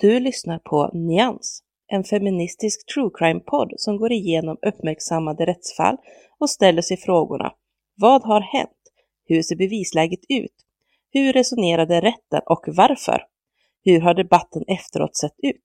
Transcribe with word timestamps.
Du 0.00 0.20
lyssnar 0.20 0.58
på 0.58 0.90
Nyans, 0.92 1.62
en 1.88 2.04
feministisk 2.04 2.94
true 2.94 3.10
crime-podd 3.14 3.72
som 3.76 3.96
går 3.96 4.12
igenom 4.12 4.56
uppmärksammade 4.66 5.46
rättsfall 5.46 5.96
och 6.38 6.50
ställer 6.50 6.82
sig 6.82 6.96
frågorna 6.96 7.52
Vad 7.96 8.22
har 8.22 8.40
hänt? 8.40 8.78
Hur 9.24 9.42
ser 9.42 9.56
bevisläget 9.56 10.20
ut? 10.28 10.54
Hur 11.12 11.32
resonerade 11.32 12.00
rätten 12.00 12.40
och 12.46 12.64
varför? 12.66 13.22
Hur 13.84 14.00
har 14.00 14.14
debatten 14.14 14.64
efteråt 14.68 15.16
sett 15.16 15.34
ut? 15.42 15.64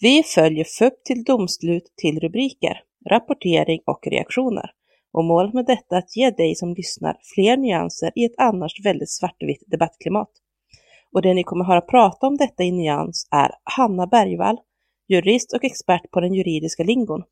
Vi 0.00 0.22
följer 0.22 0.64
FUP 0.64 1.04
till 1.04 1.24
domslut 1.24 1.92
till 1.96 2.20
rubriker, 2.20 2.80
rapportering 3.10 3.80
och 3.86 4.06
reaktioner. 4.06 4.70
Och 5.12 5.24
målet 5.24 5.54
med 5.54 5.66
detta 5.66 5.96
är 5.96 5.98
att 5.98 6.16
ge 6.16 6.30
dig 6.30 6.54
som 6.54 6.74
lyssnar 6.74 7.16
fler 7.34 7.56
nyanser 7.56 8.12
i 8.14 8.24
ett 8.24 8.34
annars 8.38 8.84
väldigt 8.84 9.10
svartvitt 9.10 9.62
debattklimat. 9.66 10.30
Och 11.16 11.22
det 11.22 11.34
ni 11.34 11.44
kommer 11.44 11.64
höra 11.64 11.80
prata 11.80 12.26
om 12.26 12.36
detta 12.36 12.62
i 12.62 12.72
nyans 12.72 13.28
är 13.30 13.50
Hanna 13.64 14.06
Bergvall, 14.06 14.56
jurist 15.08 15.52
och 15.52 15.64
expert 15.64 16.10
på 16.10 16.20
den 16.20 16.34
juridiska 16.34 16.82
lingon. 16.82 17.22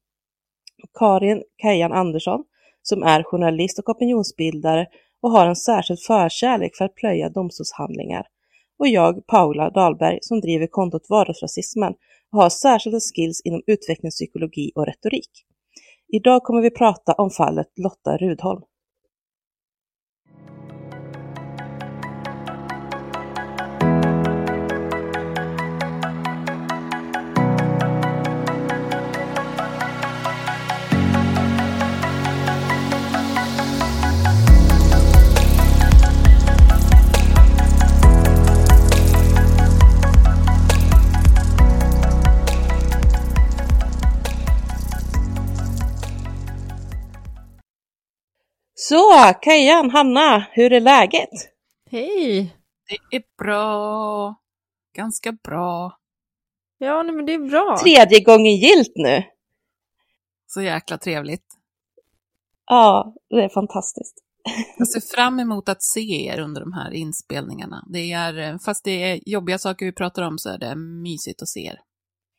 Karin 0.99 1.43
Kajan 1.57 1.93
Andersson, 1.93 2.45
som 2.83 3.03
är 3.03 3.23
journalist 3.23 3.79
och 3.79 3.89
opinionsbildare 3.89 4.87
och 5.23 5.31
har 5.31 5.47
en 5.47 5.57
särskild 5.57 6.01
förkärlek 6.01 6.77
för 6.77 6.85
att 6.85 6.95
plöja 6.95 7.29
domstolshandlingar. 7.29 8.27
Och 8.79 8.89
jag, 8.89 9.27
Paula 9.27 9.71
Dahlberg, 9.71 10.19
som 10.23 10.41
driver 10.41 10.67
kontot 10.67 11.07
Vardagsrasismen 11.11 11.95
och 12.33 12.43
har 12.43 12.51
särskilda 12.51 13.01
skills 13.01 13.41
inom 13.45 13.63
utvecklingspsykologi 13.67 14.73
och 14.75 14.87
retorik. 14.87 15.31
Idag 16.09 16.43
kommer 16.43 16.63
vi 16.63 16.71
prata 16.71 17.13
om 17.13 17.31
fallet 17.31 17.69
Lotta 17.77 18.17
Rudholm. 18.17 18.63
Så, 48.89 49.33
Kajan, 49.43 49.91
Hanna, 49.91 50.47
hur 50.53 50.73
är 50.73 50.81
läget? 50.81 51.31
Hej! 51.91 52.57
Det 52.89 53.17
är 53.17 53.23
bra. 53.39 54.35
Ganska 54.97 55.33
bra. 55.33 55.99
Ja, 56.79 57.03
nej, 57.03 57.15
men 57.15 57.27
det 57.27 57.35
är 57.35 57.49
bra. 57.49 57.79
Tredje 57.83 58.25
gången 58.25 58.57
gilt 58.57 58.93
nu. 58.95 59.23
Så 60.47 60.63
jäkla 60.63 60.99
trevligt. 60.99 61.45
Ja, 62.67 63.15
det 63.31 63.45
är 63.45 63.49
fantastiskt. 63.49 64.15
Jag 64.79 64.89
ser 64.89 65.17
fram 65.17 65.41
emot 65.41 65.69
att 65.69 65.83
se 65.83 66.27
er 66.27 66.41
under 66.41 66.61
de 66.61 66.73
här 66.73 66.91
inspelningarna. 66.91 67.85
Det 67.93 68.13
är, 68.13 68.59
fast 68.59 68.85
det 68.85 69.03
är 69.03 69.21
jobbiga 69.27 69.59
saker 69.59 69.87
vi 69.87 69.93
pratar 69.93 70.23
om 70.23 70.39
så 70.39 70.51
är 70.51 70.59
det 70.59 70.77
mysigt 70.77 71.43
att 71.43 71.49
se 71.49 71.61
er. 71.61 71.81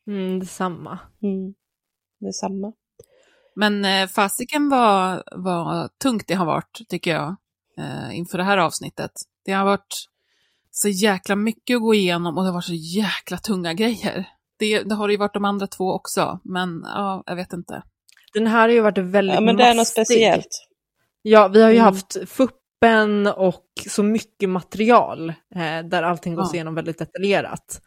Mm, 0.07 0.39
detsamma. 0.39 0.99
Mm, 1.23 1.53
detsamma. 2.19 2.73
Men 3.55 3.85
eh, 3.85 4.07
fasiken 4.07 4.69
var, 4.69 5.23
var 5.35 5.89
tungt 6.03 6.23
det 6.27 6.33
har 6.33 6.45
varit, 6.45 6.81
tycker 6.89 7.11
jag, 7.11 7.35
eh, 7.77 8.17
inför 8.17 8.37
det 8.37 8.43
här 8.43 8.57
avsnittet. 8.57 9.11
Det 9.45 9.51
har 9.51 9.65
varit 9.65 10.05
så 10.71 10.87
jäkla 10.89 11.35
mycket 11.35 11.75
att 11.75 11.81
gå 11.81 11.93
igenom 11.93 12.37
och 12.37 12.43
det 12.43 12.49
har 12.49 12.53
varit 12.53 12.65
så 12.65 12.73
jäkla 12.73 13.37
tunga 13.37 13.73
grejer. 13.73 14.27
Det, 14.59 14.83
det 14.83 14.95
har 14.95 15.07
det 15.07 15.13
ju 15.13 15.17
varit 15.17 15.33
de 15.33 15.45
andra 15.45 15.67
två 15.67 15.93
också, 15.93 16.39
men 16.43 16.81
ja, 16.85 17.23
jag 17.25 17.35
vet 17.35 17.53
inte. 17.53 17.83
Den 18.33 18.47
här 18.47 18.59
har 18.61 18.69
ju 18.69 18.81
varit 18.81 18.97
väldigt 18.97 19.35
Ja, 19.35 19.41
men 19.41 19.57
det 19.57 19.63
är 19.63 19.75
något 19.75 19.87
speciellt. 19.87 20.67
Ja, 21.21 21.47
vi 21.47 21.61
har 21.61 21.69
ju 21.69 21.75
Mm. 21.75 21.85
haft 21.85 22.17
fuppen 22.29 23.27
och 23.27 23.65
så 23.89 24.03
mycket 24.03 24.49
material 24.49 25.29
eh, 25.29 25.79
där 25.89 26.03
allting 26.03 26.35
gås 26.35 26.49
Ja. 26.51 26.55
igenom 26.55 26.75
väldigt 26.75 26.97
detaljerat. 26.97 27.81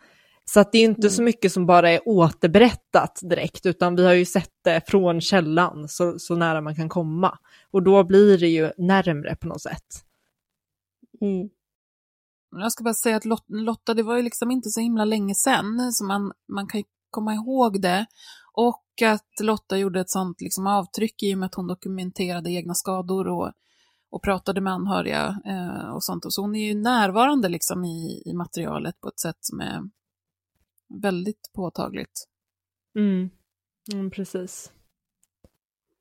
Så 0.50 0.60
att 0.60 0.72
det 0.72 0.78
är 0.78 0.84
inte 0.84 1.00
Mm. 1.06 1.10
så 1.10 1.22
mycket 1.22 1.52
som 1.52 1.66
bara 1.66 1.90
är 1.90 2.00
återberättat 2.08 3.18
direkt, 3.22 3.66
utan 3.66 3.96
vi 3.96 4.06
har 4.06 4.12
ju 4.12 4.24
sett 4.24 4.52
det 4.64 4.82
från 4.86 5.20
källan 5.20 5.88
så, 5.88 6.18
så 6.18 6.36
nära 6.36 6.60
man 6.60 6.74
kan 6.74 6.88
komma. 6.88 7.38
Och 7.70 7.82
då 7.82 8.04
blir 8.04 8.38
det 8.38 8.48
ju 8.48 8.72
närmre 8.78 9.36
på 9.36 9.46
något 9.48 9.62
sätt. 9.62 9.86
Mm. 11.20 11.48
Jag 12.56 12.72
ska 12.72 12.84
bara 12.84 12.94
säga 12.94 13.16
att 13.16 13.24
Lot- 13.24 13.44
Lotta, 13.48 13.94
det 13.94 14.02
var 14.02 14.16
ju 14.16 14.22
liksom 14.22 14.50
inte 14.50 14.68
så 14.70 14.80
himla 14.80 15.04
länge 15.04 15.34
sedan, 15.34 15.92
så 15.92 16.04
man, 16.04 16.32
man 16.52 16.66
kan 16.66 16.80
ju 16.80 16.84
komma 17.10 17.34
ihåg 17.34 17.80
det. 17.82 18.06
Och 18.52 18.84
att 19.04 19.40
Lotta 19.42 19.76
gjorde 19.78 20.00
ett 20.00 20.10
sånt 20.10 20.40
liksom 20.40 20.66
avtryck 20.66 21.22
i 21.22 21.34
och 21.34 21.38
med 21.38 21.46
att 21.46 21.54
hon 21.54 21.66
dokumenterade 21.66 22.50
egna 22.50 22.74
skador 22.74 23.28
och, 23.28 23.52
och 24.10 24.22
pratade 24.22 24.60
med 24.60 24.72
anhöriga 24.72 25.38
eh, 25.46 25.90
och 25.94 26.04
sånt. 26.04 26.24
Och 26.24 26.34
så 26.34 26.42
hon 26.42 26.54
är 26.56 26.66
ju 26.68 26.74
närvarande 26.74 27.48
liksom 27.48 27.84
i, 27.84 28.22
i 28.26 28.32
materialet 28.34 29.00
på 29.00 29.08
ett 29.08 29.20
sätt 29.20 29.36
som 29.40 29.60
är 29.60 29.80
väldigt 31.02 31.50
påtagligt. 31.54 32.24
Mm. 32.98 33.30
Mm, 33.92 34.10
precis. 34.10 34.72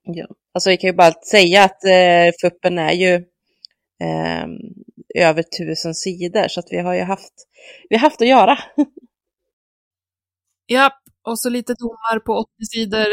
Ja. 0.04 0.28
Alltså 0.54 0.70
vi 0.70 0.78
kan 0.78 0.88
ju 0.88 0.94
bara 0.94 1.12
säga 1.12 1.64
att 1.64 1.84
eh, 1.84 2.32
FUPen 2.42 2.80
är 2.80 2.92
ju 2.92 3.14
eh, 4.04 4.48
över 5.16 5.44
tusen 5.44 5.96
sidor 5.96 6.48
så 6.48 6.60
att 6.60 6.72
vi 6.72 6.78
har 6.78 6.94
ju 6.94 7.02
haft, 7.02 7.34
vi 7.90 7.96
har 7.96 8.02
haft 8.02 8.22
att 8.22 8.28
göra. 8.28 8.60
Ja, 10.66 10.92
och 11.22 11.40
så 11.40 11.50
lite 11.50 11.74
domar 11.74 12.20
på 12.20 12.34
80 12.34 12.50
sidor, 12.66 13.08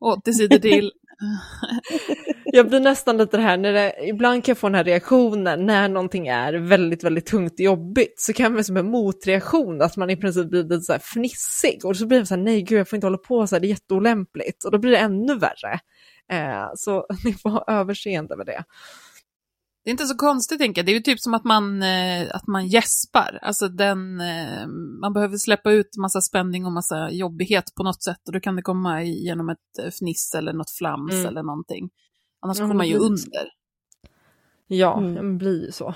80 0.00 0.32
sidor 0.32 0.58
till. 0.58 0.92
Jag 2.44 2.68
blir 2.68 2.80
nästan 2.80 3.16
lite 3.16 3.36
det 3.36 3.42
här, 3.42 3.56
när 3.56 3.72
det, 3.72 3.94
ibland 4.08 4.44
kan 4.44 4.52
jag 4.52 4.58
få 4.58 4.68
den 4.68 4.74
här 4.74 4.84
reaktionen 4.84 5.66
när 5.66 5.88
någonting 5.88 6.28
är 6.28 6.52
väldigt, 6.52 7.04
väldigt 7.04 7.26
tungt 7.26 7.52
och 7.52 7.60
jobbigt, 7.60 8.14
så 8.16 8.32
kan 8.32 8.54
man 8.54 8.64
som 8.64 8.76
en 8.76 8.90
motreaktion 8.90 9.82
att 9.82 9.96
man 9.96 10.10
i 10.10 10.16
princip 10.16 10.50
blir 10.50 10.62
lite 10.62 10.80
så 10.80 10.92
här 10.92 11.00
fnissig 11.00 11.84
och 11.84 11.96
så 11.96 12.06
blir 12.06 12.20
det 12.20 12.26
så 12.26 12.34
här, 12.34 12.42
nej 12.42 12.62
gud 12.62 12.78
jag 12.78 12.88
får 12.88 12.96
inte 12.96 13.06
hålla 13.06 13.18
på 13.18 13.46
så 13.46 13.54
här, 13.54 13.60
det 13.60 13.66
är 13.66 13.68
jätteolämpligt 13.68 14.64
och 14.64 14.70
då 14.70 14.78
blir 14.78 14.90
det 14.90 14.98
ännu 14.98 15.38
värre. 15.38 15.80
Eh, 16.32 16.70
så 16.76 17.06
ni 17.24 17.32
får 17.32 17.50
ha 17.50 17.64
överseende 17.66 18.36
med 18.36 18.46
det. 18.46 18.64
Det 19.84 19.90
är 19.90 19.92
inte 19.92 20.06
så 20.06 20.16
konstigt, 20.16 20.58
tänker 20.58 20.78
jag. 20.78 20.86
Det 20.86 20.92
är 20.92 20.94
ju 20.96 21.00
typ 21.00 21.20
som 21.20 21.34
att 21.34 21.44
man, 21.44 21.82
eh, 21.82 22.28
att 22.34 22.46
man 22.46 22.66
gäspar. 22.66 23.38
Alltså 23.42 23.68
den, 23.68 24.20
eh, 24.20 24.66
man 25.00 25.12
behöver 25.12 25.36
släppa 25.36 25.72
ut 25.72 25.96
massa 25.96 26.20
spänning 26.20 26.66
och 26.66 26.72
massa 26.72 27.10
jobbighet 27.10 27.74
på 27.74 27.82
något 27.82 28.02
sätt 28.02 28.26
och 28.26 28.32
då 28.32 28.40
kan 28.40 28.56
det 28.56 28.62
komma 28.62 29.02
genom 29.02 29.48
ett 29.48 29.78
eh, 29.82 29.90
fniss 29.90 30.34
eller 30.34 30.52
något 30.52 30.70
flams 30.70 31.12
Mm. 31.14 31.26
eller 31.26 31.42
någonting. 31.42 31.90
Annars 32.40 32.58
kommer 32.58 32.74
man 32.74 32.88
ju 32.88 32.96
under. 32.96 33.48
Ja, 34.66 34.98
Mm. 34.98 35.14
det 35.14 35.38
blir 35.38 35.66
ju 35.66 35.72
så. 35.72 35.94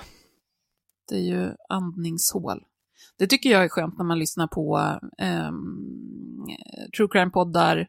Det 1.09 1.15
är 1.15 1.21
ju 1.21 1.51
andningshål. 1.69 2.63
Det 3.17 3.27
tycker 3.27 3.49
jag 3.49 3.63
är 3.63 3.69
skönt 3.69 3.97
när 3.97 4.05
man 4.05 4.19
lyssnar 4.19 4.47
på 4.47 4.77
ehm, 5.17 6.45
true 6.97 7.07
crime-poddar 7.11 7.87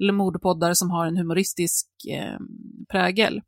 eller 0.00 0.12
mordpoddar 0.12 0.74
som 0.74 0.90
har 0.90 1.06
en 1.06 1.16
humoristisk 1.16 1.86
ehm, 2.10 2.48
prägel. 2.88 3.42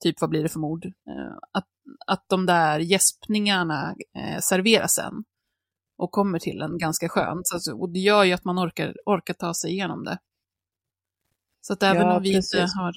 Typ 0.00 0.20
Vad 0.20 0.30
blir 0.30 0.42
det 0.42 0.48
för 0.48 0.60
mord? 0.60 0.84
Eh, 0.86 1.36
att, 1.52 1.68
att 2.06 2.28
de 2.28 2.46
där 2.46 2.78
gäspningarna 2.78 3.94
eh, 4.16 4.38
serveras 4.40 4.94
sen. 4.94 5.24
och 5.96 6.10
kommer 6.10 6.38
till 6.38 6.62
en 6.62 6.78
ganska 6.78 7.08
skönt. 7.08 7.42
Så, 7.46 7.80
och 7.80 7.92
det 7.92 7.98
gör 7.98 8.24
ju 8.24 8.32
att 8.32 8.44
man 8.44 8.58
orkar, 8.58 8.94
orkar 9.06 9.34
ta 9.34 9.54
sig 9.54 9.70
igenom 9.72 10.04
det. 10.04 10.18
Så 11.60 11.72
att 11.72 11.82
även 11.82 12.02
Ja, 12.06 12.16
om 12.16 12.22
vi 12.22 12.34
precis. 12.34 12.54
inte 12.54 12.72
har, 12.76 12.92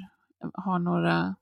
har 0.54 0.80
några 0.80 1.36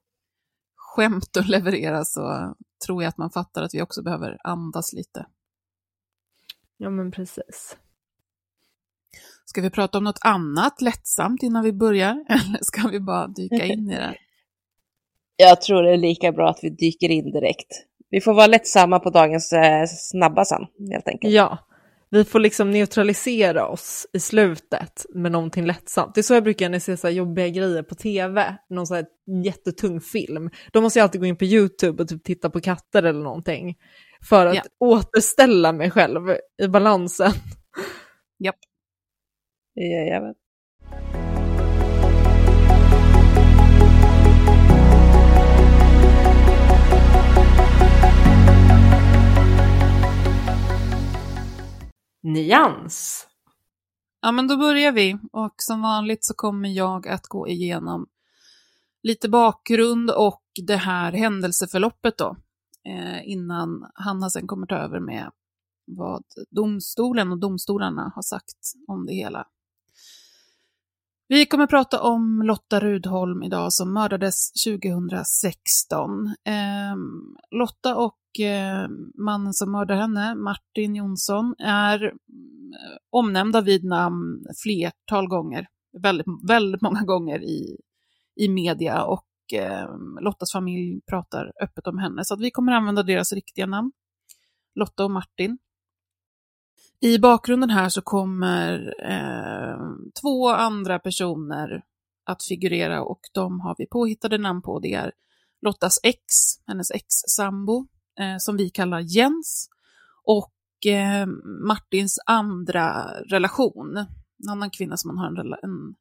skämt 0.76 1.38
att 1.38 1.48
leverera 1.48 2.06
så 2.06 2.56
tror 2.86 3.04
jag 3.04 3.10
att 3.10 3.18
man 3.18 3.30
fattar 3.32 3.64
att 3.64 3.74
vi 3.74 3.82
också 3.82 4.04
behöver 4.04 4.38
andas 4.44 4.94
lite. 4.94 5.26
Ja 6.78 6.90
men 6.90 7.12
precis. 7.12 7.78
Ska 9.46 9.62
vi 9.62 9.70
prata 9.70 9.98
om 9.98 10.04
något 10.04 10.20
annat 10.26 10.82
lättsamt 10.82 11.44
innan 11.44 11.64
vi 11.64 11.74
börjar? 11.74 12.26
Eller 12.30 12.60
ska 12.62 12.88
vi 12.88 13.00
bara 13.00 13.28
dyka 13.28 13.66
in 13.66 13.90
i 13.90 13.96
det? 13.96 14.18
Jag 15.38 15.62
tror 15.62 15.84
det 15.84 15.92
är 15.94 15.98
lika 15.98 16.32
bra 16.32 16.50
att 16.50 16.60
vi 16.62 16.70
dyker 16.70 17.10
in 17.10 17.32
direkt. 17.32 17.68
Vi 18.10 18.22
får 18.22 18.34
vara 18.34 18.48
lättsamma 18.48 19.00
på 19.00 19.10
dagens 19.10 19.54
eh, 19.54 19.86
snabba 19.88 20.46
sen, 20.46 20.62
helt 20.92 21.08
enkelt. 21.08 21.34
Ja, 21.34 21.58
vi 22.10 22.24
får 22.26 22.40
liksom 22.40 22.72
neutralisera 22.72 23.68
oss 23.68 24.08
i 24.14 24.20
slutet 24.20 25.06
med 25.14 25.32
någonting 25.32 25.66
lättsamt. 25.66 26.16
Det 26.16 26.22
är 26.22 26.24
så 26.24 26.34
jag 26.34 26.44
brukar 26.44 26.70
när 26.70 26.76
jag 26.76 26.82
ser 26.82 26.96
så 26.96 27.10
jobbiga 27.10 27.48
grejer 27.50 27.84
på 27.84 27.96
tv, 27.96 28.58
någon 28.70 28.88
så 28.88 28.96
här 28.96 29.06
jättetung 29.46 30.02
film. 30.02 30.50
Då 30.72 30.82
måste 30.82 31.00
jag 31.00 31.04
alltid 31.04 31.22
gå 31.22 31.28
in 31.28 31.38
på 31.38 31.46
YouTube 31.46 32.04
och 32.04 32.10
typ 32.10 32.24
titta 32.24 32.50
på 32.50 32.60
katter 32.62 33.04
eller 33.04 33.24
någonting. 33.24 33.76
För 34.30 34.46
att 34.46 34.56
Ja. 34.56 34.62
återställa 34.80 35.72
mig 35.72 35.92
själv 35.92 36.22
i 36.64 36.68
balansen. 36.68 37.32
Japp. 38.44 38.56
Jajamän. 39.76 40.36
Nyans. 52.26 53.28
Ja, 54.22 54.32
men 54.32 54.48
då 54.48 54.58
börjar 54.58 54.92
vi. 54.92 55.18
Och 55.32 55.56
som 55.58 55.82
vanligt 55.82 56.26
så 56.26 56.34
kommer 56.34 56.70
jag 56.70 57.08
att 57.08 57.28
gå 57.28 57.48
igenom 57.48 58.08
lite 59.04 59.30
bakgrund 59.30 60.12
och 60.12 60.44
det 60.62 60.76
här 60.76 61.12
händelseförloppet 61.12 62.18
då. 62.18 62.38
Eh, 62.86 63.30
innan 63.30 63.92
Hanna 63.94 64.30
sen 64.30 64.48
kommer 64.48 64.68
ta 64.68 64.76
över 64.76 65.00
med 65.00 65.32
vad 65.86 66.24
domstolen 66.50 67.32
och 67.32 67.40
domstolarna 67.40 68.12
har 68.16 68.22
sagt 68.22 68.58
om 68.88 69.06
det 69.06 69.14
hela. 69.14 69.48
Vi 71.28 71.46
kommer 71.46 71.68
prata 71.68 72.02
om 72.02 72.42
Lotta 72.42 72.80
Rudholm 72.80 73.44
idag 73.44 73.74
som 73.74 73.94
mördades 73.94 74.52
2016. 74.52 76.28
Eh, 76.28 76.96
Lotta 77.52 77.96
och 77.96 78.18
eh, 78.40 78.88
mannen 79.18 79.54
som 79.54 79.72
mördar 79.72 79.96
henne, 79.96 80.36
Martin 80.36 80.96
Jonsson, 80.96 81.56
är 81.60 82.00
mm, 82.00 82.16
omnämnda 83.10 83.62
vid 83.62 83.84
namn 83.84 84.46
flertal 84.64 85.28
gånger. 85.28 85.68
Väldigt, 86.02 86.28
väldigt 86.48 86.82
många 86.82 87.02
gånger 87.02 87.44
i, 87.44 87.78
i 88.36 88.50
media 88.50 89.04
och 89.04 89.28
eh, 89.54 89.90
Lottas 90.22 90.52
familj 90.52 91.02
pratar 91.10 91.52
öppet 91.62 91.88
om 91.88 91.98
henne. 91.98 92.26
Så 92.26 92.34
att 92.34 92.42
vi 92.42 92.52
kommer 92.52 92.72
använda 92.72 93.04
deras 93.04 93.34
riktiga 93.34 93.66
namn, 93.66 93.92
Lotta 94.76 95.04
och 95.04 95.12
Martin. 95.12 95.58
I 97.02 97.20
bakgrunden 97.20 97.70
här 97.70 97.90
så 97.90 98.02
kommer 98.02 98.94
eh, 99.12 99.78
två 100.22 100.50
andra 100.50 101.00
personer 101.00 101.84
att 102.26 102.44
figurera 102.44 103.04
och 103.04 103.20
de 103.34 103.60
har 103.60 103.76
vi 103.78 103.88
påhittade 103.88 104.38
namn 104.38 104.62
på. 104.62 104.80
Det 104.80 104.94
är 104.94 105.12
Lottas 105.62 106.00
ex, 106.04 106.24
hennes 106.68 106.92
ex-sambo, 106.92 107.88
eh, 108.20 108.36
som 108.40 108.58
vi 108.58 108.70
kallar 108.70 109.00
Jens, 109.00 109.70
och 110.24 110.86
eh, 110.86 111.26
Martins 111.68 112.20
andra 112.26 113.12
relation, 113.30 113.98
en 114.44 114.50
annan 114.50 114.70
kvinna 114.70 114.98
som 114.98 115.10
han 115.10 115.18
har 115.18 115.28
en, 115.28 115.38
rela- 115.38 115.60
en 115.64 115.96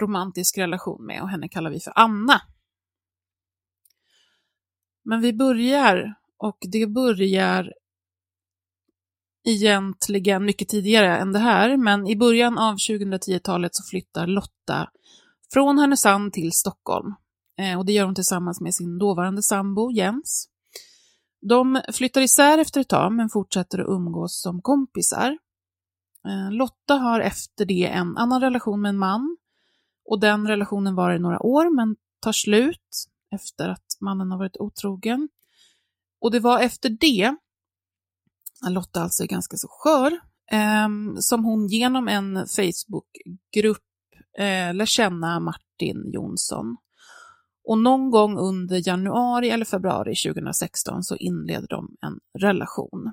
romantisk 0.00 0.58
relation 0.58 1.06
med 1.06 1.22
och 1.22 1.28
henne 1.28 1.48
kallar 1.48 1.70
vi 1.70 1.80
för 1.80 1.92
Anna. 1.96 2.40
Men 5.04 5.20
vi 5.20 5.32
börjar, 5.32 6.14
och 6.38 6.58
det 6.60 6.86
börjar 6.86 7.72
egentligen 9.44 10.44
mycket 10.44 10.68
tidigare 10.68 11.16
än 11.16 11.32
det 11.32 11.38
här, 11.38 11.76
men 11.76 12.06
i 12.06 12.16
början 12.16 12.58
av 12.58 12.76
2010-talet 12.76 13.74
så 13.74 13.82
flyttar 13.90 14.26
Lotta 14.26 14.90
från 15.52 15.78
Härnösand 15.78 16.32
till 16.32 16.52
Stockholm. 16.52 17.14
Eh, 17.58 17.78
och 17.78 17.86
det 17.86 17.92
gör 17.92 18.04
hon 18.04 18.14
tillsammans 18.14 18.60
med 18.60 18.74
sin 18.74 18.98
dåvarande 18.98 19.42
sambo 19.42 19.90
Jens. 19.90 20.48
De 21.40 21.82
flyttar 21.92 22.20
isär 22.20 22.58
efter 22.58 22.80
ett 22.80 22.88
tag, 22.88 23.12
men 23.12 23.28
fortsätter 23.28 23.78
att 23.78 23.88
umgås 23.88 24.40
som 24.40 24.62
kompisar. 24.62 25.38
Eh, 26.28 26.52
Lotta 26.52 26.94
har 26.94 27.20
efter 27.20 27.64
det 27.64 27.86
en 27.86 28.16
annan 28.16 28.40
relation 28.40 28.82
med 28.82 28.88
en 28.88 28.98
man, 28.98 29.36
och 30.04 30.20
den 30.20 30.48
relationen 30.48 30.94
var 30.94 31.14
i 31.14 31.18
några 31.18 31.42
år, 31.42 31.76
men 31.76 31.96
tar 32.20 32.32
slut 32.32 33.06
efter 33.34 33.68
att 33.68 33.96
mannen 34.00 34.30
har 34.30 34.38
varit 34.38 34.56
otrogen. 34.56 35.28
Och 36.20 36.30
det 36.30 36.40
var 36.40 36.60
efter 36.60 36.88
det 36.90 37.36
när 38.62 38.70
Lotta 38.70 39.02
alltså 39.02 39.22
är 39.22 39.26
ganska 39.26 39.56
så 39.56 39.68
skör, 39.70 40.20
ehm, 40.50 41.16
som 41.16 41.44
hon 41.44 41.68
genom 41.68 42.08
en 42.08 42.46
Facebookgrupp 42.46 43.84
eh, 44.38 44.74
lär 44.74 44.86
känna 44.86 45.40
Martin 45.40 46.10
Jonsson. 46.12 46.76
Och 47.66 47.78
någon 47.78 48.10
gång 48.10 48.38
under 48.38 48.88
januari 48.88 49.50
eller 49.50 49.64
februari 49.64 50.14
2016 50.14 51.02
så 51.02 51.16
inleder 51.16 51.68
de 51.68 51.96
en 52.00 52.18
relation. 52.38 53.12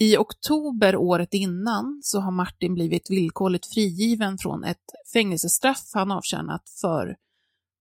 I 0.00 0.16
oktober 0.16 0.96
året 0.96 1.34
innan 1.34 2.00
så 2.02 2.20
har 2.20 2.30
Martin 2.30 2.74
blivit 2.74 3.10
villkorligt 3.10 3.66
frigiven 3.74 4.38
från 4.38 4.64
ett 4.64 4.84
fängelsestraff 5.12 5.90
han 5.94 6.10
avtjänat 6.10 6.62
för 6.80 7.16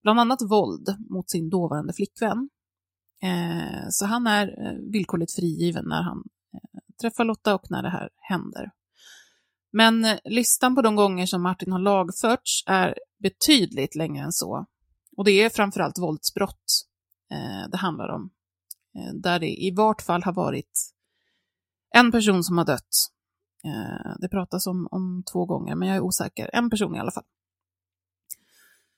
bland 0.04 0.20
annat 0.20 0.42
våld 0.42 0.96
mot 1.10 1.30
sin 1.30 1.50
dåvarande 1.50 1.94
flickvän. 1.94 2.50
Eh, 3.22 3.88
så 3.90 4.06
han 4.06 4.28
är 4.28 4.48
eh, 4.48 4.92
villkorligt 4.92 5.36
frigiven 5.36 5.86
när 5.88 6.02
han 6.02 6.24
eh, 6.54 6.80
träffar 7.02 7.26
Lotta 7.26 7.56
och 7.56 7.72
när 7.72 7.84
det 7.84 7.90
här 7.90 8.10
händer. 8.16 8.72
Men 9.72 10.06
listan 10.24 10.76
på 10.76 10.82
de 10.82 10.96
gånger 10.96 11.26
som 11.26 11.42
Martin 11.44 11.72
har 11.72 11.80
lagförts 11.80 12.64
är 12.68 12.96
betydligt 13.20 13.96
längre 13.96 14.24
än 14.24 14.32
så. 14.32 14.66
Och 15.18 15.26
det 15.26 15.32
är 15.32 15.50
framförallt 15.50 16.00
våldsbrott 16.00 16.86
eh, 17.32 17.70
det 17.72 17.78
handlar 17.78 18.10
om. 18.10 18.30
Eh, 18.98 19.14
där 19.14 19.40
det 19.40 19.64
i 19.64 19.72
vart 19.76 20.02
fall 20.02 20.24
har 20.24 20.34
varit 20.34 20.96
en 21.96 22.12
person 22.12 22.44
som 22.44 22.58
har 22.58 22.66
dött. 22.66 23.12
Eh, 23.66 24.16
det 24.20 24.30
pratas 24.30 24.68
om, 24.68 24.88
om 24.92 25.24
två 25.32 25.46
gånger, 25.46 25.76
men 25.76 25.88
jag 25.88 25.98
är 25.98 26.02
osäker. 26.02 26.50
En 26.54 26.70
person 26.70 26.96
i 26.96 27.00
alla 27.00 27.12
fall. 27.12 27.24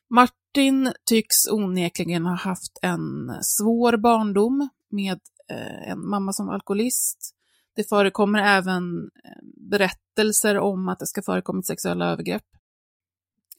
Martin 0.10 0.94
tycks 1.06 1.48
onekligen 1.52 2.26
ha 2.26 2.36
haft 2.36 2.80
en 2.82 3.32
svår 3.42 3.98
barndom 3.98 4.70
med 4.90 5.20
eh, 5.52 5.92
en 5.92 6.08
mamma 6.10 6.34
som 6.34 6.50
alkoholist. 6.50 7.34
Det 7.76 7.90
förekommer 7.90 8.40
även 8.40 9.10
eh, 9.26 9.70
berättelser 9.72 10.58
om 10.58 10.88
att 10.88 11.00
det 11.00 11.08
ska 11.08 11.22
förekommit 11.22 11.66
sexuella 11.66 12.06
övergrepp. 12.06 12.46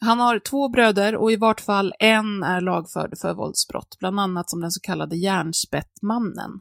Han 0.01 0.21
har 0.21 0.39
två 0.39 0.69
bröder 0.69 1.17
och 1.17 1.33
i 1.33 1.37
vart 1.37 1.61
fall 1.61 1.95
en 1.99 2.43
är 2.43 2.61
lagförd 2.61 3.19
för 3.19 3.35
våldsbrott, 3.35 3.97
bland 3.99 4.21
annat 4.21 4.51
som 4.51 4.61
den 4.61 4.71
så 4.71 4.81
kallade 4.81 5.17
järnspettmannen. 5.17 6.61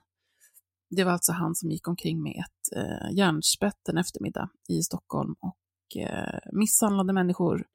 Det 0.90 1.04
var 1.04 1.12
alltså 1.12 1.32
han 1.32 1.56
som 1.56 1.72
gick 1.72 1.88
omkring 1.88 2.24
med 2.24 2.44
ett 2.46 2.78
eh, 2.78 3.18
järnspett 3.18 3.90
en 3.90 3.98
eftermiddag 3.98 4.50
i 4.70 4.82
Stockholm 4.82 5.36
och 5.40 6.02
eh, 6.02 6.40
misshandlade 6.54 7.14
människor 7.14 7.66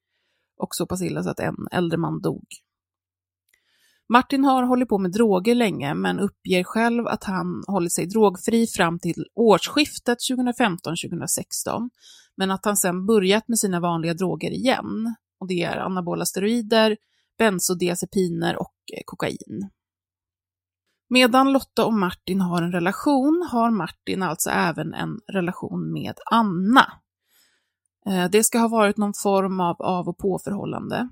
och 0.59 0.75
så 0.75 0.87
pass 0.87 1.03
illa 1.03 1.23
så 1.23 1.31
att 1.31 1.41
en 1.41 1.57
äldre 1.71 1.99
man 1.99 2.21
dog. 2.21 2.47
Martin 4.09 4.45
har 4.45 4.63
hållit 4.63 4.89
på 4.89 4.99
med 4.99 5.13
droger 5.13 5.55
länge, 5.55 5.95
men 5.95 6.21
uppger 6.21 6.65
själv 6.65 7.07
att 7.07 7.25
han 7.25 7.65
hållit 7.67 7.93
sig 7.93 8.07
drogfri 8.07 8.67
fram 8.67 8.99
till 8.99 9.27
årsskiftet 9.35 10.19
2015-2016, 10.31 11.91
men 12.37 12.51
att 12.51 12.65
han 12.65 12.77
sedan 12.77 13.07
börjat 13.07 13.49
med 13.49 13.59
sina 13.59 13.81
vanliga 13.81 14.15
droger 14.15 14.51
igen. 14.51 15.15
Och 15.43 15.49
det 15.49 15.63
är 15.63 15.77
anabola 15.77 16.25
steroider, 16.25 16.97
bensodiazepiner 17.39 18.57
och 18.61 18.75
eh, 18.97 19.03
kokain. 19.05 19.71
Medan 21.09 21.53
Lotta 21.53 21.85
och 21.85 21.95
Martin 21.95 22.41
har 22.41 22.63
en 22.63 22.73
relation 22.73 23.49
har 23.51 23.71
Martin 23.71 24.23
alltså 24.23 24.51
även 24.51 24.95
en 24.95 25.21
relation 25.33 25.93
med 25.93 26.15
Anna. 26.31 26.93
Eh, 28.07 28.31
det 28.31 28.45
ska 28.45 28.59
ha 28.59 28.69
varit 28.69 28.97
någon 28.97 29.15
form 29.23 29.61
av 29.61 29.83
av 29.83 30.09
och 30.09 30.19
påförhållande. 30.19 31.09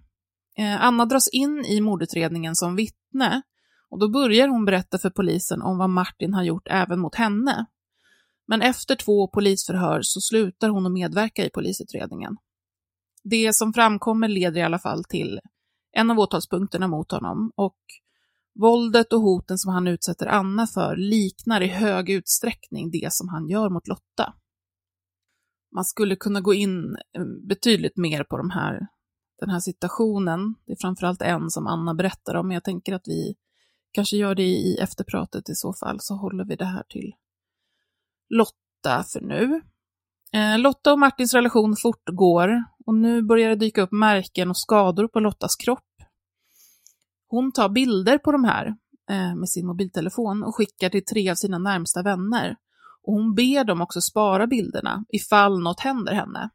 Eh, 0.59 0.85
Anna 0.85 1.07
dras 1.07 1.29
in 1.29 1.65
i 1.65 1.81
mordutredningen 1.81 2.55
som 2.55 2.77
vittne 2.77 3.43
och 3.91 3.99
då 3.99 4.09
börjar 4.09 4.49
hon 4.49 4.65
berätta 4.65 4.99
för 4.99 5.11
polisen 5.11 5.63
om 5.63 5.79
vad 5.79 5.91
Martin 5.91 6.35
har 6.35 6.43
gjort 6.43 6.69
även 6.71 7.01
mot 7.01 7.15
henne. 7.15 7.67
Men 8.47 8.63
efter 8.63 8.97
två 8.97 9.29
polisförhör 9.29 10.01
så 10.03 10.21
slutar 10.21 10.69
hon 10.69 10.87
att 10.87 10.93
medverka 10.93 11.45
i 11.45 11.51
polisutredningen. 11.51 12.37
Det 13.23 13.57
som 13.57 13.73
framkommer 13.73 14.29
leder 14.29 14.61
i 14.61 14.65
alla 14.65 14.79
fall 14.79 15.05
till 15.05 15.41
en 15.93 16.11
av 16.11 16.19
åtalspunkterna 16.19 16.89
mot 16.89 17.12
honom 17.12 17.53
och 17.57 17.77
Våldet 18.55 19.12
och 19.12 19.21
hoten 19.21 19.59
som 19.59 19.73
han 19.73 19.87
utsätter 19.87 20.27
Anna 20.27 20.67
för 20.67 20.97
liknar 20.97 21.61
i 21.61 21.67
hög 21.67 22.11
utsträckning 22.11 22.91
det 22.91 23.12
som 23.12 23.29
han 23.29 23.49
gör 23.49 23.71
mot 23.71 23.89
Lotta. 23.89 24.35
Man 25.75 25.85
skulle 25.85 26.17
kunna 26.17 26.41
gå 26.41 26.55
in 26.55 26.97
eh, 27.17 27.25
betydligt 27.49 27.97
mer 27.97 28.25
på 28.25 28.37
de 28.37 28.50
här, 28.50 28.87
den 29.41 29.50
här 29.50 29.61
situationen. 29.61 30.55
Det 30.67 30.73
är 30.73 30.77
framförallt 30.81 31.23
en 31.23 31.50
som 31.50 31.67
Anna 31.67 31.95
berättar 31.95 32.35
om, 32.35 32.49
men 32.49 32.55
jag 32.55 32.65
tänker 32.65 32.95
att 32.95 33.09
vi 33.09 33.35
kanske 33.93 34.17
gör 34.17 34.35
det 34.35 34.43
i 34.43 34.77
efterpratet 34.77 35.49
i 35.49 35.55
så 35.55 35.75
fall, 35.75 35.97
så 36.00 36.15
håller 36.15 36.45
vi 36.45 36.57
det 36.57 36.65
här 36.65 36.83
till 36.89 37.12
Lotta 38.29 39.05
för 39.12 39.21
nu. 39.21 39.62
Eh, 40.33 40.59
Lotta 40.59 40.93
och 40.93 40.99
Martins 40.99 41.35
relation 41.35 41.77
fortgår 41.83 42.65
och 42.87 42.95
nu 42.95 43.23
börjar 43.23 43.49
det 43.49 43.57
dyka 43.57 43.83
upp 43.83 43.93
märken 43.93 44.51
och 44.51 44.57
skador 44.57 45.09
på 45.09 45.21
Lottas 45.21 45.57
kropp. 45.57 45.85
Hon 47.29 47.53
tar 47.53 47.69
bilder 47.69 48.19
på 48.19 48.33
de 48.33 48.45
här 48.45 48.67
eh, 49.11 49.35
med 49.35 49.49
sin 49.49 49.67
mobiltelefon 49.67 50.43
och 50.43 50.57
skickar 50.57 50.91
till 50.91 51.05
tre 51.05 51.31
av 51.31 51.35
sina 51.35 51.59
närmsta 51.59 52.03
vänner. 52.03 52.57
Och 53.03 53.13
hon 53.13 53.35
ber 53.35 53.65
dem 53.65 53.81
också 53.81 54.01
spara 54.01 54.47
bilderna 54.47 55.05
ifall 55.09 55.63
något 55.63 55.81
händer 55.81 56.15
henne. 56.15 56.51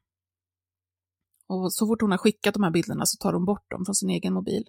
Och 1.47 1.73
så 1.73 1.87
fort 1.87 2.01
hon 2.01 2.11
har 2.11 2.17
skickat 2.17 2.53
de 2.53 2.63
här 2.63 2.71
bilderna 2.71 3.05
så 3.05 3.17
tar 3.17 3.33
hon 3.33 3.45
bort 3.45 3.71
dem 3.71 3.85
från 3.85 3.95
sin 3.95 4.09
egen 4.09 4.33
mobil. 4.33 4.63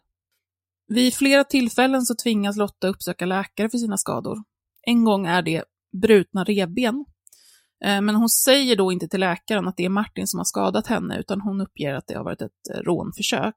Vid 0.89 1.15
flera 1.15 1.45
tillfällen 1.45 2.03
så 2.03 2.15
tvingas 2.15 2.57
Lotta 2.57 2.89
uppsöka 2.89 3.27
läkare 3.27 3.71
för 3.71 3.79
sina 3.79 3.97
skador. 3.97 4.39
En 4.83 5.05
gång 5.05 5.27
är 5.27 5.43
det 5.43 5.65
brutna 6.03 6.45
revben. 6.45 7.05
Eh, 7.87 8.01
men 8.01 8.15
hon 8.15 8.29
säger 8.29 8.77
då 8.77 8.93
inte 8.93 9.09
till 9.09 9.21
läkaren 9.21 9.69
att 9.69 9.77
det 9.77 9.85
är 9.85 9.89
Martin 9.89 10.27
som 10.27 10.39
har 10.39 10.45
skadat 10.45 10.87
henne, 10.87 11.19
utan 11.19 11.41
hon 11.41 11.61
uppger 11.61 11.95
att 11.95 12.07
det 12.07 12.15
har 12.15 12.25
varit 12.25 12.43
ett 12.43 12.69
eh, 12.75 12.79
rånförsök. 12.79 13.57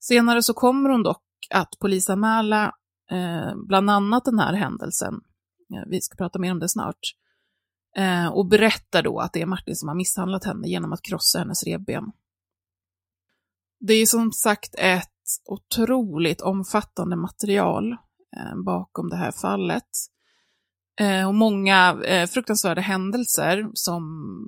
Senare 0.00 0.42
så 0.42 0.54
kommer 0.54 0.90
hon 0.90 1.02
dock 1.02 1.22
att 1.54 1.78
polisanmäla 1.80 2.74
eh, 3.10 3.54
bland 3.66 3.90
annat 3.90 4.24
den 4.24 4.38
här 4.38 4.52
händelsen. 4.52 5.14
Eh, 5.74 5.88
vi 5.90 6.00
ska 6.00 6.16
prata 6.16 6.38
mer 6.38 6.52
om 6.52 6.58
det 6.58 6.68
snart. 6.68 7.00
Och 8.32 8.46
berättar 8.46 9.02
då 9.02 9.20
att 9.20 9.32
det 9.32 9.42
är 9.42 9.46
Martin 9.46 9.76
som 9.76 9.88
har 9.88 9.96
misshandlat 9.96 10.44
henne 10.44 10.68
genom 10.68 10.92
att 10.92 11.02
krossa 11.02 11.38
hennes 11.38 11.64
revben. 11.64 12.04
Det 13.80 13.94
är 13.94 14.06
som 14.06 14.32
sagt 14.32 14.74
ett 14.78 15.08
otroligt 15.44 16.40
omfattande 16.40 17.16
material 17.16 17.96
bakom 18.64 19.08
det 19.08 19.16
här 19.16 19.32
fallet. 19.32 19.88
Eh, 21.00 21.28
och 21.28 21.34
många 21.34 22.02
eh, 22.04 22.26
fruktansvärda 22.26 22.80
händelser 22.80 23.70
som, 23.74 24.02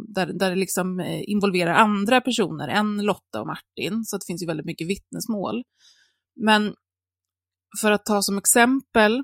där, 0.08 0.26
där 0.26 0.50
det 0.50 0.56
liksom 0.56 1.00
eh, 1.00 1.22
involverar 1.30 1.74
andra 1.74 2.20
personer 2.20 2.68
än 2.68 3.02
Lotta 3.02 3.40
och 3.40 3.46
Martin, 3.46 4.04
så 4.04 4.16
det 4.16 4.26
finns 4.26 4.42
ju 4.42 4.46
väldigt 4.46 4.66
mycket 4.66 4.88
vittnesmål. 4.88 5.62
Men 6.40 6.74
för 7.80 7.92
att 7.92 8.04
ta 8.04 8.22
som 8.22 8.38
exempel 8.38 9.14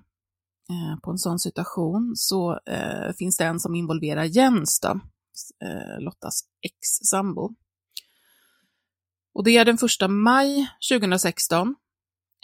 eh, 0.71 1.01
på 1.03 1.11
en 1.11 1.19
sån 1.19 1.39
situation 1.39 2.13
så 2.17 2.59
eh, 2.67 3.13
finns 3.19 3.37
det 3.37 3.45
en 3.45 3.61
som 3.61 3.75
involverar 3.75 4.25
Jens, 4.25 4.81
då, 4.81 5.01
eh, 5.65 6.01
Lottas 6.01 6.41
ex-sambo. 6.63 7.55
Och 9.35 9.45
det 9.45 9.57
är 9.57 9.65
den 9.65 9.79
första 9.79 10.09
maj 10.09 10.69
2016. 10.93 11.75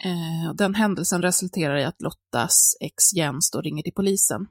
Eh, 0.03 0.53
den 0.55 0.75
händelsen 0.75 1.21
resulterar 1.21 1.77
i 1.77 1.83
att 1.83 2.01
Lottas 2.01 2.77
ex 2.81 3.13
Jens 3.13 3.51
då 3.51 3.61
ringer 3.61 3.83
till 3.83 3.93
polisen. 3.93 4.47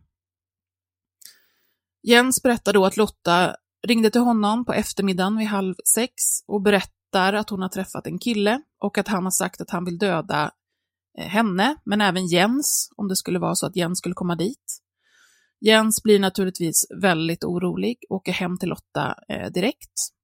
Jens 2.07 2.43
berättar 2.43 2.73
då 2.73 2.85
att 2.85 2.97
Lotta 2.97 3.57
ringde 3.87 4.11
till 4.11 4.21
honom 4.21 4.65
på 4.65 4.73
eftermiddagen 4.73 5.37
vid 5.37 5.47
halv 5.47 5.75
sex 5.95 6.13
och 6.47 6.63
berättar 6.63 7.33
att 7.33 7.51
hon 7.51 7.63
har 7.63 7.69
träffat 7.69 8.07
en 8.07 8.19
kille 8.19 8.63
och 8.81 8.99
att 8.99 9.09
han 9.09 9.25
har 9.25 9.31
sagt 9.31 9.61
att 9.61 9.71
han 9.71 9.85
vill 9.85 9.99
döda 9.99 10.51
eh, 11.19 11.27
henne, 11.27 11.77
men 11.85 12.01
även 12.01 12.27
Jens, 12.27 12.91
om 12.97 13.09
det 13.09 13.17
skulle 13.17 13.39
vara 13.39 13.55
så 13.55 13.67
att 13.67 13.77
Jens 13.77 13.99
skulle 13.99 14.15
komma 14.15 14.37
dit. 14.37 14.81
Jens 15.61 16.03
blir 16.03 16.21
naturligtvis 16.21 16.87
väldigt 17.03 17.45
orolig 17.45 17.99
och 18.09 18.17
åker 18.17 18.33
hem 18.33 18.59
till 18.59 18.69
Lotta 18.69 19.15
eh, 19.29 19.51
direkt. 19.51 20.15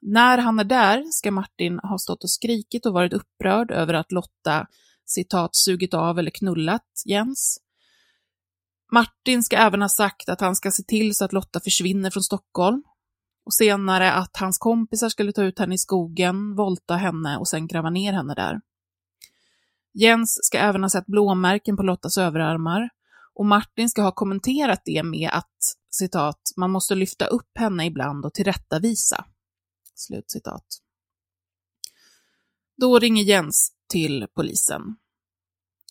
När 0.00 0.38
han 0.38 0.58
är 0.58 0.64
där 0.64 1.04
ska 1.10 1.30
Martin 1.30 1.78
ha 1.78 1.98
stått 1.98 2.24
och 2.24 2.30
skrikit 2.30 2.86
och 2.86 2.92
varit 2.92 3.12
upprörd 3.12 3.70
över 3.70 3.94
att 3.94 4.12
Lotta 4.12 4.66
citat 5.04 5.56
sugit 5.56 5.94
av 5.94 6.18
eller 6.18 6.30
knullat 6.30 6.86
Jens. 7.06 7.58
Martin 8.92 9.42
ska 9.42 9.56
även 9.56 9.82
ha 9.82 9.88
sagt 9.88 10.28
att 10.28 10.40
han 10.40 10.56
ska 10.56 10.70
se 10.70 10.82
till 10.82 11.14
så 11.14 11.24
att 11.24 11.32
Lotta 11.32 11.60
försvinner 11.60 12.10
från 12.10 12.22
Stockholm 12.22 12.82
och 13.44 13.54
senare 13.54 14.12
att 14.12 14.36
hans 14.36 14.58
kompisar 14.58 15.08
skulle 15.08 15.32
ta 15.32 15.42
ut 15.42 15.58
henne 15.58 15.74
i 15.74 15.78
skogen, 15.78 16.54
volta 16.54 16.96
henne 16.96 17.38
och 17.38 17.48
sen 17.48 17.66
gräva 17.66 17.90
ner 17.90 18.12
henne 18.12 18.34
där. 18.34 18.60
Jens 19.94 20.38
ska 20.42 20.58
även 20.58 20.82
ha 20.82 20.90
sett 20.90 21.06
blåmärken 21.06 21.76
på 21.76 21.82
Lottas 21.82 22.18
överarmar 22.18 22.88
och 23.34 23.46
Martin 23.46 23.90
ska 23.90 24.02
ha 24.02 24.12
kommenterat 24.12 24.82
det 24.84 25.02
med 25.02 25.30
att 25.32 25.56
citat, 25.90 26.40
man 26.56 26.70
måste 26.70 26.94
lyfta 26.94 27.26
upp 27.26 27.58
henne 27.58 27.86
ibland 27.86 28.24
och 28.24 28.34
tillrättavisa. 28.34 29.24
Slut 29.94 30.30
citat. 30.30 30.66
Då 32.76 32.98
ringer 32.98 33.22
Jens 33.22 33.72
till 33.88 34.26
polisen. 34.34 34.82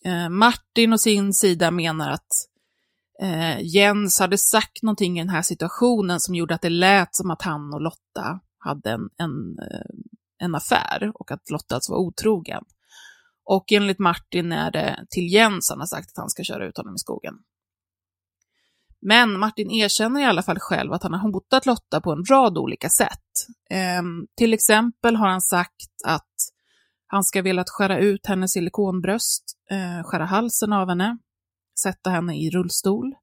Eh, 0.06 0.30
Martin 0.30 0.94
och 0.94 1.02
sin 1.02 1.34
sida 1.34 1.72
menar 1.72 2.12
att 2.12 2.51
eh, 3.22 3.62
Jens 3.62 4.20
hade 4.20 4.38
sagt 4.38 4.84
någonting 4.84 5.20
i 5.20 5.22
den 5.22 5.30
här 5.30 5.42
situationen 5.42 6.20
som 6.20 6.36
gjorde 6.36 6.56
att 6.56 6.62
det 6.62 6.70
lät 6.70 7.16
som 7.16 7.32
att 7.32 7.42
han 7.42 7.74
och 7.74 7.82
Lotta 7.82 8.40
hade 8.58 8.92
en, 8.92 9.10
en, 9.18 9.60
eh, 9.60 10.46
en 10.46 10.56
affär 10.56 11.12
och 11.14 11.32
att 11.32 11.50
Lotta 11.50 11.76
alltså 11.76 11.92
var 11.92 12.00
otrogen. 12.00 12.64
Och 13.44 13.72
enligt 13.72 14.00
Martin 14.00 14.52
är 14.52 14.72
det 14.72 15.06
till 15.10 15.34
Jens 15.34 15.70
han 15.70 15.80
har 15.80 15.88
sagt 15.88 16.10
att 16.10 16.18
han 16.18 16.30
ska 16.30 16.44
köra 16.44 16.68
ut 16.68 16.78
honom 16.78 16.96
i 16.96 17.00
skogen. 17.00 17.34
Men 19.02 19.40
Martin 19.40 19.72
erkänner 19.72 20.22
i 20.22 20.26
alla 20.26 20.44
fall 20.44 20.60
själv 20.60 20.94
att 20.94 21.04
han 21.04 21.14
har 21.14 21.20
hotat 21.20 21.66
Lotta 21.66 22.02
på 22.02 22.12
en 22.12 22.26
rad 22.26 22.58
olika 22.58 22.90
sätt. 22.90 23.48
Eh, 23.70 24.02
till 24.38 24.54
exempel 24.54 25.16
har 25.16 25.28
han 25.28 25.42
sagt 25.42 25.92
att 26.06 26.28
han 27.08 27.24
ska 27.24 27.42
velat 27.42 27.70
skära 27.70 27.98
ut 28.00 28.28
hennes 28.28 28.52
silikonbröst, 28.52 29.44
eh, 29.72 30.04
skära 30.04 30.26
halsen 30.26 30.74
av 30.74 30.90
henne, 30.90 31.18
sätta 31.82 32.10
henne 32.10 32.38
i 32.38 32.50
rullstol, 32.50 33.16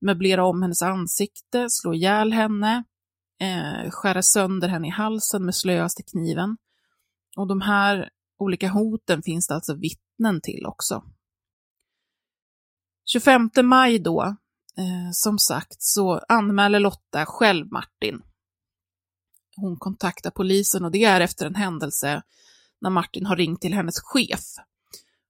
möblera 0.00 0.44
om 0.44 0.62
hennes 0.62 0.82
ansikte, 0.82 1.66
slå 1.70 1.94
ihjäl 1.94 2.32
henne, 2.32 2.84
eh, 3.40 3.90
skära 3.90 4.22
sönder 4.22 4.68
henne 4.68 4.86
i 4.86 4.90
halsen 4.90 5.44
med 5.44 5.54
slöaste 5.54 6.02
kniven. 6.02 6.56
Och 7.36 7.46
de 7.46 7.60
här 7.60 8.10
olika 8.38 8.68
hoten 8.68 9.22
finns 9.22 9.46
det 9.46 9.54
alltså 9.54 9.74
vittnen 9.74 10.40
till 10.40 10.66
också. 10.66 11.04
25 13.12 13.50
maj 13.62 13.98
då, 13.98 14.22
eh, 14.78 15.10
som 15.12 15.38
sagt, 15.38 15.82
så 15.82 16.20
anmäler 16.28 16.80
Lotta 16.80 17.26
själv 17.26 17.72
Martin. 17.72 18.22
Hon 19.56 19.76
kontaktar 19.76 20.30
polisen 20.30 20.84
och 20.84 20.90
det 20.90 21.04
är 21.04 21.20
efter 21.20 21.46
en 21.46 21.54
händelse 21.54 22.22
när 22.80 22.90
Martin 22.90 23.26
har 23.26 23.36
ringt 23.36 23.60
till 23.60 23.74
hennes 23.74 24.00
chef 24.00 24.44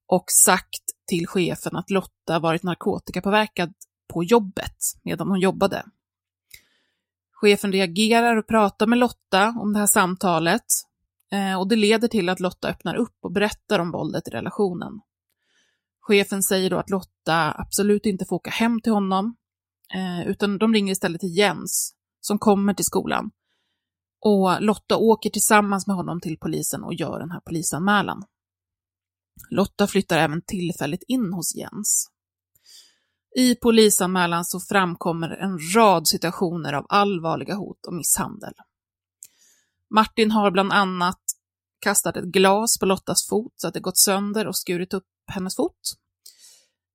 och 0.06 0.24
sagt 0.28 0.83
till 1.06 1.26
chefen 1.26 1.76
att 1.76 1.90
Lotta 1.90 2.38
varit 2.38 2.62
narkotikapåverkad 2.62 3.74
på 4.12 4.24
jobbet 4.24 4.76
medan 5.02 5.28
hon 5.28 5.40
jobbade. 5.40 5.84
Chefen 7.32 7.72
reagerar 7.72 8.36
och 8.36 8.46
pratar 8.46 8.86
med 8.86 8.98
Lotta 8.98 9.54
om 9.60 9.72
det 9.72 9.78
här 9.78 9.86
samtalet 9.86 10.64
eh, 11.32 11.60
och 11.60 11.68
det 11.68 11.76
leder 11.76 12.08
till 12.08 12.28
att 12.28 12.40
Lotta 12.40 12.68
öppnar 12.68 12.94
upp 12.94 13.16
och 13.20 13.32
berättar 13.32 13.78
om 13.78 13.90
våldet 13.90 14.28
i 14.28 14.30
relationen. 14.30 15.00
Chefen 16.00 16.42
säger 16.42 16.70
då 16.70 16.78
att 16.78 16.90
Lotta 16.90 17.54
absolut 17.58 18.06
inte 18.06 18.24
får 18.24 18.36
åka 18.36 18.50
hem 18.50 18.80
till 18.80 18.92
honom, 18.92 19.36
eh, 19.94 20.28
utan 20.28 20.58
de 20.58 20.74
ringer 20.74 20.92
istället 20.92 21.20
till 21.20 21.36
Jens, 21.36 21.94
som 22.20 22.38
kommer 22.38 22.74
till 22.74 22.84
skolan. 22.84 23.30
Och 24.20 24.62
Lotta 24.62 24.96
åker 24.96 25.30
tillsammans 25.30 25.86
med 25.86 25.96
honom 25.96 26.20
till 26.20 26.38
polisen 26.38 26.82
och 26.82 26.94
gör 26.94 27.18
den 27.18 27.30
här 27.30 27.40
polisanmälan. 27.40 28.24
Lotta 29.50 29.86
flyttar 29.86 30.18
även 30.18 30.42
tillfälligt 30.42 31.02
in 31.08 31.32
hos 31.32 31.54
Jens. 31.54 32.10
I 33.36 33.54
polisanmälan 33.54 34.44
så 34.44 34.60
framkommer 34.60 35.28
en 35.28 35.58
rad 35.74 36.08
situationer 36.08 36.72
av 36.72 36.86
allvarliga 36.88 37.54
hot 37.54 37.86
och 37.86 37.94
misshandel. 37.94 38.52
Martin 39.94 40.30
har 40.30 40.50
bland 40.50 40.72
annat 40.72 41.20
kastat 41.80 42.16
ett 42.16 42.24
glas 42.24 42.78
på 42.78 42.86
Lottas 42.86 43.28
fot 43.28 43.52
så 43.56 43.68
att 43.68 43.74
det 43.74 43.80
gått 43.80 43.98
sönder 43.98 44.46
och 44.46 44.56
skurit 44.56 44.94
upp 44.94 45.06
hennes 45.26 45.56
fot. 45.56 45.94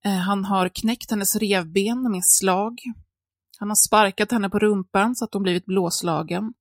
Eh, 0.05 0.11
han 0.11 0.45
har 0.45 0.69
knäckt 0.69 1.11
hennes 1.11 1.35
revben 1.35 2.11
med 2.11 2.25
slag. 2.25 2.79
Han 3.59 3.69
har 3.69 3.75
sparkat 3.75 4.31
henne 4.31 4.49
på 4.49 4.59
rumpan 4.59 5.15
så 5.15 5.25
att 5.25 5.33
hon 5.33 5.43
blivit 5.43 5.65
blåslagen. 5.65 6.53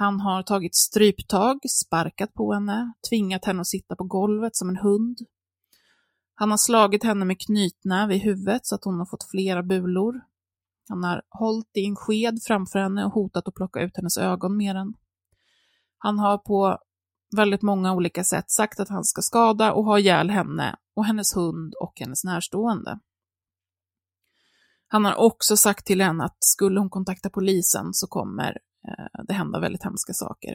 Han 0.00 0.20
har 0.20 0.42
tagit 0.42 0.76
stryptag, 0.76 1.58
sparkat 1.70 2.34
på 2.34 2.52
henne, 2.52 2.92
tvingat 3.10 3.44
henne 3.44 3.60
att 3.60 3.66
sitta 3.66 3.96
på 3.96 4.04
golvet 4.04 4.56
som 4.56 4.68
en 4.68 4.76
hund. 4.76 5.18
Han 6.34 6.50
har 6.50 6.58
slagit 6.58 7.04
henne 7.04 7.24
med 7.24 7.40
knytnäv 7.40 8.12
i 8.12 8.18
huvudet 8.18 8.66
så 8.66 8.74
att 8.74 8.84
hon 8.84 8.98
har 8.98 9.06
fått 9.06 9.30
flera 9.30 9.62
bulor. 9.62 10.20
Han 10.88 11.04
har 11.04 11.22
hållit 11.28 11.76
i 11.76 11.86
en 11.86 11.96
sked 11.96 12.38
framför 12.46 12.78
henne 12.78 13.04
och 13.04 13.12
hotat 13.12 13.48
att 13.48 13.54
plocka 13.54 13.80
ut 13.80 13.96
hennes 13.96 14.18
ögon 14.18 14.56
med 14.56 14.76
den. 14.76 14.94
Han 15.98 16.18
har 16.18 16.38
på 16.38 16.78
väldigt 17.36 17.62
många 17.62 17.94
olika 17.94 18.24
sätt 18.24 18.50
sagt 18.50 18.80
att 18.80 18.88
han 18.88 19.04
ska 19.04 19.22
skada 19.22 19.72
och 19.72 19.84
ha 19.84 19.98
ihjäl 19.98 20.30
henne 20.30 20.76
och 20.94 21.04
hennes 21.04 21.36
hund 21.36 21.74
och 21.74 21.92
hennes 22.00 22.24
närstående. 22.24 22.98
Han 24.88 25.04
har 25.04 25.14
också 25.14 25.56
sagt 25.56 25.86
till 25.86 26.00
henne 26.00 26.24
att 26.24 26.36
skulle 26.40 26.80
hon 26.80 26.90
kontakta 26.90 27.30
polisen 27.30 27.94
så 27.94 28.06
kommer 28.06 28.58
Eh, 28.88 29.22
det 29.28 29.34
hända 29.34 29.60
väldigt 29.60 29.84
hemska 29.84 30.12
saker. 30.12 30.54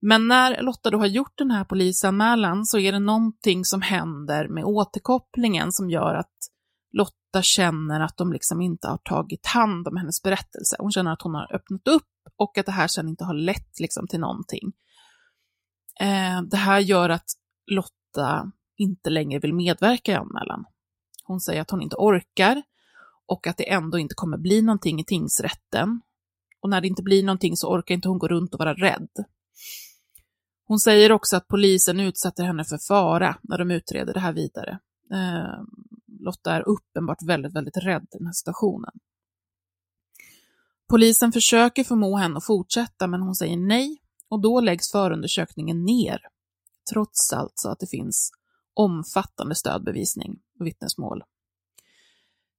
Men 0.00 0.28
när 0.28 0.62
Lotta 0.62 0.90
då 0.90 0.98
har 0.98 1.06
gjort 1.06 1.38
den 1.38 1.50
här 1.50 1.64
polisanmälan 1.64 2.66
så 2.66 2.78
är 2.78 2.92
det 2.92 2.98
någonting 2.98 3.64
som 3.64 3.82
händer 3.82 4.48
med 4.48 4.64
återkopplingen 4.64 5.72
som 5.72 5.90
gör 5.90 6.14
att 6.14 6.34
Lotta 6.92 7.42
känner 7.42 8.00
att 8.00 8.16
de 8.16 8.32
liksom 8.32 8.60
inte 8.60 8.88
har 8.88 8.98
tagit 8.98 9.46
hand 9.46 9.88
om 9.88 9.96
hennes 9.96 10.22
berättelse. 10.22 10.76
Hon 10.78 10.92
känner 10.92 11.12
att 11.12 11.22
hon 11.22 11.34
har 11.34 11.54
öppnat 11.54 11.88
upp 11.88 12.08
och 12.36 12.58
att 12.58 12.66
det 12.66 12.72
här 12.72 12.88
sen 12.88 13.08
inte 13.08 13.24
har 13.24 13.34
lett 13.34 13.80
liksom 13.80 14.06
till 14.06 14.20
någonting. 14.20 14.72
Eh, 16.00 16.42
det 16.42 16.56
här 16.56 16.78
gör 16.78 17.08
att 17.08 17.26
Lotta 17.66 18.52
inte 18.76 19.10
längre 19.10 19.38
vill 19.38 19.54
medverka 19.54 20.12
i 20.12 20.14
anmälan. 20.14 20.64
Hon 21.24 21.40
säger 21.40 21.60
att 21.60 21.70
hon 21.70 21.82
inte 21.82 21.96
orkar 21.96 22.62
och 23.26 23.46
att 23.46 23.56
det 23.56 23.70
ändå 23.70 23.98
inte 23.98 24.14
kommer 24.14 24.38
bli 24.38 24.62
någonting 24.62 25.00
i 25.00 25.04
tingsrätten. 25.04 26.00
Och 26.64 26.70
när 26.70 26.80
det 26.80 26.88
inte 26.88 27.02
blir 27.02 27.22
någonting 27.22 27.56
så 27.56 27.68
orkar 27.68 27.94
inte 27.94 28.08
hon 28.08 28.18
gå 28.18 28.28
runt 28.28 28.54
och 28.54 28.58
vara 28.58 28.74
rädd. 28.74 29.08
Hon 30.66 30.78
säger 30.78 31.12
också 31.12 31.36
att 31.36 31.48
polisen 31.48 32.00
utsätter 32.00 32.44
henne 32.44 32.64
för 32.64 32.78
fara 32.78 33.36
när 33.42 33.58
de 33.58 33.70
utreder 33.70 34.14
det 34.14 34.20
här 34.20 34.32
vidare. 34.32 34.78
Eh, 35.12 35.62
Lotta 36.20 36.52
är 36.52 36.68
uppenbart 36.68 37.22
väldigt, 37.22 37.54
väldigt 37.54 37.76
rädd 37.76 38.02
i 38.02 38.18
den 38.18 38.26
här 38.26 38.32
situationen. 38.32 38.90
Polisen 40.88 41.32
försöker 41.32 41.84
förmå 41.84 42.16
henne 42.16 42.36
att 42.36 42.46
fortsätta, 42.46 43.06
men 43.06 43.22
hon 43.22 43.34
säger 43.34 43.56
nej 43.56 43.96
och 44.28 44.40
då 44.40 44.60
läggs 44.60 44.90
förundersökningen 44.90 45.84
ner, 45.84 46.18
trots 46.92 47.32
alltså 47.32 47.68
att 47.68 47.80
det 47.80 47.86
finns 47.86 48.30
omfattande 48.74 49.54
stödbevisning 49.54 50.38
och 50.60 50.66
vittnesmål. 50.66 51.22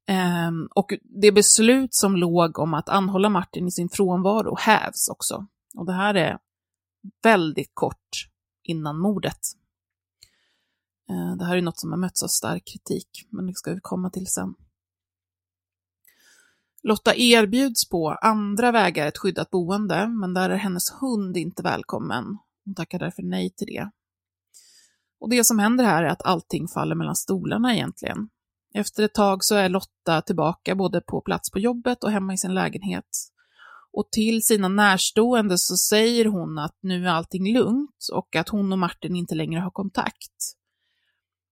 Um, 0.09 0.69
och 0.75 0.93
det 1.03 1.31
beslut 1.31 1.93
som 1.93 2.15
låg 2.15 2.59
om 2.59 2.73
att 2.73 2.89
anhålla 2.89 3.29
Martin 3.29 3.67
i 3.67 3.71
sin 3.71 3.89
frånvaro 3.89 4.55
hävs 4.59 5.07
också. 5.09 5.47
Och 5.77 5.85
det 5.85 5.93
här 5.93 6.15
är 6.15 6.37
väldigt 7.23 7.71
kort 7.73 8.27
innan 8.63 8.99
mordet. 8.99 9.39
Uh, 11.11 11.37
det 11.37 11.45
här 11.45 11.57
är 11.57 11.61
något 11.61 11.79
som 11.79 11.91
har 11.91 11.97
mötts 11.97 12.23
av 12.23 12.27
stark 12.27 12.63
kritik, 12.65 13.27
men 13.29 13.47
det 13.47 13.53
ska 13.53 13.73
vi 13.73 13.79
komma 13.81 14.09
till 14.09 14.27
sen. 14.27 14.55
Lotta 16.83 17.15
erbjuds 17.15 17.89
på 17.89 18.11
andra 18.11 18.71
vägar 18.71 19.07
ett 19.07 19.17
skyddat 19.17 19.49
boende, 19.49 20.07
men 20.07 20.33
där 20.33 20.49
är 20.49 20.55
hennes 20.55 20.91
hund 21.01 21.37
inte 21.37 21.63
välkommen. 21.63 22.37
Hon 22.65 22.75
tackar 22.75 22.99
därför 22.99 23.23
nej 23.23 23.49
till 23.49 23.67
det. 23.67 23.89
Och 25.19 25.29
det 25.29 25.43
som 25.43 25.59
händer 25.59 25.83
här 25.83 26.03
är 26.03 26.07
att 26.07 26.25
allting 26.25 26.67
faller 26.67 26.95
mellan 26.95 27.15
stolarna 27.15 27.75
egentligen. 27.75 28.29
Efter 28.77 29.03
ett 29.03 29.13
tag 29.13 29.43
så 29.43 29.55
är 29.55 29.69
Lotta 29.69 30.21
tillbaka 30.21 30.75
både 30.75 31.01
på 31.01 31.21
plats 31.21 31.51
på 31.51 31.59
jobbet 31.59 32.03
och 32.03 32.11
hemma 32.11 32.33
i 32.33 32.37
sin 32.37 32.53
lägenhet. 32.53 33.05
Och 33.91 34.11
till 34.11 34.43
sina 34.43 34.67
närstående 34.67 35.57
så 35.57 35.77
säger 35.77 36.25
hon 36.25 36.59
att 36.59 36.77
nu 36.81 37.05
är 37.05 37.11
allting 37.11 37.53
lugnt 37.53 38.07
och 38.13 38.35
att 38.35 38.49
hon 38.49 38.71
och 38.71 38.79
Martin 38.79 39.15
inte 39.15 39.35
längre 39.35 39.59
har 39.59 39.71
kontakt. 39.71 40.55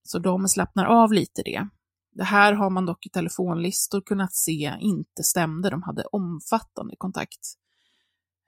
Så 0.03 0.19
de 0.19 0.47
slappnar 0.47 0.85
av 0.85 1.13
lite 1.13 1.41
det. 1.45 1.67
Det 2.11 2.23
här 2.23 2.53
har 2.53 2.69
man 2.69 2.85
dock 2.85 3.05
i 3.05 3.09
telefonlistor 3.09 4.01
kunnat 4.01 4.33
se 4.33 4.73
inte 4.79 5.23
stämde, 5.23 5.69
de 5.69 5.83
hade 5.83 6.03
omfattande 6.03 6.95
kontakt. 6.97 7.53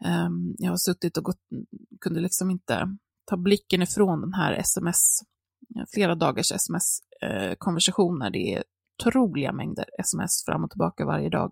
Ehm, 0.05 0.55
jag 0.57 0.69
har 0.69 0.77
suttit 0.77 1.17
och 1.17 1.23
gått, 1.23 1.41
kunde 2.01 2.19
liksom 2.19 2.51
inte 2.51 2.97
ta 3.25 3.37
blicken 3.37 3.81
ifrån 3.81 4.21
den 4.21 4.33
här 4.33 4.53
sms, 4.53 5.19
flera 5.93 6.15
dagars 6.15 6.51
sms, 6.51 6.99
eh, 7.25 7.55
konversationer. 7.57 8.29
Det 8.29 8.53
är 8.53 8.63
otroliga 8.99 9.51
mängder 9.51 9.85
sms 9.99 10.45
fram 10.45 10.63
och 10.63 10.69
tillbaka 10.69 11.05
varje 11.05 11.29
dag. 11.29 11.51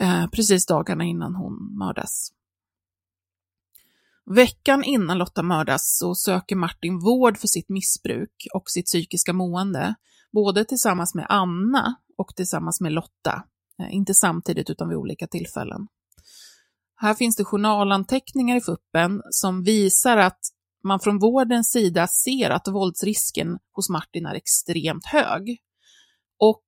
Eh, 0.00 0.26
precis 0.26 0.66
dagarna 0.66 1.04
innan 1.04 1.34
hon 1.34 1.78
mördas. 1.78 2.32
Veckan 4.26 4.84
innan 4.84 5.18
Lotta 5.18 5.42
mördas 5.42 5.98
så 5.98 6.14
söker 6.14 6.56
Martin 6.56 6.98
vård 6.98 7.38
för 7.38 7.48
sitt 7.48 7.68
missbruk 7.68 8.46
och 8.54 8.70
sitt 8.70 8.86
psykiska 8.86 9.32
mående, 9.32 9.94
både 10.32 10.64
tillsammans 10.64 11.14
med 11.14 11.26
Anna 11.28 11.94
och 12.16 12.36
tillsammans 12.36 12.80
med 12.80 12.92
Lotta. 12.92 13.44
Eh, 13.78 13.94
inte 13.94 14.14
samtidigt 14.14 14.70
utan 14.70 14.88
vid 14.88 14.98
olika 14.98 15.26
tillfällen. 15.26 15.86
Här 16.96 17.14
finns 17.14 17.36
det 17.36 17.44
journalanteckningar 17.44 18.56
i 18.56 18.60
fuppen 18.60 19.22
som 19.30 19.62
visar 19.62 20.16
att 20.16 20.40
man 20.84 21.00
från 21.00 21.18
vårdens 21.18 21.70
sida 21.70 22.06
ser 22.06 22.50
att 22.50 22.68
våldsrisken 22.68 23.58
hos 23.72 23.90
Martin 23.90 24.26
är 24.26 24.34
extremt 24.34 25.06
hög. 25.06 25.58
Och 26.38 26.62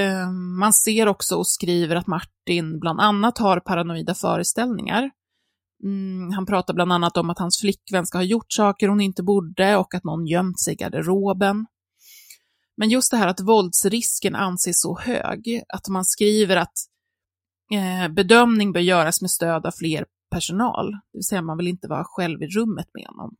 eh, 0.00 0.30
man 0.58 0.72
ser 0.72 1.08
också 1.08 1.36
och 1.36 1.46
skriver 1.46 1.96
att 1.96 2.06
Martin 2.06 2.78
bland 2.80 3.00
annat 3.00 3.38
har 3.38 3.60
paranoida 3.60 4.14
föreställningar. 4.14 5.10
Mm, 5.84 6.32
han 6.32 6.46
pratar 6.46 6.74
bland 6.74 6.92
annat 6.92 7.16
om 7.16 7.30
att 7.30 7.38
hans 7.38 7.60
flickvän 7.60 8.06
ska 8.06 8.18
ha 8.18 8.22
gjort 8.22 8.52
saker 8.52 8.88
hon 8.88 9.00
inte 9.00 9.22
borde 9.22 9.76
och 9.76 9.94
att 9.94 10.04
någon 10.04 10.26
gömt 10.26 10.60
sig 10.60 10.72
i 10.72 10.76
garderoben. 10.76 11.66
Men 12.76 12.90
just 12.90 13.10
det 13.10 13.16
här 13.16 13.28
att 13.28 13.40
våldsrisken 13.40 14.34
anses 14.34 14.80
så 14.80 14.98
hög, 14.98 15.62
att 15.68 15.88
man 15.88 16.04
skriver 16.04 16.56
att 16.56 16.74
eh, 17.72 18.12
bedömning 18.12 18.72
bör 18.72 18.80
göras 18.80 19.20
med 19.20 19.30
stöd 19.30 19.66
av 19.66 19.72
fler 19.78 20.06
personal, 20.30 20.92
det 20.92 21.18
vill 21.18 21.24
säga 21.24 21.42
man 21.42 21.56
vill 21.56 21.68
inte 21.68 21.88
vara 21.88 22.04
själv 22.04 22.42
i 22.42 22.46
rummet 22.46 22.86
med 22.94 23.06
honom. 23.06 23.36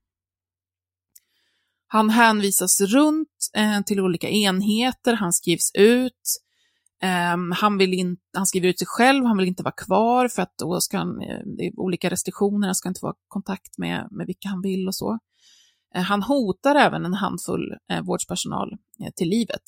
Han 1.92 2.10
hänvisas 2.10 2.80
runt 2.80 3.28
eh, 3.56 3.80
till 3.82 4.00
olika 4.00 4.28
enheter, 4.28 5.14
han 5.14 5.32
skrivs 5.32 5.70
ut, 5.74 6.40
eh, 7.02 7.56
han, 7.60 7.78
vill 7.78 7.94
in, 7.94 8.16
han 8.36 8.46
skriver 8.46 8.68
ut 8.68 8.78
sig 8.78 8.86
själv, 8.86 9.24
han 9.24 9.36
vill 9.36 9.48
inte 9.48 9.62
vara 9.62 9.74
kvar 9.74 10.28
för 10.28 10.42
att 10.42 10.54
då 10.58 10.80
ska 10.80 10.98
han, 10.98 11.22
eh, 11.22 11.38
det 11.56 11.66
är 11.66 11.80
olika 11.80 12.10
restriktioner, 12.10 12.68
han 12.68 12.74
ska 12.74 12.88
inte 12.88 13.02
vara 13.02 13.12
i 13.12 13.28
kontakt 13.28 13.78
med, 13.78 14.08
med 14.10 14.26
vilka 14.26 14.48
han 14.48 14.62
vill 14.62 14.88
och 14.88 14.94
så. 14.94 15.18
Eh, 15.94 16.02
han 16.02 16.22
hotar 16.22 16.74
även 16.74 17.04
en 17.04 17.14
handfull 17.14 17.76
eh, 17.92 18.02
vårdspersonal 18.02 18.72
eh, 18.72 19.10
till 19.16 19.28
livet. 19.28 19.62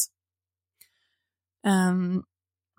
Ehm, 1.66 2.22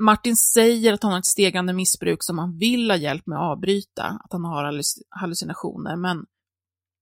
Martin 0.02 0.36
säger 0.36 0.94
att 0.94 1.04
han 1.04 1.12
har 1.12 1.20
ett 1.20 1.26
stegande 1.26 1.74
missbruk 1.74 2.24
som 2.24 2.40
han 2.40 2.58
vill 2.58 2.92
ha 2.92 2.98
hjälp 2.98 3.28
med 3.28 3.38
att 3.38 3.52
avbryta, 3.52 4.04
att 4.04 4.32
han 4.32 4.46
har 4.46 4.82
hallucinationer, 5.10 5.96
men 5.96 6.26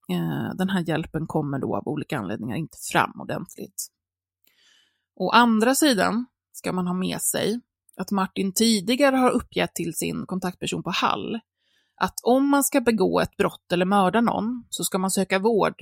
Eh, 0.09 0.55
den 0.55 0.69
här 0.69 0.83
hjälpen 0.87 1.27
kommer 1.27 1.59
då 1.59 1.75
av 1.75 1.87
olika 1.87 2.17
anledningar 2.17 2.55
inte 2.55 2.77
fram 2.91 3.21
ordentligt. 3.21 3.87
Å 5.15 5.29
andra 5.29 5.75
sidan 5.75 6.25
ska 6.51 6.73
man 6.73 6.87
ha 6.87 6.93
med 6.93 7.21
sig 7.21 7.59
att 7.95 8.11
Martin 8.11 8.53
tidigare 8.53 9.15
har 9.15 9.29
uppgett 9.29 9.75
till 9.75 9.93
sin 9.93 10.25
kontaktperson 10.25 10.83
på 10.83 10.89
Hall 10.89 11.39
att 12.01 12.19
om 12.23 12.49
man 12.49 12.63
ska 12.63 12.81
begå 12.81 13.19
ett 13.19 13.37
brott 13.37 13.71
eller 13.71 13.85
mörda 13.85 14.21
någon 14.21 14.65
så 14.69 14.83
ska 14.83 14.97
man 14.97 15.11
söka 15.11 15.39
vård 15.39 15.81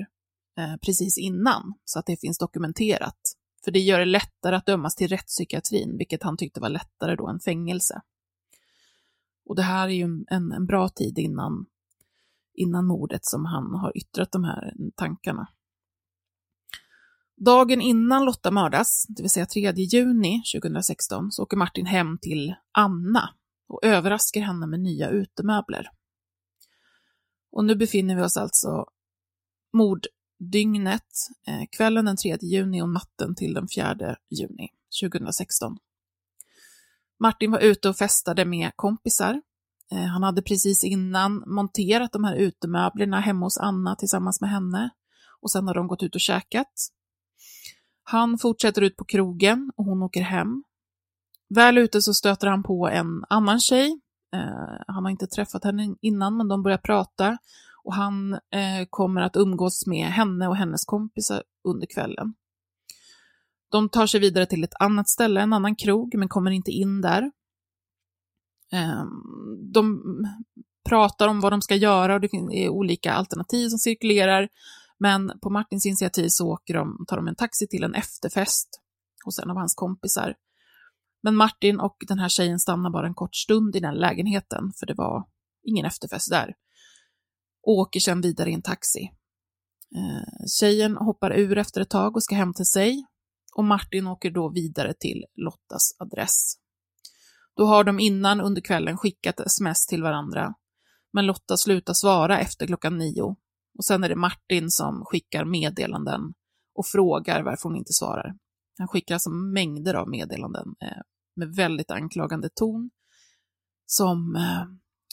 eh, 0.57 0.75
precis 0.85 1.17
innan 1.17 1.73
så 1.85 1.99
att 1.99 2.05
det 2.05 2.21
finns 2.21 2.37
dokumenterat. 2.37 3.19
För 3.63 3.71
det 3.71 3.79
gör 3.79 3.99
det 3.99 4.05
lättare 4.05 4.55
att 4.55 4.65
dömas 4.65 4.95
till 4.95 5.07
rättspsykiatrin, 5.07 5.97
vilket 5.97 6.23
han 6.23 6.37
tyckte 6.37 6.59
var 6.59 6.69
lättare 6.69 7.15
då 7.15 7.27
än 7.27 7.39
fängelse. 7.39 8.01
Och 9.45 9.55
det 9.55 9.61
här 9.61 9.87
är 9.87 9.93
ju 9.93 10.23
en, 10.29 10.51
en 10.51 10.65
bra 10.65 10.89
tid 10.89 11.19
innan, 11.19 11.65
innan 12.59 12.87
mordet 12.87 13.25
som 13.25 13.45
han 13.45 13.73
har 13.73 13.97
yttrat 13.97 14.31
de 14.31 14.43
här 14.43 14.73
tankarna. 14.95 15.47
Dagen 17.45 17.81
innan 17.81 18.25
Lotta 18.25 18.51
mördas, 18.51 19.05
det 19.09 19.23
vill 19.23 19.29
säga 19.29 19.45
3 19.45 19.71
juni 19.71 20.43
2016, 20.55 21.31
så 21.31 21.43
åker 21.43 21.57
Martin 21.57 21.85
hem 21.85 22.17
till 22.21 22.55
Anna 22.71 23.29
och 23.67 23.85
överraskar 23.85 24.41
henne 24.41 24.67
med 24.67 24.79
nya 24.79 25.09
utemöbler. 25.09 25.89
Och 27.51 27.65
nu 27.65 27.75
befinner 27.75 28.15
vi 28.15 28.21
oss 28.21 28.37
alltså 28.37 28.85
morddygnet, 29.73 31.07
eh, 31.47 31.67
kvällen 31.71 32.05
den 32.05 32.17
3 32.17 32.37
juni 32.41 32.81
och 32.81 32.89
natten 32.89 33.35
till 33.35 33.53
den 33.53 33.67
4 33.75 34.15
juni 34.29 34.69
2016. 35.01 35.77
Martin 37.19 37.51
var 37.51 37.59
ute 37.59 37.89
och 37.89 37.97
festade 37.97 38.45
med 38.45 38.71
kompisar. 38.75 39.41
Eh, 39.91 40.05
han 40.05 40.23
hade 40.23 40.41
precis 40.41 40.83
innan 40.83 41.43
monterat 41.47 42.11
de 42.11 42.23
här 42.23 42.35
utemöblerna 42.35 43.19
hemma 43.19 43.45
hos 43.45 43.57
Anna 43.57 43.95
tillsammans 43.95 44.41
med 44.41 44.49
henne 44.49 44.89
och 45.41 45.51
sen 45.51 45.67
har 45.67 45.73
de 45.73 45.87
gått 45.87 46.03
ut 46.03 46.15
och 46.15 46.21
käkat. 46.21 46.73
Han 48.03 48.37
fortsätter 48.37 48.81
ut 48.81 48.97
på 48.97 49.05
krogen 49.05 49.71
och 49.75 49.85
hon 49.85 50.03
åker 50.03 50.21
hem. 50.21 50.63
Väl 51.55 51.77
ute 51.77 52.01
så 52.01 52.13
stöter 52.13 52.47
han 52.47 52.63
på 52.63 52.89
en 52.89 53.25
annan 53.29 53.59
tjej. 53.59 53.99
Eh, 54.33 54.83
han 54.87 55.03
har 55.03 55.09
inte 55.09 55.27
träffat 55.27 55.63
henne 55.63 55.95
innan, 56.01 56.37
men 56.37 56.47
de 56.47 56.63
börjar 56.63 56.77
prata 56.77 57.37
och 57.83 57.93
han 57.93 58.33
eh, 58.33 58.85
kommer 58.89 59.21
att 59.21 59.35
umgås 59.35 59.87
med 59.87 60.07
henne 60.07 60.47
och 60.47 60.55
hennes 60.55 60.85
kompisar 60.85 61.43
under 61.63 61.87
kvällen. 61.87 62.33
De 63.71 63.89
tar 63.89 64.07
sig 64.07 64.19
vidare 64.19 64.45
till 64.45 64.63
ett 64.63 64.73
annat 64.79 65.09
ställe, 65.09 65.41
en 65.41 65.53
annan 65.53 65.75
krog, 65.75 66.15
men 66.15 66.29
kommer 66.29 66.51
inte 66.51 66.71
in 66.71 67.01
där. 67.01 67.31
Ehm, 68.71 69.09
de 69.73 70.01
pratar 70.89 71.27
om 71.27 71.39
vad 71.39 71.53
de 71.53 71.61
ska 71.61 71.75
göra 71.75 72.13
och 72.13 72.21
det 72.21 72.33
är 72.33 72.69
olika 72.69 73.13
alternativ 73.13 73.69
som 73.69 73.79
cirkulerar. 73.79 74.49
Men 74.99 75.39
på 75.41 75.49
Martins 75.49 75.85
initiativ 75.85 76.27
så 76.29 76.47
åker 76.47 76.73
de, 76.73 77.05
tar 77.07 77.17
de 77.17 77.27
en 77.27 77.35
taxi 77.35 77.67
till 77.67 77.83
en 77.83 77.95
efterfest 77.95 78.69
hos 79.25 79.39
en 79.39 79.49
av 79.49 79.57
hans 79.57 79.75
kompisar. 79.75 80.35
Men 81.23 81.35
Martin 81.35 81.79
och 81.79 81.97
den 82.07 82.19
här 82.19 82.29
tjejen 82.29 82.59
stannar 82.59 82.89
bara 82.89 83.07
en 83.07 83.13
kort 83.13 83.35
stund 83.35 83.75
i 83.75 83.79
den 83.79 83.95
lägenheten, 83.95 84.71
för 84.79 84.85
det 84.85 84.93
var 84.93 85.25
ingen 85.63 85.85
efterfest 85.85 86.29
där. 86.29 86.53
Och 87.63 87.73
åker 87.73 87.99
sedan 87.99 88.21
vidare 88.21 88.49
i 88.49 88.53
en 88.53 88.61
taxi. 88.61 89.11
Ehm, 89.95 90.47
tjejen 90.59 90.97
hoppar 90.97 91.31
ur 91.31 91.57
efter 91.57 91.81
ett 91.81 91.89
tag 91.89 92.15
och 92.15 92.23
ska 92.23 92.35
hem 92.35 92.53
till 92.53 92.65
sig 92.65 93.05
och 93.55 93.63
Martin 93.63 94.07
åker 94.07 94.31
då 94.31 94.49
vidare 94.49 94.93
till 94.93 95.25
Lottas 95.35 95.95
adress. 95.99 96.55
Då 97.59 97.65
har 97.65 97.83
de 97.83 97.99
innan 97.99 98.41
under 98.41 98.61
kvällen 98.61 98.97
skickat 98.97 99.39
sms 99.39 99.85
till 99.85 100.03
varandra, 100.03 100.53
men 101.13 101.25
Lotta 101.25 101.57
slutar 101.57 101.93
svara 101.93 102.39
efter 102.39 102.67
klockan 102.67 102.97
nio 102.97 103.35
och 103.77 103.85
sen 103.85 104.03
är 104.03 104.09
det 104.09 104.15
Martin 104.15 104.69
som 104.69 105.05
skickar 105.05 105.45
meddelanden 105.45 106.33
och 106.75 106.85
frågar 106.85 107.43
varför 107.43 107.69
hon 107.69 107.77
inte 107.77 107.93
svarar. 107.93 108.35
Han 108.77 108.87
skickar 108.87 109.15
alltså 109.15 109.29
mängder 109.29 109.93
av 109.93 110.09
meddelanden 110.09 110.75
eh, 110.81 111.01
med 111.35 111.55
väldigt 111.55 111.91
anklagande 111.91 112.49
ton, 112.49 112.89
som 113.85 114.35
eh, 114.35 114.63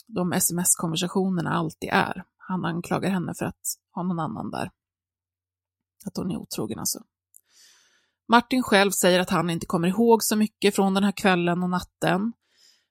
de 0.07 0.33
sms-konversationerna 0.33 1.49
alltid 1.49 1.89
är. 1.89 2.23
Han 2.37 2.65
anklagar 2.65 3.09
henne 3.09 3.33
för 3.37 3.45
att 3.45 3.61
ha 3.95 4.03
någon 4.03 4.19
annan 4.19 4.51
där. 4.51 4.71
Att 6.05 6.17
hon 6.17 6.31
är 6.31 6.37
otrogen 6.37 6.79
alltså. 6.79 6.99
Martin 8.29 8.63
själv 8.63 8.91
säger 8.91 9.19
att 9.19 9.29
han 9.29 9.49
inte 9.49 9.65
kommer 9.65 9.87
ihåg 9.87 10.23
så 10.23 10.35
mycket 10.35 10.75
från 10.75 10.93
den 10.93 11.03
här 11.03 11.11
kvällen 11.11 11.63
och 11.63 11.69
natten. 11.69 12.33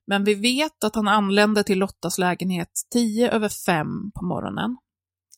Men 0.06 0.24
vi 0.24 0.34
vet 0.34 0.84
att 0.84 0.94
han 0.94 1.08
anlände 1.08 1.64
till 1.64 1.78
Lottas 1.78 2.18
lägenhet 2.18 2.70
tio 2.90 3.30
över 3.30 3.48
fem 3.48 4.12
på 4.14 4.24
morgonen. 4.24 4.76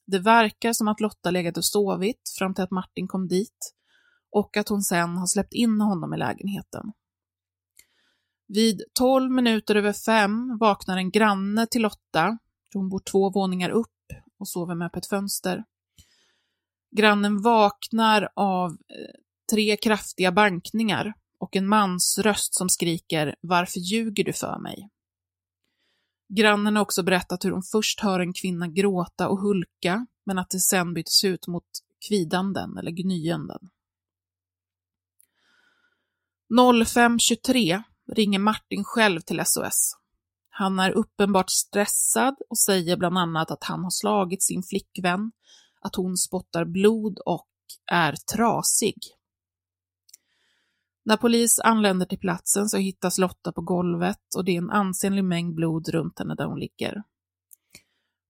Det 0.07 0.18
verkar 0.18 0.72
som 0.72 0.88
att 0.88 1.00
Lotta 1.00 1.31
legat 1.31 1.57
och 1.57 1.64
sovit 1.64 2.22
fram 2.38 2.54
till 2.54 2.64
att 2.64 2.70
Martin 2.70 3.09
kom 3.09 3.28
dit 3.28 3.74
och 4.31 4.57
att 4.57 4.68
hon 4.68 4.83
sen 4.83 5.16
har 5.16 5.26
släppt 5.26 5.52
in 5.52 5.81
honom 5.81 6.14
i 6.14 6.18
lägenheten. 6.18 6.92
Vid 8.48 8.83
tolv 8.94 9.31
minuter 9.31 9.74
över 9.74 9.92
fem 9.92 10.59
vaknar 10.59 10.96
en 10.96 11.11
granne 11.11 11.66
till 11.66 11.83
Lotta. 11.83 12.38
Hon 12.74 12.88
bor 12.88 13.02
två 13.11 13.31
våningar 13.31 13.70
upp 13.70 13.87
och 14.38 14.48
sover 14.48 14.74
med 14.74 14.87
öppet 14.87 15.07
fönster. 15.07 15.64
Grannen 16.96 17.42
vaknar 17.42 18.28
av 18.37 18.70
eh, 18.70 19.20
tre 19.52 19.76
kraftiga 19.76 20.33
bankningar 20.33 21.14
och 21.38 21.57
en 21.57 21.66
mans 21.66 22.18
röst 22.18 22.55
som 22.55 22.68
skriker 22.68 23.35
”Varför 23.40 23.81
ljuger 23.81 24.24
du 24.24 24.33
för 24.33 24.59
mig?” 24.59 24.88
Grannen 26.29 26.77
har 26.77 26.83
också 26.83 27.03
berättat 27.03 27.44
hur 27.44 27.51
hon 27.51 27.62
först 27.62 28.01
hör 28.01 28.20
en 28.20 28.33
kvinna 28.33 28.68
gråta 28.68 29.29
och 29.29 29.40
hulka, 29.40 30.07
men 30.27 30.38
att 30.38 30.51
det 30.51 30.61
sen 30.61 30.94
byts 30.94 31.24
ut 31.24 31.46
mot 31.46 31.68
kvidanden 32.09 32.79
eller 32.79 32.90
gnyenden. 32.90 33.70
05.23 36.51 37.83
ringer 38.12 38.38
Martin 38.38 38.85
själv 38.85 39.20
till 39.20 39.42
SOS. 39.46 39.96
Han 40.48 40.79
är 40.79 40.90
uppenbart 40.90 41.51
stressad 41.51 42.37
och 42.48 42.59
säger 42.59 42.96
bland 42.96 43.18
annat 43.18 43.51
att 43.51 43.64
han 43.64 43.85
har 43.85 43.90
slagit 43.90 44.42
sin 44.42 44.62
flickvän, 44.62 45.33
att 45.81 45.94
hon 45.94 46.16
spottar 46.16 46.64
blod 46.64 47.18
och 47.18 47.48
är 47.90 48.14
trasig. 48.37 48.94
När 51.08 51.16
polis 51.16 51.58
anländer 51.58 52.06
till 52.06 52.18
platsen 52.18 52.68
så 52.68 52.76
hittas 52.76 53.18
Lotta 53.18 53.52
på 53.52 53.60
golvet 53.60 54.34
och 54.36 54.44
det 54.44 54.52
är 54.52 54.58
en 54.58 54.70
ansenlig 54.70 55.24
mängd 55.24 55.54
blod 55.54 55.88
runt 55.88 56.18
henne 56.18 56.34
där 56.34 56.44
hon 56.44 56.58
ligger. 56.58 57.02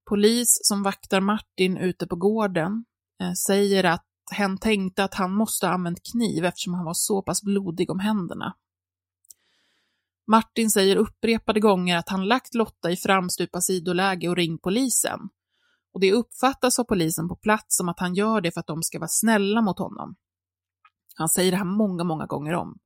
Polis 0.09 0.61
som 0.63 0.83
vaktar 0.83 1.21
Martin 1.21 1.77
ute 1.77 2.07
på 2.07 2.17
gården 2.17 2.85
eh, 3.23 3.33
säger 3.33 3.85
att 3.85 4.07
hen 4.33 4.59
tänkte 4.59 5.05
att 5.05 5.15
han 5.15 5.33
måste 5.33 5.67
ha 5.67 5.75
använt 5.75 6.13
kniv 6.13 6.45
eftersom 6.45 6.75
han 6.75 6.85
var 6.85 6.95
så 6.95 7.23
pass 7.23 7.43
blodig 7.43 7.91
om 7.91 7.99
händerna. 7.99 8.55
Martin 10.27 10.71
säger 10.71 10.97
upprepade 10.97 11.61
gånger 11.61 11.97
att 11.97 12.09
han 12.09 12.29
lagt 12.29 12.55
Lotta 12.55 12.91
i 12.91 12.97
framstupa 12.97 13.61
sidoläge 13.61 14.29
och 14.29 14.37
ringt 14.37 14.63
polisen. 14.63 15.21
Och 15.93 16.01
det 16.01 16.13
uppfattas 16.13 16.79
av 16.79 16.85
polisen 16.85 17.29
på 17.29 17.37
plats 17.37 17.77
som 17.77 17.89
att 17.89 18.01
han 18.01 18.15
gör 18.15 18.41
det 18.41 18.53
för 18.53 18.61
att 18.61 18.67
de 18.67 18.83
ska 18.83 18.99
vara 18.99 19.09
snälla 19.09 19.63
mot 19.63 19.79
honom. 19.79 20.17
Han 21.19 21.29
säger 21.29 21.51
det 21.51 21.57
här 21.57 21.65
många, 21.65 22.05
många 22.05 22.27
gånger 22.27 22.55
om. 22.55 22.79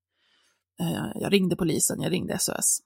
Eh, 0.81 1.11
jag 1.15 1.33
ringde 1.33 1.57
polisen, 1.57 2.01
jag 2.01 2.13
ringde 2.13 2.39
SOS. 2.39 2.81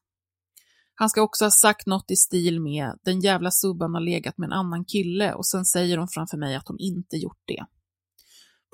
Han 0.95 1.11
ska 1.11 1.23
också 1.23 1.45
ha 1.45 1.51
sagt 1.51 1.87
något 1.87 2.11
i 2.11 2.17
stil 2.17 2.61
med 2.61 2.99
den 3.05 3.21
jävla 3.21 3.51
subban 3.51 3.95
har 3.95 4.01
legat 4.01 4.39
med 4.39 4.47
en 4.47 4.53
annan 4.53 4.85
kille 4.85 5.35
och 5.35 5.47
sen 5.47 5.65
säger 5.65 5.99
hon 5.99 6.09
framför 6.09 6.37
mig 6.37 6.57
att 6.57 6.69
hon 6.69 6.79
inte 6.79 7.17
gjort 7.17 7.43
det. 7.45 7.67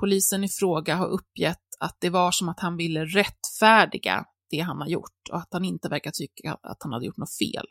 Polisen 0.00 0.44
i 0.44 0.48
fråga 0.48 0.96
har 0.96 1.06
uppgett 1.06 1.62
att 1.80 1.96
det 2.00 2.10
var 2.10 2.30
som 2.30 2.48
att 2.48 2.60
han 2.60 2.76
ville 2.76 3.04
rättfärdiga 3.04 4.24
det 4.50 4.60
han 4.60 4.80
har 4.80 4.88
gjort 4.88 5.28
och 5.30 5.38
att 5.38 5.48
han 5.50 5.64
inte 5.64 5.88
verkar 5.88 6.10
tycka 6.10 6.58
att 6.62 6.82
han 6.82 6.92
hade 6.92 7.06
gjort 7.06 7.16
något 7.16 7.36
fel. 7.36 7.66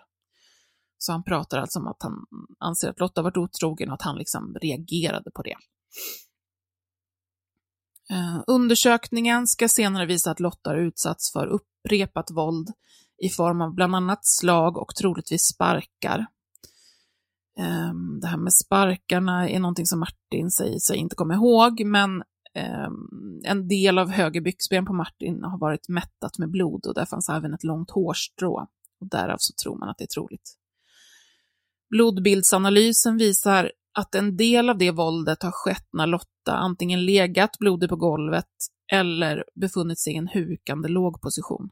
Så 0.98 1.12
han 1.12 1.24
pratar 1.24 1.58
alltså 1.58 1.80
om 1.80 1.88
att 1.88 2.04
han 2.04 2.14
anser 2.60 2.90
att 2.90 3.00
Lotta 3.00 3.22
varit 3.22 3.38
otrogen 3.38 3.90
och 3.90 3.96
att 3.96 4.02
han 4.02 4.18
liksom 4.18 4.58
reagerade 4.62 5.32
på 5.32 5.42
det. 5.42 5.56
Eh, 8.12 8.44
undersökningen 8.48 9.48
ska 9.48 9.68
senare 9.68 10.06
visa 10.06 10.32
att 10.32 10.40
Lotta 10.40 10.70
har 10.70 10.78
utsatts 10.78 11.32
för 11.32 11.48
upprepat 11.48 12.32
våld 12.32 12.70
i 13.24 13.30
form 13.30 13.62
av 13.62 13.76
bland 13.76 13.96
annat 13.96 14.26
slag 14.26 14.78
och 14.78 14.96
troligtvis 14.96 15.42
sparkar. 15.42 16.26
Ehm, 17.60 18.20
det 18.22 18.28
här 18.28 18.38
med 18.38 18.54
sparkarna 18.54 19.50
är 19.50 19.60
någonting 19.60 19.86
som 19.86 20.00
Martin 20.00 20.52
säger 20.52 20.80
sig 20.80 20.98
inte 20.98 21.16
komma 21.16 21.34
ihåg, 21.34 21.86
men 21.86 22.24
ehm, 22.54 23.42
en 23.44 23.68
del 23.68 23.98
av 23.98 24.10
höger 24.10 24.42
byxben 24.42 24.86
på 24.86 24.94
Martin 24.94 25.44
har 25.44 25.60
varit 25.60 25.90
mättat 25.90 26.38
med 26.38 26.52
blod 26.52 26.86
och 26.86 26.94
där 26.94 27.06
fanns 27.06 27.30
även 27.30 27.54
ett 27.54 27.64
långt 27.64 27.92
hårstrå. 27.92 28.68
Och 29.02 29.10
därav 29.10 29.38
så 29.40 29.54
tror 29.64 29.78
man 29.78 29.90
att 29.90 29.98
det 29.98 30.04
är 30.04 30.14
troligt. 30.16 30.58
Blodbildsanalysen 31.90 33.18
visar 33.18 33.72
att 33.94 34.16
en 34.16 34.38
del 34.38 34.70
av 34.70 34.78
det 34.78 34.92
våldet 34.92 35.44
har 35.44 35.52
skett 35.52 35.88
när 35.94 36.08
Lotta 36.08 36.54
antingen 36.54 37.06
legat 37.06 37.58
blodig 37.60 37.90
på 37.90 37.96
golvet 37.96 38.50
eller 38.92 39.44
befunnit 39.56 40.00
sig 40.00 40.14
i 40.14 40.18
en 40.18 40.28
hukande 40.28 40.90
låg 40.90 41.22
position. 41.22 41.70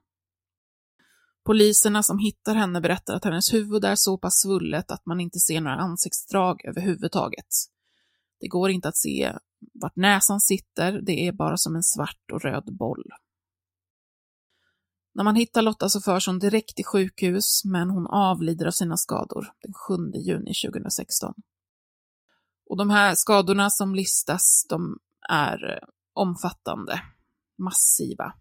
Poliserna 1.45 2.03
som 2.03 2.19
hittar 2.19 2.55
henne 2.55 2.81
berättar 2.81 3.15
att 3.15 3.23
hennes 3.23 3.53
huvud 3.53 3.85
är 3.85 3.95
så 3.95 4.17
pass 4.17 4.41
svullet 4.41 4.91
att 4.91 5.05
man 5.05 5.19
inte 5.19 5.39
ser 5.39 5.61
några 5.61 5.77
ansiktsdrag 5.77 6.65
överhuvudtaget. 6.65 7.47
Det 8.39 8.47
går 8.47 8.69
inte 8.69 8.87
att 8.87 8.97
se 8.97 9.33
vart 9.73 9.95
näsan 9.95 10.39
sitter, 10.39 11.01
det 11.01 11.27
är 11.27 11.31
bara 11.31 11.57
som 11.57 11.75
en 11.75 11.83
svart 11.83 12.31
och 12.33 12.41
röd 12.41 12.77
boll. 12.77 13.03
När 15.13 15.23
man 15.23 15.35
hittar 15.35 15.61
Lotta 15.61 15.89
så 15.89 16.01
förs 16.01 16.27
hon 16.27 16.39
direkt 16.39 16.75
till 16.75 16.85
sjukhus, 16.85 17.61
men 17.65 17.89
hon 17.89 18.07
avlider 18.07 18.65
av 18.65 18.71
sina 18.71 18.97
skador 18.97 19.47
den 19.61 19.73
7 19.73 19.93
juni 20.19 20.53
2016. 20.65 21.33
Och 22.69 22.77
de 22.77 22.89
här 22.89 23.15
skadorna 23.15 23.69
som 23.69 23.95
listas, 23.95 24.65
de 24.69 24.99
är 25.29 25.71
eh, 25.71 25.87
omfattande, 26.13 27.01
massiva. 27.57 28.33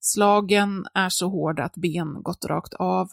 Slagen 0.00 0.86
är 0.94 1.08
så 1.08 1.28
hårda 1.28 1.64
att 1.64 1.76
ben 1.76 2.22
gått 2.22 2.44
rakt 2.44 2.74
av. 2.74 3.08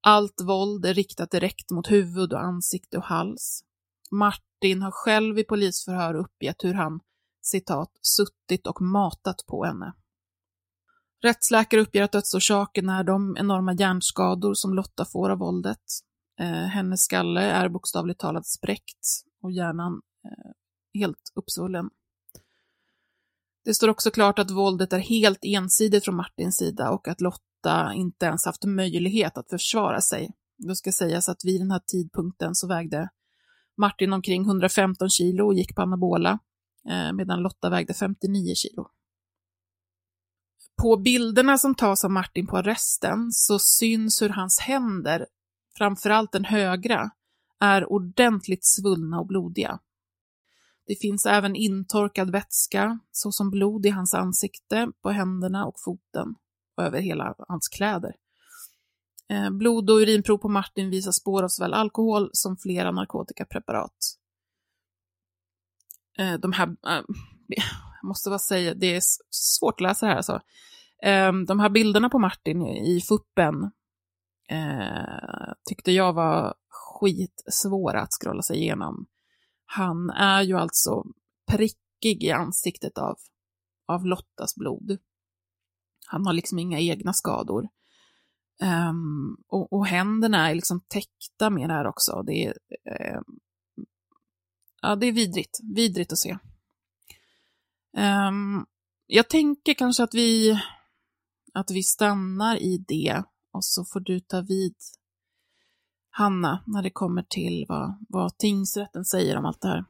Allt 0.00 0.40
våld 0.40 0.86
är 0.86 0.94
riktat 0.94 1.30
direkt 1.30 1.70
mot 1.70 1.90
huvud 1.90 2.32
och 2.32 2.40
ansikte 2.40 2.96
och 2.98 3.04
hals. 3.04 3.64
Martin 4.10 4.82
har 4.82 4.90
själv 4.90 5.38
i 5.38 5.44
polisförhör 5.44 6.14
uppgett 6.14 6.64
hur 6.64 6.74
han 6.74 7.00
citat, 7.42 7.90
suttit 8.00 8.66
och 8.66 8.80
matat 8.80 9.46
på 9.46 9.64
henne. 9.64 9.92
Rättsläkare 11.22 11.80
uppger 11.80 12.02
att 12.02 12.12
dödsorsaken 12.12 12.88
är 12.88 13.04
de 13.04 13.36
enorma 13.38 13.72
hjärnskador 13.72 14.54
som 14.54 14.74
Lotta 14.74 15.04
får 15.04 15.30
av 15.30 15.38
våldet. 15.38 15.84
Eh, 16.38 16.66
hennes 16.66 17.00
skalle 17.04 17.40
är 17.40 17.68
bokstavligt 17.68 18.20
talat 18.20 18.46
spräckt 18.46 19.06
och 19.42 19.52
hjärnan 19.52 20.02
eh, 20.24 20.50
helt 21.00 21.32
uppsvullen. 21.34 21.90
Det 23.64 23.74
står 23.74 23.88
också 23.88 24.10
klart 24.10 24.38
att 24.38 24.50
våldet 24.50 24.92
är 24.92 24.98
helt 24.98 25.38
ensidigt 25.42 26.04
från 26.04 26.16
Martins 26.16 26.56
sida 26.56 26.90
och 26.90 27.08
att 27.08 27.20
Lotta 27.20 27.92
inte 27.94 28.26
ens 28.26 28.46
haft 28.46 28.64
möjlighet 28.64 29.38
att 29.38 29.50
försvara 29.50 30.00
sig. 30.00 30.30
Det 30.58 30.76
ska 30.76 30.92
sägas 30.92 31.28
att 31.28 31.44
vid 31.44 31.60
den 31.60 31.70
här 31.70 31.82
tidpunkten 31.86 32.54
så 32.54 32.68
vägde 32.68 33.08
Martin 33.76 34.12
omkring 34.12 34.42
115 34.42 35.10
kilo 35.10 35.46
och 35.46 35.54
gick 35.54 35.74
på 35.74 35.82
anabola, 35.82 36.38
eh, 36.88 37.12
medan 37.12 37.42
Lotta 37.42 37.70
vägde 37.70 37.94
59 37.94 38.54
kilo. 38.54 38.88
På 40.82 40.96
bilderna 40.96 41.58
som 41.58 41.74
tas 41.74 42.04
av 42.04 42.10
Martin 42.10 42.46
på 42.46 42.56
arresten 42.56 43.32
så 43.32 43.58
syns 43.58 44.22
hur 44.22 44.28
hans 44.28 44.60
händer 44.60 45.26
framförallt 45.78 46.32
den 46.32 46.44
högra, 46.44 47.10
är 47.60 47.92
ordentligt 47.92 48.64
svullna 48.64 49.20
och 49.20 49.26
blodiga. 49.26 49.78
Det 50.86 50.96
finns 51.00 51.26
även 51.26 51.56
intorkad 51.56 52.30
vätska, 52.30 52.98
såsom 53.10 53.50
blod 53.50 53.86
i 53.86 53.90
hans 53.90 54.14
ansikte, 54.14 54.88
på 55.02 55.10
händerna 55.10 55.66
och 55.66 55.74
foten 55.84 56.34
och 56.76 56.84
över 56.84 57.00
hela 57.00 57.34
hans 57.38 57.68
kläder. 57.68 58.14
Eh, 59.28 59.50
blod 59.50 59.90
och 59.90 59.96
urinprov 59.96 60.38
på 60.38 60.48
Martin 60.48 60.90
visar 60.90 61.12
spår 61.12 61.42
av 61.42 61.48
såväl 61.48 61.74
alkohol 61.74 62.30
som 62.32 62.56
flera 62.56 62.90
narkotikapreparat. 62.90 63.96
Eh, 66.18 66.34
de 66.34 66.52
här, 66.52 66.68
eh, 66.68 67.02
jag 68.00 68.08
måste 68.08 68.30
bara 68.30 68.38
säga, 68.38 68.74
det 68.74 68.96
är 68.96 69.02
svårt 69.30 69.74
att 69.74 69.80
läsa 69.80 70.06
det 70.06 70.10
här 70.10 70.16
alltså. 70.16 70.40
De 71.46 71.60
här 71.60 71.68
bilderna 71.68 72.08
på 72.08 72.18
Martin 72.18 72.66
i 72.66 73.00
fuppen 73.00 73.70
eh, 74.48 75.52
tyckte 75.68 75.92
jag 75.92 76.12
var 76.12 76.54
skitsvåra 76.68 78.00
att 78.00 78.12
scrolla 78.20 78.42
sig 78.42 78.56
igenom. 78.56 79.06
Han 79.66 80.10
är 80.10 80.42
ju 80.42 80.58
alltså 80.58 81.04
prickig 81.50 82.24
i 82.24 82.30
ansiktet 82.30 82.98
av, 82.98 83.16
av 83.86 84.06
Lottas 84.06 84.54
blod. 84.56 84.98
Han 86.06 86.26
har 86.26 86.32
liksom 86.32 86.58
inga 86.58 86.80
egna 86.80 87.12
skador. 87.12 87.68
Um, 88.90 89.36
och, 89.48 89.72
och, 89.72 89.86
händerna 89.86 90.50
är 90.50 90.54
liksom 90.54 90.80
täckta 90.80 91.50
med 91.50 91.68
det 91.68 91.74
här 91.74 91.86
också. 91.86 92.22
Det 92.22 92.44
är, 92.44 92.50
uh, 93.00 93.20
ja, 94.82 94.96
det 94.96 95.06
är 95.06 95.12
vidrigt. 95.12 95.58
Vidrigt 95.74 96.12
att 96.12 96.18
se. 96.18 96.38
Um, 97.96 98.66
jag 99.06 99.28
tänker 99.28 99.74
kanske 99.74 100.02
att 100.02 100.14
vi, 100.14 100.60
att 101.54 101.70
vi 101.70 101.82
stannar 101.82 102.56
i 102.56 102.84
det 102.88 103.22
och 103.56 103.64
så 103.64 103.84
får 103.84 104.00
du 104.00 104.20
ta 104.20 104.40
vid, 104.40 104.74
Hanna, 106.10 106.64
när 106.66 106.82
det 106.82 106.90
kommer 106.90 107.22
till 107.22 107.66
vad, 107.68 108.04
vad 108.08 108.38
tingsrätten 108.38 109.04
säger 109.04 109.36
om 109.36 109.44
allt 109.44 109.60
det 109.60 109.68
här. 109.68 109.84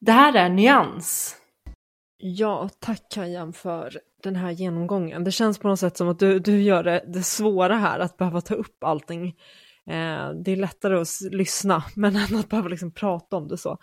Det 0.00 0.12
här 0.12 0.34
är 0.34 0.48
Nyans. 0.48 1.36
Ja, 2.16 2.68
tack 2.78 3.10
Kajan 3.10 3.52
för 3.52 4.00
den 4.22 4.36
här 4.36 4.50
genomgången. 4.50 5.24
Det 5.24 5.32
känns 5.32 5.58
på 5.58 5.68
något 5.68 5.80
sätt 5.80 5.96
som 5.96 6.08
att 6.08 6.18
du, 6.18 6.38
du 6.38 6.62
gör 6.62 6.84
det, 6.84 7.04
det 7.06 7.22
svåra 7.22 7.76
här, 7.76 7.98
att 7.98 8.16
behöva 8.16 8.40
ta 8.40 8.54
upp 8.54 8.84
allting. 8.84 9.36
Eh, 9.90 10.34
det 10.44 10.52
är 10.52 10.56
lättare 10.56 11.00
att 11.00 11.08
lyssna, 11.30 11.84
men 11.96 12.16
än 12.16 12.36
att 12.36 12.48
behöva 12.48 12.68
liksom 12.68 12.92
prata 12.92 13.36
om 13.36 13.48
det 13.48 13.56
så. 13.56 13.78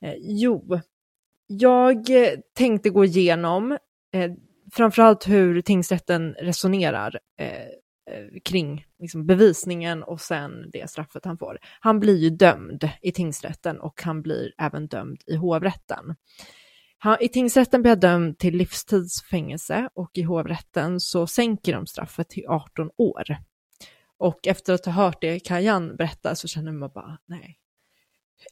Eh, 0.00 0.14
jo, 0.18 0.80
jag 1.46 2.10
eh, 2.10 2.38
tänkte 2.54 2.90
gå 2.90 3.04
igenom 3.04 3.72
eh, 4.12 4.32
framförallt 4.72 5.28
hur 5.28 5.60
tingsrätten 5.60 6.34
resonerar 6.34 7.18
eh, 7.40 7.62
eh, 8.10 8.40
kring 8.44 8.84
liksom, 8.98 9.26
bevisningen 9.26 10.02
och 10.02 10.20
sen 10.20 10.70
det 10.72 10.90
straffet 10.90 11.24
han 11.24 11.38
får. 11.38 11.58
Han 11.80 12.00
blir 12.00 12.16
ju 12.16 12.30
dömd 12.30 12.88
i 13.02 13.12
tingsrätten 13.12 13.80
och 13.80 14.02
han 14.02 14.22
blir 14.22 14.52
även 14.58 14.86
dömd 14.86 15.22
i 15.26 15.36
hovrätten. 15.36 16.14
Han, 16.98 17.16
I 17.20 17.28
tingsrätten 17.28 17.82
blir 17.82 17.90
han 17.90 18.00
dömd 18.00 18.38
till 18.38 18.56
livstidsfängelse 18.56 19.88
och 19.94 20.10
i 20.14 20.22
hovrätten 20.22 21.00
så 21.00 21.26
sänker 21.26 21.72
de 21.72 21.86
straffet 21.86 22.28
till 22.28 22.46
18 22.48 22.90
år. 22.96 23.24
Och 24.18 24.46
efter 24.46 24.74
att 24.74 24.84
ha 24.84 24.92
hört 24.92 25.20
det 25.20 25.40
Kajan 25.40 25.96
berätta 25.96 26.34
så 26.34 26.48
känner 26.48 26.72
man 26.72 26.90
bara, 26.94 27.18
nej, 27.26 27.58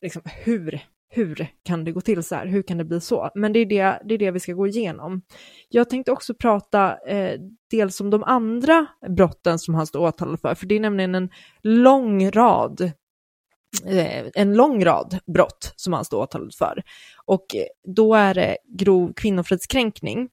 liksom, 0.02 0.22
hur 0.24 0.82
hur 1.08 1.48
kan 1.62 1.84
det 1.84 1.92
gå 1.92 2.00
till 2.00 2.22
så 2.22 2.34
här? 2.34 2.46
Hur 2.46 2.62
kan 2.62 2.78
det 2.78 2.84
bli 2.84 3.00
så? 3.00 3.30
Men 3.34 3.52
det 3.52 3.58
är 3.58 3.66
det, 3.66 4.00
det, 4.04 4.14
är 4.14 4.18
det 4.18 4.30
vi 4.30 4.40
ska 4.40 4.52
gå 4.52 4.66
igenom. 4.66 5.22
Jag 5.68 5.90
tänkte 5.90 6.12
också 6.12 6.34
prata 6.34 6.96
eh, 7.06 7.40
dels 7.70 8.00
om 8.00 8.10
de 8.10 8.24
andra 8.24 8.86
brotten 9.08 9.58
som 9.58 9.74
han 9.74 9.86
står 9.86 10.00
åtalad 10.00 10.40
för, 10.40 10.54
för 10.54 10.66
det 10.66 10.74
är 10.74 10.80
nämligen 10.80 11.14
en 11.14 11.30
lång 11.62 12.30
rad 12.30 12.80
eh, 13.86 14.24
en 14.34 14.54
lång 14.54 14.84
rad 14.84 15.18
brott 15.34 15.72
som 15.76 15.92
han 15.92 16.04
står 16.04 16.22
åtalad 16.22 16.54
för. 16.54 16.82
Och 17.24 17.56
eh, 17.56 17.94
då 17.94 18.14
är 18.14 18.34
det 18.34 18.56
grov 18.78 19.12
kvinnofridskränkning. 19.16 20.28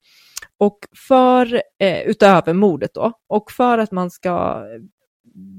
Och 0.58 0.80
för, 1.08 1.62
eh, 1.80 2.02
utöver 2.02 2.54
mordet 2.54 2.94
då, 2.94 3.12
och 3.28 3.52
för 3.52 3.78
att 3.78 3.92
man 3.92 4.12
ska 4.12 4.64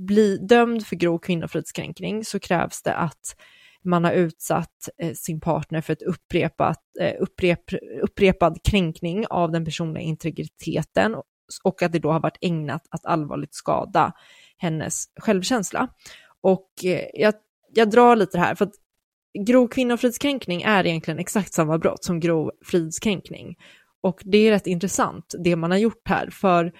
bli 0.06 0.36
dömd 0.36 0.86
för 0.86 0.96
grov 0.96 1.18
kvinnofridskränkning 1.18 2.24
så 2.24 2.40
krävs 2.40 2.82
det 2.82 2.94
att 2.94 3.36
man 3.84 4.04
har 4.04 4.12
utsatt 4.12 4.88
eh, 4.98 5.12
sin 5.14 5.40
partner 5.40 5.80
för 5.80 5.92
ett 5.92 6.02
upprepat, 6.02 6.80
eh, 7.00 7.14
upprep, 7.20 7.60
upprepad 8.02 8.58
kränkning 8.64 9.26
av 9.30 9.52
den 9.52 9.64
personliga 9.64 10.04
integriteten 10.04 11.16
och 11.64 11.82
att 11.82 11.92
det 11.92 11.98
då 11.98 12.12
har 12.12 12.20
varit 12.20 12.38
ägnat 12.40 12.82
att 12.90 13.06
allvarligt 13.06 13.54
skada 13.54 14.12
hennes 14.58 15.04
självkänsla. 15.20 15.88
Och 16.40 16.70
eh, 16.84 17.06
jag, 17.14 17.34
jag 17.74 17.90
drar 17.90 18.16
lite 18.16 18.38
här, 18.38 18.54
för 18.54 18.64
att 18.64 18.74
grov 19.46 19.68
kvinnofridskränkning 19.68 20.62
är 20.62 20.86
egentligen 20.86 21.18
exakt 21.18 21.52
samma 21.52 21.78
brott 21.78 22.04
som 22.04 22.20
grov 22.20 22.50
fridskränkning. 22.64 23.56
Och 24.02 24.20
det 24.24 24.38
är 24.38 24.50
rätt 24.50 24.66
intressant 24.66 25.34
det 25.44 25.56
man 25.56 25.70
har 25.70 25.78
gjort 25.78 26.08
här, 26.08 26.30
för 26.30 26.72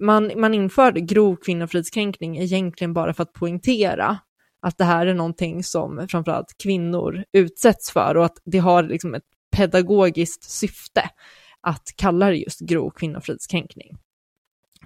man, 0.00 0.32
man 0.36 0.54
införde 0.54 1.00
grov 1.00 1.36
kvinnofridskränkning 1.36 2.38
egentligen 2.38 2.94
bara 2.94 3.14
för 3.14 3.22
att 3.22 3.32
poängtera 3.32 4.18
att 4.62 4.78
det 4.78 4.84
här 4.84 5.06
är 5.06 5.14
någonting 5.14 5.64
som 5.64 6.06
framförallt 6.08 6.58
kvinnor 6.62 7.24
utsätts 7.32 7.90
för 7.90 8.16
och 8.16 8.24
att 8.24 8.38
det 8.44 8.58
har 8.58 8.82
liksom 8.82 9.14
ett 9.14 9.22
pedagogiskt 9.56 10.50
syfte 10.50 11.10
att 11.60 11.88
kalla 11.96 12.30
det 12.30 12.36
just 12.36 12.60
grov 12.60 12.90
kvinnofridskränkning. 12.90 13.98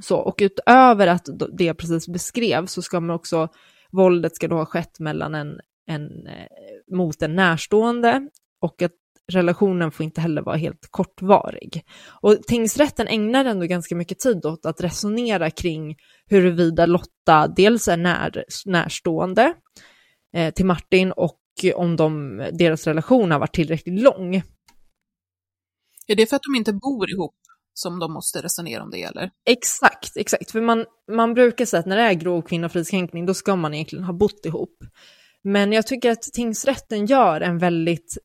Så, 0.01 0.17
och 0.17 0.39
utöver 0.41 1.07
att 1.07 1.29
det 1.53 1.65
jag 1.65 1.79
precis 1.79 2.09
beskrev 2.09 2.67
så 2.67 2.83
ska 2.83 3.01
man 3.01 3.17
också, 3.17 3.49
våldet 3.91 4.37
ska 4.37 4.49
då 4.49 4.57
ha 4.57 4.67
skett 4.67 5.01
mellan 5.01 5.35
en, 5.35 5.61
en, 5.87 6.27
eh, 6.27 6.97
mot 6.97 7.23
en 7.23 7.37
närstående 7.37 8.29
och 8.61 8.83
att 8.83 8.93
relationen 9.33 9.91
får 9.93 10.05
inte 10.05 10.21
heller 10.21 10.43
vara 10.43 10.57
helt 10.57 10.89
kortvarig. 10.91 11.85
Och 12.23 12.43
tingsrätten 12.43 13.09
ägnar 13.09 13.45
ändå 13.45 13.67
ganska 13.67 13.97
mycket 13.97 14.19
tid 14.19 14.47
åt 14.47 14.67
att 14.67 14.81
resonera 14.81 15.51
kring 15.51 15.97
huruvida 16.27 16.87
Lotta 16.87 17.49
dels 17.57 17.89
är 17.89 17.97
när, 17.97 18.45
närstående 18.67 19.55
eh, 20.37 20.55
till 20.55 20.67
Martin 20.67 21.13
och 21.13 21.41
om 21.75 21.97
de, 21.97 22.39
deras 22.53 22.87
relation 22.87 23.31
har 23.31 23.39
varit 23.39 23.55
tillräckligt 23.55 24.01
lång. 24.01 24.43
Är 26.07 26.17
det 26.17 26.27
för 26.27 26.37
att 26.37 26.43
de 26.43 26.59
inte 26.59 26.73
bor 26.73 27.11
ihop 27.11 27.37
som 27.75 27.99
de 27.99 28.13
måste 28.13 28.43
resonera 28.43 28.83
om 28.83 28.91
det 28.91 29.03
eller? 29.03 29.31
Exakt, 29.51 30.17
exakt. 30.17 30.51
För 30.51 30.61
man, 30.61 30.85
man 31.13 31.35
brukar 31.35 31.65
säga 31.65 31.81
att 31.81 31.87
när 31.87 31.97
det 31.97 32.03
är 32.03 32.15
grov 32.15 32.43
kvinnofridskränkning 32.43 33.27
då 33.27 33.35
ska 33.35 33.57
man 33.57 33.75
egentligen 33.75 34.05
ha 34.05 34.13
bott 34.13 34.47
ihop. 34.47 34.79
Men 35.43 35.73
jag 35.73 35.87
tycker 35.87 36.11
att 36.11 36.23
tingsrätten 36.23 37.07
gör 37.07 37.41
en 37.41 37.59
väldigt 37.59 38.19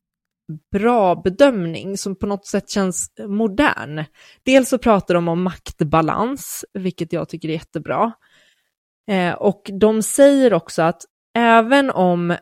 bra 0.72 1.14
bedömning 1.14 1.98
som 1.98 2.16
på 2.16 2.26
något 2.26 2.46
sätt 2.46 2.70
känns 2.70 3.12
modern. 3.26 4.04
Dels 4.42 4.68
så 4.68 4.78
pratar 4.78 5.14
de 5.14 5.28
om 5.28 5.42
maktbalans, 5.42 6.64
vilket 6.74 7.12
jag 7.12 7.28
tycker 7.28 7.48
är 7.48 7.52
jättebra. 7.52 8.12
Eh, 9.10 9.32
och 9.32 9.70
de 9.80 10.02
säger 10.02 10.52
också 10.52 10.82
att 10.82 11.02
även 11.34 11.90
om 11.90 12.36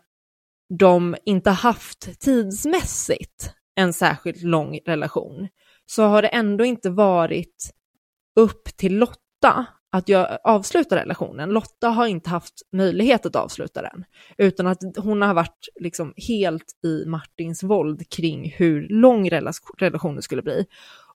de 0.79 1.17
inte 1.25 1.51
haft 1.51 2.21
tidsmässigt 2.21 3.55
en 3.75 3.93
särskilt 3.93 4.43
lång 4.43 4.79
relation, 4.87 5.49
så 5.87 6.03
har 6.03 6.23
det 6.23 6.29
ändå 6.29 6.65
inte 6.65 6.91
varit 6.91 7.71
upp 8.37 8.65
till 8.77 8.99
Lotta 8.99 9.67
att 9.93 10.09
jag 10.09 10.39
avslutar 10.45 10.97
relationen. 10.97 11.51
Lotta 11.51 11.89
har 11.89 12.07
inte 12.07 12.31
haft 12.31 12.55
möjlighet 12.73 13.27
att 13.27 13.37
avsluta 13.37 13.83
den, 13.83 14.05
utan 14.39 14.67
att 14.67 14.79
hon 14.97 15.23
har 15.23 15.35
varit 15.35 15.69
liksom 15.81 16.15
helt 16.17 16.85
i 16.85 17.05
Martins 17.07 17.63
våld 17.63 18.11
kring 18.11 18.51
hur 18.57 18.89
lång 18.89 19.31
relationen 19.79 20.23
skulle 20.23 20.43
bli. 20.43 20.67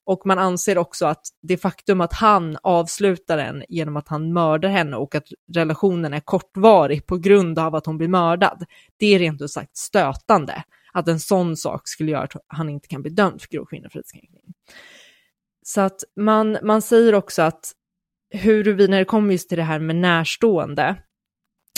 Och 0.04 0.26
man 0.26 0.38
anser 0.38 0.78
också 0.78 1.06
att 1.06 1.26
det 1.42 1.56
faktum 1.56 2.00
att 2.00 2.12
han 2.12 2.58
avslutar 2.62 3.36
den 3.36 3.64
genom 3.68 3.96
att 3.96 4.08
han 4.08 4.32
mördar 4.32 4.68
henne 4.68 4.96
och 4.96 5.14
att 5.14 5.28
relationen 5.54 6.14
är 6.14 6.20
kortvarig 6.20 7.06
på 7.06 7.18
grund 7.18 7.58
av 7.58 7.74
att 7.74 7.86
hon 7.86 7.98
blir 7.98 8.08
mördad, 8.08 8.64
det 8.96 9.06
är 9.06 9.18
rent 9.18 9.42
ut 9.42 9.50
sagt 9.50 9.76
stötande 9.76 10.64
att 10.92 11.08
en 11.08 11.20
sån 11.20 11.56
sak 11.56 11.88
skulle 11.88 12.10
göra 12.10 12.22
att 12.22 12.32
han 12.46 12.68
inte 12.68 12.88
kan 12.88 13.02
bli 13.02 13.10
dömd 13.10 13.40
för 13.40 13.48
grov 13.48 13.64
kvinnofridskränkning. 13.64 14.54
Så 15.62 15.80
att 15.80 16.00
man, 16.16 16.58
man 16.62 16.82
säger 16.82 17.14
också 17.14 17.42
att 17.42 17.72
huruvida, 18.30 18.90
när 18.90 18.98
det 18.98 19.04
kommer 19.04 19.32
just 19.32 19.48
till 19.48 19.58
det 19.58 19.64
här 19.64 19.78
med 19.78 19.96
närstående, 19.96 20.96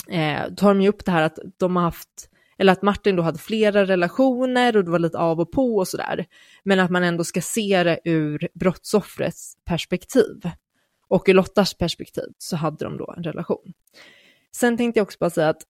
eh, 0.09 0.53
tar 0.53 0.73
de 0.73 0.81
ju 0.81 0.89
upp 0.89 1.05
det 1.05 1.11
här 1.11 1.23
att 1.23 1.39
de 1.57 1.75
har 1.75 1.83
haft, 1.83 2.29
eller 2.57 2.73
att 2.73 2.81
Martin 2.81 3.15
då 3.15 3.23
hade 3.23 3.39
flera 3.39 3.85
relationer 3.85 4.77
och 4.77 4.85
det 4.85 4.91
var 4.91 4.99
lite 4.99 5.17
av 5.17 5.39
och 5.39 5.51
på 5.51 5.75
och 5.75 5.87
sådär, 5.87 6.25
men 6.63 6.79
att 6.79 6.91
man 6.91 7.03
ändå 7.03 7.23
ska 7.23 7.41
se 7.41 7.83
det 7.83 7.99
ur 8.03 8.47
brottsoffrets 8.53 9.53
perspektiv. 9.65 10.51
Och 11.09 11.23
ur 11.27 11.33
Lottas 11.33 11.73
perspektiv 11.73 12.27
så 12.37 12.55
hade 12.55 12.85
de 12.85 12.97
då 12.97 13.13
en 13.17 13.23
relation. 13.23 13.73
Sen 14.55 14.77
tänkte 14.77 14.99
jag 14.99 15.05
också 15.05 15.17
bara 15.19 15.29
säga 15.29 15.49
att 15.49 15.61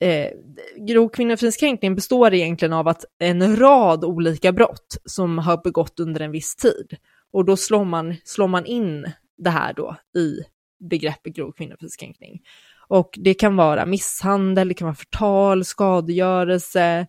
eh, 0.00 0.30
grov 0.76 1.08
kvinnofridskränkning 1.08 1.94
består 1.94 2.34
egentligen 2.34 2.72
av 2.72 2.88
att 2.88 3.04
en 3.18 3.56
rad 3.56 4.04
olika 4.04 4.52
brott 4.52 4.96
som 5.04 5.38
har 5.38 5.60
begått 5.64 6.00
under 6.00 6.20
en 6.20 6.30
viss 6.30 6.56
tid. 6.56 6.96
Och 7.32 7.44
då 7.44 7.56
slår 7.56 7.84
man, 7.84 8.14
slår 8.24 8.48
man 8.48 8.66
in 8.66 9.12
det 9.36 9.50
här 9.50 9.72
då 9.72 9.96
i 10.16 10.40
begreppet 10.78 11.36
grov 11.36 11.52
kvinnofridskränkning. 11.52 12.42
Och 12.88 13.14
det 13.18 13.34
kan 13.34 13.56
vara 13.56 13.86
misshandel, 13.86 14.68
det 14.68 14.74
kan 14.74 14.86
vara 14.86 14.94
förtal, 14.94 15.64
skadegörelse, 15.64 17.06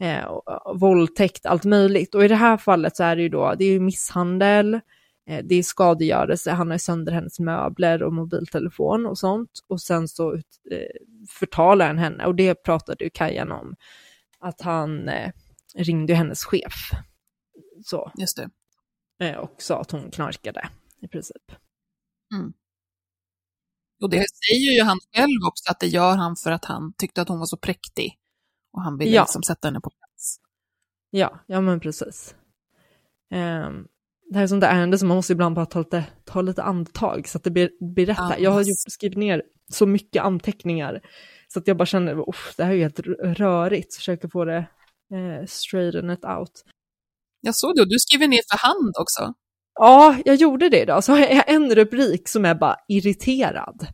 eh, 0.00 0.24
våldtäkt, 0.74 1.46
allt 1.46 1.64
möjligt. 1.64 2.14
Och 2.14 2.24
i 2.24 2.28
det 2.28 2.34
här 2.34 2.56
fallet 2.56 2.96
så 2.96 3.04
är 3.04 3.16
det 3.16 3.22
ju 3.22 3.28
då, 3.28 3.54
det 3.58 3.64
är 3.64 3.72
ju 3.72 3.80
misshandel, 3.80 4.74
eh, 5.26 5.44
det 5.44 5.54
är 5.54 5.62
skadegörelse, 5.62 6.50
han 6.50 6.70
har 6.70 6.78
sönder 6.78 7.12
hennes 7.12 7.40
möbler 7.40 8.02
och 8.02 8.12
mobiltelefon 8.12 9.06
och 9.06 9.18
sånt. 9.18 9.50
Och 9.66 9.80
sen 9.80 10.08
så 10.08 10.34
eh, 10.34 10.40
förtalar 11.28 11.86
han 11.86 11.98
henne 11.98 12.26
och 12.26 12.34
det 12.34 12.54
pratade 12.54 13.04
ju 13.04 13.10
Kajan 13.10 13.52
om, 13.52 13.76
att 14.38 14.60
han 14.60 15.08
eh, 15.08 15.30
ringde 15.74 16.14
hennes 16.14 16.44
chef. 16.44 16.90
Så. 17.84 18.12
Just 18.18 18.36
det. 18.36 18.50
Eh, 19.26 19.36
och 19.36 19.54
sa 19.58 19.80
att 19.80 19.90
hon 19.90 20.10
knarkade 20.10 20.68
i 21.02 21.08
princip. 21.08 21.52
Mm. 22.34 22.52
Och 24.02 24.10
det 24.10 24.16
säger 24.16 24.76
ju 24.78 24.82
han 24.82 24.98
själv 25.14 25.40
också, 25.48 25.70
att 25.70 25.80
det 25.80 25.86
gör 25.86 26.16
han 26.16 26.36
för 26.36 26.50
att 26.50 26.64
han 26.64 26.92
tyckte 26.98 27.22
att 27.22 27.28
hon 27.28 27.38
var 27.38 27.46
så 27.46 27.56
präktig. 27.56 28.18
Och 28.72 28.82
han 28.82 28.98
ville 28.98 29.10
Ja. 29.16 29.22
liksom 29.22 29.42
sätta 29.42 29.68
henne 29.68 29.80
på 29.80 29.90
plats. 29.90 30.36
Ja, 31.10 31.40
ja 31.46 31.60
men 31.60 31.80
precis. 31.80 32.34
Ehm, 33.30 33.86
det 34.30 34.36
här 34.36 34.42
är 34.42 34.46
sånt 34.46 34.60
där 34.60 34.68
ärende 34.68 34.98
som 34.98 35.08
man 35.08 35.16
måste 35.16 35.32
ibland 35.32 35.54
bara 35.54 35.66
ta 35.66 35.78
lite, 35.78 36.04
ta 36.24 36.42
lite 36.42 36.62
andetag 36.62 37.28
så 37.28 37.38
att 37.38 37.44
det 37.44 37.50
blir, 37.50 37.94
blir 37.94 38.06
rätt. 38.06 38.16
Ja. 38.18 38.38
Jag 38.38 38.50
har 38.50 38.64
skrivit 38.90 39.18
ner 39.18 39.42
så 39.72 39.86
mycket 39.86 40.22
anteckningar 40.22 41.00
så 41.48 41.58
att 41.58 41.66
jag 41.68 41.76
bara 41.76 41.86
känner, 41.86 42.28
"Uff, 42.28 42.54
det 42.56 42.64
här 42.64 42.70
är 42.70 42.74
ju 42.76 42.82
helt 42.82 43.00
rörigt, 43.38 43.94
försöker 43.94 44.28
få 44.28 44.44
det 44.44 44.56
eh, 45.14 45.46
straighten 45.46 46.10
it 46.10 46.24
out. 46.24 46.64
Jag 47.40 47.54
såg 47.54 47.76
det, 47.76 47.82
och 47.82 47.88
du 47.88 47.98
skriver 47.98 48.28
ner 48.28 48.40
för 48.52 48.58
hand 48.68 48.94
också. 49.00 49.34
Ja, 49.78 50.16
jag 50.24 50.36
gjorde 50.36 50.68
det 50.68 50.80
idag. 50.82 51.04
Så 51.04 51.12
har 51.12 51.18
jag 51.18 51.50
en 51.50 51.74
rubrik 51.74 52.28
som 52.28 52.44
är 52.44 52.54
bara 52.54 52.76
irriterad. 52.88 53.86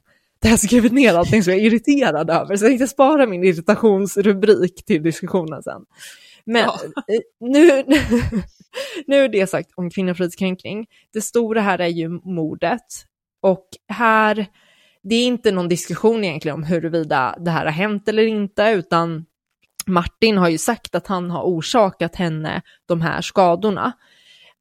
Där 0.42 0.50
jag 0.50 0.60
skrivit 0.60 0.92
ner 0.92 1.14
allting 1.14 1.42
som 1.42 1.52
jag 1.52 1.62
är 1.62 1.66
irriterad 1.66 2.30
över. 2.30 2.56
Så 2.56 2.64
jag 2.64 2.70
tänkte 2.70 2.86
spara 2.86 3.26
min 3.26 3.44
irritationsrubrik 3.44 4.84
till 4.84 5.02
diskussionen 5.02 5.62
sen. 5.62 5.82
Men 6.46 6.62
Ja. 6.64 6.80
eh, 7.08 7.20
nu, 7.40 7.82
nu 9.06 9.24
är 9.24 9.28
det 9.28 9.46
sagt 9.46 9.70
om 9.74 9.90
kvinnofridskränkning. 9.90 10.86
Det 11.12 11.20
stora 11.20 11.60
här 11.60 11.78
är 11.78 11.86
ju 11.88 12.08
mordet. 12.08 12.86
Och 13.42 13.68
här, 13.88 14.46
det 15.02 15.14
är 15.14 15.26
inte 15.26 15.52
någon 15.52 15.68
diskussion 15.68 16.24
egentligen 16.24 16.54
om 16.54 16.64
huruvida 16.64 17.36
det 17.40 17.50
här 17.50 17.64
har 17.64 17.72
hänt 17.72 18.08
eller 18.08 18.26
inte, 18.26 18.62
utan 18.70 19.24
Martin 19.86 20.36
har 20.38 20.48
ju 20.48 20.58
sagt 20.58 20.94
att 20.94 21.06
han 21.06 21.30
har 21.30 21.42
orsakat 21.42 22.16
henne 22.16 22.62
de 22.86 23.00
här 23.00 23.20
skadorna. 23.20 23.92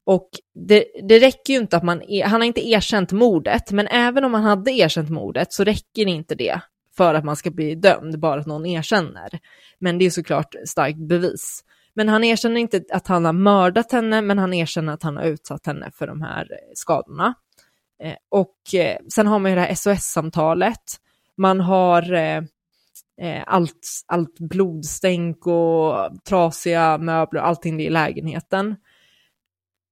Och 0.05 0.29
det, 0.67 0.85
det 1.07 1.19
räcker 1.19 1.53
ju 1.53 1.59
inte 1.59 1.77
att 1.77 1.83
man, 1.83 2.01
e, 2.01 2.21
han 2.21 2.41
har 2.41 2.47
inte 2.47 2.67
erkänt 2.67 3.11
mordet, 3.11 3.71
men 3.71 3.87
även 3.87 4.23
om 4.23 4.33
han 4.33 4.43
hade 4.43 4.71
erkänt 4.71 5.09
mordet 5.09 5.53
så 5.53 5.63
räcker 5.63 6.07
inte 6.07 6.35
det 6.35 6.59
för 6.97 7.13
att 7.13 7.25
man 7.25 7.35
ska 7.35 7.51
bli 7.51 7.75
dömd, 7.75 8.19
bara 8.19 8.39
att 8.39 8.47
någon 8.47 8.65
erkänner. 8.65 9.39
Men 9.79 9.97
det 9.97 10.05
är 10.05 10.09
såklart 10.09 10.55
starkt 10.65 10.97
bevis. 10.97 11.63
Men 11.93 12.09
han 12.09 12.23
erkänner 12.23 12.61
inte 12.61 12.83
att 12.91 13.07
han 13.07 13.25
har 13.25 13.33
mördat 13.33 13.91
henne, 13.91 14.21
men 14.21 14.37
han 14.39 14.53
erkänner 14.53 14.93
att 14.93 15.03
han 15.03 15.17
har 15.17 15.23
utsatt 15.23 15.65
henne 15.65 15.91
för 15.93 16.07
de 16.07 16.21
här 16.21 16.41
eh, 16.51 16.71
skadorna. 16.73 17.33
Eh, 18.03 18.15
och 18.29 18.75
eh, 18.75 18.97
sen 19.13 19.27
har 19.27 19.39
man 19.39 19.51
ju 19.51 19.55
det 19.55 19.61
här 19.61 19.75
SOS-samtalet. 19.75 20.83
Man 21.37 21.59
har 21.59 22.13
eh, 22.13 22.37
eh, 23.21 23.43
allt, 23.45 23.87
allt 24.07 24.39
blodstänk 24.39 25.47
och 25.47 26.23
trasiga 26.29 26.97
möbler 26.97 27.41
allting 27.41 27.77
det 27.77 27.83
i 27.83 27.89
lägenheten. 27.89 28.75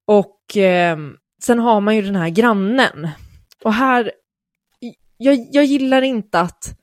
Och 0.08 0.58
eh, 0.58 0.98
sen 1.44 1.60
har 1.60 1.82
man 1.82 1.96
ju 1.96 2.02
den 2.02 2.16
här 2.16 2.30
grannen. 2.30 3.08
Och 3.64 3.74
här, 3.74 4.12
jag, 5.18 5.48
jag 5.52 5.66
gillar 5.66 6.02
inte 6.02 6.40
att 6.40 6.78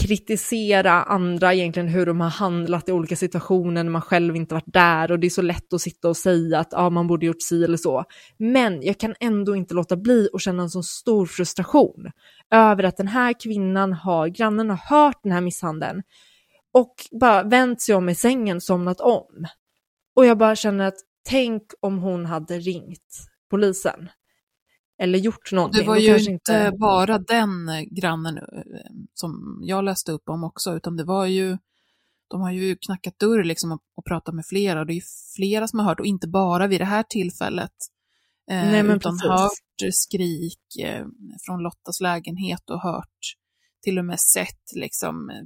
kritisera 0.00 1.02
andra 1.02 1.54
egentligen 1.54 1.88
hur 1.88 2.06
de 2.06 2.20
har 2.20 2.30
handlat 2.30 2.88
i 2.88 2.92
olika 2.92 3.16
situationer 3.16 3.84
när 3.84 3.90
man 3.90 4.02
själv 4.02 4.36
inte 4.36 4.54
varit 4.54 4.72
där 4.72 5.12
och 5.12 5.18
det 5.18 5.26
är 5.26 5.30
så 5.30 5.42
lätt 5.42 5.72
att 5.72 5.80
sitta 5.80 6.08
och 6.08 6.16
säga 6.16 6.58
att 6.58 6.68
ja, 6.70 6.90
man 6.90 7.06
borde 7.06 7.26
gjort 7.26 7.42
si 7.42 7.64
eller 7.64 7.76
så. 7.76 8.04
Men 8.38 8.82
jag 8.82 8.98
kan 8.98 9.14
ändå 9.20 9.56
inte 9.56 9.74
låta 9.74 9.96
bli 9.96 10.28
att 10.32 10.40
känna 10.40 10.62
en 10.62 10.70
så 10.70 10.82
stor 10.82 11.26
frustration 11.26 12.10
över 12.50 12.82
att 12.82 12.96
den 12.96 13.08
här 13.08 13.34
kvinnan 13.42 13.92
har, 13.92 14.28
grannen 14.28 14.70
har 14.70 14.76
hört 14.76 15.20
den 15.22 15.32
här 15.32 15.40
misshandeln 15.40 16.02
och 16.72 16.94
bara 17.20 17.42
vänt 17.42 17.82
sig 17.82 17.94
om 17.94 18.08
i 18.08 18.14
sängen, 18.14 18.60
somnat 18.60 19.00
om. 19.00 19.46
Och 20.16 20.26
jag 20.26 20.38
bara 20.38 20.56
känner 20.56 20.86
att 20.86 20.98
tänk 21.24 21.62
om 21.80 21.98
hon 21.98 22.26
hade 22.26 22.58
ringt 22.58 23.28
polisen. 23.50 24.08
Eller 24.98 25.18
gjort 25.18 25.52
någonting. 25.52 25.80
Det 25.80 25.86
var 25.86 25.96
ju 25.96 26.08
kanske 26.08 26.30
inte 26.30 26.72
bara 26.78 27.18
den 27.18 27.68
eh, 27.68 27.80
grannen 27.80 28.38
eh, 28.38 28.42
som 29.14 29.60
jag 29.62 29.84
läste 29.84 30.12
upp 30.12 30.28
om 30.28 30.44
också, 30.44 30.76
utan 30.76 30.96
det 30.96 31.04
var 31.04 31.26
ju, 31.26 31.58
de 32.28 32.40
har 32.40 32.52
ju 32.52 32.76
knackat 32.76 33.18
dörr 33.18 33.44
liksom 33.44 33.72
och, 33.72 33.80
och 33.96 34.04
pratat 34.04 34.34
med 34.34 34.46
flera, 34.46 34.80
och 34.80 34.86
det 34.86 34.92
är 34.92 34.94
ju 34.94 35.02
flera 35.36 35.68
som 35.68 35.78
har 35.78 35.86
hört, 35.86 36.00
och 36.00 36.06
inte 36.06 36.28
bara 36.28 36.66
vid 36.66 36.80
det 36.80 36.84
här 36.84 37.02
tillfället, 37.02 37.72
eh, 38.50 38.56
Nej, 38.56 38.82
men 38.82 38.96
utan 38.96 39.12
precis. 39.12 39.30
hört 39.30 39.94
skrik 39.94 40.76
eh, 40.82 41.06
från 41.46 41.62
Lottas 41.62 42.00
lägenhet 42.00 42.70
och 42.70 42.80
hört, 42.80 43.18
till 43.82 43.98
och 43.98 44.04
med 44.04 44.20
sett 44.20 44.72
liksom 44.74 45.30
eh, 45.30 45.44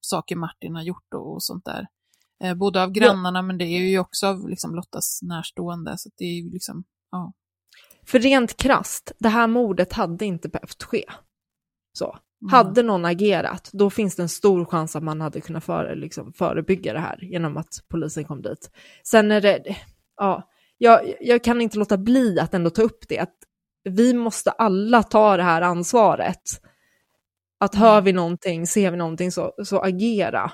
saker 0.00 0.36
Martin 0.36 0.74
har 0.74 0.82
gjort 0.82 1.14
och, 1.14 1.34
och 1.34 1.42
sånt 1.42 1.64
där. 1.64 1.86
Eh, 2.42 2.54
både 2.54 2.82
av 2.82 2.90
grannarna, 2.90 3.42
men 3.42 3.58
det 3.58 3.64
är 3.64 3.80
ju 3.80 3.98
också 3.98 4.26
av 4.26 4.48
liksom, 4.48 4.74
Lottas 4.74 5.20
närstående, 5.22 5.94
så 5.98 6.10
det 6.16 6.24
är 6.24 6.42
ju 6.42 6.50
liksom, 6.50 6.84
ja. 7.10 7.32
För 8.06 8.18
rent 8.18 8.56
krast, 8.56 9.12
det 9.18 9.28
här 9.28 9.46
mordet 9.46 9.92
hade 9.92 10.24
inte 10.24 10.48
behövt 10.48 10.82
ske. 10.82 11.04
Så. 11.92 12.18
Mm. 12.42 12.52
Hade 12.52 12.82
någon 12.82 13.04
agerat, 13.04 13.70
då 13.72 13.90
finns 13.90 14.16
det 14.16 14.22
en 14.22 14.28
stor 14.28 14.64
chans 14.64 14.96
att 14.96 15.02
man 15.02 15.20
hade 15.20 15.40
kunnat 15.40 15.64
före, 15.64 15.94
liksom, 15.94 16.32
förebygga 16.32 16.92
det 16.92 16.98
här 17.00 17.24
genom 17.24 17.56
att 17.56 17.84
polisen 17.88 18.24
kom 18.24 18.42
dit. 18.42 18.70
Sen 19.04 19.30
är 19.30 19.40
det, 19.40 19.76
ja, 20.16 20.48
jag, 20.78 21.14
jag 21.20 21.44
kan 21.44 21.60
inte 21.60 21.78
låta 21.78 21.98
bli 21.98 22.40
att 22.40 22.54
ändå 22.54 22.70
ta 22.70 22.82
upp 22.82 23.08
det, 23.08 23.18
att 23.18 23.36
vi 23.84 24.14
måste 24.14 24.50
alla 24.50 25.02
ta 25.02 25.36
det 25.36 25.42
här 25.42 25.62
ansvaret. 25.62 26.42
Att 27.60 27.74
hör 27.74 28.00
vi 28.00 28.12
någonting, 28.12 28.66
ser 28.66 28.90
vi 28.90 28.96
någonting, 28.96 29.32
så, 29.32 29.52
så 29.64 29.80
agera. 29.80 30.52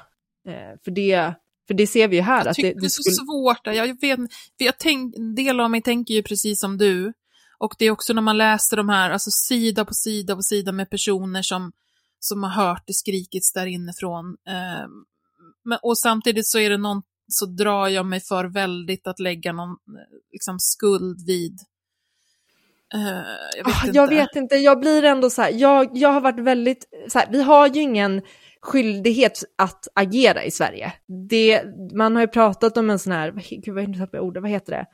Eh, 0.49 0.79
för, 0.85 0.91
det, 0.91 1.35
för 1.69 1.75
det 1.75 1.87
ser 1.87 2.09
vi 2.09 2.17
ju 2.17 2.23
här. 2.23 2.39
Jag 2.39 2.49
att 2.49 2.57
det, 2.57 2.63
det, 2.63 2.87
är 2.87 2.89
så 2.89 3.03
skulle... 3.03 3.15
svårt. 3.15 3.61
Jag 3.65 4.01
vet, 4.01 4.21
jag 4.57 4.79
tänk, 4.79 5.17
en 5.17 5.35
del 5.35 5.61
av 5.61 5.71
mig 5.71 5.83
tänker 5.83 6.15
ju 6.15 6.23
precis 6.23 6.61
som 6.61 6.79
du. 6.79 7.13
Och 7.59 7.75
det 7.79 7.85
är 7.85 7.91
också 7.91 8.13
när 8.13 8.23
man 8.23 8.39
läser 8.39 8.77
de 8.77 8.89
här, 8.89 9.11
alltså 9.11 9.31
sida 9.31 9.85
på 9.85 9.95
sida 9.95 10.37
på 10.37 10.43
sida 10.43 10.73
med 10.73 10.91
personer 10.91 11.43
som, 11.43 11.73
som 12.21 12.43
har 12.43 12.51
hört 12.51 12.83
det 12.87 12.93
skrikits 12.93 13.53
där 13.53 13.67
inifrån. 13.67 14.37
Eh, 14.49 14.89
men, 15.65 15.79
och 15.83 15.99
samtidigt 15.99 16.47
så 16.47 16.59
är 16.59 16.71
det 16.71 16.77
någon, 16.77 17.03
så 17.29 17.47
drar 17.47 17.89
jag 17.89 18.07
mig 18.07 18.21
för 18.21 18.45
väldigt 18.45 19.07
att 19.07 19.19
lägga 19.19 19.53
någon 19.53 19.77
liksom, 20.33 20.59
skuld 20.59 21.27
vid. 21.27 21.59
Eh, 22.95 23.01
jag 23.57 23.65
vet 23.67 23.85
inte. 23.85 23.97
Jag 23.97 24.09
vet 24.09 24.37
inte, 24.37 24.57
jag 24.57 24.81
blir 24.81 25.05
ändå 25.05 25.31
så 25.31 25.43
här, 25.43 25.53
jag, 25.55 25.91
jag 25.93 26.09
har 26.09 26.21
varit 26.21 26.41
väldigt, 26.41 26.85
så 27.09 27.19
här, 27.19 27.29
vi 27.31 27.43
har 27.43 27.69
ju 27.69 27.81
ingen 27.81 28.23
skyldighet 28.63 29.45
att 29.59 29.89
agera 29.95 30.45
i 30.45 30.51
Sverige. 30.51 30.93
Det, 31.29 31.63
man 31.95 32.17
har 32.17 32.23
ju 32.23 32.29
pratat 32.29 32.77
om 32.77 32.91
en 32.91 32.99
sån 32.99 33.13
här, 33.13 33.33
gud 33.51 33.75
vad 33.75 34.09
jag 34.13 34.25
ordet, 34.25 34.43
vad 34.43 34.51
heter 34.51 34.73
det? 34.73 34.87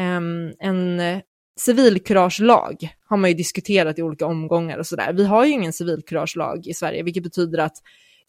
Ehm, 0.00 0.52
en 0.58 1.00
eh, 1.00 1.18
civilkuragelag 1.60 2.88
har 3.08 3.16
man 3.16 3.30
ju 3.30 3.36
diskuterat 3.36 3.98
i 3.98 4.02
olika 4.02 4.26
omgångar 4.26 4.78
och 4.78 4.86
sådär. 4.86 5.12
Vi 5.12 5.24
har 5.24 5.44
ju 5.44 5.52
ingen 5.52 5.72
civilkuragelag 5.72 6.66
i 6.66 6.74
Sverige, 6.74 7.02
vilket 7.02 7.22
betyder 7.22 7.58
att 7.58 7.76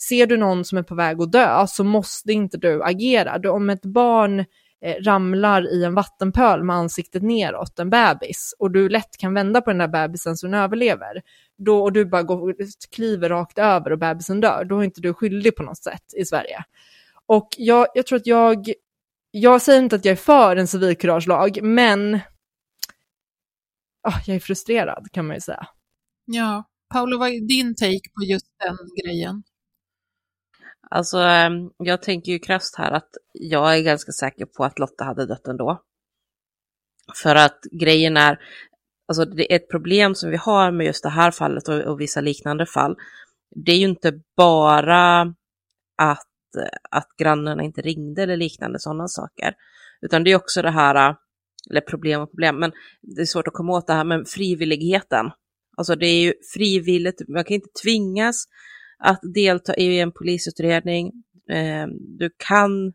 ser 0.09 0.25
du 0.25 0.37
någon 0.37 0.65
som 0.65 0.77
är 0.77 0.83
på 0.83 0.95
väg 0.95 1.21
att 1.21 1.31
dö 1.31 1.65
så 1.67 1.83
måste 1.83 2.31
inte 2.31 2.57
du 2.57 2.83
agera. 2.83 3.37
Du, 3.37 3.49
om 3.49 3.69
ett 3.69 3.85
barn 3.85 4.45
Eh, 4.83 5.03
ramlar 5.03 5.73
i 5.73 5.83
en 5.83 5.93
vattenpöl 5.93 6.63
med 6.63 6.75
ansiktet 6.75 7.23
neråt, 7.23 7.79
en 7.79 7.89
bebis, 7.89 8.55
och 8.59 8.71
du 8.71 8.89
lätt 8.89 9.17
kan 9.17 9.33
vända 9.33 9.61
på 9.61 9.69
den 9.69 9.77
där 9.77 9.87
bebisen 9.87 10.37
så 10.37 10.47
den 10.47 10.53
överlever, 10.53 11.21
då, 11.57 11.83
och 11.83 11.93
du 11.93 12.05
bara 12.05 12.23
går, 12.23 12.55
kliver 12.95 13.29
rakt 13.29 13.57
över 13.57 13.91
och 13.91 13.99
bebisen 13.99 14.41
dör, 14.41 14.65
då 14.65 14.79
är 14.79 14.83
inte 14.83 15.01
du 15.01 15.13
skyldig 15.13 15.55
på 15.55 15.63
något 15.63 15.83
sätt 15.83 16.13
i 16.17 16.25
Sverige. 16.25 16.63
Och 17.25 17.49
jag, 17.57 17.87
jag 17.93 18.05
tror 18.05 18.19
att 18.19 18.27
jag, 18.27 18.73
jag 19.31 19.61
säger 19.61 19.79
inte 19.79 19.95
att 19.95 20.05
jag 20.05 20.11
är 20.11 20.15
för 20.15 20.55
en 20.55 20.67
civilkuragelag, 20.67 21.59
men 21.63 22.15
oh, 24.07 24.19
jag 24.25 24.35
är 24.35 24.39
frustrerad 24.39 25.07
kan 25.11 25.27
man 25.27 25.35
ju 25.35 25.41
säga. 25.41 25.67
Ja. 26.25 26.63
Paolo, 26.93 27.17
vad 27.17 27.29
är 27.29 27.47
din 27.47 27.75
take 27.75 28.09
på 28.15 28.23
just 28.23 28.45
den 28.63 28.77
grejen? 29.03 29.43
Alltså, 30.95 31.17
ehm, 31.17 31.69
jag 31.77 32.01
tänker 32.01 32.31
ju 32.31 32.39
krasst 32.39 32.75
här 32.77 32.91
att 32.91 33.09
jag 33.33 33.77
är 33.77 33.81
ganska 33.81 34.11
säker 34.11 34.45
på 34.45 34.63
att 34.63 34.79
Lotta 34.79 35.03
hade 35.03 35.25
dött 35.25 35.47
ändå. 35.47 35.81
För 37.23 37.35
att 37.35 37.59
grejen 37.81 38.17
är, 38.17 38.39
alltså 39.07 39.25
det 39.25 39.53
är 39.53 39.55
ett 39.55 39.69
problem 39.69 40.15
som 40.15 40.29
vi 40.29 40.37
har 40.37 40.71
med 40.71 40.85
just 40.85 41.03
det 41.03 41.09
här 41.09 41.31
fallet 41.31 41.67
och, 41.67 41.79
och 41.79 42.01
vissa 42.01 42.21
liknande 42.21 42.65
fall. 42.65 42.95
Det 43.65 43.71
är 43.71 43.77
ju 43.77 43.85
inte 43.85 44.13
bara 44.37 45.21
att, 45.97 46.31
att 46.91 47.07
grannarna 47.17 47.63
inte 47.63 47.81
ringde 47.81 48.23
eller 48.23 48.37
liknande 48.37 48.79
sådana 48.79 49.07
saker. 49.07 49.53
Utan 50.01 50.23
det 50.23 50.31
är 50.31 50.35
också 50.35 50.61
det 50.61 50.71
här, 50.71 51.15
eller 51.69 51.81
problem 51.81 52.21
och 52.21 52.31
problem, 52.31 52.59
men 52.59 52.71
det 53.01 53.21
är 53.21 53.25
svårt 53.25 53.47
att 53.47 53.53
komma 53.53 53.77
åt 53.77 53.87
det 53.87 53.93
här 53.93 54.03
med 54.03 54.27
frivilligheten. 54.27 55.31
Alltså 55.77 55.95
det 55.95 56.05
är 56.05 56.21
ju 56.21 56.33
frivilligt, 56.53 57.21
man 57.27 57.43
kan 57.43 57.55
inte 57.55 57.69
tvingas 57.83 58.45
att 59.01 59.19
delta 59.33 59.75
i 59.75 59.99
en 59.99 60.11
polisutredning. 60.11 61.11
Eh, 61.49 61.87
du 61.99 62.29
kan 62.37 62.93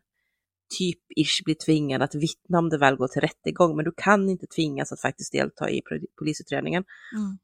typ 0.77 0.99
ish 1.15 1.43
bli 1.45 1.55
tvingad 1.55 2.01
att 2.01 2.15
vittna 2.15 2.59
om 2.59 2.69
det 2.69 2.77
väl 2.77 2.95
går 2.95 3.07
till 3.07 3.21
rättegång, 3.21 3.75
men 3.75 3.85
du 3.85 3.93
kan 3.97 4.29
inte 4.29 4.47
tvingas 4.47 4.91
att 4.91 5.01
faktiskt 5.01 5.31
delta 5.31 5.69
i 5.69 5.81
polisutredningen. 6.19 6.83
Mm. 7.15 7.37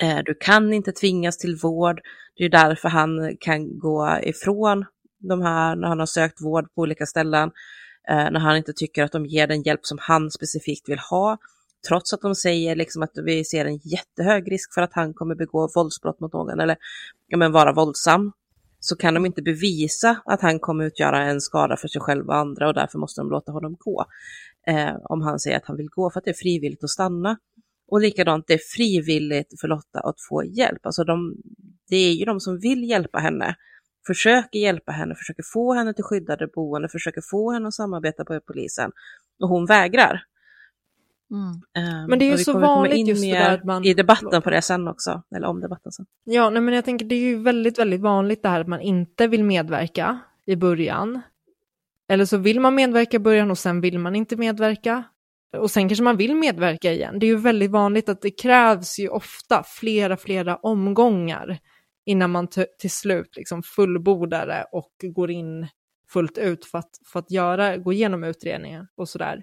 Eh, 0.00 0.24
du 0.24 0.34
kan 0.34 0.72
inte 0.72 0.92
tvingas 0.92 1.38
till 1.38 1.56
vård. 1.56 2.00
Det 2.36 2.44
är 2.44 2.48
därför 2.48 2.88
han 2.88 3.36
kan 3.40 3.78
gå 3.78 4.18
ifrån 4.22 4.84
de 5.18 5.42
här 5.42 5.76
när 5.76 5.88
han 5.88 5.98
har 5.98 6.06
sökt 6.06 6.40
vård 6.40 6.74
på 6.74 6.82
olika 6.82 7.06
ställen, 7.06 7.50
eh, 8.08 8.30
när 8.30 8.40
han 8.40 8.56
inte 8.56 8.72
tycker 8.72 9.04
att 9.04 9.12
de 9.12 9.26
ger 9.26 9.46
den 9.46 9.62
hjälp 9.62 9.86
som 9.86 9.98
han 10.00 10.30
specifikt 10.30 10.88
vill 10.88 10.98
ha. 10.98 11.38
Trots 11.88 12.12
att 12.12 12.20
de 12.20 12.34
säger 12.34 12.76
liksom 12.76 13.02
att 13.02 13.12
vi 13.14 13.44
ser 13.44 13.64
en 13.64 13.76
jättehög 13.82 14.52
risk 14.52 14.74
för 14.74 14.82
att 14.82 14.92
han 14.92 15.14
kommer 15.14 15.34
begå 15.34 15.68
våldsbrott 15.74 16.20
mot 16.20 16.32
någon 16.32 16.60
eller 16.60 16.76
ja, 17.26 17.36
men 17.36 17.52
vara 17.52 17.72
våldsam, 17.72 18.32
så 18.80 18.96
kan 18.96 19.14
de 19.14 19.26
inte 19.26 19.42
bevisa 19.42 20.22
att 20.24 20.40
han 20.40 20.58
kommer 20.58 20.84
utgöra 20.84 21.22
en 21.22 21.40
skada 21.40 21.76
för 21.76 21.88
sig 21.88 22.00
själv 22.00 22.28
och 22.28 22.36
andra 22.36 22.68
och 22.68 22.74
därför 22.74 22.98
måste 22.98 23.20
de 23.20 23.30
låta 23.30 23.52
honom 23.52 23.76
gå. 23.78 24.04
Eh, 24.66 24.96
om 25.04 25.22
han 25.22 25.38
säger 25.38 25.56
att 25.56 25.66
han 25.66 25.76
vill 25.76 25.88
gå 25.88 26.10
för 26.10 26.18
att 26.18 26.24
det 26.24 26.30
är 26.30 26.34
frivilligt 26.34 26.84
att 26.84 26.90
stanna. 26.90 27.38
Och 27.88 28.00
likadant, 28.00 28.46
det 28.46 28.54
är 28.54 28.60
frivilligt 28.76 29.60
för 29.60 29.68
Lotta 29.68 30.00
att 30.00 30.20
få 30.28 30.44
hjälp. 30.44 30.86
Alltså 30.86 31.04
de, 31.04 31.36
det 31.88 31.96
är 31.96 32.12
ju 32.12 32.24
de 32.24 32.40
som 32.40 32.58
vill 32.58 32.90
hjälpa 32.90 33.18
henne, 33.18 33.56
försöker 34.06 34.58
hjälpa 34.58 34.92
henne, 34.92 35.14
försöker 35.14 35.42
få 35.52 35.74
henne 35.74 35.94
till 35.94 36.04
skyddade 36.04 36.46
boende, 36.46 36.88
försöker 36.88 37.20
få 37.30 37.52
henne 37.52 37.68
att 37.68 37.74
samarbeta 37.74 38.24
med 38.28 38.46
polisen. 38.46 38.90
Och 39.42 39.48
hon 39.48 39.66
vägrar. 39.66 40.22
Mm. 41.32 41.44
Um, 42.02 42.10
Men 42.10 42.18
det 42.18 42.24
är 42.24 42.30
ju 42.30 42.38
så 42.38 42.52
vanligt 42.58 43.08
just 43.08 43.22
det 43.22 43.38
där 43.38 43.54
att 43.54 43.64
man- 43.64 43.84
i 43.84 43.94
debatten 43.94 44.42
på 44.42 44.50
det 44.50 44.62
sen 44.62 44.88
också, 44.88 45.22
eller 45.36 45.46
om 45.48 45.60
debatten 45.60 45.92
sen. 45.92 46.06
Ja, 46.24 46.50
nej, 46.50 46.62
men 46.62 46.74
jag 46.74 46.84
tänker 46.84 47.06
det 47.06 47.14
är 47.14 47.20
ju 47.20 47.42
väldigt, 47.42 47.78
väldigt 47.78 48.00
vanligt 48.00 48.42
det 48.42 48.48
här 48.48 48.60
att 48.60 48.68
man 48.68 48.80
inte 48.80 49.26
vill 49.26 49.44
medverka 49.44 50.18
i 50.46 50.56
början. 50.56 51.20
Eller 52.08 52.24
så 52.24 52.36
vill 52.36 52.60
man 52.60 52.74
medverka 52.74 53.16
i 53.16 53.20
början 53.20 53.50
och 53.50 53.58
sen 53.58 53.80
vill 53.80 53.98
man 53.98 54.16
inte 54.16 54.36
medverka. 54.36 55.04
Och 55.56 55.70
sen 55.70 55.88
kanske 55.88 56.02
man 56.04 56.16
vill 56.16 56.34
medverka 56.36 56.92
igen. 56.92 57.18
Det 57.18 57.26
är 57.26 57.28
ju 57.28 57.36
väldigt 57.36 57.70
vanligt 57.70 58.08
att 58.08 58.22
det 58.22 58.30
krävs 58.30 58.98
ju 58.98 59.08
ofta 59.08 59.62
flera, 59.66 60.16
flera 60.16 60.56
omgångar 60.56 61.58
innan 62.04 62.30
man 62.30 62.48
t- 62.48 62.66
till 62.78 62.90
slut 62.90 63.36
liksom 63.36 63.62
fullbordar 63.62 64.46
det 64.46 64.66
och 64.72 64.90
går 65.02 65.30
in 65.30 65.66
fullt 66.12 66.38
ut 66.38 66.64
för 66.64 66.78
att, 66.78 66.90
för 67.12 67.18
att 67.18 67.30
göra, 67.30 67.76
gå 67.76 67.92
igenom 67.92 68.24
utredningen 68.24 68.86
och 68.96 69.08
sådär. 69.08 69.42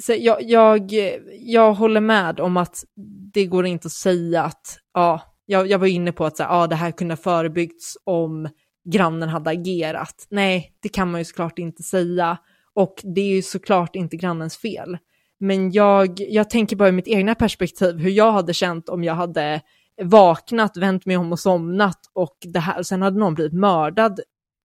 Så 0.00 0.14
jag, 0.18 0.42
jag, 0.42 0.92
jag 1.40 1.74
håller 1.74 2.00
med 2.00 2.40
om 2.40 2.56
att 2.56 2.84
det 3.32 3.46
går 3.46 3.66
inte 3.66 3.86
att 3.86 3.92
säga 3.92 4.42
att, 4.42 4.78
ja, 4.94 5.20
jag, 5.46 5.66
jag 5.66 5.78
var 5.78 5.86
inne 5.86 6.12
på 6.12 6.24
att 6.24 6.36
så 6.36 6.42
här, 6.42 6.50
ja, 6.50 6.66
det 6.66 6.76
här 6.76 6.90
kunde 6.90 7.12
ha 7.12 7.16
förebyggts 7.22 7.96
om 8.04 8.48
grannen 8.84 9.28
hade 9.28 9.50
agerat. 9.50 10.26
Nej, 10.30 10.72
det 10.82 10.88
kan 10.88 11.10
man 11.10 11.20
ju 11.20 11.24
såklart 11.24 11.58
inte 11.58 11.82
säga. 11.82 12.38
Och 12.74 12.94
det 13.02 13.20
är 13.20 13.34
ju 13.34 13.42
såklart 13.42 13.96
inte 13.96 14.16
grannens 14.16 14.56
fel. 14.56 14.98
Men 15.40 15.72
jag, 15.72 16.20
jag 16.20 16.50
tänker 16.50 16.76
bara 16.76 16.88
i 16.88 16.92
mitt 16.92 17.08
egna 17.08 17.34
perspektiv 17.34 17.98
hur 17.98 18.10
jag 18.10 18.32
hade 18.32 18.54
känt 18.54 18.88
om 18.88 19.04
jag 19.04 19.14
hade 19.14 19.60
vaknat, 20.02 20.76
vänt 20.76 21.06
mig 21.06 21.16
om 21.16 21.32
och 21.32 21.40
somnat 21.40 21.98
och 22.12 22.36
det 22.40 22.60
här, 22.60 22.82
sen 22.82 23.02
hade 23.02 23.18
någon 23.18 23.34
blivit 23.34 23.52
mördad, 23.52 24.20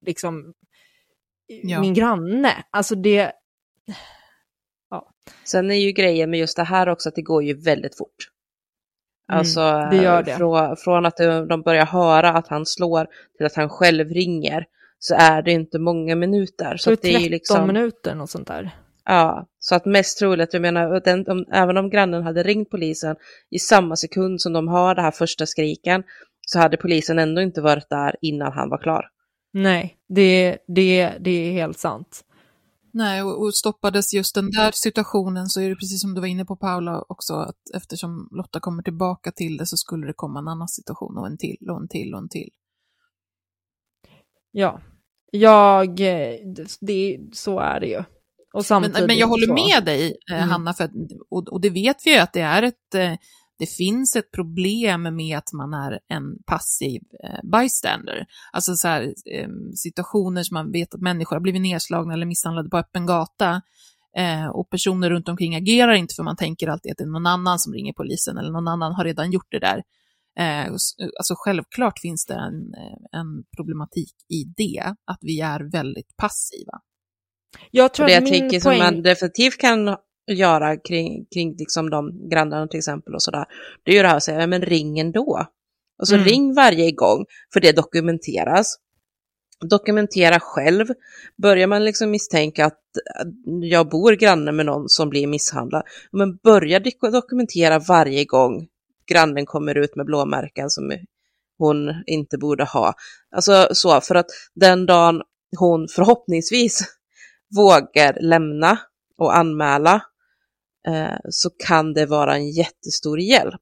liksom, 0.05 0.53
Ja. 1.47 1.81
min 1.81 1.93
granne. 1.93 2.51
Alltså 2.71 2.95
det, 2.95 3.31
Sen 5.43 5.71
är 5.71 5.75
ju 5.75 5.91
grejen 5.91 6.29
med 6.29 6.39
just 6.39 6.57
det 6.57 6.63
här 6.63 6.89
också 6.89 7.09
att 7.09 7.15
det 7.15 7.21
går 7.21 7.43
ju 7.43 7.53
väldigt 7.53 7.97
fort. 7.97 8.29
Mm, 9.31 9.39
Alltså 9.39 9.87
det. 9.91 10.35
Från, 10.37 10.77
från 10.77 11.05
att 11.05 11.17
de 11.49 11.61
börjar 11.61 11.85
höra 11.85 12.29
att 12.29 12.47
han 12.47 12.65
slår 12.65 13.07
till 13.37 13.45
att 13.45 13.55
han 13.55 13.69
själv 13.69 14.09
ringer 14.09 14.65
så 14.99 15.15
är 15.15 15.41
det 15.41 15.51
inte 15.51 15.79
många 15.79 16.15
minuter. 16.15 16.77
Så 16.77 16.83
så 16.83 17.01
det 17.01 17.07
är 17.07 17.11
13 17.11 17.23
ju 17.23 17.29
liksom, 17.29 17.67
minuter 17.67 18.21
och 18.21 18.29
sånt 18.29 18.47
där. 18.47 18.71
ja, 19.05 19.47
så 19.59 19.75
att 19.75 19.85
mest 19.85 20.19
troligt, 20.19 20.53
jag 20.53 20.61
menar, 20.61 20.99
den, 20.99 21.27
om, 21.27 21.45
även 21.51 21.77
om 21.77 21.89
grannen 21.89 22.23
hade 22.23 22.43
ringt 22.43 22.69
polisen 22.69 23.15
i 23.51 23.59
samma 23.59 23.95
sekund 23.95 24.41
som 24.41 24.53
de 24.53 24.67
har 24.67 24.95
det 24.95 25.01
här 25.01 25.11
första 25.11 25.45
skriken 25.45 26.03
så 26.41 26.59
hade 26.59 26.77
polisen 26.77 27.19
ändå 27.19 27.41
inte 27.41 27.61
varit 27.61 27.89
där 27.89 28.15
innan 28.21 28.51
han 28.51 28.69
var 28.69 28.77
klar. 28.77 29.09
Nej, 29.53 29.95
det, 30.09 30.57
det, 30.67 31.11
det 31.19 31.31
är 31.31 31.51
helt 31.51 31.79
sant. 31.79 32.24
Nej, 32.95 33.23
och, 33.23 33.41
och 33.41 33.55
stoppades 33.55 34.13
just 34.13 34.35
den 34.35 34.51
där 34.51 34.71
situationen 34.71 35.47
så 35.47 35.61
är 35.61 35.69
det 35.69 35.75
precis 35.75 36.01
som 36.01 36.13
du 36.13 36.21
var 36.21 36.27
inne 36.27 36.45
på 36.45 36.55
Paula 36.55 37.05
också, 37.09 37.33
att 37.33 37.61
eftersom 37.75 38.29
Lotta 38.31 38.59
kommer 38.59 38.83
tillbaka 38.83 39.31
till 39.31 39.57
det 39.57 39.65
så 39.65 39.77
skulle 39.77 40.07
det 40.07 40.13
komma 40.13 40.39
en 40.39 40.47
annan 40.47 40.67
situation 40.67 41.17
och 41.17 41.27
en 41.27 41.37
till 41.37 41.69
och 41.69 41.81
en 41.81 41.87
till 41.87 42.13
och 42.13 42.19
en 42.19 42.29
till. 42.29 42.49
Ja, 44.51 44.81
jag, 45.31 45.95
det, 46.81 47.19
så 47.33 47.59
är 47.59 47.79
det 47.79 47.87
ju. 47.87 48.03
Men, 48.69 49.07
men 49.07 49.17
jag 49.17 49.27
håller 49.27 49.53
med 49.53 49.85
dig, 49.85 50.17
eh, 50.31 50.37
Mm. 50.37 50.49
Hanna, 50.49 50.73
för 50.73 50.89
och, 51.29 51.47
och 51.47 51.61
det 51.61 51.69
vet 51.69 51.97
vi 52.05 52.13
ju 52.13 52.19
att 52.19 52.33
det 52.33 52.41
är 52.41 52.63
ett, 52.63 52.95
eh, 52.95 53.13
det 53.57 53.65
finns 53.65 54.15
ett 54.15 54.31
problem 54.31 55.15
med 55.15 55.37
att 55.37 55.53
man 55.53 55.73
är 55.73 55.99
en 56.07 56.43
passiv 56.45 57.01
eh, 57.23 57.39
bystander. 57.51 58.25
Alltså 58.51 58.75
så 58.75 58.87
här, 58.87 59.01
eh, 59.03 59.49
situationer 59.75 60.43
som 60.43 60.53
man 60.53 60.71
vet 60.71 60.95
att 60.95 61.01
människor 61.01 61.35
har 61.35 61.41
blivit 61.41 61.61
nedslagna 61.61 62.13
eller 62.13 62.25
misshandlade 62.25 62.69
på 62.69 62.77
öppen 62.77 63.05
gata 63.05 63.61
eh, 64.17 64.47
och 64.47 64.69
personer 64.69 65.09
runt 65.09 65.29
omkring 65.29 65.55
agerar 65.55 65.93
inte 65.93 66.15
för 66.15 66.23
man 66.23 66.35
tänker 66.35 66.67
alltid 66.67 66.91
att 66.91 66.97
det 66.97 67.03
är 67.03 67.07
någon 67.07 67.27
annan 67.27 67.59
som 67.59 67.73
ringer 67.73 67.93
polisen 67.93 68.37
eller 68.37 68.51
någon 68.51 68.67
annan 68.67 68.93
har 68.93 69.03
redan 69.03 69.31
gjort 69.31 69.51
det 69.51 69.59
där. 69.59 69.83
Alltså 71.17 71.33
självklart 71.37 71.99
finns 71.99 72.25
det 72.25 72.33
en, 72.33 72.73
en 73.11 73.43
problematik 73.57 74.13
i 74.29 74.43
det, 74.43 74.95
att 75.05 75.19
vi 75.21 75.41
är 75.41 75.71
väldigt 75.71 76.17
passiva. 76.17 76.79
Jag 77.71 77.85
Och 77.85 77.93
tror 77.93 78.07
det 78.07 78.17
att 78.17 78.23
jag 78.23 78.31
min 78.31 78.39
tänker 78.39 78.61
poäng... 78.61 78.79
som 78.79 78.95
man 78.95 79.03
definitivt 79.03 79.57
kan 79.57 79.97
göra 80.27 80.77
kring, 80.77 81.25
kring 81.33 81.55
liksom 81.55 81.89
de 81.89 82.29
grannarna 82.29 82.67
till 82.67 82.77
exempel 82.77 83.13
och 83.15 83.23
sådär, 83.23 83.45
det 83.83 83.91
är 83.91 83.95
ju 83.95 84.01
det 84.01 84.07
här 84.07 84.17
att 84.17 84.23
säga, 84.23 84.39
"Ja, 84.41 84.47
men 84.47 84.61
ring 84.61 84.99
ändå. 84.99 85.45
Och 86.01 86.07
så 86.07 86.15
Mm. 86.15 86.27
ring 86.27 86.53
varje 86.53 86.91
gång, 86.91 87.25
för 87.53 87.59
det 87.59 87.71
dokumenteras. 87.71 88.75
Dokumentera 89.69 90.39
själv. 90.39 90.85
Börjar 91.41 91.67
man 91.67 91.85
liksom 91.85 92.11
misstänka 92.11 92.65
att 92.65 92.79
jag 93.61 93.89
bor 93.89 94.11
granne 94.11 94.51
med 94.51 94.65
någon 94.65 94.89
som 94.89 95.09
blir 95.09 95.27
misshandlad, 95.27 95.83
men 96.11 96.35
börja 96.37 96.79
dok- 96.79 97.11
dokumentera 97.11 97.79
varje 97.79 98.25
gång 98.25 98.67
grannen 99.11 99.45
kommer 99.45 99.77
ut 99.77 99.95
med 99.95 100.05
blåmärken 100.05 100.69
som 100.69 100.91
hon 101.57 102.03
inte 102.05 102.37
borde 102.37 102.63
ha. 102.63 102.93
Alltså 103.35 103.67
så, 103.71 104.01
för 104.01 104.15
att 104.15 104.25
den 104.55 104.85
dagen 104.85 105.21
hon 105.57 105.87
förhoppningsvis 105.87 106.79
vågar 107.55 108.17
lämna 108.21 108.79
och 109.17 109.37
anmäla 109.37 110.01
Eh, 110.87 111.17
så 111.29 111.49
kan 111.49 111.93
det 111.93 112.05
vara 112.05 112.35
en 112.35 112.49
jättestor 112.49 113.19
hjälp 113.19 113.61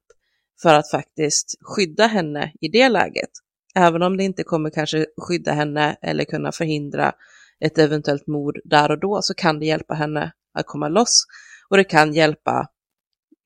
för 0.62 0.74
att 0.74 0.90
faktiskt 0.90 1.54
skydda 1.60 2.06
henne 2.06 2.52
i 2.60 2.68
det 2.68 2.88
läget. 2.88 3.30
Även 3.74 4.02
om 4.02 4.16
det 4.16 4.24
inte 4.24 4.42
kommer 4.42 4.70
kanske 4.70 5.06
skydda 5.16 5.52
henne 5.52 5.96
eller 6.02 6.24
kunna 6.24 6.52
förhindra 6.52 7.12
ett 7.60 7.78
eventuellt 7.78 8.26
mord 8.26 8.58
där 8.64 8.90
och 8.90 9.00
då 9.00 9.22
så 9.22 9.34
kan 9.34 9.58
det 9.58 9.66
hjälpa 9.66 9.94
henne 9.94 10.32
att 10.58 10.66
komma 10.66 10.88
loss 10.88 11.26
och 11.68 11.76
det 11.76 11.84
kan 11.84 12.12
hjälpa, 12.12 12.68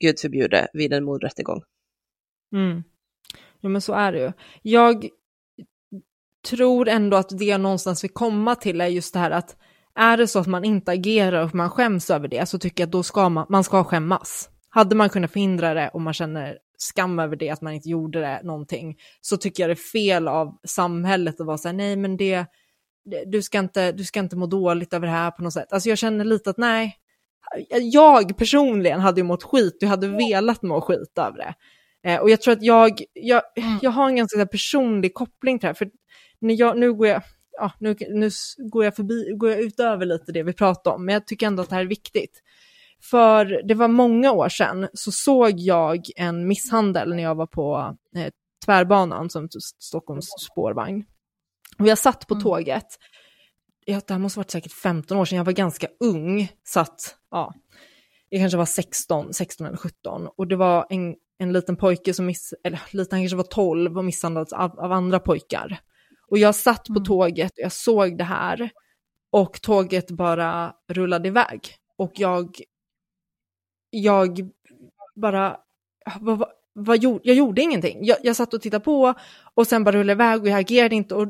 gud 0.00 0.20
förbjude, 0.20 0.68
vid 0.72 0.92
en 0.92 1.04
mordrättegång. 1.04 1.62
Mm. 2.52 2.82
Ja, 3.60 3.68
men 3.68 3.80
så 3.80 3.92
är 3.92 4.12
det 4.12 4.18
ju. 4.18 4.32
Jag 4.62 5.08
tror 6.48 6.88
ändå 6.88 7.16
att 7.16 7.38
det 7.38 7.44
jag 7.44 7.60
någonstans 7.60 8.04
vill 8.04 8.10
komma 8.10 8.54
till 8.54 8.80
är 8.80 8.86
just 8.86 9.12
det 9.12 9.18
här 9.18 9.30
att 9.30 9.56
är 9.98 10.16
det 10.16 10.26
så 10.26 10.38
att 10.38 10.46
man 10.46 10.64
inte 10.64 10.90
agerar 10.92 11.44
och 11.44 11.54
man 11.54 11.70
skäms 11.70 12.10
över 12.10 12.28
det 12.28 12.48
så 12.48 12.58
tycker 12.58 12.82
jag 12.82 12.86
att 12.86 12.92
då 12.92 13.02
ska 13.02 13.28
man, 13.28 13.46
man 13.48 13.64
ska 13.64 13.84
skämmas. 13.84 14.50
Hade 14.68 14.96
man 14.96 15.08
kunnat 15.08 15.32
förhindra 15.32 15.74
det 15.74 15.88
och 15.88 16.00
man 16.00 16.14
känner 16.14 16.58
skam 16.76 17.18
över 17.18 17.36
det, 17.36 17.50
att 17.50 17.60
man 17.60 17.72
inte 17.72 17.88
gjorde 17.88 18.20
det 18.20 18.40
någonting, 18.44 18.96
så 19.20 19.36
tycker 19.36 19.62
jag 19.62 19.70
det 19.70 19.72
är 19.72 19.90
fel 19.92 20.28
av 20.28 20.58
samhället 20.66 21.40
att 21.40 21.46
vara 21.46 21.58
så 21.58 21.68
här, 21.68 21.72
nej 21.72 21.96
men 21.96 22.16
det, 22.16 22.46
du, 23.26 23.42
ska 23.42 23.58
inte, 23.58 23.92
du 23.92 24.04
ska 24.04 24.20
inte 24.20 24.36
må 24.36 24.46
dåligt 24.46 24.92
över 24.92 25.06
det 25.06 25.12
här 25.12 25.30
på 25.30 25.42
något 25.42 25.52
sätt. 25.52 25.72
Alltså 25.72 25.88
jag 25.88 25.98
känner 25.98 26.24
lite 26.24 26.50
att 26.50 26.58
nej, 26.58 26.96
jag 27.80 28.36
personligen 28.36 29.00
hade 29.00 29.20
ju 29.20 29.24
mått 29.24 29.42
skit, 29.42 29.76
jag 29.80 29.88
hade 29.88 30.08
velat 30.08 30.62
må 30.62 30.80
skit 30.80 31.18
över 31.18 31.38
det. 31.38 31.54
Eh, 32.10 32.20
och 32.20 32.30
jag 32.30 32.40
tror 32.40 32.52
att 32.52 32.62
jag, 32.62 33.00
jag, 33.12 33.42
jag 33.82 33.90
har 33.90 34.08
en 34.08 34.16
ganska 34.16 34.46
personlig 34.46 35.14
koppling 35.14 35.58
till 35.58 35.66
det 35.66 35.68
här, 35.68 35.74
för 35.74 35.90
när 36.40 36.60
jag, 36.60 36.78
nu 36.78 36.94
går 36.94 37.06
jag, 37.06 37.22
ja, 37.60 37.72
nu, 37.78 37.96
nu 38.10 38.30
går 38.58 38.84
jag 38.84 38.96
förbi, 38.96 39.32
går 39.36 39.50
jag 39.50 39.60
utöver 39.60 40.06
lite 40.06 40.32
det 40.32 40.42
vi 40.42 40.52
pratade 40.52 40.96
om, 40.96 41.04
men 41.04 41.12
jag 41.12 41.26
tycker 41.26 41.46
ändå 41.46 41.62
att 41.62 41.68
det 41.68 41.74
här 41.74 41.82
är 41.82 41.88
viktigt. 41.88 42.42
För 43.02 43.62
det 43.68 43.74
var 43.74 43.88
många 43.88 44.32
år 44.32 44.48
sedan 44.48 44.88
så 44.92 45.12
såg 45.12 45.58
jag 45.58 46.06
en 46.16 46.48
misshandel 46.48 47.14
när 47.14 47.22
jag 47.22 47.34
var 47.34 47.46
på 47.46 47.96
eh, 48.16 48.32
tvärbanan 48.64 49.30
som 49.30 49.48
Stockholms 49.78 50.28
spårvagn. 50.52 51.04
Och 51.78 51.86
jag 51.86 51.98
satt 51.98 52.26
på 52.26 52.34
Mm. 52.34 52.42
tåget, 52.42 52.86
ja, 53.84 54.00
det 54.06 54.14
här 54.14 54.18
måste 54.18 54.38
ha 54.38 54.42
varit 54.42 54.50
säkert 54.50 54.72
15 54.72 55.18
år 55.18 55.24
sedan, 55.24 55.36
jag 55.36 55.44
var 55.44 55.52
ganska 55.52 55.86
ung, 56.00 56.52
satt, 56.64 57.16
ja, 57.30 57.54
jag 58.28 58.40
kanske 58.40 58.58
var 58.58 58.64
16, 58.64 59.34
16 59.34 59.66
eller 59.66 59.76
17 59.76 60.28
och 60.36 60.46
det 60.46 60.56
var 60.56 60.86
en 60.90 61.14
en 61.38 61.52
liten 61.52 61.76
pojke 61.76 62.14
som 62.14 62.26
miss, 62.26 62.54
eller 62.64 62.80
liten, 62.90 63.16
han 63.16 63.22
kanske 63.22 63.36
var 63.36 63.44
12 63.44 63.98
och 63.98 64.04
misshandlats 64.04 64.52
av, 64.52 64.80
av 64.80 64.92
andra 64.92 65.20
pojkar. 65.20 65.80
Och 66.30 66.38
jag 66.38 66.54
satt 66.54 66.84
på 66.86 66.92
Mm. 66.92 67.04
tåget 67.04 67.50
och 67.52 67.58
jag 67.64 67.72
såg 67.72 68.18
det 68.18 68.24
här 68.24 68.70
och 69.32 69.62
tåget 69.62 70.10
bara 70.10 70.72
rullade 70.88 71.28
iväg. 71.28 71.60
Och 71.96 72.12
jag, 72.14 72.56
jag 73.90 74.38
bara, 75.16 75.56
vad, 76.20 76.44
vad, 76.72 76.98
gjorde, 77.02 77.20
jag 77.24 77.36
gjorde 77.36 77.62
ingenting. 77.62 77.98
Jag, 78.04 78.18
jag 78.22 78.36
satt 78.36 78.54
och 78.54 78.60
tittade 78.62 78.84
på 78.84 79.14
och 79.54 79.66
sen 79.66 79.84
bara 79.84 79.92
rullade 79.96 80.12
iväg 80.24 80.40
och 80.42 80.48
jag 80.48 80.58
agerade 80.60 80.94
inte. 80.94 81.14
Och, 81.14 81.22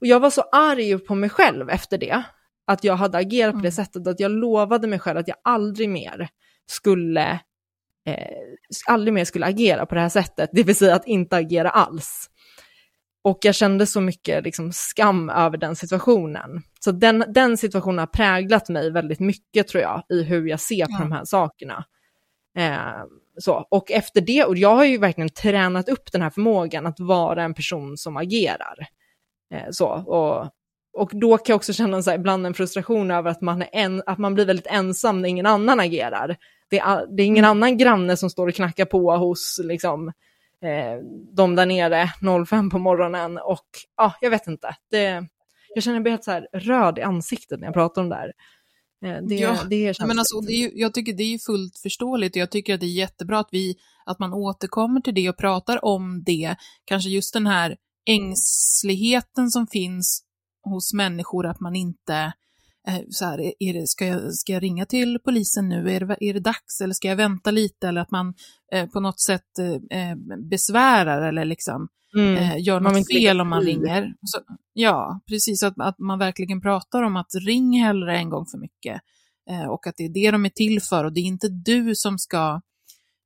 och 0.00 0.06
jag 0.06 0.20
var 0.20 0.30
så 0.30 0.42
arg 0.42 0.98
på 0.98 1.14
mig 1.14 1.30
själv 1.30 1.70
efter 1.70 1.98
det, 1.98 2.22
att 2.66 2.84
jag 2.84 2.96
hade 2.96 3.18
agerat 3.18 3.52
på 3.52 3.58
det 3.60 3.68
Mm. 3.68 3.72
sättet, 3.72 4.06
att 4.06 4.20
jag 4.20 4.30
lovade 4.30 4.86
mig 4.88 4.98
själv 4.98 5.18
att 5.18 5.28
jag 5.28 5.36
aldrig 5.44 5.88
mer 5.88 6.28
skulle, 6.66 7.30
eh, 8.06 8.36
aldrig 8.88 9.14
mer 9.14 9.24
skulle 9.24 9.46
agera 9.46 9.86
på 9.86 9.94
det 9.94 10.00
här 10.00 10.08
sättet, 10.08 10.50
det 10.52 10.62
vill 10.62 10.76
säga 10.76 10.94
att 10.94 11.06
inte 11.06 11.36
agera 11.36 11.70
alls. 11.70 12.30
Och 13.22 13.38
jag 13.42 13.54
kände 13.54 13.86
så 13.86 14.00
mycket 14.00 14.44
liksom, 14.44 14.72
skam 14.72 15.30
över 15.30 15.56
den 15.56 15.76
situationen. 15.76 16.62
Så 16.80 16.92
den, 16.92 17.24
den 17.28 17.56
situationen 17.56 17.98
har 17.98 18.06
präglat 18.06 18.68
mig 18.68 18.90
väldigt 18.90 19.20
mycket 19.20 19.68
tror 19.68 19.82
jag, 19.82 20.02
i 20.08 20.22
hur 20.22 20.46
jag 20.46 20.60
ser 20.60 20.84
på 20.84 20.92
Ja. 20.92 20.98
de 20.98 21.12
här 21.12 21.24
sakerna. 21.24 21.84
Eh, 22.58 23.04
så. 23.38 23.66
Och 23.70 23.90
efter 23.90 24.20
det, 24.20 24.44
och 24.44 24.56
jag 24.56 24.76
har 24.76 24.84
ju 24.84 24.98
verkligen 24.98 25.28
tränat 25.28 25.88
upp 25.88 26.12
den 26.12 26.22
här 26.22 26.30
förmågan 26.30 26.86
att 26.86 27.00
vara 27.00 27.42
en 27.42 27.54
person 27.54 27.96
som 27.96 28.16
agerar. 28.16 28.86
Eh, 29.54 29.70
så. 29.70 29.86
Och, 29.88 30.50
och 31.02 31.10
då 31.14 31.36
kan 31.36 31.52
jag 31.52 31.56
också 31.56 31.72
känna 31.72 32.02
så 32.02 32.10
här, 32.10 32.18
ibland 32.18 32.46
en 32.46 32.54
frustration 32.54 33.10
över 33.10 33.30
att 33.30 33.40
man, 33.40 33.62
är 33.62 33.68
en, 33.72 34.02
att 34.06 34.18
man 34.18 34.34
blir 34.34 34.46
väldigt 34.46 34.66
ensam 34.66 35.22
när 35.22 35.28
ingen 35.28 35.46
annan 35.46 35.80
agerar. 35.80 36.36
Det 36.70 36.78
är, 36.78 37.16
det 37.16 37.22
är 37.22 37.26
ingen 37.26 37.44
annan 37.44 37.76
granne 37.76 38.16
som 38.16 38.30
står 38.30 38.48
och 38.48 38.54
knackar 38.54 38.84
på 38.84 39.16
hos 39.16 39.60
liksom, 39.64 40.12
eh, 40.62 41.02
de 41.32 41.56
där 41.56 41.66
nere 41.66 42.10
05 42.46 42.70
på 42.70 42.78
morgonen. 42.78 43.38
Och 43.38 43.66
ja, 43.96 44.14
jag 44.20 44.30
vet 44.30 44.46
inte. 44.46 44.76
Det, 44.90 45.26
jag 45.74 45.84
känner 45.84 46.00
mig 46.00 46.10
helt 46.10 46.24
så 46.24 46.30
här 46.30 46.48
röd 46.52 46.98
i 46.98 47.02
ansiktet 47.02 47.60
när 47.60 47.66
jag 47.66 47.74
pratar 47.74 48.02
om 48.02 48.08
det 48.08 48.14
här. 48.14 48.32
Eh, 49.04 49.22
det, 49.22 49.34
Ja, 49.34 49.56
det 49.70 50.00
men 50.00 50.18
alltså, 50.18 50.40
det 50.40 50.52
är 50.52 50.56
ju, 50.56 50.70
jag 50.74 50.94
tycker 50.94 51.12
det 51.12 51.34
är 51.34 51.38
fullt 51.38 51.78
förståeligt 51.78 52.36
och 52.36 52.40
jag 52.40 52.50
tycker 52.50 52.74
att 52.74 52.80
det 52.80 52.86
är 52.86 52.90
jättebra 52.90 53.38
att, 53.38 53.48
vi, 53.52 53.76
att 54.06 54.18
man 54.18 54.32
återkommer 54.32 55.00
till 55.00 55.14
det 55.14 55.28
och 55.28 55.36
pratar 55.36 55.84
om 55.84 56.22
det. 56.26 56.56
Kanske 56.84 57.10
just 57.10 57.32
den 57.32 57.46
här 57.46 57.76
ängsligheten 58.06 59.50
som 59.50 59.66
finns 59.66 60.24
hos 60.64 60.92
människor, 60.92 61.46
att 61.46 61.60
man 61.60 61.76
inte 61.76 62.32
så 63.10 63.24
här, 63.24 63.52
är 63.58 63.74
det, 63.74 63.86
ska, 63.86 64.06
jag, 64.06 64.34
ska 64.34 64.52
jag 64.52 64.62
ringa 64.62 64.86
till 64.86 65.18
polisen 65.24 65.68
nu? 65.68 65.90
Är 65.90 66.00
det, 66.00 66.16
är 66.20 66.34
det 66.34 66.40
dags? 66.40 66.80
Eller 66.80 66.94
ska 66.94 67.08
jag 67.08 67.16
vänta 67.16 67.50
lite? 67.50 67.88
Eller 67.88 68.00
att 68.00 68.10
man 68.10 68.34
eh, 68.72 68.86
på 68.86 69.00
något 69.00 69.20
sätt 69.20 69.58
eh, 69.90 70.38
besvärar 70.50 71.22
eller 71.22 71.44
liksom 71.44 71.88
Mm. 72.14 72.36
eh, 72.36 72.58
gör 72.58 72.80
Man 72.80 72.92
något 72.92 73.12
fel 73.12 73.40
om 73.40 73.48
man 73.48 73.62
ringer. 73.62 74.14
Så, 74.22 74.38
ja, 74.72 75.20
precis. 75.28 75.62
Att, 75.62 75.74
att 75.76 75.98
man 75.98 76.18
verkligen 76.18 76.60
pratar 76.60 77.02
om 77.02 77.16
att 77.16 77.34
ring 77.46 77.80
hellre 77.80 78.16
en 78.18 78.30
gång 78.30 78.46
för 78.46 78.58
mycket. 78.58 79.00
Eh, 79.50 79.68
och 79.68 79.86
att 79.86 79.96
det 79.96 80.04
är 80.04 80.08
det 80.08 80.30
de 80.30 80.44
är 80.44 80.48
till 80.50 80.82
för 80.82 81.04
och 81.04 81.12
det 81.12 81.20
är 81.20 81.24
inte 81.24 81.48
du 81.48 81.94
som 81.94 82.18
ska 82.18 82.60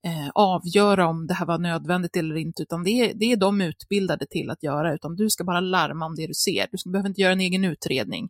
eh, 0.07 0.29
avgöra 0.35 1.07
om 1.07 1.27
det 1.27 1.35
här 1.35 1.47
var 1.47 1.59
nödvändigt 1.59 2.17
eller 2.17 2.37
inte, 2.37 2.63
utan 2.63 2.85
det 2.85 2.91
är, 2.91 3.15
det 3.15 3.33
är 3.33 3.37
de 3.37 3.61
utbildade 3.61 4.27
till 4.27 4.51
att 4.51 4.63
göra, 4.63 4.95
utan 4.95 5.17
du 5.17 5.31
ska 5.31 5.45
bara 5.45 5.61
larma 5.61 6.07
om 6.07 6.15
det 6.15 6.27
du 6.27 6.35
ser. 6.35 6.67
Du 6.73 6.91
behöver 6.91 7.09
inte 7.09 7.21
göra 7.21 7.33
en 7.33 7.41
egen 7.41 7.65
utredning, 7.65 8.25
eh, 8.25 8.29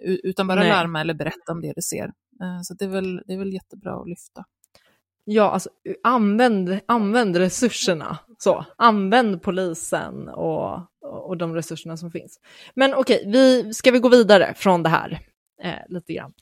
utan 0.00 0.46
bara 0.46 0.60
Nej. 0.60 0.68
larma 0.68 1.00
eller 1.00 1.14
berätta 1.14 1.52
om 1.52 1.60
det 1.60 1.72
du 1.76 1.82
ser. 1.82 2.04
Eh, 2.42 2.60
så 2.62 2.74
det 2.74 2.84
är, 2.84 2.88
väl, 2.88 3.22
det 3.26 3.32
är 3.32 3.38
väl 3.38 3.52
jättebra 3.52 4.00
att 4.00 4.08
lyfta. 4.08 4.44
Ja, 5.24 5.50
alltså 5.50 5.70
använd, 6.02 6.80
använd 6.86 7.36
resurserna. 7.36 8.18
Så, 8.38 8.64
använd 8.76 9.42
polisen 9.42 10.28
och, 10.28 10.80
och 11.00 11.36
de 11.36 11.54
resurserna 11.54 11.96
som 11.96 12.10
finns. 12.10 12.40
Men 12.74 12.94
okej, 12.94 13.24
vi, 13.26 13.74
ska 13.74 13.90
vi 13.90 13.98
gå 13.98 14.08
vidare 14.08 14.54
från 14.56 14.82
det 14.82 14.88
här 14.88 15.20
eh, 15.62 15.78
lite 15.88 16.12
grann. 16.12 16.32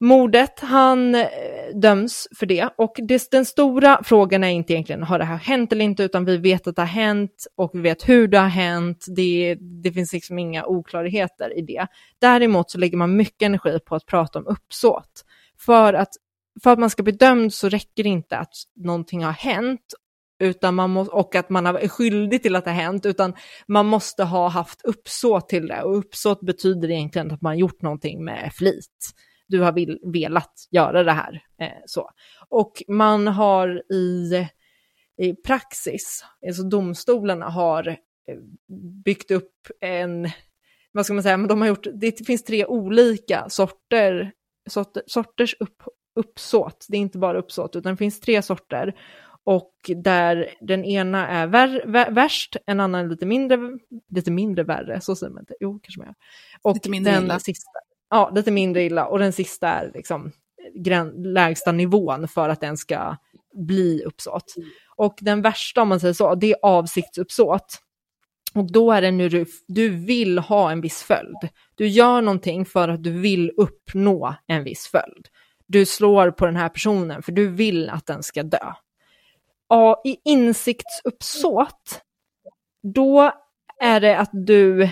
Mordet, 0.00 0.60
han 0.60 1.14
eh, 1.14 1.28
döms 1.80 2.28
för 2.38 2.46
det 2.46 2.68
och 2.78 2.92
det, 3.08 3.30
den 3.30 3.44
stora 3.44 4.00
frågan 4.04 4.44
är 4.44 4.48
inte 4.48 4.72
egentligen 4.72 5.02
har 5.02 5.18
det 5.18 5.24
här 5.24 5.36
hänt 5.36 5.72
eller 5.72 5.84
inte, 5.84 6.02
utan 6.02 6.24
vi 6.24 6.36
vet 6.36 6.66
att 6.66 6.76
det 6.76 6.82
har 6.82 6.86
hänt 6.86 7.46
och 7.56 7.70
vi 7.74 7.80
vet 7.80 8.08
hur 8.08 8.28
det 8.28 8.38
har 8.38 8.48
hänt. 8.48 9.04
Det, 9.16 9.56
det 9.82 9.92
finns 9.92 10.12
liksom 10.12 10.38
inga 10.38 10.66
oklarheter 10.66 11.58
i 11.58 11.62
det. 11.62 11.86
Däremot 12.18 12.70
så 12.70 12.78
lägger 12.78 12.96
man 12.96 13.16
mycket 13.16 13.42
energi 13.42 13.78
på 13.86 13.94
att 13.94 14.06
prata 14.06 14.38
om 14.38 14.46
uppsåt. 14.46 15.24
För 15.58 15.94
att 15.94 16.10
för 16.62 16.70
att 16.70 16.78
man 16.78 16.90
ska 16.90 17.02
bli 17.02 17.12
dömd 17.12 17.54
så 17.54 17.68
räcker 17.68 18.02
det 18.02 18.08
inte 18.08 18.36
att 18.36 18.52
någonting 18.76 19.24
har 19.24 19.32
hänt 19.32 19.94
utan 20.38 20.74
man 20.74 20.90
må, 20.90 21.00
och 21.00 21.34
att 21.34 21.50
man 21.50 21.66
är 21.66 21.88
skyldig 21.88 22.42
till 22.42 22.56
att 22.56 22.64
det 22.64 22.70
har 22.70 22.82
hänt, 22.82 23.06
utan 23.06 23.34
man 23.68 23.86
måste 23.86 24.24
ha 24.24 24.48
haft 24.48 24.82
uppsåt 24.84 25.48
till 25.48 25.66
det. 25.66 25.82
Och 25.82 25.98
uppsåt 25.98 26.40
betyder 26.40 26.90
egentligen 26.90 27.30
att 27.30 27.42
man 27.42 27.58
gjort 27.58 27.82
någonting 27.82 28.24
med 28.24 28.52
flit. 28.54 29.14
Du 29.54 29.60
har 29.60 29.72
vill, 29.72 29.98
velat 30.02 30.68
göra 30.70 31.02
det 31.02 31.12
här. 31.12 31.42
Eh, 31.58 31.68
så. 31.86 32.10
Och 32.48 32.82
man 32.88 33.26
har 33.26 33.92
i, 33.92 34.32
i 35.16 35.34
praxis, 35.34 36.24
alltså 36.46 36.62
domstolarna 36.62 37.48
har 37.48 37.88
eh, 37.88 37.96
byggt 39.04 39.30
upp 39.30 39.52
en, 39.80 40.28
vad 40.92 41.04
ska 41.04 41.14
man 41.14 41.22
säga, 41.22 41.36
men 41.36 41.48
de 41.48 41.60
har 41.60 41.68
gjort, 41.68 41.86
det 41.94 42.26
finns 42.26 42.44
tre 42.44 42.66
olika 42.66 43.48
sorter, 43.48 44.32
sorter 44.70 45.02
sorters 45.06 45.56
upp, 45.60 45.82
uppsåt. 46.20 46.86
Det 46.88 46.96
är 46.96 47.00
inte 47.00 47.18
bara 47.18 47.38
uppsåt, 47.38 47.76
utan 47.76 47.92
det 47.92 47.96
finns 47.98 48.20
tre 48.20 48.42
sorter. 48.42 48.94
Och 49.44 49.74
där 49.96 50.54
den 50.60 50.84
ena 50.84 51.28
är 51.28 51.46
vär, 51.46 51.84
vär, 51.86 52.10
värst, 52.10 52.56
en 52.66 52.80
annan 52.80 53.04
är 53.04 53.08
lite 53.08 53.26
mindre, 53.26 53.58
lite 54.08 54.30
mindre 54.30 54.64
värre, 54.64 55.00
så 55.00 55.16
säger 55.16 55.32
man 55.32 55.42
inte. 55.42 55.54
Jo, 55.60 55.80
kanske 55.82 56.00
man 56.00 56.06
gör. 56.06 56.14
Och 56.62 56.74
Lite 56.74 56.90
mindre 56.90 57.12
den 57.12 57.24
illa. 57.24 57.38
Sista, 57.38 57.70
ja, 58.14 58.30
lite 58.34 58.50
mindre 58.50 58.82
illa. 58.82 59.06
Och 59.06 59.18
den 59.18 59.32
sista 59.32 59.68
är 59.68 59.90
liksom 59.94 60.32
lägsta 61.24 61.72
nivån 61.72 62.28
för 62.28 62.48
att 62.48 62.60
den 62.60 62.76
ska 62.76 63.16
bli 63.54 64.02
uppsåt. 64.04 64.54
Och 64.96 65.14
den 65.20 65.42
värsta, 65.42 65.82
om 65.82 65.88
man 65.88 66.00
säger 66.00 66.14
så, 66.14 66.34
det 66.34 66.50
är 66.50 66.56
avsiktsuppsåt. 66.62 67.78
Och 68.54 68.72
då 68.72 68.92
är 68.92 69.02
det 69.02 69.10
när 69.10 69.28
du, 69.28 69.46
du 69.66 69.88
vill 69.88 70.38
ha 70.38 70.70
en 70.70 70.80
viss 70.80 71.02
följd. 71.02 71.36
Du 71.74 71.86
gör 71.86 72.22
någonting 72.22 72.64
för 72.64 72.88
att 72.88 73.02
du 73.02 73.10
vill 73.10 73.52
uppnå 73.56 74.34
en 74.46 74.64
viss 74.64 74.86
följd. 74.86 75.28
Du 75.66 75.86
slår 75.86 76.30
på 76.30 76.46
den 76.46 76.56
här 76.56 76.68
personen 76.68 77.22
för 77.22 77.32
du 77.32 77.48
vill 77.48 77.90
att 77.90 78.06
den 78.06 78.22
ska 78.22 78.42
dö. 78.42 78.72
Ja, 79.68 80.02
I 80.04 80.16
insiktsuppsåt, 80.24 82.02
då 82.82 83.32
är 83.80 84.00
det 84.00 84.18
att 84.18 84.30
du... 84.32 84.88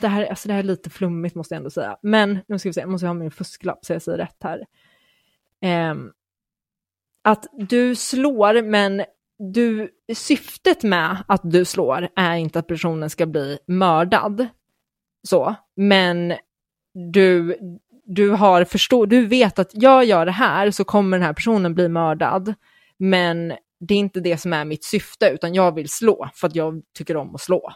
Det 0.00 0.08
här, 0.08 0.26
alltså 0.26 0.48
det 0.48 0.54
här 0.54 0.58
är 0.58 0.64
lite 0.64 0.90
flummigt 0.90 1.34
måste 1.34 1.54
jag 1.54 1.56
ändå 1.56 1.70
säga. 1.70 1.96
Men 2.02 2.38
nu 2.48 2.58
ska 2.58 2.68
vi 2.68 2.72
se, 2.72 2.80
jag 2.80 2.90
måste 2.90 3.06
ha 3.06 3.14
min 3.14 3.30
fusklapp 3.30 3.84
så 3.84 3.92
jag 3.92 4.02
säger 4.02 4.18
rätt 4.18 4.36
här. 4.42 4.64
Ehm, 5.60 6.12
att 7.24 7.46
du 7.52 7.94
slår, 7.94 8.62
men 8.62 9.04
du, 9.38 9.90
syftet 10.14 10.82
med 10.82 11.24
att 11.28 11.40
du 11.44 11.64
slår 11.64 12.08
är 12.16 12.34
inte 12.34 12.58
att 12.58 12.66
personen 12.66 13.10
ska 13.10 13.26
bli 13.26 13.58
mördad. 13.66 14.46
Så, 15.28 15.54
men 15.76 16.34
du, 17.12 17.58
du 18.04 18.30
har 18.30 18.64
förstå, 18.64 19.06
du 19.06 19.26
vet 19.26 19.58
att 19.58 19.70
jag 19.72 20.04
gör 20.04 20.26
det 20.26 20.32
här 20.32 20.70
så 20.70 20.84
kommer 20.84 21.18
den 21.18 21.26
här 21.26 21.32
personen 21.32 21.74
bli 21.74 21.88
mördad. 21.88 22.54
Men 22.98 23.54
det 23.80 23.94
är 23.94 23.98
inte 23.98 24.20
det 24.20 24.38
som 24.38 24.52
är 24.52 24.64
mitt 24.64 24.84
syfte, 24.84 25.28
utan 25.28 25.54
jag 25.54 25.74
vill 25.74 25.88
slå 25.88 26.28
för 26.34 26.46
att 26.46 26.56
jag 26.56 26.82
tycker 26.98 27.16
om 27.16 27.34
att 27.34 27.40
slå. 27.40 27.72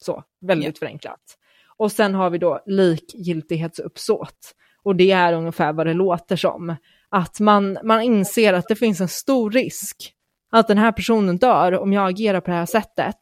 Så, 0.00 0.24
väldigt 0.40 0.78
förenklat. 0.78 1.37
Och 1.78 1.92
sen 1.92 2.14
har 2.14 2.30
vi 2.30 2.38
då 2.38 2.60
likgiltighetsuppsåt. 2.66 4.54
Och 4.82 4.96
det 4.96 5.10
är 5.10 5.32
ungefär 5.32 5.72
vad 5.72 5.86
det 5.86 5.94
låter 5.94 6.36
som. 6.36 6.76
Att 7.08 7.40
man, 7.40 7.78
man 7.84 8.02
inser 8.02 8.52
att 8.52 8.68
det 8.68 8.76
finns 8.76 9.00
en 9.00 9.08
stor 9.08 9.50
risk 9.50 10.14
att 10.50 10.68
den 10.68 10.78
här 10.78 10.92
personen 10.92 11.38
dör 11.38 11.72
om 11.78 11.92
jag 11.92 12.08
agerar 12.08 12.40
på 12.40 12.50
det 12.50 12.56
här 12.56 12.66
sättet. 12.66 13.16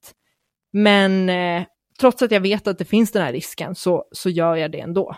Men 0.72 1.28
eh, 1.28 1.62
trots 2.00 2.22
att 2.22 2.30
jag 2.30 2.40
vet 2.40 2.66
att 2.66 2.78
det 2.78 2.84
finns 2.84 3.12
den 3.12 3.22
här 3.22 3.32
risken 3.32 3.74
så, 3.74 4.04
så 4.12 4.30
gör 4.30 4.56
jag 4.56 4.72
det 4.72 4.80
ändå. 4.80 5.16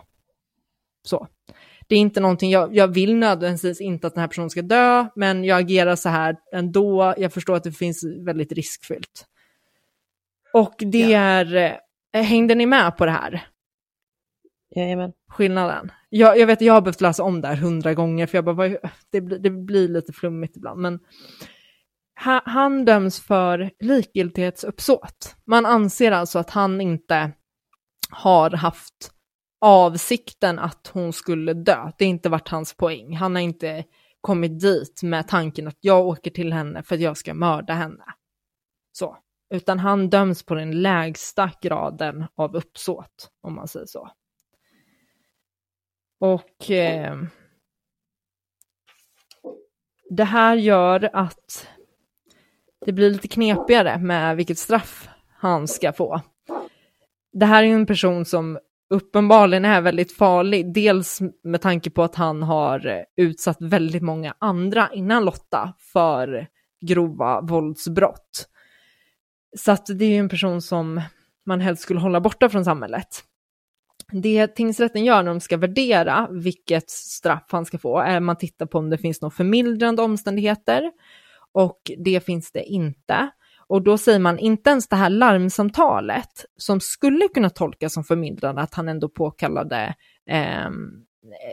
Så. 1.03 1.27
Det 1.89 1.95
är 1.95 1.99
inte 1.99 2.21
någonting, 2.21 2.51
jag, 2.51 2.75
jag 2.77 2.89
vill 2.89 3.17
nödvändigtvis 3.17 3.81
inte 3.81 4.07
att 4.07 4.15
den 4.15 4.21
här 4.21 4.29
personen 4.29 4.51
ska 4.51 4.63
dö, 4.63 5.07
men 5.17 5.45
jag 5.45 5.61
agerar 5.61 5.97
så 5.97 6.09
här 6.09 6.37
ändå. 6.53 7.15
Jag 7.19 7.33
förstår 7.33 7.57
att 7.57 7.65
det 7.65 7.73
finns 7.73 8.05
väldigt 8.27 8.53
riskfyllt. 8.53 9.27
Och 10.53 10.75
det 10.79 10.99
Ja. 10.99 11.19
är, 11.19 11.57
eh, 11.57 11.73
hängde 12.13 12.55
ni 12.55 12.67
med 12.67 12.97
på 12.97 13.07
det 13.07 13.13
här? 13.13 13.49
Jajamän. 14.77 15.13
skillnaden. 15.29 15.93
Jag, 16.09 16.39
jag 16.39 16.47
vet, 16.47 16.61
jag 16.61 16.75
har 16.75 16.81
behövt 16.81 17.01
läsa 17.01 17.23
om 17.23 17.41
det 17.41 17.49
här 17.49 17.57
hundra 17.57 17.95
gånger, 17.95 18.27
för 18.27 18.39
jag 18.39 18.45
bara, 18.45 18.69
det, 19.11 19.21
blir- 19.21 19.39
det 19.39 19.51
blir 19.51 19.89
lite 19.89 20.13
flummigt 20.13 20.57
ibland. 20.57 20.81
Men 20.81 21.01
ha- 22.25 22.43
han 22.47 22.85
döms 22.85 23.21
för 23.21 23.71
likgiltighetsuppsåt. 23.81 25.37
Man 25.45 25.67
anser 25.67 26.13
alltså 26.13 26.39
att 26.39 26.51
han 26.51 26.81
inte 26.81 27.33
har 28.11 28.51
haft 28.51 29.13
avsikten 29.61 30.59
att 30.59 30.91
hon 30.93 31.13
skulle 31.13 31.53
dö. 31.55 31.91
Det 31.99 32.05
har 32.05 32.09
inte 32.11 32.29
varit 32.29 32.49
hans 32.49 32.75
poäng. 32.77 33.17
Han 33.17 33.35
har 33.35 33.43
inte 33.43 33.85
kommit 34.21 34.61
dit 34.61 35.03
med 35.03 35.29
tanken 35.29 35.69
att 35.69 35.79
jag 35.81 36.07
åker 36.07 36.31
till 36.31 36.53
henne 36.53 36.83
för 36.83 36.95
att 36.95 37.01
jag 37.01 37.17
ska 37.17 37.35
mörda 37.35 37.73
henne. 37.75 38.05
Så. 38.93 39.17
Utan 39.51 39.79
han 39.79 40.11
döms 40.11 40.43
på 40.43 40.55
den 40.55 40.83
lägsta 40.83 41.51
graden 41.61 42.25
av 42.35 42.57
uppsåt, 42.57 43.31
om 43.41 43.55
man 43.55 43.69
säger 43.69 43.87
så. 43.87 44.11
Och 46.21 46.71
eh, 46.71 47.23
det 50.11 50.25
här 50.25 50.57
gör 50.57 51.11
att 51.13 51.69
det 52.87 52.93
blir 52.93 53.11
lite 53.11 53.29
knepigare 53.29 53.99
med 53.99 54.37
vilket 54.37 54.59
straff 54.59 55.09
han 55.29 55.69
ska 55.69 55.93
få. 55.93 56.21
Det 57.33 57.47
här 57.47 57.63
är 57.63 57.69
en 57.69 57.87
person 57.87 58.25
som 58.25 58.59
uppenbarligen 58.91 59.65
är 59.65 59.81
väldigt 59.81 60.17
farlig, 60.17 60.75
dels 60.75 61.21
med 61.43 61.63
tanke 61.63 61.91
på 61.91 62.03
att 62.03 62.15
han 62.15 62.43
har 62.43 63.05
utsatt 63.17 63.57
väldigt 63.61 64.03
många 64.03 64.35
andra 64.39 64.91
innan 64.93 65.25
Lotta 65.25 65.75
för 65.79 66.47
grova 66.81 67.41
våldsbrott. 67.41 68.49
Så 69.57 69.73
att 69.73 69.87
det 69.87 70.05
är 70.05 70.09
ju 70.09 70.19
en 70.19 70.29
person 70.29 70.63
som 70.63 71.01
man 71.47 71.61
helst 71.61 71.83
skulle 71.83 72.01
hålla 72.01 72.21
borta 72.21 72.49
från 72.49 72.65
samhället. 72.65 73.25
Det 74.13 74.47
tingsrätten 74.47 75.05
gör 75.05 75.23
när 75.23 75.31
de 75.31 75.41
ska 75.41 75.57
värdera 75.57 76.29
vilket 76.31 76.91
straff 76.91 77.47
han 77.49 77.65
ska 77.65 77.79
få 77.79 77.99
är 77.99 78.17
att 78.17 78.23
man 78.23 78.37
tittar 78.37 78.67
på 78.67 78.79
om 78.79 78.91
det 78.91 78.99
finns 78.99 79.21
några 79.21 79.35
förmildrande 79.35 80.03
omständigheter 80.03 80.93
och 81.53 81.91
det 81.99 82.21
finns 82.25 82.53
det 82.53 82.63
inte. 82.63 83.31
Och 83.67 83.83
då 83.83 83.99
säger 83.99 84.19
man 84.19 84.39
inte 84.39 84.71
ens 84.71 84.89
det 84.89 84.97
här 84.97 85.11
larmsamtalet 85.11 86.45
som 86.57 86.81
skulle 86.81 87.29
kunna 87.29 87.51
tolkas 87.51 87.93
som 87.93 88.05
förmildrande, 88.05 88.63
att 88.63 88.75
han 88.75 88.89
ändå 88.89 89.09
påkallade 89.09 89.95
eh, 90.31 90.71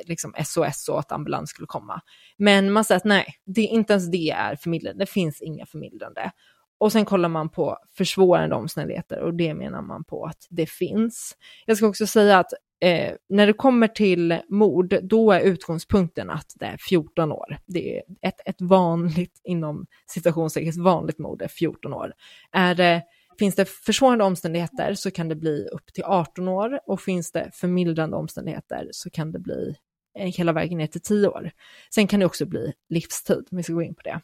liksom 0.05 0.33
SOS 0.45 0.89
och 0.89 0.99
att 0.99 1.11
ambulans 1.11 1.49
skulle 1.49 1.67
komma. 1.67 2.01
Men 2.37 2.71
man 2.71 2.83
säger 2.83 2.97
att 2.97 3.05
nej, 3.05 3.25
det, 3.45 3.61
inte 3.61 3.93
ens 3.93 4.11
det 4.11 4.29
är 4.29 4.55
förmildrande, 4.55 5.03
det 5.03 5.11
finns 5.11 5.41
inga 5.41 5.65
förmildrande. 5.65 6.31
Och 6.77 6.91
sen 6.91 7.05
kollar 7.05 7.29
man 7.29 7.49
på 7.49 7.77
försvårande 7.97 8.55
omständigheter 8.55 9.19
och 9.19 9.33
det 9.33 9.53
menar 9.53 9.81
man 9.81 10.03
på 10.03 10.25
att 10.25 10.47
det 10.49 10.69
finns. 10.69 11.37
Jag 11.65 11.77
ska 11.77 11.87
också 11.87 12.07
säga 12.07 12.39
att 12.39 12.53
eh, 12.81 13.13
när 13.29 13.47
det 13.47 13.53
kommer 13.53 13.87
till 13.87 14.39
mord, 14.49 14.95
då 15.03 15.31
är 15.31 15.39
utgångspunkten 15.39 16.29
att 16.29 16.53
det 16.55 16.65
är 16.65 16.77
14 16.89 17.31
år. 17.31 17.57
Det 17.65 17.97
är 17.97 18.03
ett, 18.21 18.41
ett 18.45 18.61
vanligt, 18.61 19.41
inom 19.43 19.85
citationstecken, 20.05 20.83
vanligt 20.83 21.19
mord 21.19 21.41
är 21.41 21.47
14 21.47 21.93
år. 21.93 22.13
Är 22.51 22.75
det, 22.75 23.03
finns 23.39 23.55
det 23.55 23.65
försvårande 23.65 24.23
omständigheter 24.23 24.93
så 24.93 25.11
kan 25.11 25.29
det 25.29 25.35
bli 25.35 25.67
upp 25.71 25.93
till 25.93 26.03
18 26.03 26.47
år 26.47 26.79
och 26.85 27.01
finns 27.01 27.31
det 27.31 27.49
förmildrande 27.53 28.17
omständigheter 28.17 28.89
så 28.91 29.09
kan 29.09 29.31
det 29.31 29.39
bli 29.39 29.75
eh, 30.19 30.27
hela 30.27 30.53
vägen 30.53 30.77
ner 30.77 30.87
till 30.87 31.01
10 31.01 31.27
år. 31.27 31.51
Sen 31.93 32.07
kan 32.07 32.19
det 32.19 32.25
också 32.25 32.45
bli 32.45 32.73
livstid, 32.89 33.47
om 33.51 33.57
vi 33.57 33.63
ska 33.63 33.73
gå 33.73 33.81
in 33.81 33.95
på 33.95 34.01
det 34.03 34.21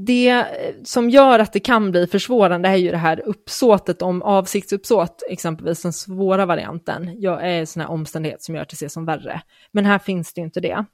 det 0.00 0.28
eh, 0.28 0.74
som 0.84 1.10
gör 1.10 1.38
att 1.38 1.52
det 1.52 1.60
kan 1.60 1.90
bli 1.90 2.06
försvårande 2.06 2.68
är 2.68 2.76
ju 2.76 2.90
det 2.90 2.96
här 2.96 3.20
uppsåtet 3.20 4.02
om 4.02 4.22
avsiktsuppsåt, 4.22 5.22
exempelvis 5.28 5.82
den 5.82 5.92
svåra 5.92 6.46
varianten, 6.46 7.20
jag 7.20 7.42
är 7.42 7.60
en 7.60 7.66
sån 7.66 7.80
här 7.82 7.90
omständighet 7.90 8.42
som 8.42 8.54
gör 8.54 8.62
att 8.62 8.68
det 8.68 8.74
ses 8.74 8.92
som 8.92 9.04
värre. 9.04 9.42
Men 9.72 9.84
här 9.84 9.98
finns 9.98 10.34
det 10.34 10.40
ju 10.40 10.44
inte 10.44 10.60
det. 10.60 10.84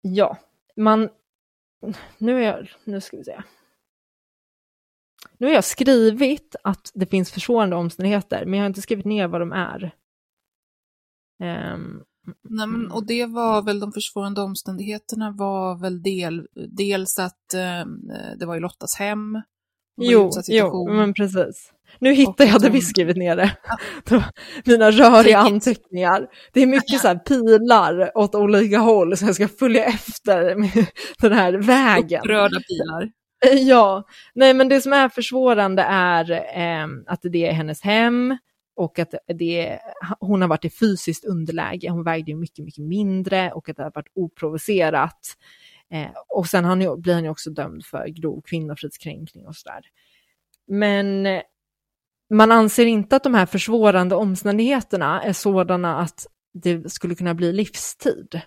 Ja, 0.00 0.36
man... 0.76 1.08
Nu 2.18 2.44
är 2.44 2.46
jag... 2.46 2.72
Nu 2.84 3.00
ska 3.00 3.16
vi 3.16 3.24
se. 3.24 3.42
Nu 5.38 5.46
har 5.46 5.54
jag 5.54 5.64
skrivit 5.64 6.56
att 6.64 6.90
det 6.94 7.06
finns 7.06 7.32
försvårande 7.32 7.76
omständigheter, 7.76 8.44
men 8.44 8.54
jag 8.54 8.64
har 8.64 8.68
inte 8.68 8.82
skrivit 8.82 9.04
ner 9.04 9.26
vad 9.26 9.40
de 9.40 9.52
är. 9.52 9.94
Um, 11.74 12.04
Nej, 12.48 12.66
men, 12.66 12.90
och 12.90 13.06
det 13.06 13.26
var 13.26 13.62
väl 13.62 13.80
de 13.80 13.92
försvårande 13.92 14.40
omständigheterna 14.40 15.30
var 15.30 15.80
väl 15.80 16.02
del, 16.02 16.46
dels 16.68 17.18
att 17.18 17.54
eh, 17.54 17.86
det 18.38 18.46
var 18.46 18.56
i 18.56 18.60
Lottas 18.60 18.94
hem. 18.94 19.42
Jo, 20.00 20.30
jo, 20.48 20.92
men 20.92 21.14
precis. 21.14 21.72
Nu 21.98 22.12
hittar 22.12 22.44
jag 22.44 22.60
det 22.60 22.70
vi 22.70 22.80
skrivit 22.80 23.16
ner 23.16 23.36
det. 23.36 23.56
Ja. 24.10 24.22
Mina 24.64 24.90
röriga 24.90 25.38
anteckningar. 25.38 26.26
Det 26.52 26.62
är 26.62 26.66
mycket 26.66 27.00
så 27.00 27.08
här 27.08 27.18
pilar 27.18 28.18
åt 28.18 28.34
olika 28.34 28.78
håll 28.78 29.16
så 29.16 29.26
jag 29.26 29.34
ska 29.34 29.48
följa 29.48 29.84
efter 29.84 30.44
den 31.20 31.32
här 31.32 31.52
vägen. 31.52 32.20
Upprörda 32.20 32.60
pilar. 32.60 33.10
Ja, 33.52 34.04
nej 34.34 34.54
men 34.54 34.68
det 34.68 34.80
som 34.80 34.92
är 34.92 35.08
försvårande 35.08 35.82
är 35.82 36.30
eh, 36.30 36.86
att 37.06 37.20
det 37.22 37.46
är 37.46 37.52
hennes 37.52 37.82
hem, 37.82 38.36
och 38.76 38.98
att 38.98 39.14
det, 39.26 39.78
hon 40.20 40.40
har 40.40 40.48
varit 40.48 40.64
i 40.64 40.70
fysiskt 40.70 41.24
underläge, 41.24 41.90
hon 41.90 42.04
vägde 42.04 42.30
ju 42.30 42.36
mycket, 42.36 42.64
mycket 42.64 42.84
mindre 42.84 43.52
och 43.52 43.68
att 43.68 43.76
det 43.76 43.82
har 43.82 43.92
varit 43.94 44.12
oprovocerat. 44.14 45.36
Eh, 45.90 46.10
och 46.28 46.46
sen 46.46 46.64
han, 46.64 46.78
blir 46.78 47.14
han 47.14 47.24
ju 47.24 47.30
också 47.30 47.50
dömd 47.50 47.84
för 47.84 48.06
grov 48.06 48.40
kvinnofridskränkning 48.40 49.46
och 49.46 49.56
sådär. 49.56 49.80
Men 50.66 51.26
eh, 51.26 51.42
man 52.30 52.52
anser 52.52 52.86
inte 52.86 53.16
att 53.16 53.24
de 53.24 53.34
här 53.34 53.46
försvårande 53.46 54.14
omständigheterna 54.14 55.22
är 55.22 55.32
sådana 55.32 56.00
att 56.00 56.26
det 56.54 56.92
skulle 56.92 57.14
kunna 57.14 57.34
bli 57.34 57.52
livstid. 57.52 58.40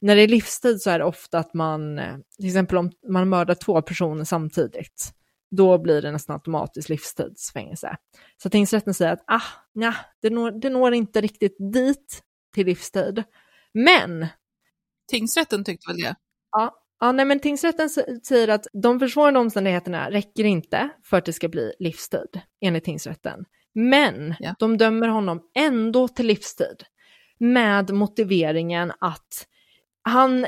När 0.00 0.16
det 0.16 0.22
är 0.22 0.28
livstid 0.28 0.80
så 0.80 0.90
är 0.90 0.98
det 0.98 1.04
ofta 1.04 1.38
att 1.38 1.54
man, 1.54 1.98
eh, 1.98 2.16
till 2.36 2.46
exempel 2.46 2.76
om 2.78 2.90
man 3.08 3.28
mördar 3.28 3.54
två 3.54 3.82
personer 3.82 4.24
samtidigt, 4.24 5.14
då 5.50 5.78
blir 5.78 6.02
det 6.02 6.12
nästan 6.12 6.34
automatiskt 6.34 6.88
livstidsfängelse. 6.88 7.96
Så 8.42 8.50
tingsrätten 8.50 8.94
säger 8.94 9.12
att 9.12 9.24
ah, 9.26 9.42
nja, 9.74 9.94
det, 10.22 10.30
når, 10.30 10.50
det 10.50 10.70
når 10.70 10.94
inte 10.94 11.20
riktigt 11.20 11.56
dit 11.72 12.22
till 12.54 12.66
livstid. 12.66 13.24
Men... 13.74 14.26
Tingsrätten 15.10 15.64
tyckte 15.64 15.90
väl 15.90 16.00
det? 16.00 16.14
Ja, 16.50 16.74
ja 17.00 17.12
nej, 17.12 17.24
men 17.24 17.40
tingsrätten 17.40 17.90
säger 18.24 18.48
att 18.48 18.66
de 18.72 19.00
försvårande 19.00 19.40
omständigheterna 19.40 20.10
räcker 20.10 20.44
inte 20.44 20.88
för 21.04 21.16
att 21.16 21.24
det 21.24 21.32
ska 21.32 21.48
bli 21.48 21.72
livstid, 21.78 22.40
enligt 22.60 22.84
tingsrätten. 22.84 23.44
Men 23.74 24.34
ja. 24.38 24.54
de 24.58 24.78
dömer 24.78 25.08
honom 25.08 25.40
ändå 25.54 26.08
till 26.08 26.26
livstid 26.26 26.84
med 27.38 27.90
motiveringen 27.90 28.92
att 29.00 29.46
han 30.04 30.46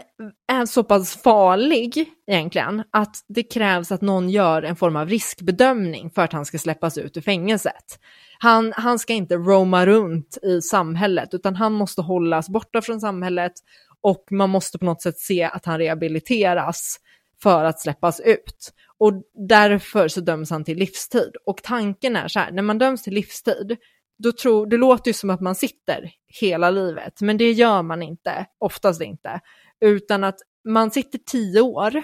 är 0.49 0.67
så 0.67 0.85
pass 0.85 1.23
farlig 1.23 2.09
egentligen 2.27 2.83
att 2.91 3.17
det 3.29 3.43
krävs 3.43 3.93
att 3.93 4.01
någon 4.01 4.31
gör 4.31 4.63
en 4.63 4.77
form 4.77 4.97
av 4.97 5.09
riskbedömning 5.09 6.11
för 6.11 6.23
att 6.23 6.33
han 6.33 6.45
ska 6.45 6.59
släppas 6.59 6.99
ut 6.99 7.17
ur 7.17 7.21
fängelset. 7.21 7.99
Han, 8.39 8.73
han 8.77 8.99
ska 8.99 9.13
inte 9.13 9.37
roma 9.37 9.87
runt 9.87 10.39
i 10.43 10.63
samhället 10.63 11.35
utan 11.35 11.57
han 11.57 11.73
måste 11.73 12.03
hållas 12.03 12.49
borta 12.49 12.83
från 12.83 13.01
samhället 13.01 13.53
och 14.01 14.25
man 14.31 14.51
måste 14.51 14.79
på 14.79 14.85
något 14.85 15.03
sätt 15.03 15.19
se 15.19 15.45
att 15.45 15.67
han 15.67 15.79
rehabiliteras 15.79 16.97
för 17.43 17.65
att 17.65 17.81
släppas 17.81 18.21
ut. 18.21 18.73
Och 18.99 19.13
därför 19.49 20.09
så 20.09 20.21
döms 20.21 20.51
han 20.51 20.65
till 20.65 20.79
livstid. 20.79 21.37
Och 21.47 21.63
tanken 21.63 22.17
är 22.17 22.29
så 22.29 22.39
här, 22.39 22.51
när 22.53 22.63
man 22.63 22.79
döms 22.79 23.03
till 23.03 23.15
livstid, 23.15 23.77
då 24.19 24.33
tror, 24.33 24.67
det 24.67 24.77
låter 24.77 25.09
ju 25.09 25.15
som 25.15 25.31
att 25.31 25.41
man 25.41 25.55
sitter 25.55 26.13
hela 26.41 26.71
livet, 26.71 27.21
men 27.21 27.37
det 27.37 27.53
gör 27.53 27.83
man 27.83 28.03
inte, 28.03 28.47
oftast 28.59 29.03
inte, 29.03 29.41
utan 29.81 30.25
att 30.25 30.39
man 30.65 30.91
sitter 30.91 31.19
tio 31.19 31.61
år. 31.61 32.03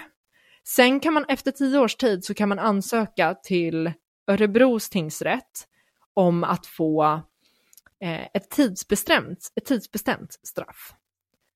Sen 0.67 0.99
kan 0.99 1.13
man 1.13 1.25
efter 1.27 1.51
tio 1.51 1.79
års 1.79 1.95
tid 1.95 2.25
så 2.25 2.33
kan 2.33 2.49
man 2.49 2.59
ansöka 2.59 3.35
till 3.43 3.91
Örebros 4.27 4.89
tingsrätt 4.89 5.67
om 6.13 6.43
att 6.43 6.65
få 6.65 7.03
eh, 8.03 8.23
ett, 8.33 8.49
tidsbestämt, 8.49 9.51
ett 9.55 9.65
tidsbestämt 9.65 10.39
straff. 10.43 10.93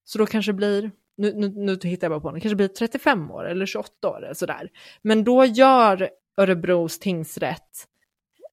Så 0.04 0.18
då 0.18 0.26
kanske 0.26 0.52
det 0.52 0.56
blir, 0.56 0.90
nu, 1.16 1.34
nu, 1.34 1.48
nu 1.48 1.78
hittar 1.82 2.04
jag 2.04 2.10
bara 2.10 2.20
på 2.20 2.30
det, 2.36 2.40
kanske 2.40 2.56
blir 2.56 2.68
35 2.68 3.30
år 3.30 3.48
eller 3.48 3.66
28 3.66 4.08
år 4.08 4.24
eller 4.24 4.34
sådär. 4.34 4.68
Men 5.02 5.24
då 5.24 5.44
gör 5.44 6.10
Örebros 6.36 6.98
tingsrätt 6.98 7.88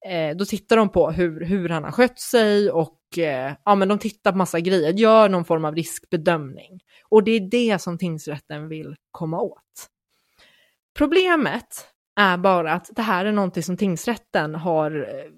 eh, 0.05 0.35
då 0.35 0.45
tittar 0.45 0.77
de 0.77 0.89
på 0.89 1.11
hur, 1.11 1.45
hur 1.45 1.69
han 1.69 1.83
har 1.83 1.91
skött 1.91 2.19
sig 2.19 2.71
och 2.71 3.17
eh, 3.17 3.53
ja, 3.65 3.75
men 3.75 3.87
de 3.87 3.99
tittar 3.99 4.31
på 4.31 4.37
massa 4.37 4.59
grejer, 4.59 4.93
gör 4.93 5.29
någon 5.29 5.45
form 5.45 5.65
av 5.65 5.75
riskbedömning. 5.75 6.79
Och 7.09 7.23
det 7.23 7.31
är 7.31 7.39
det 7.39 7.81
som 7.81 7.97
tingsrätten 7.97 8.67
vill 8.67 8.95
komma 9.11 9.41
åt. 9.41 9.89
Problemet 10.97 11.87
är 12.15 12.37
bara 12.37 12.73
att 12.73 12.89
det 12.95 13.01
här 13.01 13.25
är 13.25 13.31
någonting 13.31 13.63
som 13.63 13.77
tingsrätten 13.77 14.55
har 14.55 14.91
eh, 14.99 15.31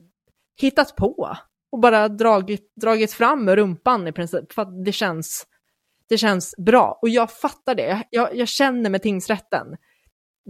hittat 0.61 0.95
på 0.95 1.37
och 1.71 1.79
bara 1.79 2.07
dragit, 2.07 2.73
dragit 2.75 3.13
fram 3.13 3.45
med 3.45 3.55
rumpan 3.55 4.07
i 4.07 4.11
princip 4.11 4.53
för 4.53 4.61
att 4.61 4.85
det 4.85 4.91
känns, 4.91 5.47
det 6.09 6.17
känns 6.17 6.55
bra. 6.57 6.99
Och 7.01 7.09
jag 7.09 7.31
fattar 7.31 7.75
det, 7.75 8.03
jag, 8.09 8.35
jag 8.35 8.47
känner 8.47 8.89
med 8.89 9.01
tingsrätten 9.01 9.67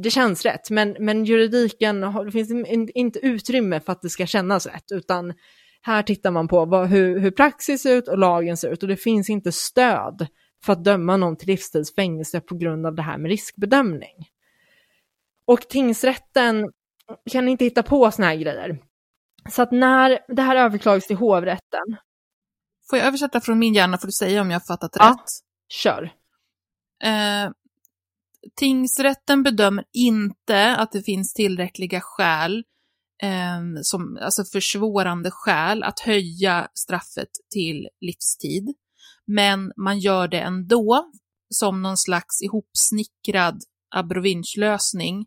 det 0.04 0.10
känns 0.12 0.46
rätt, 0.46 0.70
men, 0.70 0.96
men 1.00 1.26
juridiken, 1.26 2.02
det 2.02 2.32
finns 2.32 2.52
inte 2.96 3.20
utrymme 3.20 3.80
för 3.80 3.92
att 3.92 4.02
det 4.02 4.10
ska 4.10 4.26
kännas 4.26 4.66
rätt, 4.66 4.92
utan 4.92 5.34
här 5.82 6.04
tittar 6.04 6.32
man 6.32 6.48
på 6.48 6.66
vad, 6.66 6.88
hur, 6.88 7.20
hur 7.20 7.32
praxis 7.32 7.82
ser 7.82 7.96
ut 7.96 8.08
och 8.08 8.18
lagen 8.18 8.58
ser 8.58 8.70
ut 8.70 8.84
och 8.84 8.90
det 8.90 8.98
finns 8.98 9.30
inte 9.30 9.52
stöd 9.52 10.28
för 10.66 10.74
att 10.74 10.84
döma 10.84 11.18
någon 11.18 11.38
till 11.38 11.48
livstidsfängelse 11.48 12.40
på 12.40 12.56
grund 12.56 12.86
av 12.86 12.96
det 12.96 13.02
här 13.02 13.18
med 13.18 13.30
riskbedömning. 13.30 14.30
Och 15.46 15.62
tingsrätten 15.62 16.72
kan 17.32 17.48
inte 17.48 17.66
hitta 17.66 17.84
på 17.84 18.12
såna 18.12 18.28
här 18.28 18.36
grejer. 18.36 18.80
Så 19.50 19.62
att 19.62 19.72
när 19.72 20.20
det 20.28 20.42
här 20.42 20.56
överklagas 20.56 21.08
till 21.08 21.16
hovrätten 21.16 21.98
Får 22.90 23.00
jag 23.00 23.08
översätta 23.08 23.42
från 23.42 23.60
min 23.60 23.74
hjärna 23.74 23.98
får 23.98 24.08
du 24.08 24.12
säga 24.12 24.42
om 24.42 24.52
jag 24.52 24.60
har 24.60 24.66
fattat 24.66 24.92
Ja. 25.00 25.10
rätt. 25.10 25.30
Kör. 25.70 26.04
Eh, 27.04 27.52
tingsrätten 28.56 29.44
bedömer 29.44 29.86
inte 29.94 30.76
att 30.76 30.92
det 30.92 31.02
finns 31.02 31.34
tillräckliga 31.34 32.02
skäl, 32.02 32.64
eh, 33.24 33.82
som, 33.82 34.18
alltså 34.22 34.44
försvårande 34.44 35.32
skäl, 35.32 35.84
att 35.84 36.00
höja 36.00 36.68
straffet 36.74 37.30
till 37.52 37.88
livstid. 38.02 38.74
Men 39.28 39.72
man 39.78 40.00
gör 40.00 40.28
det 40.28 40.40
ändå 40.40 41.12
som 41.50 41.82
någon 41.82 41.98
slags 41.98 42.42
ihopsnickrad 42.42 43.62
abrovinchlösning 43.96 45.26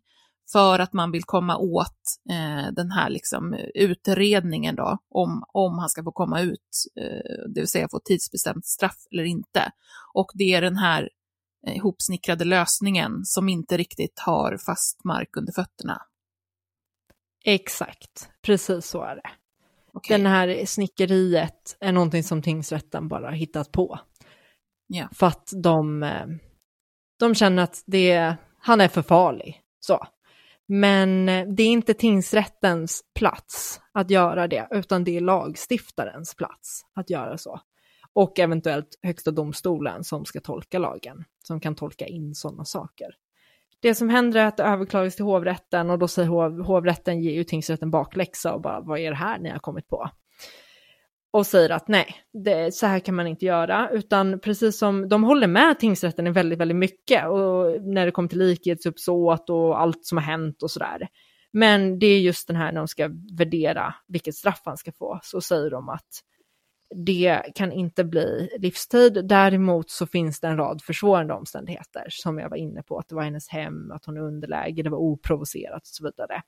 för 0.53 0.79
att 0.79 0.93
man 0.93 1.11
vill 1.11 1.25
komma 1.25 1.57
åt 1.57 2.01
eh, 2.31 2.73
den 2.73 2.91
här 2.91 3.11
liksom, 3.11 3.55
utredningen 3.75 4.77
då, 4.77 4.99
om, 5.11 5.45
om 5.53 5.79
han 5.79 5.89
ska 5.89 6.05
få 6.05 6.13
komma 6.13 6.41
ut, 6.41 6.85
eh, 7.01 7.49
det 7.55 7.61
vill 7.61 7.69
säga 7.69 7.89
få 7.91 8.01
tidsbestämt 8.05 8.67
straff 8.67 8.99
eller 9.13 9.25
inte. 9.25 9.73
Och 10.15 10.31
det 10.35 10.55
är 10.55 10.61
den 10.61 10.77
här 10.77 11.09
ihopsnickrade 11.67 12.45
lösningen 12.45 13.25
som 13.25 13.49
inte 13.49 13.77
riktigt 13.77 14.19
har 14.19 14.57
fast 14.67 15.05
mark 15.05 15.37
under 15.37 15.53
fötterna. 15.53 16.03
Exakt, 17.45 18.31
precis 18.43 18.87
så 18.87 19.03
är 19.03 19.15
det. 19.17 19.31
Okej. 19.93 20.19
Den 20.19 20.27
här 20.27 20.65
snickeriet 20.67 21.77
är 21.81 21.93
någonting 21.93 22.23
som 22.23 22.43
tingsrätten 22.43 23.09
bara 23.09 23.27
har 23.27 23.33
hittat 23.33 23.73
på. 23.73 24.01
Ja. 24.87 25.09
För 25.13 25.27
att 25.27 25.51
de, 25.63 26.03
eh, 26.03 26.27
de 27.19 27.35
känner 27.35 27.63
att 27.63 27.83
det, 27.87 28.37
han 28.59 28.81
är 28.81 28.89
för 28.89 29.03
farlig. 29.03 29.61
Så. 29.81 30.07
Men 30.69 31.29
eh, 31.29 31.47
det 31.57 31.63
är 31.63 31.69
inte 31.69 31.95
tingsrättens 31.95 33.03
plats 33.19 33.81
att 33.93 34.11
göra 34.11 34.49
det, 34.49 34.69
utan 34.71 35.05
det 35.05 35.17
är 35.17 35.21
lagstiftarens 35.21 36.35
plats 36.35 36.83
att 36.95 37.11
göra 37.11 37.39
så. 37.39 37.61
Och 38.21 38.39
eventuellt 38.39 38.99
högsta 39.03 39.31
domstolen 39.31 40.05
som 40.05 40.25
ska 40.25 40.41
tolka 40.41 40.79
lagen, 40.79 41.25
som 41.43 41.61
kan 41.61 41.75
tolka 41.75 42.07
in 42.07 42.35
sådana 42.35 42.65
saker. 42.65 43.09
Det 43.81 43.95
som 43.95 44.09
händer 44.09 44.41
är 44.41 44.45
att 44.45 44.57
det 44.57 44.63
överklagas 44.63 45.17
till 45.17 45.25
hovrätten 45.25 45.91
och 45.91 45.99
då 45.99 46.09
säger 46.09 46.29
hov, 46.29 46.61
hovrätten 46.61 47.21
ger 47.21 47.33
ju 47.33 47.45
tingsrätten 47.45 47.91
bakläxa 47.91 48.55
och 48.55 48.61
bara 48.61 48.81
vad 48.81 48.99
är 48.99 49.11
det 49.11 49.17
här 49.17 49.39
ni 49.39 49.51
har 49.51 49.59
kommit 49.59 49.89
på? 49.89 50.11
Och 51.31 51.47
säger 51.47 51.71
att 51.71 51.89
nej, 51.89 52.15
det, 52.33 52.75
så 52.75 52.87
här 52.87 52.99
kan 52.99 53.15
man 53.15 53.27
inte 53.27 53.45
göra, 53.45 53.91
utan 53.91 54.41
precis 54.41 54.79
som 54.79 55.09
de 55.09 55.25
håller 55.25 55.47
med 55.47 55.79
tingsrätten 55.79 56.27
i 56.27 56.31
väldigt, 56.31 56.59
väldigt 56.59 56.77
mycket 56.77 57.29
och 57.29 57.83
när 57.83 58.07
det 58.07 58.13
kommer 58.13 58.29
till 58.29 58.39
likhetsuppsåt 58.39 59.51
och 59.51 59.81
allt 59.81 60.05
som 60.05 60.19
har 60.19 60.25
hänt 60.25 60.63
och 60.63 60.71
sådär. 60.71 61.09
Men 61.53 61.99
det 61.99 62.07
är 62.07 62.21
just 62.21 62.47
den 62.47 62.57
här 62.57 62.73
när 62.73 62.81
de 62.81 62.89
ska 62.89 63.11
värdera 63.39 63.95
vilket 64.09 64.35
straff 64.35 64.63
han 64.65 64.77
ska 64.77 64.93
få, 64.93 65.21
så 65.23 65.41
säger 65.41 65.71
de 65.71 65.89
att 65.89 66.23
det 66.95 67.43
kan 67.55 67.73
inte 67.73 68.05
bli 68.05 68.51
livstid. 68.59 69.29
Däremot 69.29 69.91
så 69.91 70.07
finns 70.07 70.41
det 70.41 70.49
en 70.49 70.57
rad 70.57 70.83
försvårande 70.83 71.35
omständigheter 71.35 72.07
som 72.11 72.39
jag 72.39 72.51
var 72.51 72.57
inne 72.57 72.83
på, 72.83 72.99
att 72.99 73.09
det 73.09 73.15
var 73.15 73.23
hennes 73.23 73.49
hem, 73.49 73.91
att 73.91 74.05
hon 74.05 74.17
är 74.17 74.21
underläge, 74.21 74.83
det 74.83 74.91
var 74.91 74.99
oprovocerat 74.99 75.83
och 75.83 75.87
så 75.87 76.05
vidare. 76.05 76.43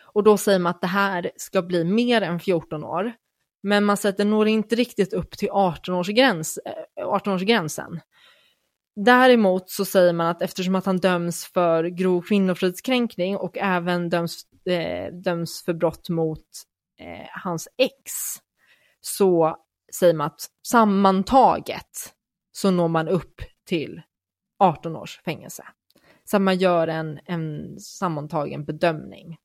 Och 0.00 0.22
då 0.22 0.36
säger 0.36 0.58
man 0.58 0.70
att 0.70 0.80
det 0.80 0.86
här 0.86 1.30
ska 1.36 1.62
bli 1.62 1.84
mer 1.84 2.22
än 2.22 2.40
14 2.40 2.84
år, 2.84 3.12
men 3.62 3.84
man 3.84 3.96
säger 3.96 4.12
att 4.12 4.16
det 4.16 4.24
når 4.24 4.48
inte 4.48 4.76
riktigt 4.76 5.12
upp 5.12 5.30
till 5.30 5.48
18-årsgränsen. 5.48 6.60
Eh, 6.96 7.06
18 7.06 7.38
Däremot 8.96 9.70
så 9.70 9.84
säger 9.84 10.12
man 10.12 10.26
att 10.26 10.42
eftersom 10.42 10.74
att 10.74 10.86
han 10.86 10.96
döms 10.96 11.44
för 11.44 11.84
grov 11.84 12.22
kvinnofridskränkning 12.22 13.36
och 13.36 13.58
även 13.58 14.08
döms, 14.08 14.42
eh, 14.66 15.12
döms 15.12 15.64
för 15.64 15.72
brott 15.72 16.08
mot 16.08 16.46
eh, 17.00 17.26
hans 17.42 17.68
ex, 17.76 18.12
så 19.16 19.56
säger 19.98 20.14
man 20.14 20.26
att 20.26 20.40
sammantaget 20.66 22.14
så 22.52 22.70
når 22.70 22.88
man 22.88 23.08
upp 23.08 23.40
till 23.66 24.02
18 24.58 24.96
års 24.96 25.20
fängelse. 25.24 25.64
Så 26.24 26.38
man 26.38 26.58
gör 26.58 26.88
en, 26.88 27.18
en 27.24 27.78
sammantagen 27.80 28.64
bedömning. 28.64 29.36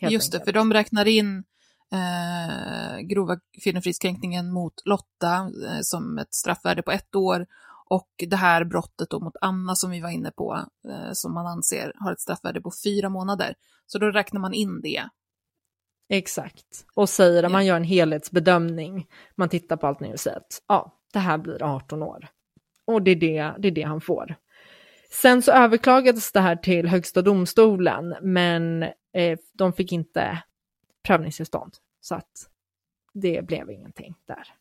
Just 0.00 0.32
det, 0.32 0.38
enkelt. 0.38 0.44
för 0.44 0.52
de 0.52 0.72
räknar 0.72 1.08
in 1.08 1.44
eh, 1.92 2.98
grova 3.00 3.36
kvinnofridskränkningen 3.62 4.52
mot 4.52 4.74
Lotta 4.84 5.36
eh, 5.36 5.80
som 5.82 6.18
ett 6.18 6.34
straffvärde 6.34 6.82
på 6.82 6.92
ett 6.92 7.14
år 7.14 7.46
och 7.88 8.10
det 8.28 8.36
här 8.36 8.64
brottet 8.64 9.10
då 9.10 9.20
mot 9.20 9.36
Anna 9.40 9.74
som 9.74 9.90
vi 9.90 10.00
var 10.00 10.10
inne 10.10 10.30
på, 10.30 10.64
eh, 10.88 11.12
som 11.12 11.34
man 11.34 11.46
anser 11.46 11.92
har 11.96 12.12
ett 12.12 12.20
straffvärde 12.20 12.60
på 12.60 12.72
fyra 12.84 13.08
månader. 13.08 13.54
Så 13.86 13.98
då 13.98 14.10
räknar 14.10 14.40
man 14.40 14.54
in 14.54 14.80
det. 14.80 15.08
Exakt. 16.08 16.86
Och 16.94 17.08
säger 17.08 17.42
att 17.42 17.52
man 17.52 17.66
gör 17.66 17.76
en 17.76 17.84
helhetsbedömning. 17.84 19.06
Man 19.34 19.48
tittar 19.48 19.76
på 19.76 19.86
allt 19.86 20.00
nu 20.00 20.12
och 20.12 20.20
säger 20.20 20.36
att 20.36 20.62
ja, 20.68 21.00
det 21.12 21.18
här 21.18 21.38
blir 21.38 21.62
18 21.62 22.02
år. 22.02 22.28
Och 22.84 23.02
det 23.02 23.10
är 23.10 23.16
det, 23.16 23.54
det 23.58 23.68
är 23.68 23.72
det 23.72 23.82
han 23.82 24.00
får. 24.00 24.36
Sen 25.10 25.42
så 25.42 25.52
överklagades 25.52 26.32
det 26.32 26.40
här 26.40 26.56
till 26.56 26.88
Högsta 26.88 27.22
domstolen, 27.22 28.14
men 28.22 28.82
eh, 29.12 29.38
de 29.52 29.72
fick 29.72 29.92
inte 29.92 30.42
prövningstillstånd. 31.06 31.72
Så 32.00 32.14
att 32.14 32.50
det 33.12 33.46
blev 33.46 33.70
ingenting 33.70 34.14
där. 34.26 34.54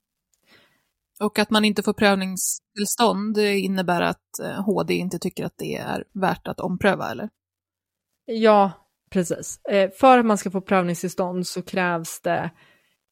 Och 1.19 1.39
att 1.39 1.49
man 1.49 1.65
inte 1.65 1.83
får 1.83 1.93
prövningstillstånd 1.93 3.37
innebär 3.37 4.01
att 4.01 4.39
eh, 4.43 4.63
HD 4.65 4.93
inte 4.93 5.19
tycker 5.19 5.45
att 5.45 5.57
det 5.57 5.75
är 5.75 6.03
värt 6.13 6.47
att 6.47 6.59
ompröva, 6.59 7.11
eller? 7.11 7.29
Ja, 8.25 8.71
precis. 9.15 9.59
Eh, 9.69 9.91
för 9.91 10.17
att 10.17 10.25
man 10.25 10.37
ska 10.37 10.51
få 10.51 10.61
prövningstillstånd 10.61 11.47
så 11.47 11.61
krävs 11.61 12.21
det 12.21 12.51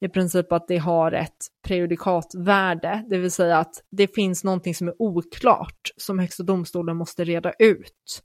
i 0.01 0.09
princip 0.09 0.51
att 0.51 0.67
det 0.67 0.77
har 0.77 1.11
ett 1.11 1.37
prejudikatvärde, 1.67 3.05
det 3.09 3.17
vill 3.17 3.31
säga 3.31 3.57
att 3.57 3.73
det 3.91 4.15
finns 4.15 4.43
någonting 4.43 4.75
som 4.75 4.87
är 4.87 5.01
oklart 5.01 5.91
som 5.97 6.19
Högsta 6.19 6.43
domstolen 6.43 6.97
måste 6.97 7.23
reda 7.23 7.53
ut. 7.59 8.23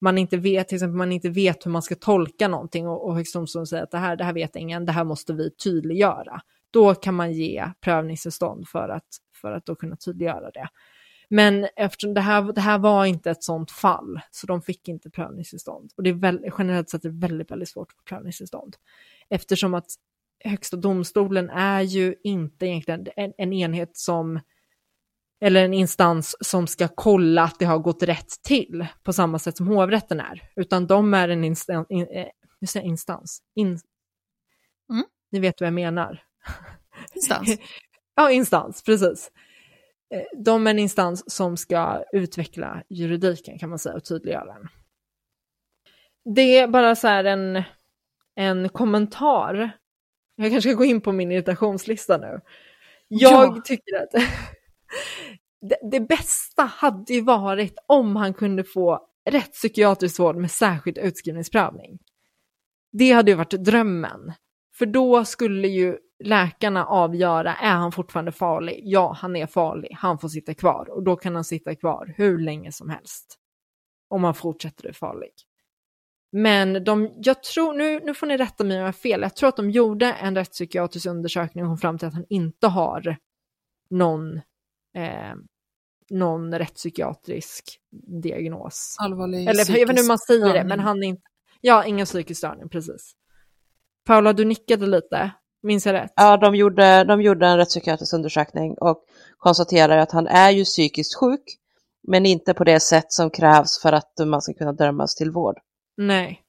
Man 0.00 0.18
inte 0.18 0.36
vet, 0.36 0.68
till 0.68 0.76
exempel 0.76 0.96
man 0.96 1.12
inte 1.12 1.28
vet 1.28 1.66
hur 1.66 1.70
man 1.70 1.82
ska 1.82 1.94
tolka 1.94 2.48
någonting 2.48 2.88
och, 2.88 3.06
och 3.06 3.14
Högsta 3.14 3.38
domstolen 3.38 3.66
säger 3.66 3.82
att 3.82 3.90
det 3.90 3.98
här, 3.98 4.16
det 4.16 4.24
här 4.24 4.34
vet 4.34 4.56
ingen, 4.56 4.84
det 4.84 4.92
här 4.92 5.04
måste 5.04 5.32
vi 5.32 5.50
tydliggöra. 5.50 6.40
Då 6.70 6.94
kan 6.94 7.14
man 7.14 7.32
ge 7.32 7.64
prövningstillstånd 7.80 8.68
för 8.68 8.88
att, 8.88 9.08
för 9.40 9.52
att 9.52 9.66
då 9.66 9.74
kunna 9.74 9.96
tydliggöra 9.96 10.50
det. 10.50 10.68
Men 11.34 11.68
eftersom 11.76 12.14
det 12.14 12.20
här, 12.20 12.52
det 12.52 12.60
här 12.60 12.78
var 12.78 13.04
inte 13.04 13.30
ett 13.30 13.44
sånt 13.44 13.70
fall, 13.70 14.20
så 14.30 14.46
de 14.46 14.62
fick 14.62 14.88
inte 14.88 15.10
prövningstillstånd. 15.10 15.92
Och 15.96 16.02
det 16.02 16.10
är 16.10 16.14
väl, 16.14 16.40
generellt 16.58 16.90
sett 16.90 17.04
är 17.04 17.08
det 17.08 17.18
väldigt, 17.18 17.50
väldigt 17.50 17.68
svårt 17.68 17.88
att 17.90 17.96
få 17.96 18.02
prövningstillstånd. 18.02 18.76
Eftersom 19.28 19.74
att 19.74 19.86
Högsta 20.44 20.76
domstolen 20.76 21.50
är 21.50 21.80
ju 21.80 22.14
inte 22.24 22.66
egentligen 22.66 23.06
en, 23.16 23.32
en 23.38 23.52
enhet 23.52 23.96
som, 23.96 24.40
eller 25.40 25.64
en 25.64 25.74
instans 25.74 26.36
som 26.40 26.66
ska 26.66 26.88
kolla 26.88 27.42
att 27.42 27.58
det 27.58 27.64
har 27.64 27.78
gått 27.78 28.02
rätt 28.02 28.42
till 28.42 28.86
på 29.02 29.12
samma 29.12 29.38
sätt 29.38 29.56
som 29.56 29.66
hovrätten 29.66 30.20
är, 30.20 30.42
utan 30.56 30.86
de 30.86 31.14
är 31.14 31.28
en 31.28 31.44
instan, 31.44 31.86
in, 31.88 32.06
eh, 32.10 32.86
instans. 32.86 33.42
In, 33.54 33.78
Mm. 34.90 35.04
Ni 35.30 35.40
vet 35.40 35.60
vad 35.60 35.66
jag 35.66 35.74
menar. 35.74 36.22
Instans. 37.14 37.58
Ja, 38.16 38.30
instans, 38.30 38.82
precis. 38.82 39.30
Eh, 40.14 40.22
De 40.38 40.66
är 40.66 40.70
en 40.70 40.78
instans 40.78 41.30
som 41.34 41.56
ska 41.56 42.04
utveckla 42.12 42.82
juridiken 42.88 43.58
kan 43.58 43.68
man 43.70 43.78
säga 43.78 43.94
och 43.94 44.04
tydliggöra 44.04 44.44
den. 44.44 44.68
Det 46.34 46.58
är 46.58 46.68
bara 46.68 46.96
så 46.96 47.08
här 47.08 47.24
en, 47.24 47.62
en 48.34 48.68
kommentar. 48.68 49.70
Jag 50.36 50.50
kanske 50.52 50.70
ska 50.70 50.78
gå 50.78 50.84
in 50.84 51.00
på 51.00 51.12
min 51.12 51.32
irritationslista 51.32 52.18
nu. 52.18 52.40
Jag 53.08 53.56
Ja. 53.56 53.62
tycker 53.64 54.02
att 54.02 54.10
det, 55.60 55.78
det 55.90 56.00
bästa 56.00 56.62
hade 56.62 57.12
ju 57.12 57.20
varit 57.20 57.74
om 57.86 58.16
han 58.16 58.34
kunde 58.34 58.64
få 58.64 59.06
rätt 59.30 59.52
psykiatrisk 59.52 60.18
vård 60.20 60.36
med 60.36 60.50
särskild 60.50 60.98
utskrivningsprövning. 60.98 61.98
Det 62.92 63.12
hade 63.12 63.30
ju 63.30 63.36
varit 63.36 63.50
drömmen. 63.64 64.32
För 64.78 64.86
då 64.86 65.24
skulle 65.24 65.68
ju 65.68 65.96
läkarna 66.24 66.86
avgöra, 66.86 67.54
är 67.54 67.74
han 67.74 67.92
fortfarande 67.92 68.32
farlig? 68.32 68.80
Ja, 68.84 69.16
han 69.20 69.36
är 69.36 69.46
farlig, 69.46 69.96
han 70.00 70.18
får 70.18 70.28
sitta 70.28 70.54
kvar. 70.54 70.90
Och 70.90 71.02
då 71.02 71.16
kan 71.16 71.34
han 71.34 71.44
sitta 71.44 71.74
kvar 71.74 72.14
hur 72.16 72.38
länge 72.38 72.72
som 72.72 72.90
helst. 72.90 73.38
Om 74.08 74.24
han 74.24 74.34
fortsätter 74.34 74.88
att 74.90 74.96
farlig. 74.96 75.30
Men 76.32 76.84
de, 76.84 77.12
jag 77.16 77.42
tror, 77.42 77.72
nu, 77.72 78.00
nu 78.00 78.14
får 78.14 78.26
ni 78.26 78.36
rätta 78.36 78.64
mig 78.64 78.76
om 78.76 78.80
jag 78.80 78.88
har 78.88 78.92
fel, 78.92 79.20
jag 79.20 79.36
tror 79.36 79.48
att 79.48 79.56
de 79.56 79.70
gjorde 79.70 80.12
en 80.12 80.34
rättspsykiatrisk 80.34 81.06
undersökning 81.06 81.64
och 81.64 81.70
kom 81.70 81.78
fram 81.78 81.98
till 81.98 82.08
att 82.08 82.14
han 82.14 82.26
inte 82.28 82.66
har 82.66 83.16
någon, 83.90 84.36
eh, 84.96 85.34
någon 86.10 86.58
rättspsykiatrisk 86.58 87.80
diagnos. 88.22 88.96
Allvarlig 88.98 89.48
Eller 89.48 89.58
jag 89.58 89.66
vet 89.66 89.88
inte 89.88 90.02
hur 90.02 90.08
man 90.08 90.18
säger 90.18 90.54
det, 90.54 90.64
men 90.64 90.80
han 90.80 91.02
är 91.02 91.06
inte... 91.06 91.22
Ja, 91.60 91.84
ingen 91.84 92.06
psykisk 92.06 92.38
störning, 92.38 92.68
precis. 92.68 93.12
Paula, 94.04 94.32
du 94.32 94.44
nickade 94.44 94.86
lite. 94.86 95.32
Minns 95.64 95.86
jag 95.86 95.92
rätt? 95.92 96.12
Ja, 96.16 96.36
de 96.36 96.54
gjorde, 96.54 97.04
de 97.04 97.22
gjorde 97.22 97.46
en 97.46 97.56
rättspsykiatrisk 97.56 98.14
undersökning 98.14 98.74
och 98.80 99.04
konstaterade 99.38 100.02
att 100.02 100.12
han 100.12 100.26
är 100.26 100.50
ju 100.50 100.64
psykiskt 100.64 101.14
sjuk, 101.14 101.42
men 102.08 102.26
inte 102.26 102.54
på 102.54 102.64
det 102.64 102.80
sätt 102.80 103.12
som 103.12 103.30
krävs 103.30 103.82
för 103.82 103.92
att 103.92 104.12
man 104.26 104.42
ska 104.42 104.54
kunna 104.54 104.72
dömas 104.72 105.14
till 105.14 105.30
vård. 105.30 105.58
Nej. 105.96 106.40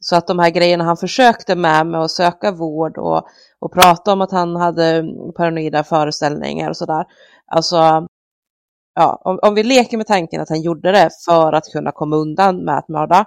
Så 0.00 0.16
att 0.16 0.26
de 0.26 0.38
här 0.38 0.50
grejerna 0.50 0.84
han 0.84 0.96
försökte 0.96 1.54
med, 1.54 1.86
med 1.86 2.00
att 2.00 2.10
söka 2.10 2.52
vård 2.52 2.98
och, 2.98 3.26
och 3.58 3.72
prata 3.72 4.12
om 4.12 4.20
att 4.20 4.32
han 4.32 4.56
hade 4.56 5.04
paranoida 5.36 5.84
föreställningar 5.84 6.70
och 6.70 6.76
sådär. 6.76 7.04
Alltså, 7.46 8.06
ja, 8.94 9.22
om, 9.24 9.38
om 9.42 9.54
vi 9.54 9.62
leker 9.62 9.96
med 9.96 10.06
tanken 10.06 10.40
att 10.40 10.48
han 10.48 10.62
gjorde 10.62 10.92
det 10.92 11.10
för 11.24 11.52
att 11.52 11.64
kunna 11.72 11.92
komma 11.92 12.16
undan 12.16 12.64
med 12.64 12.78
att 12.78 12.88
mörda, 12.88 13.24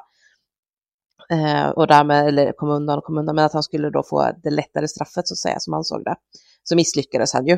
eh, 1.31 1.69
och 1.69 1.87
därmed, 1.87 2.27
eller 2.27 2.51
kom 2.51 2.69
undan 2.69 2.97
och 2.97 3.03
kom 3.03 3.17
undan, 3.17 3.35
men 3.35 3.45
att 3.45 3.53
han 3.53 3.63
skulle 3.63 3.89
då 3.89 4.03
få 4.03 4.31
det 4.43 4.49
lättare 4.49 4.87
straffet 4.87 5.27
så 5.27 5.33
att 5.33 5.37
säga, 5.37 5.59
som 5.59 5.73
han 5.73 5.83
såg 5.83 6.03
det, 6.03 6.15
så 6.63 6.75
misslyckades 6.75 7.33
han 7.33 7.47
ju. 7.47 7.57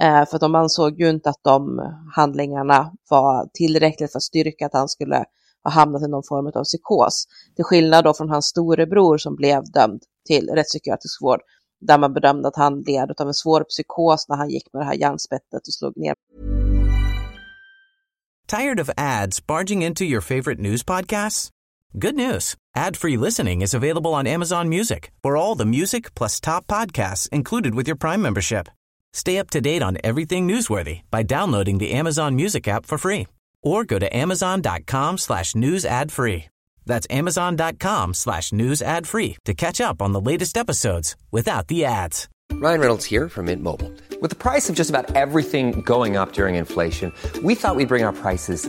Eh, 0.00 0.26
för 0.26 0.36
att 0.36 0.40
de 0.40 0.54
ansåg 0.54 1.00
ju 1.00 1.10
inte 1.10 1.30
att 1.30 1.40
de 1.42 1.80
handlingarna 2.14 2.92
var 3.10 3.48
tillräckligt 3.54 4.12
för 4.12 4.18
att 4.18 4.22
styrka 4.22 4.66
att 4.66 4.72
han 4.72 4.88
skulle 4.88 5.24
ha 5.64 5.70
hamnat 5.70 6.02
i 6.02 6.08
någon 6.08 6.22
form 6.28 6.46
av 6.46 6.64
psykos. 6.64 7.26
Till 7.56 7.64
skillnad 7.64 8.04
då 8.04 8.14
från 8.14 8.30
hans 8.30 8.46
storebror 8.46 9.18
som 9.18 9.36
blev 9.36 9.62
dömd 9.74 10.02
till 10.26 10.48
rättspsykiatrisk 10.48 11.22
vård, 11.22 11.40
där 11.80 11.98
man 11.98 12.12
bedömde 12.14 12.48
att 12.48 12.56
han 12.56 12.80
led 12.80 13.20
av 13.20 13.26
en 13.26 13.34
svår 13.34 13.64
psykos 13.64 14.28
när 14.28 14.36
han 14.36 14.50
gick 14.50 14.72
med 14.72 14.82
det 14.82 14.86
här 14.86 14.94
järnspettet 14.94 15.66
och 15.66 15.74
slog 15.74 15.96
ner. 15.96 16.14
Tired 18.48 18.80
of 18.80 18.90
ads 18.96 19.46
barging 19.46 19.84
into 19.84 20.04
your 20.04 20.20
favorite 20.20 20.62
news 20.62 20.84
podcasts? 20.84 21.55
Good 21.98 22.14
news. 22.14 22.56
Ad-free 22.74 23.16
listening 23.16 23.62
is 23.62 23.72
available 23.72 24.12
on 24.12 24.26
Amazon 24.26 24.68
Music 24.68 25.10
for 25.22 25.38
all 25.38 25.54
the 25.54 25.64
music 25.64 26.14
plus 26.14 26.40
top 26.40 26.66
podcasts 26.66 27.26
included 27.30 27.74
with 27.74 27.86
your 27.86 27.96
Prime 27.96 28.20
membership. 28.20 28.68
Stay 29.14 29.38
up 29.38 29.48
to 29.52 29.62
date 29.62 29.82
on 29.82 29.96
everything 30.04 30.46
newsworthy 30.46 31.00
by 31.10 31.22
downloading 31.22 31.78
the 31.78 31.92
Amazon 31.92 32.36
Music 32.36 32.68
app 32.68 32.84
for 32.84 32.98
free 32.98 33.26
or 33.62 33.82
go 33.84 33.98
to 33.98 34.14
amazon.com 34.14 35.16
slash 35.16 35.54
news 35.54 35.86
ad 35.86 36.12
free. 36.12 36.44
That's 36.84 37.06
amazon.com 37.08 38.12
slash 38.12 38.52
news 38.52 38.82
ad 38.82 39.06
free 39.06 39.38
to 39.46 39.54
catch 39.54 39.80
up 39.80 40.02
on 40.02 40.12
the 40.12 40.20
latest 40.20 40.58
episodes 40.58 41.16
without 41.30 41.68
the 41.68 41.86
ads. 41.86 42.28
Ryan 42.52 42.80
Reynolds 42.80 43.06
here 43.06 43.30
from 43.30 43.46
Mint 43.46 43.62
Mobile. 43.62 43.90
With 44.20 44.28
the 44.28 44.36
price 44.36 44.68
of 44.68 44.76
just 44.76 44.90
about 44.90 45.16
everything 45.16 45.80
going 45.80 46.18
up 46.18 46.34
during 46.34 46.56
inflation, 46.56 47.10
we 47.42 47.54
thought 47.54 47.74
we'd 47.74 47.88
bring 47.88 48.04
our 48.04 48.12
prices 48.12 48.68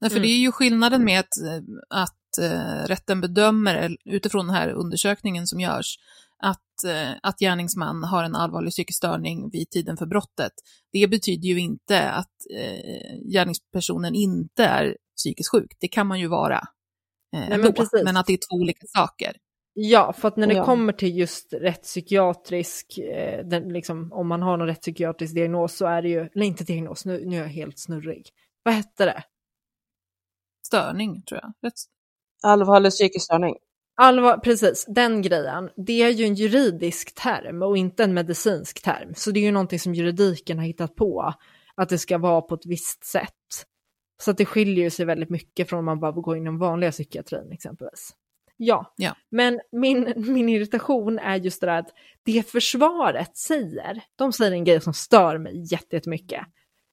Nej, 0.00 0.10
för 0.10 0.20
det 0.20 0.28
är 0.28 0.38
ju 0.38 0.52
skillnaden 0.52 1.04
med 1.04 1.20
att, 1.20 1.38
eh, 1.38 1.62
att 1.90 2.14
uh, 2.40 2.86
rätten 2.86 3.20
bedömer, 3.20 3.96
utifrån 4.04 4.46
den 4.46 4.54
här 4.54 4.68
undersökningen 4.68 5.46
som 5.46 5.60
görs, 5.60 5.98
att, 6.42 6.84
uh, 6.86 7.12
att 7.22 7.38
gärningsman 7.38 8.04
har 8.04 8.24
en 8.24 8.34
allvarlig 8.34 8.70
psykisk 8.70 8.96
störning 8.96 9.50
vid 9.50 9.70
tiden 9.70 9.96
för 9.96 10.06
brottet. 10.06 10.52
Det 10.92 11.08
betyder 11.08 11.48
ju 11.48 11.60
inte 11.60 12.10
att 12.10 12.36
uh, 12.50 13.30
gärningspersonen 13.32 14.14
inte 14.14 14.64
är 14.64 14.96
psykiskt 15.16 15.50
sjuk. 15.50 15.76
Det 15.80 15.88
kan 15.88 16.06
man 16.06 16.20
ju 16.20 16.26
vara 16.26 16.60
Nej, 17.32 17.48
men, 17.48 17.60
men, 17.60 17.72
då, 17.72 17.86
men 18.04 18.16
att 18.16 18.26
det 18.26 18.32
är 18.32 18.36
två 18.50 18.56
olika 18.56 18.86
saker. 18.86 19.32
Ja, 19.72 20.12
för 20.12 20.28
att 20.28 20.36
när 20.36 20.46
det 20.46 20.54
Ja. 20.54 20.64
kommer 20.64 20.92
till 20.92 21.18
just 21.18 21.52
rättspsykiatrisk, 21.52 22.98
eh, 22.98 23.46
den, 23.46 23.68
liksom, 23.68 24.12
om 24.12 24.28
man 24.28 24.42
har 24.42 24.56
någon 24.56 24.66
rättspsykiatrisk 24.66 25.34
diagnos 25.34 25.76
så 25.76 25.86
är 25.86 26.02
det 26.02 26.08
ju, 26.08 26.20
eller 26.34 26.46
inte 26.46 26.64
diagnos, 26.64 27.04
nu, 27.04 27.24
nu 27.26 27.36
är 27.36 27.40
jag 27.40 27.48
helt 27.48 27.78
snurrig. 27.78 28.30
Vad 28.62 28.74
hette 28.74 29.04
det? 29.04 29.22
Störning, 30.68 31.22
tror 31.22 31.40
jag. 31.42 31.52
Rätt... 31.62 31.74
Allvarlig 32.42 32.92
psykisk 32.92 33.24
störning. 33.24 33.54
Allvar, 34.00 34.38
precis, 34.38 34.84
den 34.88 35.22
grejen, 35.22 35.70
det 35.76 36.02
är 36.02 36.08
ju 36.10 36.24
en 36.24 36.34
juridisk 36.34 37.14
term 37.14 37.62
och 37.62 37.76
inte 37.76 38.04
en 38.04 38.14
medicinsk 38.14 38.82
term. 38.82 39.14
Så 39.16 39.30
det 39.30 39.40
är 39.40 39.44
ju 39.44 39.50
någonting 39.52 39.78
som 39.80 39.94
juridiken 39.94 40.58
har 40.58 40.64
hittat 40.66 40.94
på, 40.96 41.34
att 41.74 41.88
det 41.88 41.98
ska 41.98 42.18
vara 42.18 42.40
på 42.42 42.54
ett 42.54 42.66
visst 42.66 43.04
sätt. 43.04 43.64
Så 44.22 44.30
att 44.30 44.36
det 44.38 44.44
skiljer 44.46 44.90
sig 44.90 45.06
väldigt 45.06 45.30
mycket 45.30 45.68
från 45.68 45.78
om 45.78 45.84
man 45.84 46.00
bara 46.00 46.12
går 46.12 46.36
inom 46.36 46.58
vanliga 46.58 46.90
psykiatrin 46.90 47.52
exempelvis. 47.52 48.10
Ja, 48.56 48.94
Ja. 48.96 49.16
men 49.30 49.60
min, 49.72 50.12
min 50.16 50.48
irritation 50.48 51.18
är 51.18 51.36
just 51.36 51.60
det 51.60 51.66
där 51.66 51.78
att 51.78 51.90
det 52.22 52.50
försvaret 52.50 53.36
säger, 53.36 54.02
de 54.16 54.32
säger 54.32 54.52
en 54.52 54.64
grej 54.64 54.80
som 54.80 54.94
stör 54.94 55.38
mig 55.38 55.72
jätte- 55.72 55.96
jättemycket. 55.96 56.46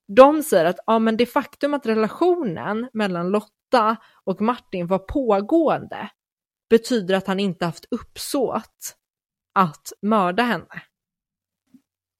De 0.08 0.44
säger 0.44 0.66
att 0.66 0.80
ja, 0.88 1.00
men 1.00 1.18
det 1.18 1.26
faktum 1.26 1.74
att 1.74 1.86
relationen 1.86 2.90
mellan 2.94 3.30
Lotta 3.30 3.50
och 4.24 4.42
Martin 4.42 4.88
var 4.88 5.00
pågående 5.00 6.10
betyder 6.70 7.16
att 7.16 7.28
han 7.28 7.40
inte 7.40 7.66
haft 7.66 7.86
uppsåt 7.92 8.96
att 9.54 9.94
mörda 10.02 10.44
henne. 10.44 10.84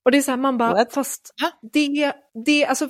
Och 0.04 0.10
det 0.10 0.18
är 0.18 0.22
så 0.22 0.30
här, 0.30 0.38
man 0.38 0.58
bara, 0.58 0.72
What? 0.72 0.92
fast 0.92 1.34
det, 1.72 2.12
det, 2.44 2.66
alltså 2.66 2.88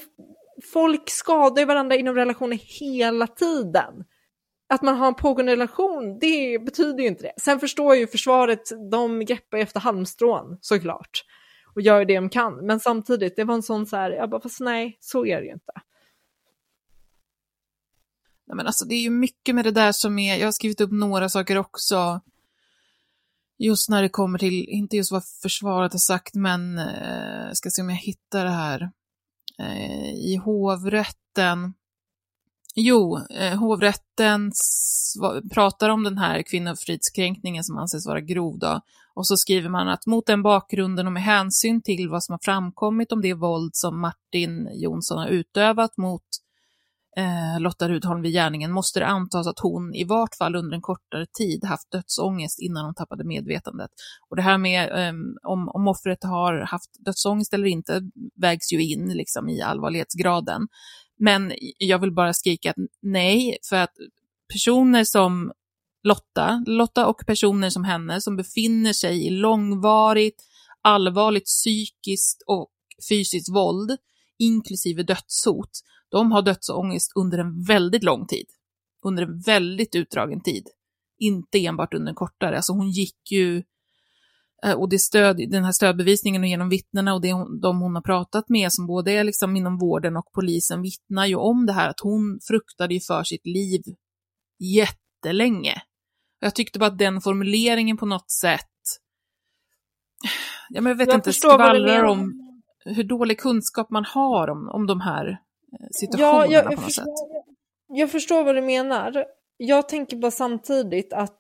folk 0.73 1.11
skadar 1.11 1.59
ju 1.59 1.65
varandra 1.65 1.97
inom 1.97 2.15
relationer 2.15 2.57
hela 2.81 3.27
tiden. 3.27 4.05
Att 4.69 4.83
man 4.83 4.97
har 4.97 5.07
en 5.07 5.15
pågående 5.15 5.53
relation, 5.53 6.19
det 6.19 6.59
betyder 6.65 7.03
ju 7.03 7.09
inte 7.09 7.23
det. 7.23 7.33
Sen 7.41 7.61
förstår 7.61 7.95
jag 7.95 8.01
ju 8.01 8.07
försvaret, 8.07 8.91
de 8.91 9.25
greppar 9.25 9.59
efter 9.59 9.81
halmstrån 9.81 10.59
såklart. 10.61 11.25
Och 11.75 11.83
gör 11.83 12.05
det 12.05 12.15
de 12.15 12.29
kan. 12.29 12.67
Men 12.67 12.81
samtidigt, 12.81 13.37
det 13.37 13.45
var 13.45 13.55
en 13.55 13.63
sån 13.63 13.87
så 13.87 13.97
här, 13.97 14.11
jag 14.11 14.31
bara, 14.31 14.41
fast 14.41 14.61
nej, 14.61 14.97
så 15.01 15.27
är 15.27 15.41
det 15.41 15.47
ju 15.47 15.53
inte. 15.53 15.73
Nej, 18.47 18.57
men 18.57 18.67
alltså, 18.67 18.85
det 18.85 18.95
är 18.95 19.03
ju 19.03 19.11
mycket 19.11 19.55
med 19.55 19.65
det 19.65 19.71
där 19.71 19.93
som 19.93 20.19
är, 20.19 20.37
jag 20.37 20.47
har 20.47 20.53
skrivit 20.53 20.81
upp 20.81 20.93
några 20.93 21.29
saker 21.29 21.59
också. 21.59 22.21
Just 23.59 23.89
när 23.89 24.03
det 24.03 24.09
kommer 24.09 24.39
till, 24.39 24.69
inte 24.69 24.97
just 24.97 25.13
vad 25.13 25.23
försvaret 25.43 25.93
har 25.93 25.99
sagt, 25.99 26.35
men 26.35 26.79
eh, 26.79 27.53
ska 27.53 27.71
se 27.71 27.83
om 27.83 27.91
jag 27.91 27.97
hittar 27.97 28.45
det 28.45 28.51
här. 28.51 28.91
Eh, 29.59 30.11
I 30.11 30.41
hovrätten. 30.45 31.75
Jo, 32.75 33.19
eh, 33.31 33.59
hovrätten 33.59 34.53
pratar 35.55 35.89
om 35.89 36.03
den 36.03 36.19
här 36.19 36.43
kvinnofridskränkningen 36.43 37.65
som 37.65 37.79
anses 37.79 38.07
vara 38.07 38.21
grov 38.21 38.59
då. 38.59 38.81
Och 39.15 39.27
så 39.27 39.37
skriver 39.37 39.69
man 39.69 39.89
att 39.89 40.07
mot 40.07 40.27
den 40.27 40.43
bakgrunden 40.43 41.07
och 41.07 41.13
med 41.13 41.23
hänsyn 41.23 41.83
till 41.83 42.09
vad 42.09 42.25
som 42.25 42.33
har 42.33 42.41
framkommit 42.43 43.13
om 43.13 43.23
det 43.23 43.35
våld 43.35 43.71
som 43.75 44.01
Martin 44.01 44.69
Jonsson 44.75 45.19
har 45.19 45.29
utövat 45.29 45.97
mot 45.97 46.23
eh, 47.17 47.61
Lotta 47.61 47.89
Rudholm 47.89 48.23
vid 48.23 48.33
gärningen 48.33 48.73
måste 48.73 49.01
det 49.01 49.07
antas 49.07 49.47
att 49.47 49.59
hon 49.59 49.95
i 49.95 50.05
vart 50.05 50.35
fall 50.35 50.57
under 50.57 50.75
en 50.75 50.83
kortare 50.83 51.27
tid 51.39 51.65
haft 51.65 51.91
dödsångest 51.91 52.61
innan 52.61 52.85
hon 52.85 52.95
tappade 52.95 53.25
medvetandet. 53.25 53.91
Och 54.31 54.37
det 54.37 54.43
här 54.43 54.59
med 54.59 55.09
eh, 55.09 55.15
om, 55.43 55.69
om 55.69 55.89
offret 55.89 56.25
har 56.25 56.61
haft 56.61 56.91
dödsångest 57.05 57.55
eller 57.55 57.67
inte 57.67 58.03
vägs 58.41 58.73
ju 58.73 58.83
in 58.83 59.09
liksom, 59.09 59.49
i 59.49 59.63
allvarlighetsgraden. 59.63 60.69
Men 61.19 61.53
jag 61.79 61.99
vill 61.99 62.13
bara 62.13 62.35
skrika 62.35 62.71
att 62.71 62.77
nej, 63.03 63.59
för 63.69 63.77
att 63.77 63.93
personer 64.53 65.05
som 65.05 65.53
Lotta, 66.03 66.65
Lotta 66.67 67.07
och 67.07 67.27
personer 67.27 67.71
som 67.71 67.85
henne 67.85 68.21
som 68.21 68.37
befinner 68.37 68.93
sig 68.93 69.27
i 69.27 69.31
långvarigt, 69.31 70.43
allvarligt 70.83 71.45
psykiskt 71.45 72.43
och 72.47 72.69
fysiskt 73.09 73.55
våld, 73.55 73.97
inklusive 74.39 75.03
dödshot, 75.03 75.71
de 76.17 76.33
har 76.33 76.43
dödsångest 76.43 77.13
under 77.15 77.39
en 77.39 77.63
väldigt 77.63 78.05
lång 78.05 78.27
tid. 78.27 78.47
Under 79.05 79.23
en 79.23 79.41
väldigt 79.41 79.95
utdragen 79.95 80.43
tid. 80.43 80.69
Inte 81.19 81.67
enbart 81.67 81.95
under 81.95 82.11
en 82.11 82.15
kortare. 82.15 82.57
Alltså 82.57 82.73
hon 82.73 82.91
gick 82.91 83.31
ju, 83.31 83.63
eh, 84.65 84.73
och 84.73 84.89
det 84.89 84.99
stöd, 84.99 85.37
den 85.51 85.65
här 85.65 85.73
stödbevisningen 85.73 86.43
och 86.43 86.49
genom 86.49 86.69
vittnena 86.69 87.15
och 87.15 87.21
det, 87.21 87.29
de 87.63 87.81
hon 87.81 87.95
har 87.95 88.03
pratat 88.03 88.49
med 88.49 88.73
som 88.73 88.87
både 88.87 89.13
är 89.13 89.25
liksom 89.25 89.57
inom 89.57 89.79
vården 89.79 90.17
och 90.17 90.33
polisen 90.35 90.83
vittnar 90.83 91.27
ju 91.27 91.37
om 91.37 91.67
det 91.67 91.73
här 91.73 91.89
att 91.89 92.01
hon 92.01 92.39
fruktade 92.49 92.95
ju 92.95 93.01
för 93.01 93.25
sitt 93.25 93.47
liv 93.47 93.83
jättelänge. 94.59 95.83
Jag 96.41 96.55
tyckte 96.55 96.79
bara 96.79 96.91
att 96.91 96.99
den 96.99 97.21
formuleringen 97.21 97.97
på 97.97 98.07
något 98.07 98.31
sätt, 98.31 98.77
ja, 100.69 100.81
men 100.81 100.91
jag 100.91 100.97
vet 100.97 101.09
Jag 101.09 101.17
inte, 101.17 101.33
skvallrar 101.33 102.05
om 102.05 102.33
hur 102.85 103.05
dålig 103.05 103.41
kunskap 103.41 103.91
man 103.91 104.05
har 104.05 104.49
om, 104.49 104.69
om 104.69 104.87
de 104.87 105.01
här 105.01 105.46
eh, 105.81 105.87
Ja, 105.87 105.89
situationerna 105.93 106.47
jag, 106.53 106.65
på 106.65 106.71
jag, 106.73 106.77
något 106.81 106.81
sätt. 106.81 106.85
förstår, 106.85 107.17
jag 107.89 108.11
förstår 108.11 108.45
vad 108.45 108.55
du 108.55 108.63
menar. 108.63 109.25
Jag 109.57 109.89
tänker 109.89 110.17
bara 110.17 110.31
samtidigt 110.31 111.13
att 111.13 111.37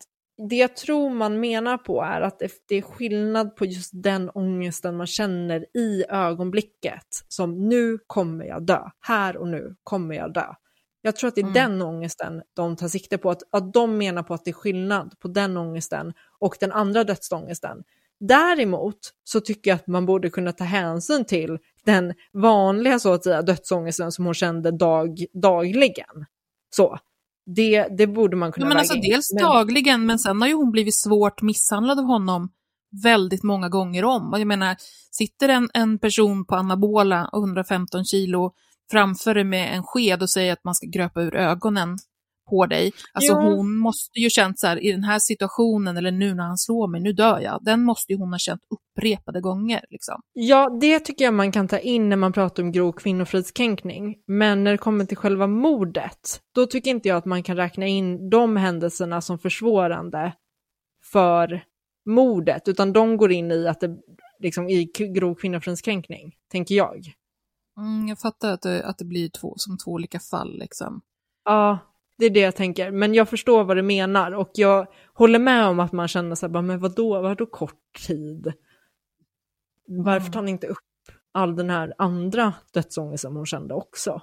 det 0.48 0.56
jag 0.56 0.76
tror 0.76 1.10
man 1.10 1.40
menar 1.40 1.78
på 1.78 2.02
är 2.02 2.20
att 2.20 2.42
det 2.68 2.74
är 2.76 2.82
skillnad 2.82 3.56
på 3.56 3.64
just 3.64 3.90
den 3.94 4.30
ångesten 4.34 4.96
man 4.96 5.06
känner 5.06 5.66
i 5.76 6.04
ögonblicket. 6.08 7.04
Som 7.28 7.68
nu 7.68 7.98
kommer 8.06 8.44
jag 8.44 8.66
dö, 8.66 8.80
här 9.00 9.36
och 9.36 9.48
nu 9.48 9.76
kommer 9.82 10.14
jag 10.14 10.32
dö. 10.32 10.46
Jag 11.02 11.16
tror 11.16 11.28
att 11.28 11.34
det 11.34 11.40
är 11.40 11.42
Mm. 11.42 11.54
den 11.54 11.82
ångesten 11.82 12.42
de 12.56 12.76
tar 12.76 12.88
sikte 12.88 13.18
på, 13.18 13.30
att, 13.30 13.42
att 13.50 13.72
de 13.72 13.98
menar 13.98 14.22
på 14.22 14.34
att 14.34 14.44
det 14.44 14.50
är 14.50 14.52
skillnad 14.52 15.14
på 15.20 15.28
den 15.28 15.56
ångesten 15.56 16.12
och 16.38 16.56
den 16.60 16.72
andra 16.72 17.04
dödsångesten. 17.04 17.82
Däremot 18.20 18.98
så 19.24 19.40
tycker 19.40 19.70
jag 19.70 19.74
att 19.76 19.86
man 19.86 20.06
borde 20.06 20.30
kunna 20.30 20.52
ta 20.52 20.64
hänsyn 20.64 21.24
till 21.24 21.58
den 21.86 22.14
vanliga 22.32 22.98
så 22.98 23.12
att 23.12 23.24
säga 23.24 23.42
dödsångesten 23.42 24.12
som 24.12 24.24
hon 24.24 24.34
kände 24.34 24.70
dag, 24.70 25.24
dagligen. 25.42 26.26
Så, 26.76 26.98
det, 27.56 27.86
det 27.98 28.06
borde 28.06 28.36
man 28.36 28.52
kunna 28.52 28.66
Ja, 28.66 28.68
men 28.68 28.76
alltså 28.78 28.94
in. 28.94 29.00
dels 29.02 29.32
Men- 29.34 29.42
dagligen, 29.44 30.06
men 30.06 30.18
sen 30.18 30.40
har 30.40 30.48
ju 30.48 30.54
hon 30.54 30.70
blivit 30.70 30.94
svårt 30.94 31.42
misshandlad 31.42 31.98
av 31.98 32.04
honom 32.04 32.48
väldigt 33.02 33.42
många 33.42 33.68
gånger 33.68 34.04
om. 34.04 34.34
Jag 34.38 34.46
menar, 34.46 34.76
sitter 35.10 35.48
en, 35.48 35.68
en 35.74 35.98
person 35.98 36.44
på 36.46 36.54
anabola 36.54 37.28
och 37.32 37.38
115 37.38 38.04
kilo 38.04 38.52
framför 38.90 39.34
dig 39.34 39.44
med 39.44 39.76
en 39.76 39.82
sked 39.82 40.22
och 40.22 40.30
säger 40.30 40.52
att 40.52 40.64
man 40.64 40.74
ska 40.74 40.86
gröpa 40.86 41.22
ur 41.22 41.34
ögonen 41.34 41.98
på 42.50 42.66
dig. 42.66 42.92
Alltså 43.12 43.32
Ja. 43.32 43.40
hon 43.42 43.76
måste 43.78 44.20
ju 44.20 44.30
känt 44.30 44.58
så 44.58 44.66
här, 44.66 44.84
i 44.84 44.92
den 44.92 45.04
här 45.04 45.18
situationen, 45.18 45.96
eller 45.96 46.10
nu 46.10 46.34
när 46.34 46.44
han 46.44 46.58
slår 46.58 46.88
mig, 46.88 47.00
nu 47.00 47.12
dör 47.12 47.40
jag. 47.40 47.64
Den 47.64 47.84
måste 47.84 48.12
ju 48.12 48.18
hon 48.18 48.32
ha 48.32 48.38
känt 48.38 48.60
upprepade 48.70 49.40
gånger. 49.40 49.84
Liksom. 49.90 50.20
Ja, 50.32 50.78
det 50.80 51.00
tycker 51.00 51.24
jag 51.24 51.34
man 51.34 51.52
kan 51.52 51.68
ta 51.68 51.78
in 51.78 52.08
när 52.08 52.16
man 52.16 52.32
pratar 52.32 52.62
om 52.62 52.72
grov 52.72 52.92
kvinnofridskränkning. 52.92 54.14
Men 54.26 54.64
när 54.64 54.70
det 54.72 54.78
kommer 54.78 55.04
till 55.04 55.16
själva 55.16 55.46
mordet, 55.46 56.40
då 56.54 56.66
tycker 56.66 56.90
inte 56.90 57.08
jag 57.08 57.16
att 57.16 57.24
man 57.24 57.42
kan 57.42 57.56
räkna 57.56 57.86
in 57.86 58.30
de 58.30 58.56
händelserna 58.56 59.20
som 59.20 59.38
försvårande 59.38 60.32
för 61.12 61.64
mordet, 62.06 62.68
utan 62.68 62.92
de 62.92 63.16
går 63.16 63.32
in 63.32 63.50
i 63.52 63.68
att 63.68 63.80
det 63.80 63.96
liksom 64.40 64.68
i 64.68 64.84
grov 65.14 65.34
kvinnofridskränkning, 65.34 66.32
tänker 66.52 66.74
jag. 66.74 66.96
Mm, 67.78 68.08
jag 68.08 68.18
fattar 68.18 68.52
att 68.52 68.62
det, 68.62 68.84
att 68.84 68.98
det 68.98 69.04
blir 69.04 69.28
två, 69.28 69.54
som 69.56 69.78
två 69.78 69.90
olika 69.90 70.20
fall. 70.20 70.58
Liksom. 70.58 71.00
Ja, 71.44 71.78
det 72.18 72.26
är 72.26 72.30
det 72.30 72.40
jag 72.40 72.56
tänker. 72.56 72.90
Men 72.90 73.14
jag 73.14 73.28
förstår 73.28 73.64
vad 73.64 73.76
du 73.76 73.82
menar 73.82 74.32
och 74.32 74.50
jag 74.54 74.86
håller 75.14 75.38
med 75.38 75.66
om 75.66 75.80
att 75.80 75.92
man 75.92 76.08
känner 76.08 76.34
så 76.34 76.46
här, 76.46 76.52
bara, 76.52 76.62
men 76.62 76.80
vadå, 76.80 77.22
vadå 77.22 77.46
kort 77.46 78.06
tid? 78.06 78.52
Varför 79.86 80.32
tar 80.32 80.42
ni 80.42 80.50
inte 80.50 80.66
upp 80.66 80.78
all 81.32 81.56
den 81.56 81.70
här 81.70 81.94
andra 81.98 82.54
dödsångesten 82.72 83.28
som 83.28 83.36
hon 83.36 83.46
kände 83.46 83.74
också? 83.74 84.22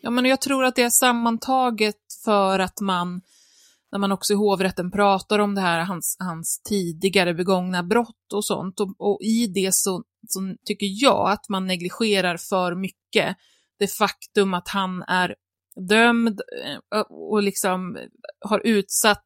Ja, 0.00 0.10
men 0.10 0.24
jag 0.24 0.40
tror 0.40 0.64
att 0.64 0.76
det 0.76 0.82
är 0.82 0.90
sammantaget 0.90 1.96
för 2.24 2.58
att 2.58 2.80
man, 2.80 3.20
när 3.92 3.98
man 3.98 4.12
också 4.12 4.32
i 4.32 4.36
hovrätten 4.36 4.90
pratar 4.90 5.38
om 5.38 5.54
det 5.54 5.60
här, 5.60 5.84
hans, 5.84 6.16
hans 6.18 6.62
tidigare 6.64 7.34
begångna 7.34 7.82
brott 7.82 8.32
och 8.32 8.44
sånt, 8.44 8.80
och, 8.80 8.94
och 8.98 9.18
i 9.22 9.46
det 9.46 9.74
så, 9.74 10.02
så 10.28 10.54
tycker 10.64 10.86
jag 10.90 11.30
att 11.30 11.48
man 11.48 11.66
negligerar 11.66 12.36
för 12.36 12.74
mycket 12.74 13.36
det 13.78 13.86
faktum 13.86 14.54
att 14.54 14.68
han 14.68 15.02
är 15.02 15.34
dömd 15.76 16.40
eh, 16.94 17.00
och 17.00 17.42
liksom 17.42 17.98
har 18.40 18.60
utsatt 18.64 19.24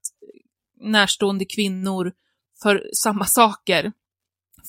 närstående 0.81 1.45
kvinnor 1.45 2.13
för 2.63 2.91
samma 2.95 3.25
saker 3.25 3.93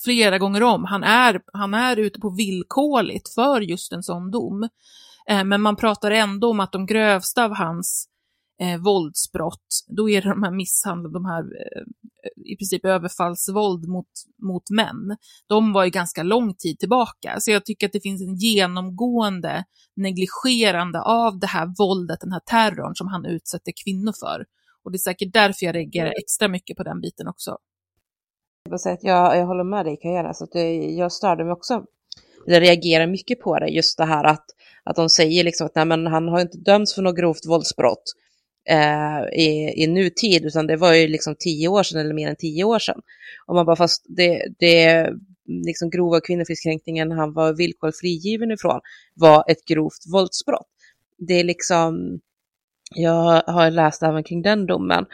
flera 0.04 0.38
gånger 0.38 0.62
om. 0.62 0.84
Han 0.84 1.04
är, 1.04 1.42
han 1.52 1.74
är 1.74 1.96
ute 1.96 2.20
på 2.20 2.30
villkorligt 2.30 3.34
för 3.34 3.60
just 3.60 3.92
en 3.92 4.02
sån 4.02 4.30
dom. 4.30 4.68
Eh, 5.26 5.44
men 5.44 5.60
man 5.60 5.76
pratar 5.76 6.10
ändå 6.10 6.50
om 6.50 6.60
att 6.60 6.72
de 6.72 6.86
grövsta 6.86 7.44
av 7.44 7.54
hans 7.54 8.08
eh, 8.60 8.80
våldsbrott, 8.80 9.68
då 9.88 10.10
är 10.10 10.22
det 10.22 10.28
de 10.28 10.42
här 10.42 10.50
misshandel, 10.50 11.12
de 11.12 11.24
här 11.24 11.42
eh, 11.42 11.82
i 12.52 12.56
princip 12.56 12.84
överfallsvåld 12.84 13.88
mot, 13.88 14.10
mot 14.42 14.70
män. 14.70 15.16
De 15.48 15.72
var 15.72 15.84
ju 15.84 15.90
ganska 15.90 16.22
lång 16.22 16.54
tid 16.54 16.78
tillbaka, 16.78 17.36
så 17.38 17.50
jag 17.50 17.64
tycker 17.64 17.86
att 17.86 17.92
det 17.92 18.00
finns 18.00 18.22
en 18.22 18.34
genomgående 18.34 19.64
negligerande 19.96 21.00
av 21.02 21.38
det 21.38 21.46
här 21.46 21.74
våldet, 21.78 22.20
den 22.20 22.32
här 22.32 22.40
terrorn 22.40 22.94
som 22.94 23.08
han 23.08 23.26
utsätter 23.26 23.72
kvinnor 23.84 24.12
för. 24.20 24.44
Och 24.84 24.92
det 24.92 24.96
är 24.96 24.98
säkert 24.98 25.32
därför 25.32 25.66
jag 25.66 25.74
reagerar 25.74 26.12
extra 26.18 26.48
mycket 26.48 26.76
på 26.76 26.82
den 26.82 27.00
biten 27.00 27.28
också. 27.28 27.56
Jag, 28.70 28.80
säga 28.80 28.94
att 28.94 29.04
jag, 29.04 29.36
jag 29.36 29.46
håller 29.46 29.64
med 29.64 29.86
dig 29.86 29.96
Kaja, 30.02 30.34
så 30.34 30.44
att 30.44 30.52
det, 30.52 30.74
jag 30.74 31.12
störde 31.12 31.44
mig 31.44 31.52
också. 31.52 31.84
Jag 32.46 32.62
reagerar 32.62 33.06
mycket 33.06 33.40
på 33.40 33.58
det, 33.58 33.68
just 33.68 33.98
det 33.98 34.04
här 34.04 34.24
att, 34.24 34.44
att 34.84 34.96
de 34.96 35.08
säger 35.08 35.44
liksom 35.44 35.66
att 35.66 35.74
nej, 35.74 35.84
men 35.84 36.06
han 36.06 36.28
har 36.28 36.40
inte 36.40 36.58
dömts 36.58 36.94
för 36.94 37.02
något 37.02 37.16
grovt 37.16 37.46
våldsbrott 37.48 38.02
eh, 38.68 39.40
i, 39.40 39.72
i 39.82 39.86
nutid, 39.86 40.44
utan 40.44 40.66
det 40.66 40.76
var 40.76 40.94
ju 40.94 41.08
liksom 41.08 41.34
tio 41.38 41.68
år 41.68 41.82
sedan 41.82 42.00
eller 42.00 42.14
mer 42.14 42.28
än 42.28 42.36
tio 42.36 42.64
år 42.64 42.78
sedan. 42.78 43.00
Och 43.46 43.54
man 43.54 43.66
bara, 43.66 43.76
fast 43.76 44.06
det, 44.08 44.42
det 44.58 45.10
liksom 45.46 45.90
grova 45.90 46.20
kvinnofridskränkningen 46.20 47.12
han 47.12 47.32
var 47.32 47.52
villkorligt 47.52 48.00
frigiven 48.00 48.50
ifrån 48.50 48.80
var 49.14 49.44
ett 49.48 49.64
grovt 49.64 50.04
våldsbrott. 50.12 50.68
Det 51.18 51.34
är 51.34 51.44
liksom, 51.44 52.20
jag 52.94 53.42
har 53.46 53.70
läst 53.70 54.02
även 54.02 54.24
kring 54.24 54.42
den 54.42 54.66
domen 54.66 55.06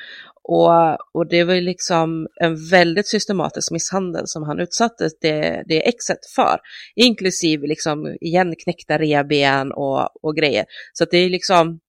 och, 0.48 1.16
och 1.16 1.26
det 1.28 1.44
var 1.44 1.54
ju 1.54 1.60
liksom 1.60 2.26
en 2.40 2.68
väldigt 2.70 3.08
systematisk 3.08 3.72
misshandel 3.72 4.22
som 4.26 4.42
han 4.42 4.60
utsattes, 4.60 5.12
det, 5.20 5.62
det 5.66 5.88
exet 5.88 6.26
för, 6.34 6.58
inklusive 6.94 7.66
liksom 7.66 8.16
igen 8.20 8.54
knäckta 8.64 8.98
revben 8.98 9.72
och, 9.72 10.24
och 10.24 10.36
grejer. 10.36 10.64
Så 10.92 11.04
att 11.04 11.10
det 11.10 11.18
är 11.18 11.30
liksom, 11.30 11.80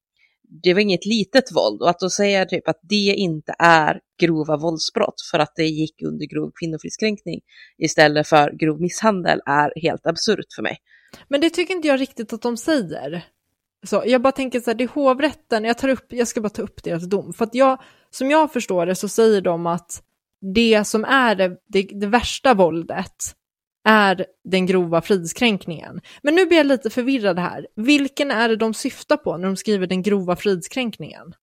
det 0.62 0.74
var 0.74 0.80
inget 0.80 1.06
litet 1.06 1.52
våld 1.56 1.82
och 1.82 1.90
att 1.90 1.98
då 1.98 2.10
säga 2.10 2.44
typ 2.44 2.68
att 2.68 2.80
det 2.82 3.14
inte 3.14 3.54
är 3.58 4.00
grova 4.20 4.56
våldsbrott 4.56 5.20
för 5.30 5.38
att 5.38 5.52
det 5.56 5.66
gick 5.66 6.02
under 6.02 6.26
grov 6.26 6.52
kvinnofridskränkning 6.60 7.40
istället 7.78 8.28
för 8.28 8.50
grov 8.50 8.80
misshandel 8.80 9.40
är 9.46 9.80
helt 9.80 10.06
absurt 10.06 10.52
för 10.56 10.62
mig. 10.62 10.76
Men 11.28 11.40
det 11.40 11.50
tycker 11.50 11.74
inte 11.74 11.88
jag 11.88 12.00
riktigt 12.00 12.32
att 12.32 12.42
de 12.42 12.56
säger. 12.56 13.24
Så 13.86 14.02
jag 14.06 14.22
bara 14.22 14.32
tänker 14.32 14.60
så 14.60 14.70
här, 14.70 14.74
det 14.78 14.84
är 14.84 14.88
hovrätten, 14.88 15.64
jag, 15.64 15.78
tar 15.78 15.88
upp, 15.88 16.06
jag 16.08 16.28
ska 16.28 16.40
bara 16.40 16.48
ta 16.48 16.62
upp 16.62 16.84
deras 16.84 17.08
dom. 17.08 17.32
För 17.32 17.44
att 17.44 17.54
jag, 17.54 17.80
som 18.10 18.30
jag 18.30 18.52
förstår 18.52 18.86
det 18.86 18.94
så 18.94 19.08
säger 19.08 19.40
de 19.40 19.66
att 19.66 20.02
det 20.54 20.84
som 20.86 21.04
är 21.04 21.34
det, 21.34 21.56
det, 21.66 21.82
det 21.82 22.06
värsta 22.06 22.54
våldet 22.54 23.34
är 23.88 24.26
den 24.44 24.66
grova 24.66 25.02
fridskränkningen. 25.02 26.00
Men 26.22 26.34
nu 26.34 26.46
blir 26.46 26.58
jag 26.58 26.66
lite 26.66 26.90
förvirrad 26.90 27.38
här. 27.38 27.66
Vilken 27.76 28.30
är 28.30 28.48
det 28.48 28.56
de 28.56 28.74
syftar 28.74 29.16
på 29.16 29.36
när 29.36 29.46
de 29.46 29.56
skriver 29.56 29.86
den 29.86 30.02
grova 30.02 30.36
fridskränkningen? 30.36 31.34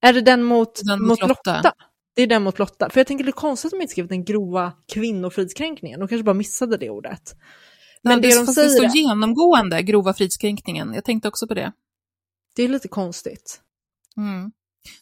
Är 0.00 0.12
det 0.12 0.20
den 0.20 0.42
mot, 0.42 0.80
Den 0.84 1.02
mot 1.02 1.08
mot 1.08 1.20
Lotta. 1.28 1.56
Lotta? 1.56 1.72
Det 2.16 2.22
är 2.22 2.26
den 2.26 2.42
mot 2.42 2.58
Lotta. 2.58 2.90
För 2.90 3.00
jag 3.00 3.06
tänker 3.06 3.24
det 3.24 3.30
är 3.30 3.32
konstigt 3.32 3.68
att 3.68 3.78
de 3.78 3.82
inte 3.82 3.92
skrivit 3.92 4.10
den 4.10 4.24
grova 4.24 4.72
kvinnofridskränkningen. 4.92 6.00
De 6.00 6.08
kanske 6.08 6.24
bara 6.24 6.34
missade 6.34 6.76
det 6.76 6.90
ordet. 6.90 7.36
Men 8.02 8.12
Ja, 8.12 8.20
det, 8.20 8.38
de 8.38 8.46
fast 8.46 8.54
säger 8.54 8.68
det 8.68 8.74
står 8.74 8.96
genomgående, 8.96 9.82
grova 9.82 10.14
fridskränkningen. 10.14 10.94
Jag 10.94 11.04
tänkte 11.04 11.28
också 11.28 11.46
på 11.48 11.54
det. 11.54 11.72
det 12.56 12.62
är 12.62 12.68
lite 12.68 12.88
konstigt. 12.88 13.60
Mm. 14.16 14.52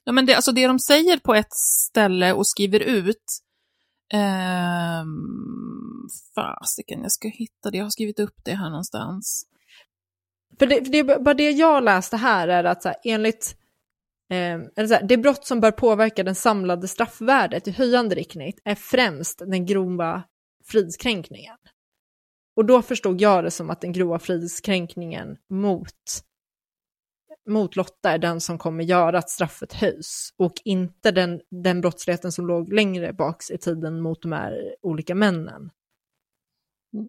Ja, 0.04 0.12
men 0.12 0.26
det, 0.26 0.34
alltså 0.34 0.52
det 0.52 0.66
de 0.66 0.78
säger 0.78 1.18
på 1.18 1.34
ett 1.34 1.52
ställe 1.52 2.32
och 2.32 2.46
skriver 2.46 2.80
ut, 2.80 3.24
ehm, 4.12 6.08
fasiken, 6.34 7.02
jag 7.02 7.12
ska 7.12 7.28
hitta 7.28 7.70
det, 7.70 7.76
jag 7.78 7.84
har 7.84 7.90
skrivit 7.90 8.20
upp 8.20 8.34
det 8.44 8.54
här 8.54 8.70
någonstans. 8.70 9.46
För 10.58 10.66
det, 10.66 10.84
för 10.84 10.92
det, 10.92 11.04
bara 11.04 11.34
det 11.34 11.50
jag 11.50 11.84
läste 11.84 12.16
här 12.16 12.48
är 12.48 12.64
att 12.64 12.82
så 12.82 12.88
här, 12.88 12.96
enligt 13.04 13.56
eh, 14.30 14.60
eller 14.76 14.86
så 14.86 14.94
här, 14.94 15.02
det 15.02 15.16
brott 15.16 15.46
som 15.46 15.60
bör 15.60 15.70
påverka 15.70 16.24
den 16.24 16.34
samlade 16.34 16.88
straffvärdet 16.88 17.68
i 17.68 17.70
höjande 17.70 18.14
riktning 18.14 18.52
är 18.64 18.74
främst 18.74 19.38
den 19.38 19.66
grova 19.66 20.22
fridskränkningen. 20.64 21.56
Och 22.56 22.64
då 22.64 22.82
förstod 22.82 23.20
jag 23.20 23.44
det 23.44 23.50
som 23.50 23.70
att 23.70 23.80
den 23.80 23.92
grova 23.92 24.18
fridskränkningen 24.18 25.36
mot, 25.50 26.22
mot 27.48 27.76
Lotta 27.76 28.10
är 28.10 28.18
den 28.18 28.40
som 28.40 28.58
kommer 28.58 28.84
göra 28.84 29.18
att 29.18 29.30
straffet 29.30 29.72
höjs 29.72 30.34
och 30.36 30.52
inte 30.64 31.10
den, 31.10 31.40
den 31.50 31.80
brottsligheten 31.80 32.32
som 32.32 32.46
låg 32.46 32.72
längre 32.72 33.12
baks 33.12 33.50
i 33.50 33.58
tiden 33.58 34.00
mot 34.00 34.22
de 34.22 34.32
här 34.32 34.74
olika 34.82 35.14
männen. 35.14 35.70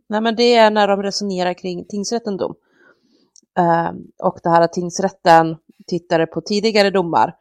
Nej, 0.09 0.21
men 0.21 0.35
det 0.35 0.55
är 0.55 0.71
när 0.71 0.87
de 0.87 1.03
resonerar 1.03 1.53
kring 1.53 1.85
tingsrätten 1.85 2.37
dom. 2.37 2.55
Eh, 3.57 3.91
och 4.23 4.39
det 4.43 4.49
här 4.49 4.61
att 4.61 4.73
tingsrätten 4.73 5.57
tittade 5.87 6.27
på 6.27 6.41
tidigare 6.41 6.89
domar 6.89 7.35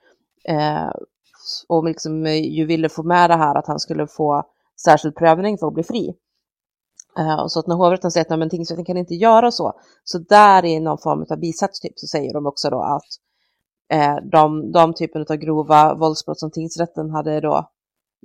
eh, 0.44 0.90
och 1.68 1.84
liksom 1.84 2.26
eh, 2.26 2.54
ju 2.54 2.66
ville 2.66 2.88
få 2.88 3.02
med 3.02 3.30
det 3.30 3.36
här 3.36 3.54
att 3.54 3.66
han 3.66 3.80
skulle 3.80 4.06
få 4.06 4.44
särskild 4.84 5.16
prövning 5.16 5.58
för 5.58 5.66
att 5.66 5.74
bli 5.74 5.82
fri. 5.82 6.14
Eh, 7.18 7.40
och 7.42 7.52
så 7.52 7.60
att 7.60 7.66
när 7.66 7.74
hovrätten 7.76 8.10
säger 8.10 8.24
att 8.24 8.30
"Nej, 8.30 8.38
men 8.38 8.50
tingsrätten 8.50 8.84
kan 8.84 8.96
inte 8.96 9.14
göra 9.14 9.50
så, 9.50 9.72
så 10.04 10.18
där 10.18 10.64
i 10.64 10.80
någon 10.80 10.98
form 10.98 11.26
av 11.30 11.38
bisats 11.38 11.80
typ 11.80 11.92
så 11.96 12.06
säger 12.06 12.32
de 12.32 12.46
också 12.46 12.70
då 12.70 12.82
att 12.82 13.02
eh, 13.92 14.16
de, 14.32 14.72
de 14.72 14.94
typen 14.94 15.26
av 15.30 15.36
grova 15.36 15.94
våldsbrott 15.94 16.38
som 16.38 16.50
tingsrätten 16.50 17.10
hade 17.10 17.40
då 17.40 17.68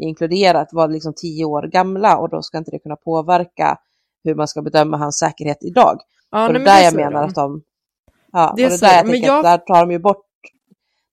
inkluderat 0.02 0.68
var 0.72 0.88
liksom 0.88 1.14
tio 1.16 1.46
år 1.46 1.64
gamla 1.64 2.18
och 2.18 2.30
då 2.30 2.42
ska 2.42 2.58
inte 2.58 2.72
det 2.72 2.80
kunna 2.80 2.96
påverka 2.96 3.78
hur 4.24 4.36
man 4.36 4.48
ska 4.48 4.62
bedöma 4.62 4.98
hans 4.98 5.18
säkerhet 5.20 5.58
idag. 5.62 6.00
Ja, 6.32 6.48
och 6.48 6.54
det 6.54 6.60
är 6.60 6.66
där 6.66 6.84
jag 6.84 6.96
menar 6.96 7.12
de. 7.22 7.28
att 7.30 7.36
de... 7.36 7.62
Ja, 8.32 8.54
Det 8.58 8.64
och 8.64 8.70
det 8.70 8.76
är 8.76 8.80
där 8.82 8.96
jag 8.98 9.06
men 9.06 9.14
tänker 9.14 9.30
att 9.30 9.36
jag- 9.36 9.44
där 9.44 9.58
tar 9.58 9.80
de 9.86 9.92
ju 9.92 10.00
bort 10.00 10.26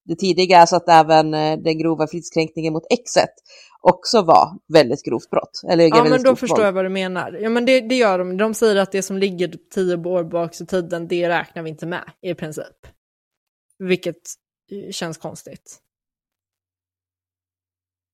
det 0.04 0.16
tidiga 0.16 0.66
så 0.66 0.76
att 0.76 0.88
även 0.88 1.34
eh, 1.34 1.58
den 1.58 1.78
grova 1.78 2.06
fridskränkningen 2.06 2.72
mot 2.72 2.86
exet 2.90 3.34
också 3.80 4.22
var 4.22 4.58
väldigt 4.72 5.04
grovt 5.04 5.30
brott. 5.30 5.60
Eller 5.68 5.88
Ja, 5.88 6.04
men 6.04 6.22
då 6.22 6.36
förstår 6.36 6.56
våld. 6.56 6.66
jag 6.66 6.72
vad 6.72 6.84
du 6.84 6.88
menar. 6.88 7.32
Ja, 7.32 7.50
men 7.50 7.64
det, 7.64 7.80
det 7.80 7.94
gör 7.94 8.18
de. 8.18 8.36
De 8.36 8.54
säger 8.54 8.76
att 8.76 8.92
det 8.92 9.02
som 9.02 9.18
ligger 9.18 9.54
tio 9.74 9.96
år 9.96 10.24
bak 10.24 10.60
i 10.60 10.66
tiden, 10.66 11.08
det 11.08 11.28
räknar 11.28 11.62
vi 11.62 11.70
inte 11.70 11.86
med 11.86 12.12
i 12.22 12.34
princip. 12.34 12.86
Vilket 13.78 14.16
eh, 14.70 14.90
känns 14.90 15.18
konstigt. 15.18 15.80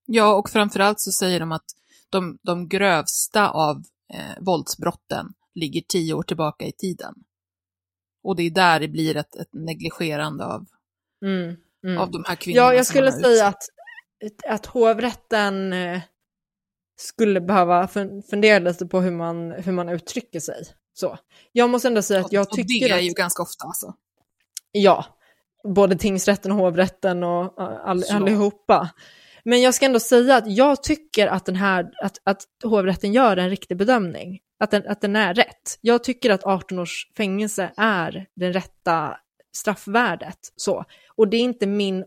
Ja, 0.06 0.34
och 0.34 0.50
framförallt 0.50 1.00
så 1.00 1.10
säger 1.12 1.40
de 1.40 1.52
att 1.52 1.64
de, 2.10 2.38
de 2.42 2.68
grövsta 2.68 3.50
av 3.50 3.76
eh, 4.14 4.42
våldsbrotten 4.44 5.26
ligger 5.54 5.80
tio 5.88 6.14
år 6.14 6.22
tillbaka 6.22 6.64
i 6.66 6.72
tiden. 6.72 7.14
Och 8.22 8.36
det 8.36 8.42
är 8.42 8.50
där 8.50 8.80
det 8.80 8.88
blir 8.88 9.16
ett, 9.16 9.36
ett 9.36 9.52
negligerande 9.52 10.44
av, 10.44 10.66
Mm, 11.22 11.56
mm. 11.86 11.98
av 11.98 12.10
de 12.10 12.24
här 12.26 12.34
kvinnorna. 12.36 12.66
Ja, 12.66 12.74
jag 12.74 12.86
skulle 12.86 13.12
säga 13.12 13.46
att, 13.46 13.62
att 14.48 14.66
hovrätten 14.66 15.72
eh, 15.72 16.00
skulle 17.00 17.40
behöva 17.40 17.86
fun- 17.86 18.22
fundera 18.30 18.58
lite 18.58 18.86
på 18.86 19.00
hur 19.00 19.10
man, 19.10 19.50
hur 19.50 19.72
man 19.72 19.88
uttrycker 19.88 20.40
sig. 20.40 20.64
Så. 20.94 21.18
Jag 21.52 21.70
måste 21.70 21.88
ändå 21.88 22.02
säga 22.02 22.20
att 22.20 22.32
jag 22.32 22.42
och 22.42 22.50
tycker 22.50 22.88
det 22.88 22.94
är 22.94 22.98
att, 22.98 23.04
ju 23.04 23.12
ganska 23.12 23.42
ofta 23.42 23.66
alltså. 23.66 23.94
ja, 24.72 25.04
både 25.64 25.96
tingsrätten 25.96 26.52
och 26.52 26.58
hovrätten 26.58 27.24
och 27.24 27.54
all, 27.58 28.04
Ja. 28.08 28.16
allihopa. 28.16 28.90
Men 29.44 29.60
jag 29.62 29.74
ska 29.74 29.86
ändå 29.86 30.00
säga 30.00 30.36
att 30.36 30.46
jag 30.46 30.82
tycker 30.82 31.26
att, 31.26 31.46
den 31.46 31.56
här, 31.56 31.90
att, 32.02 32.18
att 32.24 32.44
hovrätten 32.64 33.12
gör 33.12 33.36
en 33.36 33.50
riktig 33.50 33.76
bedömning. 33.76 34.40
Att 34.58 34.70
den, 34.70 34.88
att 34.88 35.00
den 35.00 35.16
är 35.16 35.34
rätt. 35.34 35.78
Jag 35.80 36.04
tycker 36.04 36.30
att 36.30 36.44
18 36.44 36.78
års 36.78 37.08
fängelse 37.16 37.70
är 37.76 38.26
det 38.36 38.50
rätta 38.50 39.16
straffvärdet. 39.56 40.38
Så. 40.56 40.84
Och 41.16 41.28
det 41.28 41.36
är 41.36 41.40
inte 41.40 41.66
min 41.66 42.04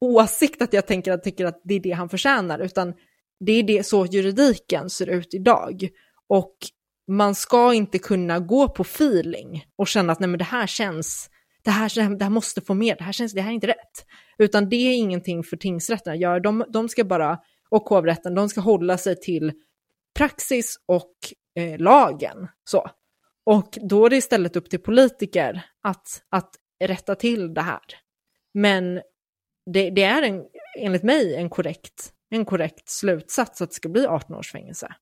åsikt 0.00 0.62
att 0.62 0.72
jag 0.72 0.86
tänker 0.86 1.12
att, 1.12 1.24
tycker 1.24 1.44
att 1.46 1.60
det 1.64 1.74
är 1.74 1.80
det 1.80 1.90
han 1.90 2.08
förtjänar, 2.08 2.58
utan 2.58 2.94
det 3.40 3.52
är 3.52 3.62
det 3.62 3.86
så 3.86 4.06
juridiken 4.06 4.90
ser 4.90 5.06
ut 5.06 5.34
idag. 5.34 5.88
Och 6.28 6.56
man 7.08 7.34
ska 7.34 7.74
inte 7.74 7.98
kunna 7.98 8.38
gå 8.38 8.68
på 8.68 8.82
feeling 8.82 9.64
och 9.76 9.88
känna 9.88 10.12
att 10.12 10.20
nej 10.20 10.28
men 10.28 10.38
det 10.38 10.44
här 10.44 10.66
känns, 10.66 11.30
det 11.64 11.70
här, 11.70 12.16
det 12.16 12.24
här 12.24 12.30
måste 12.30 12.60
få 12.60 12.74
mer, 12.74 12.96
det 12.96 13.04
här 13.04 13.12
känns, 13.12 13.32
det 13.32 13.40
här 13.40 13.50
är 13.50 13.54
inte 13.54 13.66
rätt. 13.66 14.06
Utan 14.38 14.68
det 14.68 14.76
är 14.76 14.94
ingenting 14.94 15.42
för 15.42 15.56
tingsrätten 15.56 16.12
att 16.12 16.18
göra, 16.18 16.40
de, 16.40 16.64
de 16.68 16.88
ska 16.88 17.04
bara, 17.04 17.38
och 17.68 17.82
hovrätten, 17.82 18.34
de 18.34 18.48
ska 18.48 18.60
hålla 18.60 18.98
sig 18.98 19.20
till 19.20 19.52
praxis 20.16 20.76
och 20.86 21.12
eh, 21.58 21.78
lagen. 21.78 22.48
Så. 22.64 22.90
Och 23.46 23.78
då 23.82 24.06
är 24.06 24.10
det 24.10 24.16
istället 24.16 24.56
upp 24.56 24.70
till 24.70 24.82
politiker 24.82 25.62
att, 25.82 26.22
att 26.28 26.50
rätta 26.84 27.14
till 27.14 27.54
det 27.54 27.62
här. 27.62 27.80
Men 28.54 28.94
det, 29.72 29.90
det 29.90 30.02
är 30.02 30.22
en, 30.22 30.44
enligt 30.78 31.02
mig 31.02 31.36
en 31.36 31.50
korrekt, 31.50 32.12
en 32.30 32.44
korrekt 32.44 32.88
slutsats 32.88 33.62
att 33.62 33.70
det 33.70 33.74
ska 33.74 33.88
bli 33.88 34.06
18 34.06 34.36
års 34.36 34.52
fängelse. 34.52 34.94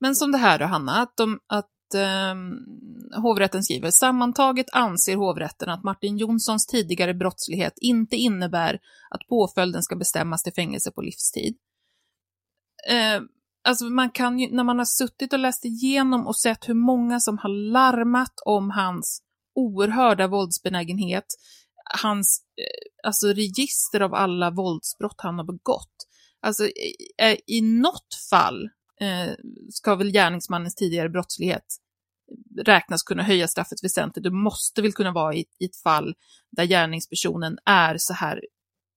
Men 0.00 0.14
som 0.14 0.32
det 0.32 0.38
här 0.38 0.58
då, 0.58 0.64
Hanna, 0.64 0.92
att, 0.92 1.16
de, 1.16 1.40
att 1.46 1.94
eh, 1.94 2.34
hovrätten 3.22 3.62
skriver, 3.62 3.90
sammantaget 3.90 4.66
anser 4.72 5.16
hovrätten 5.16 5.68
att 5.68 5.84
Martin 5.84 6.18
Jonssons 6.18 6.66
tidigare 6.66 7.14
brottslighet 7.14 7.74
inte 7.76 8.16
innebär 8.16 8.80
att 9.10 9.26
påföljden 9.28 9.82
ska 9.82 9.96
bestämmas 9.96 10.42
till 10.42 10.52
fängelse 10.52 10.90
på 10.90 11.02
livstid. 11.02 11.56
Eh, 12.88 13.22
alltså 13.64 13.84
man 13.84 14.10
kan 14.10 14.38
ju, 14.38 14.54
när 14.54 14.64
man 14.64 14.78
har 14.78 14.84
suttit 14.84 15.32
och 15.32 15.38
läst 15.38 15.64
igenom 15.64 16.26
och 16.26 16.36
sett 16.36 16.68
hur 16.68 16.74
många 16.74 17.20
som 17.20 17.38
har 17.38 17.72
larmat 17.72 18.34
om 18.44 18.70
hans 18.70 19.22
oerhörda 19.60 20.26
våldsbenägenhet, 20.28 21.24
hans 22.02 22.42
eh, 22.60 23.08
alltså 23.08 23.26
register 23.26 24.00
av 24.00 24.14
alla 24.14 24.50
våldsbrott 24.50 25.16
han 25.20 25.38
har 25.38 25.44
begått. 25.44 25.94
Alltså 26.42 26.64
i, 26.66 26.96
i 27.46 27.60
något 27.60 28.14
fall 28.30 28.64
eh, 29.00 29.32
ska 29.70 29.94
väl 29.94 30.10
gärningsmannens 30.12 30.74
tidigare 30.74 31.08
brottslighet 31.08 31.64
räknas 32.64 33.02
kunna 33.02 33.22
höja 33.22 33.48
straffet 33.48 33.84
väsentligt. 33.84 34.24
Det 34.24 34.30
måste 34.30 34.82
väl 34.82 34.92
kunna 34.92 35.12
vara 35.12 35.34
i, 35.34 35.44
i 35.58 35.64
ett 35.64 35.76
fall 35.76 36.14
där 36.50 36.64
gärningspersonen 36.64 37.58
är 37.64 37.96
så 37.98 38.12
här 38.14 38.40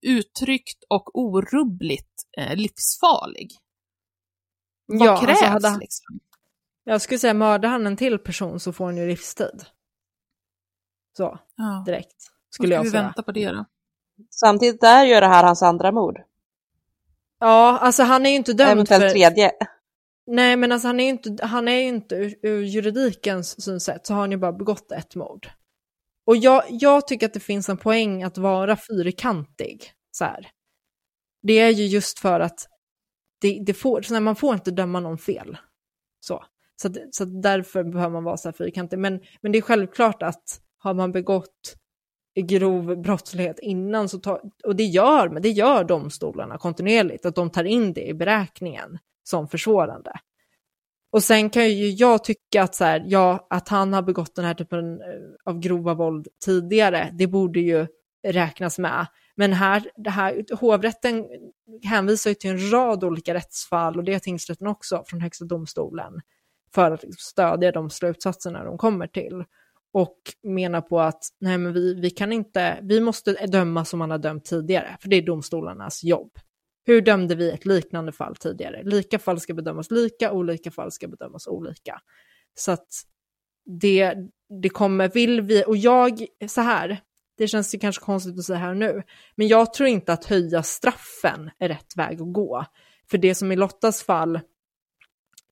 uttryckt 0.06 0.84
och 0.90 1.20
orubbligt 1.20 2.14
eh, 2.38 2.56
livsfarlig. 2.56 3.50
Vad 4.86 5.08
Ja, 5.08 5.12
alltså 5.12 5.26
krävs 5.26 5.42
hade- 5.64 5.78
liksom? 5.80 6.20
Jag 6.84 7.02
skulle 7.02 7.20
säga 7.20 7.34
mördar 7.34 7.70
han 7.70 7.88
en 7.88 7.98
till 7.98 8.20
person 8.20 8.60
så 8.60 8.74
får 8.74 8.86
han 8.86 8.98
ju 8.98 9.08
livstid. 9.08 9.66
Så, 11.18 11.40
Ja. 11.56 11.84
direkt. 11.86 12.16
Skulle 12.50 12.76
jag 12.76 12.84
vi 12.84 12.90
säga. 12.90 13.04
vänta 13.04 13.24
på 13.24 13.32
det 13.32 13.52
då? 13.52 13.66
Samtidigt 14.30 14.82
där 14.82 15.06
gör 15.06 15.22
det 15.22 15.28
här 15.28 15.44
hans 15.44 15.62
andra 15.64 15.92
mord. 15.92 16.20
Ja, 17.40 17.78
alltså 17.82 18.04
han 18.04 18.26
är 18.26 18.30
ju 18.30 18.36
inte 18.36 18.54
dömd 18.54 18.72
Eventuellt 18.72 19.04
för... 19.04 19.10
tredje. 19.10 19.52
Nej, 20.28 20.56
men 20.56 20.72
alltså 20.72 20.88
han 20.88 21.00
är 21.00 21.04
ju 21.04 21.10
inte, 21.10 21.46
han 21.46 21.68
är 21.68 21.76
ju 21.76 21.88
inte 21.88 22.16
ur, 22.16 22.36
ur 22.44 22.62
juridikens 22.64 23.64
synsätt 23.64 24.06
så 24.06 24.14
har 24.14 24.22
han 24.22 24.32
ju 24.32 24.38
bara 24.38 24.54
begått 24.54 24.92
ett 24.92 25.16
mord. 25.16 25.50
Och 26.26 26.36
jag, 26.38 26.64
jag 26.70 27.08
tycker 27.08 27.26
att 27.26 27.34
det 27.34 27.40
finns 27.40 27.70
en 27.70 27.78
poäng 27.78 28.24
att 28.24 28.38
vara 28.38 28.78
fyrkantig. 28.90 29.92
Så 30.12 30.26
här. 30.26 30.52
Det 31.42 31.60
är 31.60 31.70
ju 31.70 31.86
just 31.86 32.20
för 32.20 32.40
att 32.40 32.68
det, 33.42 33.64
det 33.66 33.74
får, 33.74 34.02
så 34.02 34.14
här, 34.14 34.22
man 34.22 34.36
får 34.36 34.54
inte 34.54 34.72
döma 34.72 35.00
någon 35.00 35.18
fel. 35.18 35.58
Så, 36.20 36.44
så, 36.76 36.88
att- 36.88 36.98
så 37.16 37.24
att 37.24 37.42
därför 37.44 37.84
behöver 37.84 38.14
man 38.14 38.24
vara 38.24 38.38
så 38.38 38.48
här 38.48 38.54
fyrkantig. 38.54 39.00
Men, 39.00 39.20
men 39.42 39.52
det 39.52 39.58
är 39.58 39.62
självklart 39.62 40.24
att 40.24 40.44
har 40.84 40.94
man 40.94 41.12
begått 41.12 41.76
grov 42.36 43.02
brottslighet 43.02 43.60
innan 43.60 44.10
så 44.10 44.20
tar, 44.20 44.42
och 44.64 44.76
det 44.76 44.84
gör, 44.84 45.30
men 45.30 45.42
det 45.42 45.50
gör 45.50 45.84
domstolarna 45.84 46.58
kontinuerligt, 46.58 47.26
att 47.26 47.36
de 47.36 47.50
tar 47.50 47.64
in 47.64 47.94
det 47.94 48.08
i 48.08 48.14
beräkningen 48.14 48.98
som 49.24 49.48
försvårande. 49.48 50.12
Och 51.12 51.24
sen 51.24 51.50
kan 51.50 51.70
ju 51.70 51.90
jag 51.90 52.24
tycka 52.24 52.64
att, 52.64 52.76
så 52.76 52.84
här, 52.84 53.04
ja, 53.08 53.48
att 53.50 53.70
han 53.70 53.94
har 53.94 54.02
begått 54.02 54.36
den 54.36 54.46
här 54.46 54.54
typen 54.54 55.02
eh, 55.02 55.08
av 55.46 55.60
grova 55.60 55.94
våld 55.94 56.28
tidigare, 56.46 57.10
det 57.14 57.28
borde 57.28 57.60
ju 57.60 57.88
räknas 58.28 58.80
med. 58.80 59.08
Men 59.36 59.54
här, 59.54 59.92
det 59.96 60.10
här, 60.10 60.56
hovrätten 60.56 61.26
hänvisar 61.84 62.30
ju 62.30 62.36
till 62.36 62.50
en 62.50 62.72
rad 62.72 63.04
olika 63.04 63.34
rättsfall 63.34 63.98
och 63.98 64.04
det 64.04 64.14
är 64.14 64.20
tingsrätten 64.20 64.68
också 64.68 65.04
från 65.08 65.22
Högsta 65.22 65.46
domstolen 65.46 66.22
för 66.76 66.92
att 66.92 67.14
stödja 67.18 67.72
de 67.72 67.90
slutsatserna 67.90 68.64
de 68.64 68.78
kommer 68.78 69.08
till. 69.08 69.44
Och 69.94 70.18
menar 70.44 70.82
på 70.82 71.00
att 71.00 71.24
nej 71.40 71.58
men 71.58 71.74
vi, 71.74 71.94
vi 71.94 72.10
kan 72.10 72.34
inte, 72.34 72.80
vi 72.82 73.02
måste 73.02 73.46
döma 73.46 73.86
som 73.86 74.00
man 74.00 74.12
har 74.12 74.18
dömt 74.18 74.46
tidigare, 74.46 74.98
för 75.02 75.10
det 75.10 75.16
är 75.16 75.22
domstolarnas 75.22 76.04
jobb. 76.04 76.32
Hur 76.86 77.02
dömde 77.02 77.36
vi 77.36 77.52
ett 77.52 77.66
liknande 77.66 78.12
fall 78.12 78.36
tidigare? 78.36 78.84
Lika 78.84 79.20
fall 79.20 79.40
ska 79.40 79.54
bedömas 79.54 79.92
lika, 79.92 80.32
olika 80.32 80.72
fall 80.72 80.92
ska 80.92 81.08
bedömas 81.08 81.48
olika. 81.48 82.02
Så 82.56 82.72
att 82.72 82.88
det, 83.66 84.16
det 84.62 84.70
kommer, 84.70 85.10
vill 85.10 85.42
vi, 85.42 85.64
och 85.68 85.78
jag, 85.78 86.26
så 86.48 86.62
här, 86.62 87.02
det 87.38 87.48
känns 87.48 87.76
ju 87.76 87.80
kanske 87.80 88.06
konstigt 88.06 88.40
att 88.40 88.46
säga 88.46 88.60
här 88.60 88.70
och 88.70 88.78
nu, 88.78 89.04
men 89.36 89.48
jag 89.48 89.74
tror 89.74 89.90
inte 89.90 90.14
att 90.14 90.26
höja 90.26 90.64
straffen 90.64 91.52
är 91.60 91.68
rätt 91.68 91.98
väg 91.98 92.22
att 92.22 92.34
gå. 92.34 92.66
För 93.10 93.18
det 93.18 93.36
som 93.36 93.52
i 93.52 93.56
Lottas 93.56 94.04
fall, 94.04 94.40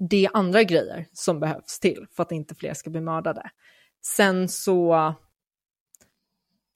det 0.10 0.26
är 0.26 0.32
andra 0.34 0.64
grejer 0.64 1.06
som 1.14 1.40
behövs 1.40 1.80
till 1.80 2.06
för 2.16 2.24
att 2.24 2.32
inte 2.32 2.56
fler 2.56 2.74
ska 2.74 2.90
bli 2.90 3.02
mördade. 3.02 3.50
Sen 4.02 4.48
så, 4.48 5.14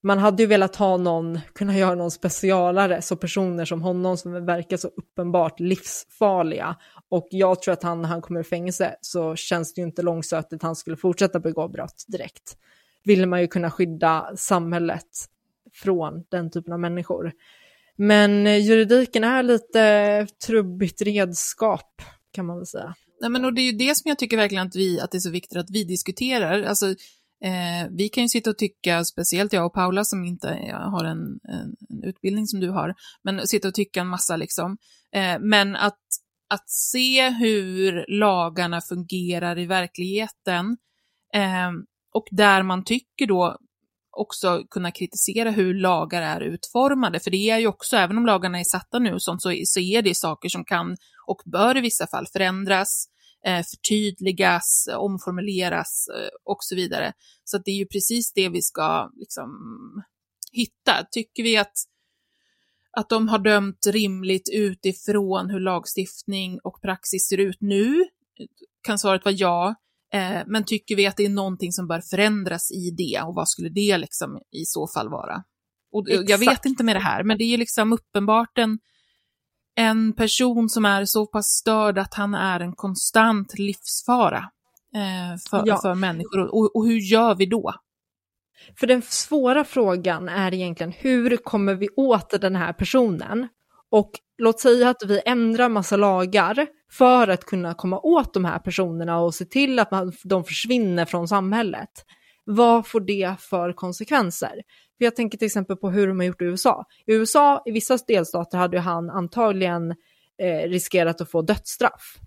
man 0.04 0.18
hade 0.18 0.44
ju 0.44 0.48
velat 0.48 0.76
ha 0.76 0.98
någon, 0.98 1.40
kunna 1.54 1.78
göra 1.78 1.96
någon 1.96 2.12
specialare, 2.12 3.02
så 3.02 3.16
personer 3.16 3.66
som 3.66 3.82
honom 3.82 4.18
som 4.18 4.46
verkar 4.46 4.78
så 4.78 4.88
uppenbart 4.88 5.60
livsfarliga. 5.60 6.76
Och 7.10 7.28
jag 7.32 7.62
tror 7.62 7.74
att 7.74 7.84
han, 7.84 8.02
när 8.02 8.10
han 8.10 8.22
kommer 8.22 8.40
i 8.40 8.44
fängelse 8.44 8.96
så 9.02 9.36
känns 9.36 9.74
det 9.74 9.82
ju 9.82 9.88
inte 9.88 10.02
långsökt 10.02 10.54
att 10.54 10.64
han 10.64 10.76
skulle 10.76 10.98
fortsätta 10.98 11.40
begå 11.40 11.68
brott 11.68 12.06
direkt. 12.08 12.58
Vill 13.04 13.28
man 13.28 13.42
ju 13.42 13.48
kunna 13.48 13.72
skydda 13.72 14.32
samhället 14.36 15.30
från 15.74 16.24
den 16.30 16.52
typen 16.52 16.74
av 16.74 16.80
människor. 16.80 17.32
Men 17.96 18.48
eh, 18.48 18.58
juridiken 18.58 19.24
är 19.24 19.44
lite 19.44 20.28
trubbigt 20.46 21.02
redskap, 21.02 22.02
kan 22.32 22.46
man 22.46 22.58
väl 22.58 22.66
säga. 22.66 22.96
Nej, 23.22 23.30
men 23.30 23.46
och 23.46 23.54
det 23.54 23.62
är 23.62 23.72
ju 23.72 23.78
det 23.78 23.96
som 23.96 24.10
jag 24.10 24.20
tycker 24.20 24.38
verkligen 24.38 24.68
att, 24.68 24.76
vi, 24.76 25.00
att 25.00 25.12
det 25.12 25.18
är 25.18 25.20
så 25.20 25.30
viktigt 25.30 25.58
att 25.58 25.70
vi 25.70 25.84
diskuterar. 25.84 26.64
Alltså, 26.64 26.96
eh, 27.44 27.90
vi 27.92 28.10
kan 28.10 28.24
ju 28.24 28.30
sitta 28.30 28.50
och 28.50 28.58
tycka, 28.58 29.04
speciellt 29.04 29.54
jag 29.54 29.66
och 29.66 29.74
Paula 29.74 30.04
som 30.04 30.26
inte 30.26 30.48
har 30.74 31.06
en, 31.06 31.40
en, 31.44 31.76
en 31.90 32.04
utbildning 32.04 32.48
som 32.48 32.60
du 32.60 32.70
har, 32.70 32.96
men 33.24 33.48
sitta 33.48 33.68
och 33.68 33.74
tycka 33.74 34.02
en 34.02 34.08
massa 34.08 34.36
liksom. 34.36 34.78
Eh, 35.12 35.40
men 35.40 35.76
att, 35.76 36.00
att 36.50 36.70
se 36.70 37.30
hur 37.30 38.06
lagarna 38.08 38.82
fungerar 38.82 39.60
i 39.60 39.66
verkligheten 39.66 40.78
eh, 41.34 41.72
och 42.14 42.28
där 42.32 42.64
man 42.64 42.84
tycker 42.84 43.28
då 43.28 43.58
också 44.18 44.64
kunna 44.70 44.92
kritisera 44.92 45.52
hur 45.52 45.74
lagar 45.74 46.22
är 46.22 46.42
utformade, 46.42 47.20
för 47.20 47.32
det 47.32 47.50
är 47.50 47.58
ju 47.58 47.68
också, 47.68 47.98
även 47.98 48.18
om 48.18 48.26
lagarna 48.26 48.60
är 48.60 48.64
satta 48.64 49.00
nu 49.00 49.14
och 49.14 49.22
sånt, 49.22 49.42
så, 49.42 49.54
så 49.66 49.80
är 49.80 50.02
det 50.02 50.16
saker 50.16 50.50
som 50.50 50.66
kan 50.66 50.98
och 51.28 51.42
bör 51.46 51.78
i 51.78 51.82
vissa 51.82 52.08
fall 52.08 52.28
förändras, 52.34 53.08
förtydligas, 53.46 54.88
eh, 54.92 54.98
omformuleras 54.98 56.08
eh, 56.08 56.30
och 56.44 56.58
så 56.60 56.76
vidare. 56.76 57.14
Så 57.44 57.58
det 57.58 57.72
är 57.72 57.76
ju 57.76 57.86
precis 57.86 58.34
det 58.34 58.50
vi 58.50 58.62
ska 58.62 59.12
liksom 59.16 59.50
hitta. 60.52 61.06
Tycker 61.12 61.44
vi 61.44 61.58
att, 61.58 61.74
att 62.92 63.10
de 63.10 63.28
har 63.28 63.40
dömt 63.40 63.88
rimligt 63.88 64.50
utifrån 64.54 65.50
hur 65.50 65.60
lagstiftning 65.60 66.60
och 66.64 66.82
praxis 66.82 67.28
ser 67.28 67.38
ut 67.38 67.58
nu? 67.62 68.06
Kan 68.84 69.00
svaret 69.00 69.26
vara 69.26 69.36
ja. 69.36 69.76
Eh, 70.14 70.42
men 70.48 70.66
tycker 70.66 70.96
vi 70.96 71.08
att 71.08 71.18
det 71.18 71.26
är 71.26 71.30
någonting 71.30 71.72
som 71.72 71.88
bör 71.88 72.02
förändras 72.02 72.72
i 72.72 72.92
det 72.92 73.22
och 73.22 73.36
vad 73.36 73.50
skulle 73.50 73.70
det 73.70 73.98
liksom 73.98 74.40
i 74.52 74.66
så 74.66 74.88
fall 74.88 75.10
vara? 75.10 75.44
Och 75.92 76.06
jag 76.10 76.38
vet 76.38 76.66
inte 76.66 76.84
med 76.84 76.96
det 76.96 77.00
här, 77.00 77.24
men 77.24 77.38
det 77.38 77.44
är 77.44 77.48
ju 77.48 77.58
liksom 77.58 77.94
uppenbart 77.94 78.58
en, 78.58 78.80
en 79.76 80.14
person 80.14 80.70
som 80.70 80.86
är 80.86 81.06
så 81.06 81.26
pass 81.26 81.46
störd 81.48 81.98
att 81.98 82.14
han 82.14 82.34
är 82.34 82.60
en 82.60 82.74
konstant 82.74 83.60
livsfara 83.60 84.50
eh, 84.96 85.38
för, 85.50 85.64
Ja. 85.66 85.80
för 85.82 85.96
människor. 85.96 86.56
Och, 86.56 86.76
och 86.76 86.86
hur 86.88 86.98
gör 87.00 87.36
vi 87.36 87.46
då? 87.46 87.74
För 88.80 88.88
den 88.88 89.02
svåra 89.02 89.64
frågan 89.64 90.30
är 90.30 90.54
egentligen 90.54 90.92
hur 90.92 91.38
kommer 91.38 91.76
vi 91.76 91.90
åt 91.98 92.42
den 92.42 92.56
här 92.56 92.74
personen? 92.74 93.48
Och 93.92 94.12
låt 94.38 94.60
säga 94.60 94.90
att 94.90 95.04
vi 95.06 95.22
ändrar 95.26 95.70
massa 95.70 95.98
lagar 95.98 96.68
för 96.92 97.28
att 97.28 97.44
kunna 97.46 97.74
komma 97.74 98.00
åt 98.00 98.34
de 98.34 98.46
här 98.46 98.60
personerna 98.60 99.20
och 99.20 99.36
se 99.36 99.46
till 99.46 99.80
att 99.80 99.92
man, 99.92 100.14
de 100.24 100.44
försvinner 100.44 101.06
från 101.06 101.28
samhället. 101.28 101.90
Vad 102.46 102.88
får 102.88 103.00
det 103.00 103.36
för 103.40 103.74
konsekvenser? 103.74 104.62
För 104.98 105.06
jag 105.06 105.16
tänker 105.16 105.38
till 105.38 105.46
exempel 105.46 105.78
på 105.78 105.90
hur 105.90 106.08
de 106.08 106.20
har 106.20 106.26
gjort 106.26 106.42
i 106.42 106.46
USA. 106.46 106.86
I 107.06 107.14
USA, 107.14 107.62
i 107.66 107.72
vissa 107.72 107.98
delstater 108.08 108.58
hade 108.58 108.78
ju 108.78 108.82
han 108.82 109.10
antagligen 109.10 109.92
eh, 110.42 110.70
riskerat 110.70 111.22
att 111.22 111.32
få 111.32 111.42
dödsstraff. 111.42 112.18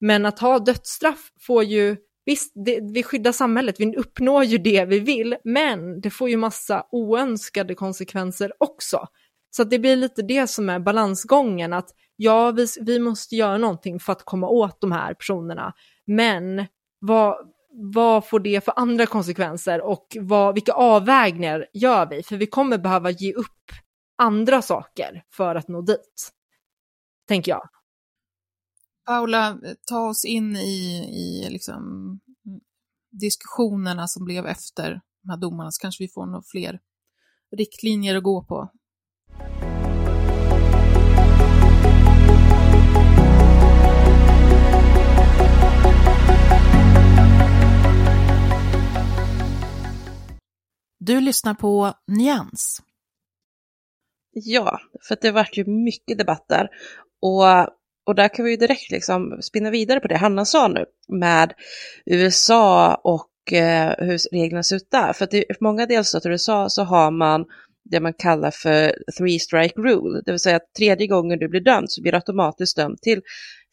Men 0.00 0.26
att 0.26 0.38
ha 0.38 0.58
dödsstraff 0.58 1.32
får 1.40 1.64
ju, 1.64 1.96
visst, 2.24 2.52
det, 2.64 2.80
vi 2.94 3.02
skyddar 3.02 3.32
samhället, 3.32 3.80
vi 3.80 3.96
uppnår 3.96 4.44
ju 4.44 4.58
det 4.58 4.84
vi 4.84 5.00
vill, 5.00 5.36
men 5.44 6.00
det 6.00 6.10
får 6.10 6.30
ju 6.30 6.36
massa 6.36 6.86
oönskade 6.92 7.74
konsekvenser 7.74 8.52
också. 8.58 9.06
Så 9.50 9.62
att 9.62 9.70
det 9.70 9.78
blir 9.78 9.96
lite 9.96 10.22
det 10.22 10.46
som 10.46 10.68
är 10.68 10.78
balansgången, 10.78 11.72
att 11.72 11.90
ja, 12.16 12.50
vi, 12.50 12.66
vi 12.80 12.98
måste 12.98 13.36
göra 13.36 13.58
någonting 13.58 14.00
för 14.00 14.12
att 14.12 14.24
komma 14.24 14.48
åt 14.48 14.80
de 14.80 14.92
här 14.92 15.14
personerna, 15.14 15.72
men 16.06 16.66
vad, 16.98 17.36
vad 17.70 18.28
får 18.28 18.40
det 18.40 18.64
för 18.64 18.72
andra 18.76 19.06
konsekvenser 19.06 19.80
och 19.80 20.16
vad, 20.20 20.54
vilka 20.54 20.72
avvägningar 20.72 21.66
gör 21.72 22.06
vi? 22.06 22.22
För 22.22 22.36
vi 22.36 22.46
kommer 22.46 22.78
behöva 22.78 23.10
ge 23.10 23.32
upp 23.32 23.72
andra 24.18 24.62
saker 24.62 25.24
för 25.30 25.54
att 25.54 25.68
nå 25.68 25.82
dit, 25.82 26.32
tänker 27.28 27.50
jag. 27.52 27.68
Paula, 29.06 29.58
ta 29.86 30.08
oss 30.08 30.24
in 30.24 30.56
i, 30.56 31.04
i 31.12 31.50
liksom 31.50 31.84
diskussionerna 33.10 34.06
som 34.06 34.24
blev 34.24 34.46
efter 34.46 35.00
de 35.22 35.30
här 35.30 35.36
domarna, 35.36 35.70
så 35.70 35.80
kanske 35.80 36.04
vi 36.04 36.08
får 36.08 36.26
några 36.26 36.42
fler 36.42 36.80
riktlinjer 37.56 38.16
att 38.16 38.22
gå 38.22 38.44
på. 38.44 38.70
Du 51.00 51.20
lyssnar 51.20 51.54
på 51.54 51.92
Nyans. 52.06 52.82
Ja, 54.32 54.78
för 55.08 55.18
det 55.20 55.30
vart 55.30 55.56
ju 55.56 55.64
mycket 55.64 56.18
debatter. 56.18 56.68
Och, 57.22 57.44
och 58.06 58.14
där 58.14 58.28
kan 58.28 58.44
vi 58.44 58.50
ju 58.50 58.56
direkt 58.56 58.90
liksom 58.90 59.38
spinna 59.42 59.70
vidare 59.70 60.00
på 60.00 60.08
det 60.08 60.16
Hanna 60.16 60.44
sa 60.44 60.68
nu 60.68 60.84
med 61.08 61.52
USA 62.06 62.94
och 62.94 63.52
eh, 63.52 63.94
hur 63.98 64.18
reglerna 64.32 64.62
ser 64.62 64.76
ut 64.76 64.90
där. 64.90 65.12
För 65.12 65.24
att 65.24 65.34
i 65.34 65.44
många 65.60 65.86
delstater 65.86 66.30
i 66.30 66.32
USA 66.32 66.68
så 66.68 66.82
har 66.82 67.10
man 67.10 67.44
det 67.90 68.00
man 68.00 68.14
kallar 68.14 68.50
för 68.50 68.94
three 69.18 69.38
strike 69.38 69.80
rule, 69.80 70.22
det 70.24 70.30
vill 70.30 70.40
säga 70.40 70.56
att 70.56 70.74
tredje 70.78 71.06
gången 71.06 71.38
du 71.38 71.48
blir 71.48 71.60
dömd 71.60 71.90
så 71.90 72.02
blir 72.02 72.12
du 72.12 72.16
automatiskt 72.16 72.76
dömd 72.76 73.00
till 73.02 73.20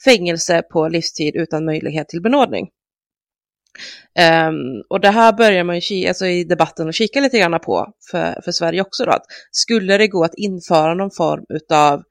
fängelse 0.06 0.62
på 0.72 0.88
livstid 0.88 1.36
utan 1.36 1.66
möjlighet 1.66 2.10
till 2.10 2.22
benådning. 2.22 2.70
Um, 4.50 4.84
och 4.90 5.02
det 5.02 5.10
här 5.10 5.34
börjar 5.34 5.64
man 5.64 5.76
ju 5.76 5.82
kika, 5.82 6.10
alltså 6.10 6.26
i 6.26 6.44
debatten 6.44 6.88
och 6.88 6.94
kika 6.94 7.20
lite 7.20 7.40
grann 7.40 7.60
på 7.60 7.94
för, 8.12 8.42
för 8.46 8.52
Sverige 8.52 8.82
också 8.82 9.06
då, 9.06 9.12
att 9.12 9.26
skulle 9.52 9.98
det 9.98 10.08
gå 10.08 10.24
att 10.24 10.36
införa 10.36 10.94
någon 10.94 11.12
form 11.12 11.46
utav 11.50 12.04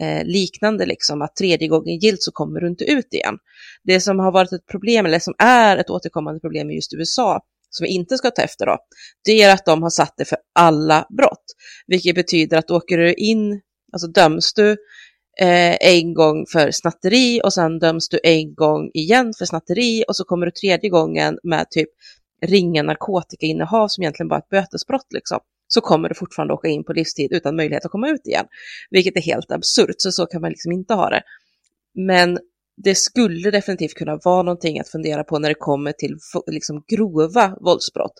eh, 0.00 0.24
liknande, 0.24 0.86
liksom 0.86 1.22
att 1.22 1.36
tredje 1.36 1.68
gången 1.68 1.98
gilt 1.98 2.22
så 2.22 2.32
kommer 2.32 2.60
du 2.60 2.68
inte 2.68 2.84
ut 2.84 3.14
igen. 3.14 3.34
Det 3.84 4.00
som 4.00 4.18
har 4.18 4.32
varit 4.32 4.52
ett 4.52 4.66
problem, 4.66 5.06
eller 5.06 5.18
som 5.18 5.34
är 5.38 5.76
ett 5.76 5.90
återkommande 5.90 6.40
problem 6.40 6.70
i 6.70 6.74
just 6.74 6.94
USA, 6.94 7.40
som 7.70 7.84
vi 7.84 7.90
inte 7.90 8.18
ska 8.18 8.30
ta 8.30 8.42
efter 8.42 8.66
då, 8.66 8.78
det 9.24 9.42
är 9.42 9.54
att 9.54 9.64
de 9.64 9.82
har 9.82 9.90
satt 9.90 10.14
det 10.16 10.24
för 10.24 10.38
alla 10.54 11.06
brott, 11.18 11.44
vilket 11.86 12.14
betyder 12.14 12.56
att 12.56 12.70
åker 12.70 12.98
du 12.98 13.14
in, 13.14 13.60
alltså 13.92 14.08
döms 14.08 14.52
du 14.52 14.76
eh, 15.40 15.76
en 15.80 16.14
gång 16.14 16.46
för 16.52 16.70
snatteri 16.70 17.40
och 17.44 17.52
sen 17.52 17.78
döms 17.78 18.08
du 18.08 18.20
en 18.22 18.54
gång 18.54 18.90
igen 18.94 19.32
för 19.38 19.44
snatteri 19.44 20.04
och 20.08 20.16
så 20.16 20.24
kommer 20.24 20.46
du 20.46 20.52
tredje 20.52 20.90
gången 20.90 21.38
med 21.42 21.70
typ 21.70 21.88
ringa 22.46 22.82
narkotikainnehav 22.82 23.88
som 23.88 24.02
egentligen 24.02 24.28
bara 24.28 24.36
är 24.36 24.42
ett 24.42 24.48
bötesbrott 24.48 25.06
liksom, 25.10 25.38
så 25.68 25.80
kommer 25.80 26.08
du 26.08 26.14
fortfarande 26.14 26.54
åka 26.54 26.68
in 26.68 26.84
på 26.84 26.92
livstid 26.92 27.32
utan 27.32 27.56
möjlighet 27.56 27.84
att 27.84 27.90
komma 27.90 28.08
ut 28.08 28.26
igen. 28.26 28.46
Vilket 28.90 29.16
är 29.16 29.20
helt 29.20 29.52
absurt, 29.52 29.94
så 29.98 30.12
så 30.12 30.26
kan 30.26 30.40
man 30.40 30.50
liksom 30.50 30.72
inte 30.72 30.94
ha 30.94 31.10
det. 31.10 31.22
Men 31.94 32.38
det 32.84 32.94
skulle 32.94 33.50
definitivt 33.50 33.94
kunna 33.94 34.18
vara 34.24 34.42
någonting 34.42 34.80
att 34.80 34.88
fundera 34.88 35.24
på 35.24 35.38
när 35.38 35.48
det 35.48 35.54
kommer 35.54 35.92
till 35.92 36.16
liksom 36.46 36.84
grova 36.88 37.56
våldsbrott. 37.60 38.14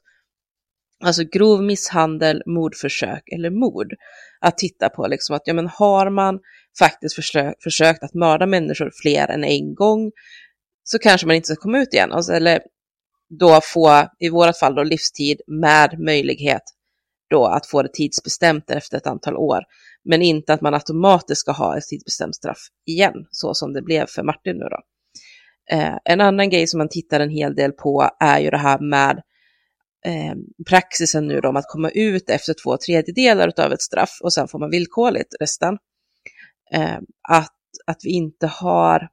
Alltså 1.04 1.22
grov 1.32 1.62
misshandel, 1.62 2.42
mordförsök 2.46 3.22
eller 3.34 3.50
mord. 3.50 3.92
Att 4.40 4.58
titta 4.58 4.88
på 4.88 5.06
liksom 5.06 5.36
att 5.36 5.42
ja, 5.44 5.54
men 5.54 5.66
har 5.66 6.10
man 6.10 6.38
faktiskt 6.78 7.14
försökt, 7.14 7.62
försökt 7.62 8.02
att 8.02 8.14
mörda 8.14 8.46
människor 8.46 8.90
fler 9.02 9.28
än 9.28 9.44
en 9.44 9.74
gång 9.74 10.10
så 10.84 10.98
kanske 10.98 11.26
man 11.26 11.36
inte 11.36 11.46
ska 11.46 11.56
komma 11.56 11.78
ut 11.78 11.94
igen. 11.94 12.12
Alltså, 12.12 12.32
eller 12.32 12.60
då 13.38 13.60
få, 13.62 14.08
i 14.18 14.28
vårat 14.28 14.58
fall 14.58 14.74
då, 14.74 14.82
livstid 14.82 15.40
med 15.46 16.00
möjlighet 16.00 16.62
då 17.30 17.46
att 17.46 17.66
få 17.66 17.82
det 17.82 17.92
tidsbestämt 17.92 18.70
efter 18.70 18.96
ett 18.96 19.06
antal 19.06 19.36
år. 19.36 19.60
Men 20.04 20.22
inte 20.22 20.52
att 20.52 20.60
man 20.60 20.74
automatiskt 20.74 21.40
ska 21.40 21.52
ha 21.52 21.78
ett 21.78 21.84
tidsbestämt 21.84 22.34
straff 22.34 22.68
igen, 22.86 23.26
så 23.30 23.54
som 23.54 23.72
det 23.72 23.82
blev 23.82 24.06
för 24.06 24.22
Martin 24.22 24.56
nu 24.56 24.64
då. 24.64 24.80
Eh, 25.76 25.94
en 26.04 26.20
annan 26.20 26.50
grej 26.50 26.66
som 26.66 26.78
man 26.78 26.88
tittar 26.88 27.20
en 27.20 27.30
hel 27.30 27.54
del 27.54 27.72
på 27.72 28.10
är 28.20 28.38
ju 28.38 28.50
det 28.50 28.58
här 28.58 28.78
med 28.78 29.22
eh, 30.06 30.34
praxisen 30.68 31.26
nu 31.26 31.40
då 31.40 31.48
om 31.48 31.56
att 31.56 31.68
komma 31.68 31.90
ut 31.90 32.30
efter 32.30 32.54
två 32.62 32.76
tredjedelar 32.76 33.52
av 33.60 33.72
ett 33.72 33.82
straff 33.82 34.18
och 34.22 34.32
sen 34.32 34.48
får 34.48 34.58
man 34.58 34.70
villkorligt 34.70 35.34
resten. 35.40 35.78
Eh, 36.74 36.98
att, 37.28 37.58
att 37.86 38.00
vi 38.04 38.10
inte 38.10 38.46
har 38.46 39.08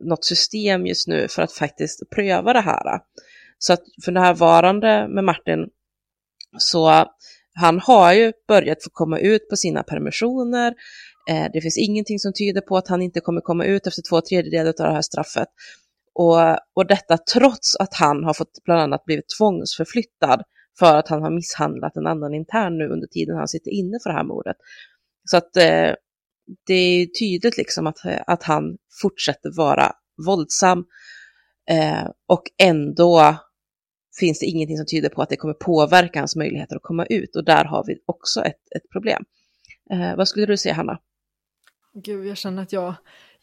något 0.00 0.24
system 0.24 0.86
just 0.86 1.08
nu 1.08 1.28
för 1.28 1.42
att 1.42 1.52
faktiskt 1.52 2.10
pröva 2.14 2.52
det 2.52 2.60
här. 2.60 3.00
Så 3.58 3.72
att 3.72 3.82
för 4.04 4.12
närvarande 4.12 5.08
med 5.08 5.24
Martin 5.24 5.68
så 6.58 7.06
han 7.54 7.80
har 7.80 8.12
ju 8.12 8.32
börjat 8.48 8.84
få 8.84 8.90
komma 8.92 9.18
ut 9.18 9.48
på 9.48 9.56
sina 9.56 9.82
permissioner. 9.82 10.74
Eh, 11.30 11.46
det 11.52 11.60
finns 11.60 11.78
ingenting 11.78 12.18
som 12.18 12.32
tyder 12.32 12.60
på 12.60 12.76
att 12.76 12.88
han 12.88 13.02
inte 13.02 13.20
kommer 13.20 13.40
komma 13.40 13.64
ut 13.64 13.86
efter 13.86 14.02
två 14.02 14.20
tredjedelar 14.20 14.68
av 14.68 14.86
det 14.86 14.92
här 14.92 15.02
straffet. 15.02 15.48
Och, 16.14 16.36
och 16.74 16.86
detta 16.86 17.18
trots 17.18 17.76
att 17.76 17.94
han 17.94 18.24
har 18.24 18.34
fått 18.34 18.64
bland 18.64 18.80
annat 18.80 19.04
blivit 19.04 19.28
tvångsförflyttad 19.38 20.42
för 20.78 20.96
att 20.96 21.08
han 21.08 21.22
har 21.22 21.30
misshandlat 21.30 21.96
en 21.96 22.06
annan 22.06 22.34
intern 22.34 22.78
nu 22.78 22.88
under 22.88 23.06
tiden 23.06 23.36
han 23.36 23.48
sitter 23.48 23.70
inne 23.70 23.98
för 24.02 24.10
det 24.10 24.16
här 24.16 24.24
mordet. 24.24 24.56
Så 25.24 25.36
att 25.36 25.56
eh, 25.56 25.94
det 26.66 26.74
är 26.74 27.06
tydligt 27.06 27.56
liksom 27.56 27.86
att, 27.86 27.98
att 28.26 28.42
han 28.42 28.76
fortsätter 29.02 29.56
vara 29.56 29.92
våldsam 30.26 30.84
eh, 31.70 32.08
och 32.26 32.42
ändå 32.58 33.36
finns 34.20 34.38
det 34.38 34.46
ingenting 34.46 34.76
som 34.76 34.86
tyder 34.86 35.08
på 35.08 35.22
att 35.22 35.28
det 35.28 35.36
kommer 35.36 35.54
påverka 35.54 36.18
hans 36.18 36.36
möjligheter 36.36 36.76
att 36.76 36.82
komma 36.82 37.06
ut 37.06 37.36
och 37.36 37.44
där 37.44 37.64
har 37.64 37.84
vi 37.86 37.98
också 38.06 38.40
ett, 38.40 38.62
ett 38.76 38.90
problem. 38.92 39.24
Eh, 39.90 40.16
vad 40.16 40.28
skulle 40.28 40.46
du 40.46 40.56
säga 40.56 40.74
Hanna? 40.74 40.98
Gud, 41.94 42.26
jag 42.26 42.36
känner 42.36 42.62
att 42.62 42.72
jag, 42.72 42.94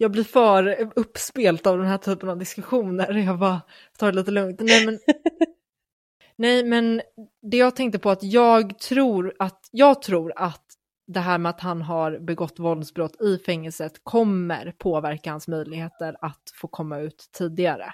jag 0.01 0.11
blir 0.11 0.23
för 0.23 0.91
uppspelt 0.95 1.67
av 1.67 1.77
den 1.77 1.87
här 1.87 1.97
typen 1.97 2.29
av 2.29 2.37
diskussioner. 2.37 3.13
Jag 3.13 3.39
bara 3.39 3.61
tar 3.97 4.11
det 4.11 4.17
lite 4.17 4.31
lugnt. 4.31 4.59
Nej 4.59 4.85
men, 4.85 4.99
nej, 6.35 6.63
men 6.63 7.01
det 7.41 7.57
jag 7.57 7.75
tänkte 7.75 7.99
på 7.99 8.09
att 8.09 8.23
jag 8.23 8.79
tror 8.79 9.33
att, 9.39 9.69
jag 9.71 10.01
tror 10.01 10.33
att 10.35 10.65
det 11.07 11.19
här 11.19 11.37
med 11.37 11.49
att 11.49 11.61
han 11.61 11.81
har 11.81 12.19
begått 12.19 12.59
våldsbrott 12.59 13.21
i 13.21 13.37
fängelset 13.37 13.93
kommer 14.03 14.73
påverka 14.77 15.31
hans 15.31 15.47
möjligheter 15.47 16.15
att 16.21 16.43
få 16.55 16.67
komma 16.67 16.99
ut 16.99 17.29
tidigare. 17.37 17.93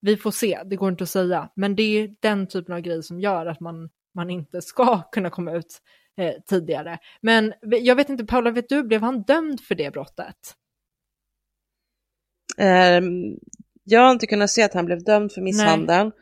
Vi 0.00 0.16
får 0.16 0.30
se, 0.30 0.60
det 0.64 0.76
går 0.76 0.88
inte 0.88 1.04
att 1.04 1.10
säga, 1.10 1.48
men 1.56 1.76
det 1.76 1.82
är 1.82 2.14
den 2.20 2.46
typen 2.46 2.74
av 2.74 2.80
grej 2.80 3.02
som 3.02 3.20
gör 3.20 3.46
att 3.46 3.60
man, 3.60 3.90
man 4.14 4.30
inte 4.30 4.62
ska 4.62 5.02
kunna 5.02 5.30
komma 5.30 5.52
ut 5.52 5.78
eh, 6.16 6.34
tidigare. 6.46 6.98
Men 7.20 7.54
jag 7.60 7.96
vet 7.96 8.08
inte, 8.08 8.24
Paula, 8.24 8.50
vet 8.50 8.68
du, 8.68 8.82
blev 8.82 9.02
han 9.02 9.22
dömd 9.22 9.60
för 9.60 9.74
det 9.74 9.92
brottet? 9.92 10.56
Eh, 12.58 13.00
jag 13.84 14.00
har 14.00 14.10
inte 14.10 14.26
kunnat 14.26 14.50
se 14.50 14.62
att 14.62 14.74
han 14.74 14.86
blev 14.86 15.04
dömd 15.04 15.32
för 15.32 15.40
misshandeln 15.40 16.12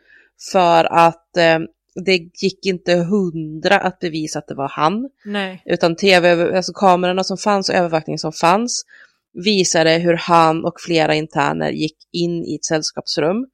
för 0.51 0.85
att 0.85 1.37
eh, 1.37 1.59
det 2.05 2.17
gick 2.41 2.65
inte 2.65 2.95
hundra 2.95 3.79
att 3.79 3.99
bevisa 3.99 4.39
att 4.39 4.47
det 4.47 4.55
var 4.55 4.69
han. 4.69 5.09
Nej. 5.25 5.63
Utan 5.65 5.95
tv, 5.95 6.55
alltså 6.55 6.73
kamerorna 6.73 7.23
som 7.23 7.37
fanns 7.37 7.69
och 7.69 7.75
övervakningen 7.75 8.19
som 8.19 8.31
fanns 8.31 8.85
visade 9.33 9.91
hur 9.91 10.13
han 10.13 10.65
och 10.65 10.81
flera 10.81 11.15
interner 11.15 11.71
gick 11.71 11.97
in 12.11 12.43
i 12.43 12.55
ett 12.55 12.65
sällskapsrum. 12.65 13.47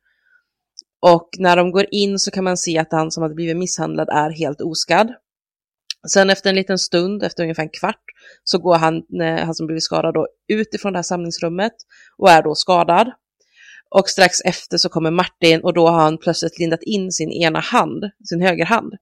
Och 1.02 1.30
när 1.38 1.56
de 1.58 1.72
går 1.72 1.86
in 1.92 2.20
så 2.20 2.32
kan 2.32 2.44
man 2.44 2.58
se 2.58 2.78
att 2.78 2.92
han 2.92 3.12
som 3.12 3.24
hade 3.24 3.36
blivit 3.36 3.58
misshandlad 3.58 4.10
är 4.10 4.30
helt 4.30 4.62
oskadd. 4.62 5.14
Sen 6.08 6.30
efter 6.30 6.50
en 6.50 6.56
liten 6.56 6.78
stund, 6.78 7.24
efter 7.24 7.44
ungefär 7.44 7.64
en 7.64 7.70
kvart, 7.70 8.04
så 8.44 8.58
går 8.58 8.76
han, 8.76 8.96
eh, 9.22 9.46
han 9.46 9.56
som 9.56 9.68
blivit 9.68 9.84
skadad 9.84 10.14
då, 10.14 10.28
ut 10.48 10.74
ifrån 10.74 10.94
det 10.94 10.98
här 10.98 11.04
samlingsrummet 11.04 11.74
och 12.18 12.30
är 12.30 12.44
då 12.44 12.56
skadad. 12.56 13.12
Och 13.96 14.10
strax 14.10 14.42
efter 14.42 14.78
så 14.78 14.90
kommer 14.90 15.12
Martin 15.12 15.62
och 15.62 15.74
då 15.74 15.88
har 15.88 16.00
han 16.00 16.18
plötsligt 16.18 16.60
lindat 16.60 16.84
in 16.84 17.12
sin 17.12 17.32
ena 17.32 17.60
hand, 17.60 18.04
sin 18.30 18.42
högerhand. 18.42 18.94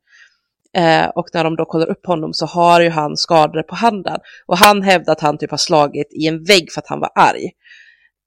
Eh, 0.74 1.08
och 1.08 1.28
när 1.34 1.44
de 1.44 1.56
då 1.56 1.66
kollar 1.66 1.90
upp 1.90 2.06
honom 2.06 2.34
så 2.34 2.46
har 2.46 2.82
ju 2.82 2.90
han 2.90 3.18
skador 3.18 3.64
på 3.64 3.76
handen. 3.76 4.20
Och 4.46 4.58
han 4.58 4.82
hävdar 4.82 5.14
att 5.14 5.22
han 5.22 5.38
typ 5.38 5.52
har 5.52 5.58
slagit 5.58 6.08
i 6.14 6.28
en 6.28 6.44
vägg 6.44 6.72
för 6.72 6.82
att 6.82 6.88
han 6.88 7.00
var 7.00 7.12
arg. 7.16 7.52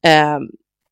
Eh, 0.05 0.38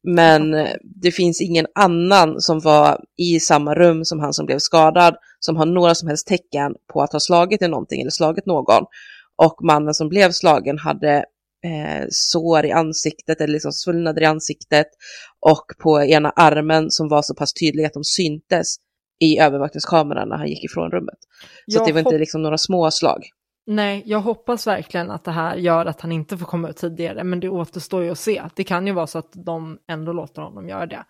men 0.02 0.54
eh, 0.54 0.74
det 0.82 1.10
finns 1.10 1.40
ingen 1.40 1.66
annan 1.74 2.40
som 2.40 2.60
var 2.60 3.00
i 3.16 3.40
samma 3.40 3.74
rum 3.74 4.04
som 4.04 4.20
han 4.20 4.32
som 4.32 4.46
blev 4.46 4.58
skadad 4.58 5.16
som 5.40 5.56
har 5.56 5.66
några 5.66 5.94
som 5.94 6.08
helst 6.08 6.26
tecken 6.26 6.74
på 6.92 7.02
att 7.02 7.12
ha 7.12 7.20
slagit 7.20 7.62
i 7.62 7.68
någonting 7.68 8.00
eller 8.00 8.10
slagit 8.10 8.46
någon. 8.46 8.84
Och 9.36 9.56
mannen 9.62 9.94
som 9.94 10.08
blev 10.08 10.30
slagen 10.30 10.78
hade 10.78 11.24
eh, 11.64 12.06
sår 12.10 12.66
i 12.66 12.72
ansiktet 12.72 13.40
eller 13.40 13.52
liksom 13.52 13.72
svullnader 13.72 14.22
i 14.22 14.26
ansiktet 14.26 14.86
och 15.40 15.64
på 15.82 16.02
ena 16.02 16.30
armen 16.30 16.90
som 16.90 17.08
var 17.08 17.22
så 17.22 17.34
pass 17.34 17.52
tydliga 17.52 17.86
att 17.86 17.92
de 17.92 18.04
syntes 18.04 18.76
i 19.20 19.38
övervakningskameran 19.38 20.28
när 20.28 20.36
han 20.36 20.48
gick 20.48 20.64
ifrån 20.64 20.90
rummet. 20.90 21.18
Så 21.72 21.84
det 21.84 21.92
var 21.92 22.00
inte 22.00 22.18
liksom 22.18 22.42
några 22.42 22.58
små 22.58 22.90
slag. 22.90 23.22
Nej, 23.66 24.02
jag 24.06 24.20
hoppas 24.20 24.66
verkligen 24.66 25.10
att 25.10 25.24
det 25.24 25.30
här 25.30 25.56
gör 25.56 25.86
att 25.86 26.00
han 26.00 26.12
inte 26.12 26.38
får 26.38 26.46
komma 26.46 26.68
ut 26.68 26.76
tidigare, 26.76 27.24
men 27.24 27.40
det 27.40 27.48
återstår 27.48 28.04
ju 28.04 28.10
att 28.10 28.18
se. 28.18 28.42
Det 28.56 28.64
kan 28.64 28.86
ju 28.86 28.92
vara 28.92 29.06
så 29.06 29.18
att 29.18 29.32
de 29.32 29.78
ändå 29.88 30.12
låter 30.12 30.42
honom 30.42 30.68
göra 30.68 30.86
det. 30.86 31.04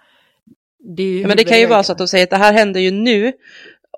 det 0.96 1.18
ja, 1.18 1.28
men 1.28 1.36
det 1.36 1.44
kan 1.44 1.58
ju 1.58 1.66
vara 1.66 1.82
så 1.82 1.92
att 1.92 1.98
de 1.98 2.08
säger 2.08 2.24
att 2.24 2.30
det 2.30 2.36
här 2.36 2.52
händer 2.52 2.80
ju 2.80 2.90
nu 2.90 3.32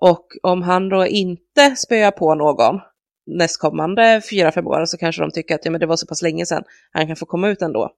och 0.00 0.26
om 0.42 0.62
han 0.62 0.88
då 0.88 1.06
inte 1.06 1.76
spöar 1.76 2.10
på 2.10 2.34
någon 2.34 2.80
nästkommande 3.26 4.22
fyra, 4.30 4.52
fem 4.52 4.66
år 4.66 4.86
så 4.86 4.96
kanske 4.96 5.22
de 5.22 5.30
tycker 5.30 5.54
att 5.54 5.64
ja, 5.64 5.70
men 5.70 5.80
det 5.80 5.86
var 5.86 5.96
så 5.96 6.06
pass 6.06 6.22
länge 6.22 6.46
sedan 6.46 6.62
han 6.90 7.06
kan 7.06 7.16
få 7.16 7.26
komma 7.26 7.48
ut 7.48 7.62
ändå. 7.62 7.90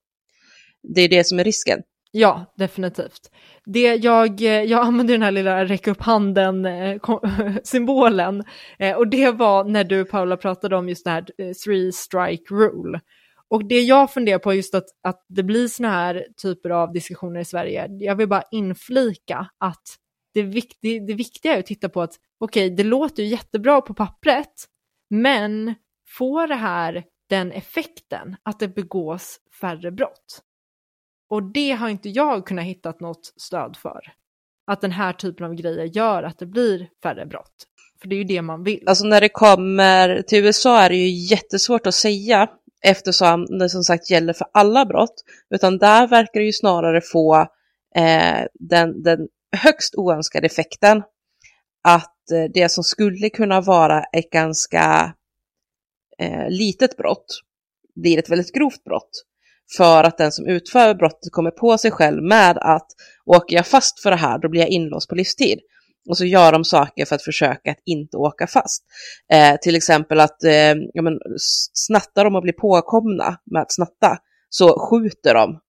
Det 0.94 1.00
är 1.00 1.08
det 1.08 1.26
som 1.26 1.38
är 1.38 1.44
risken. 1.44 1.82
Ja, 2.10 2.54
definitivt. 2.56 3.30
Det 3.64 3.94
jag, 3.94 4.40
jag 4.40 4.86
använde 4.86 5.12
den 5.12 5.22
här 5.22 5.30
lilla 5.30 5.64
räck 5.64 5.86
upp 5.86 6.00
handen-symbolen 6.00 8.44
eh, 8.78 8.78
eh, 8.90 8.96
och 8.96 9.08
det 9.08 9.30
var 9.30 9.64
när 9.64 9.84
du 9.84 10.04
Paula 10.04 10.36
pratade 10.36 10.76
om 10.76 10.88
just 10.88 11.04
det 11.04 11.10
här 11.10 11.24
eh, 11.38 11.52
three 11.64 11.92
strike 11.92 12.54
rule. 12.54 13.00
Och 13.48 13.68
det 13.68 13.80
jag 13.80 14.12
funderar 14.12 14.38
på 14.38 14.54
just 14.54 14.74
att, 14.74 14.86
att 15.02 15.26
det 15.28 15.42
blir 15.42 15.68
såna 15.68 15.90
här 15.90 16.26
typer 16.42 16.70
av 16.70 16.92
diskussioner 16.92 17.40
i 17.40 17.44
Sverige, 17.44 17.86
jag 17.90 18.16
vill 18.16 18.28
bara 18.28 18.44
inflika 18.50 19.46
att 19.58 19.98
det, 20.34 20.42
vikt, 20.42 20.78
det, 20.82 20.98
det 20.98 21.14
viktiga 21.14 21.54
är 21.54 21.58
att 21.58 21.66
titta 21.66 21.88
på 21.88 22.02
att 22.02 22.14
okej, 22.40 22.66
okay, 22.66 22.76
det 22.76 22.84
låter 22.84 23.22
ju 23.22 23.28
jättebra 23.28 23.80
på 23.80 23.94
pappret, 23.94 24.52
men 25.10 25.74
får 26.08 26.46
det 26.46 26.54
här 26.54 27.04
den 27.28 27.52
effekten 27.52 28.36
att 28.42 28.60
det 28.60 28.68
begås 28.68 29.38
färre 29.60 29.90
brott? 29.90 30.42
Och 31.30 31.42
det 31.42 31.72
har 31.72 31.88
inte 31.88 32.08
jag 32.08 32.46
kunnat 32.46 32.64
hitta 32.64 32.94
något 33.00 33.32
stöd 33.36 33.76
för. 33.76 34.00
Att 34.66 34.80
den 34.80 34.92
här 34.92 35.12
typen 35.12 35.46
av 35.46 35.54
grejer 35.54 35.84
gör 35.84 36.22
att 36.22 36.38
det 36.38 36.46
blir 36.46 36.88
färre 37.02 37.26
brott. 37.26 37.66
För 38.00 38.08
det 38.08 38.14
är 38.14 38.18
ju 38.18 38.24
det 38.24 38.42
man 38.42 38.64
vill. 38.64 38.88
Alltså 38.88 39.04
när 39.04 39.20
det 39.20 39.28
kommer 39.28 40.22
till 40.22 40.44
USA 40.44 40.80
är 40.80 40.88
det 40.88 40.96
ju 40.96 41.08
jättesvårt 41.08 41.86
att 41.86 41.94
säga 41.94 42.48
eftersom 42.82 43.58
det 43.58 43.68
som 43.68 43.82
sagt 43.82 44.10
gäller 44.10 44.32
för 44.32 44.46
alla 44.52 44.86
brott. 44.86 45.14
Utan 45.54 45.78
där 45.78 46.08
verkar 46.08 46.40
det 46.40 46.46
ju 46.46 46.52
snarare 46.52 47.00
få 47.00 47.40
eh, 47.94 48.46
den, 48.54 49.02
den 49.02 49.28
högst 49.56 49.94
oönskade 49.94 50.46
effekten 50.46 51.02
att 51.84 52.30
eh, 52.30 52.50
det 52.54 52.68
som 52.68 52.84
skulle 52.84 53.30
kunna 53.30 53.60
vara 53.60 54.04
ett 54.04 54.30
ganska 54.30 55.14
eh, 56.18 56.48
litet 56.48 56.96
brott 56.96 57.26
blir 57.94 58.18
ett 58.18 58.30
väldigt 58.30 58.54
grovt 58.54 58.84
brott 58.84 59.24
för 59.76 60.04
att 60.04 60.18
den 60.18 60.32
som 60.32 60.46
utför 60.46 60.94
brottet 60.94 61.32
kommer 61.32 61.50
på 61.50 61.78
sig 61.78 61.90
själv 61.90 62.22
med 62.22 62.58
att 62.58 62.86
åker 63.26 63.56
jag 63.56 63.66
fast 63.66 64.02
för 64.02 64.10
det 64.10 64.16
här 64.16 64.38
då 64.38 64.48
blir 64.48 64.60
jag 64.60 64.70
inlåst 64.70 65.08
på 65.08 65.14
livstid. 65.14 65.58
Och 66.08 66.18
så 66.18 66.24
gör 66.24 66.52
de 66.52 66.64
saker 66.64 67.04
för 67.04 67.14
att 67.14 67.22
försöka 67.22 67.70
att 67.70 67.82
inte 67.84 68.16
åka 68.16 68.46
fast. 68.46 68.84
Eh, 69.32 69.56
till 69.56 69.76
exempel 69.76 70.20
att 70.20 70.44
eh, 70.44 70.74
ja, 70.94 71.02
men, 71.02 71.18
snattar 71.72 72.24
de 72.24 72.36
och 72.36 72.42
blir 72.42 72.52
påkomna 72.52 73.38
med 73.50 73.62
att 73.62 73.72
snatta 73.72 74.18
så 74.48 74.88
skjuter 74.88 75.34
de 75.34 75.60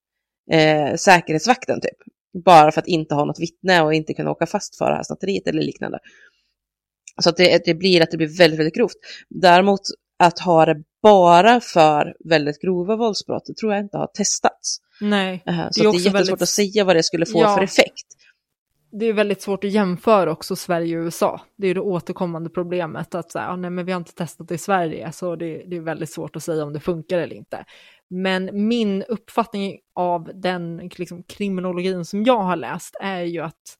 eh, 0.51 0.95
säkerhetsvakten 0.95 1.81
typ. 1.81 1.97
Bara 2.45 2.71
för 2.71 2.81
att 2.81 2.87
inte 2.87 3.15
ha 3.15 3.25
något 3.25 3.39
vittne 3.39 3.81
och 3.81 3.93
inte 3.93 4.13
kunna 4.13 4.31
åka 4.31 4.45
fast 4.45 4.77
för 4.77 4.85
det 4.85 4.95
här 4.95 5.03
snatteriet 5.03 5.47
eller 5.47 5.61
liknande. 5.61 5.99
Så 7.21 7.29
att 7.29 7.37
det, 7.37 7.65
det 7.65 7.73
blir 7.73 8.01
att 8.01 8.11
det 8.11 8.17
blir 8.17 8.37
väldigt, 8.37 8.59
väldigt 8.59 8.75
grovt. 8.75 8.95
Däremot 9.29 9.81
att 10.19 10.39
ha 10.39 10.65
det 10.65 10.83
bara 11.01 11.59
för 11.59 12.15
väldigt 12.29 12.61
grova 12.61 12.95
våldsbrott, 12.95 13.45
det 13.45 13.57
tror 13.57 13.73
jag 13.73 13.81
inte 13.81 13.97
har 13.97 14.07
testats. 14.07 14.77
Nej. 15.01 15.43
Uh, 15.49 15.67
så 15.71 15.83
det 15.83 15.87
är, 15.87 15.91
det 15.91 15.97
är 15.97 15.99
jättesvårt 15.99 16.13
väldigt... 16.13 16.41
att 16.41 16.49
säga 16.49 16.83
vad 16.83 16.95
det 16.95 17.03
skulle 17.03 17.25
få 17.25 17.41
ja. 17.41 17.55
för 17.55 17.63
effekt. 17.63 18.07
Det 18.99 19.05
är 19.05 19.13
väldigt 19.13 19.41
svårt 19.41 19.63
att 19.63 19.71
jämföra 19.71 20.31
också 20.31 20.55
Sverige 20.55 20.97
och 20.97 21.03
USA. 21.03 21.41
Det 21.57 21.67
är 21.67 21.73
det 21.73 21.81
återkommande 21.81 22.49
problemet 22.49 23.15
att 23.15 23.31
säga, 23.31 23.47
ah, 23.47 23.55
nej, 23.55 23.69
men 23.69 23.85
vi 23.85 23.91
har 23.91 23.99
inte 23.99 24.13
testat 24.13 24.47
det 24.47 24.55
i 24.55 24.57
Sverige, 24.57 25.11
så 25.11 25.35
det, 25.35 25.63
det 25.67 25.75
är 25.75 25.81
väldigt 25.81 26.09
svårt 26.13 26.35
att 26.35 26.43
säga 26.43 26.63
om 26.63 26.73
det 26.73 26.79
funkar 26.79 27.17
eller 27.17 27.35
inte. 27.35 27.65
Men 28.09 28.67
min 28.67 29.03
uppfattning 29.03 29.79
av 29.95 30.31
den 30.33 30.77
liksom, 30.77 31.23
kriminologin 31.23 32.05
som 32.05 32.23
jag 32.23 32.39
har 32.39 32.55
läst 32.55 32.95
är 33.01 33.21
ju 33.21 33.39
att 33.39 33.77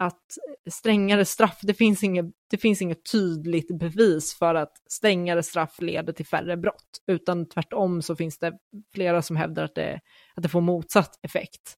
att 0.00 0.24
strängare 0.70 1.24
straff, 1.24 1.58
det 1.62 1.74
finns, 1.74 2.02
inget, 2.02 2.26
det 2.50 2.58
finns 2.58 2.82
inget 2.82 3.12
tydligt 3.12 3.78
bevis 3.78 4.38
för 4.38 4.54
att 4.54 4.72
strängare 4.90 5.42
straff 5.42 5.80
leder 5.80 6.12
till 6.12 6.26
färre 6.26 6.56
brott, 6.56 7.02
utan 7.06 7.48
tvärtom 7.48 8.02
så 8.02 8.16
finns 8.16 8.38
det 8.38 8.52
flera 8.94 9.22
som 9.22 9.36
hävdar 9.36 9.64
att 9.64 9.74
det, 9.74 10.00
att 10.34 10.42
det 10.42 10.48
får 10.48 10.60
motsatt 10.60 11.18
effekt. 11.22 11.76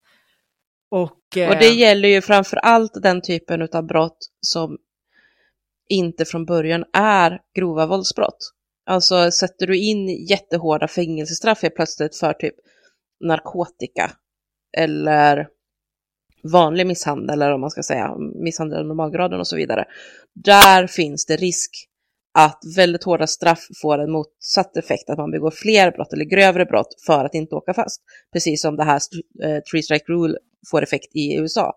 Och, 0.90 1.36
eh, 1.36 1.50
och 1.50 1.56
det 1.56 1.68
gäller 1.68 2.08
ju 2.08 2.20
framför 2.20 2.56
allt 2.56 2.92
den 3.02 3.22
typen 3.22 3.68
av 3.72 3.86
brott 3.86 4.18
som 4.40 4.78
inte 5.88 6.24
från 6.24 6.46
början 6.46 6.84
är 6.92 7.40
grova 7.54 7.86
våldsbrott. 7.86 8.52
Alltså 8.86 9.30
sätter 9.30 9.66
du 9.66 9.78
in 9.78 10.08
jättehårda 10.08 10.88
fängelsestraff 10.88 11.62
helt 11.62 11.74
plötsligt 11.74 12.16
för 12.16 12.32
typ 12.32 12.54
narkotika 13.24 14.10
eller 14.76 15.48
vanlig 16.52 16.86
misshandel, 16.86 17.42
eller 17.42 17.52
om 17.52 17.60
man 17.60 17.70
ska 17.70 17.82
säga, 17.82 18.16
misshandel 18.44 18.78
av 18.78 18.86
normalgraden 18.86 19.40
och 19.40 19.46
så 19.46 19.56
vidare. 19.56 19.84
Där 20.34 20.86
finns 20.86 21.26
det 21.26 21.36
risk 21.36 21.70
att 22.34 22.60
väldigt 22.76 23.04
hårda 23.04 23.26
straff 23.26 23.66
får 23.82 23.98
en 23.98 24.12
motsatt 24.12 24.76
effekt, 24.76 25.10
att 25.10 25.18
man 25.18 25.30
begår 25.30 25.50
fler 25.50 25.90
brott 25.90 26.12
eller 26.12 26.24
grövre 26.24 26.64
brott 26.64 26.94
för 27.06 27.24
att 27.24 27.34
inte 27.34 27.54
åka 27.54 27.74
fast. 27.74 28.02
Precis 28.32 28.62
som 28.62 28.76
det 28.76 28.84
här 28.84 29.00
uh, 29.44 29.60
three 29.70 29.82
strike 29.82 30.12
rule 30.12 30.38
får 30.70 30.82
effekt 30.82 31.16
i 31.16 31.36
USA. 31.36 31.72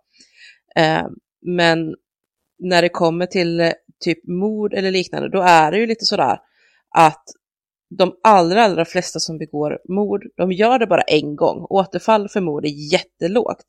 Eh, 0.75 1.07
men 1.41 1.95
när 2.59 2.81
det 2.81 2.89
kommer 2.89 3.25
till 3.25 3.59
eh, 3.59 3.71
typ 3.99 4.27
mord 4.27 4.73
eller 4.73 4.91
liknande, 4.91 5.29
då 5.29 5.41
är 5.41 5.71
det 5.71 5.77
ju 5.77 5.85
lite 5.85 6.05
sådär 6.05 6.39
att 6.97 7.23
de 7.97 8.15
allra, 8.23 8.63
allra 8.63 8.85
flesta 8.85 9.19
som 9.19 9.37
begår 9.37 9.79
mord, 9.89 10.23
de 10.37 10.51
gör 10.51 10.79
det 10.79 10.87
bara 10.87 11.01
en 11.01 11.35
gång. 11.35 11.65
Återfall 11.69 12.29
för 12.29 12.41
mord 12.41 12.65
är 12.65 12.93
jättelågt. 12.93 13.65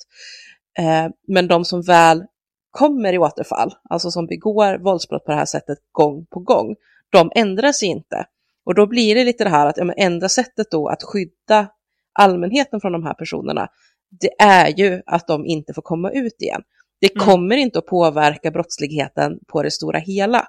Eh, 0.79 1.07
men 1.29 1.49
de 1.49 1.65
som 1.65 1.83
väl 1.83 2.25
kommer 2.71 3.13
i 3.13 3.19
återfall, 3.19 3.75
alltså 3.91 4.11
som 4.11 4.27
begår 4.27 4.79
våldsbrott 4.79 5.25
på 5.25 5.31
det 5.31 5.39
här 5.39 5.45
sättet 5.45 5.79
gång 5.93 6.27
på 6.31 6.41
gång, 6.41 6.75
de 7.11 7.31
ändrar 7.35 7.73
sig 7.73 7.89
inte. 7.89 8.27
Och 8.65 8.75
då 8.75 8.87
blir 8.87 9.15
det 9.15 9.25
lite 9.25 9.45
det 9.45 9.51
här 9.51 9.67
att 9.67 9.77
ja, 9.77 9.93
enda 9.93 10.29
sättet 10.29 10.71
då 10.71 10.89
att 10.89 11.03
skydda 11.03 11.69
allmänheten 12.19 12.81
från 12.81 12.93
de 12.93 13.05
här 13.05 13.15
personerna, 13.15 13.69
det 14.21 14.31
är 14.39 14.69
ju 14.69 15.03
att 15.07 15.27
de 15.27 15.47
inte 15.47 15.75
får 15.75 15.83
komma 15.83 16.11
ut 16.11 16.43
igen. 16.43 16.63
Det 17.01 17.15
mm. 17.15 17.27
kommer 17.27 17.57
inte 17.57 17.79
att 17.79 17.87
påverka 17.87 18.51
brottsligheten 18.51 19.39
på 19.53 19.63
det 19.63 19.71
stora 19.71 19.99
hela. 19.99 20.47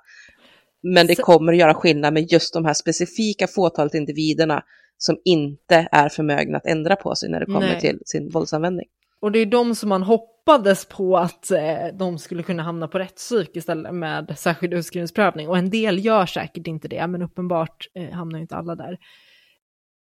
Men 0.84 1.08
det 1.08 1.16
kommer 1.16 1.54
att 1.54 1.60
göra 1.60 1.74
skillnad 1.74 2.14
med 2.14 2.32
just 2.32 2.54
de 2.54 2.66
här 2.66 2.74
specifika 2.74 3.48
fåtalet 3.48 3.94
individerna 3.94 4.64
som 4.98 5.18
inte 5.26 5.88
är 5.92 6.10
förmögna 6.10 6.58
att 6.58 6.66
ändra 6.66 6.96
på 6.96 7.16
sig 7.16 7.30
när 7.30 7.40
det 7.40 7.46
kommer 7.46 7.60
Nej. 7.60 7.80
till 7.80 8.00
sin 8.06 8.30
våldsanvändning. 8.30 8.86
Och 9.20 9.32
det 9.32 9.40
är 9.40 9.46
de 9.46 9.76
som 9.76 9.90
man 9.90 10.04
hoppades 10.04 10.86
på 10.86 11.18
att 11.18 11.52
eh, 11.52 11.88
de 11.94 12.18
skulle 12.18 12.44
kunna 12.44 12.64
hamna 12.64 12.88
på 12.88 13.00
rättspsyk 13.00 13.56
istället 13.56 13.94
med 13.94 14.34
särskild 14.38 14.74
utskrivningsprövning. 14.74 15.50
Och 15.50 15.58
en 15.58 15.70
del 15.70 16.06
gör 16.06 16.26
säkert 16.26 16.68
inte 16.68 16.88
det, 16.88 17.08
men 17.08 17.22
uppenbart 17.22 17.88
eh, 17.94 18.10
hamnar 18.10 18.40
inte 18.40 18.56
alla 18.56 18.76
där. 18.76 18.98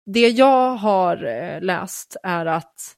Det 0.07 0.29
jag 0.29 0.77
har 0.77 1.25
eh, 1.25 1.61
läst 1.61 2.17
är 2.23 2.47
att 2.47 2.97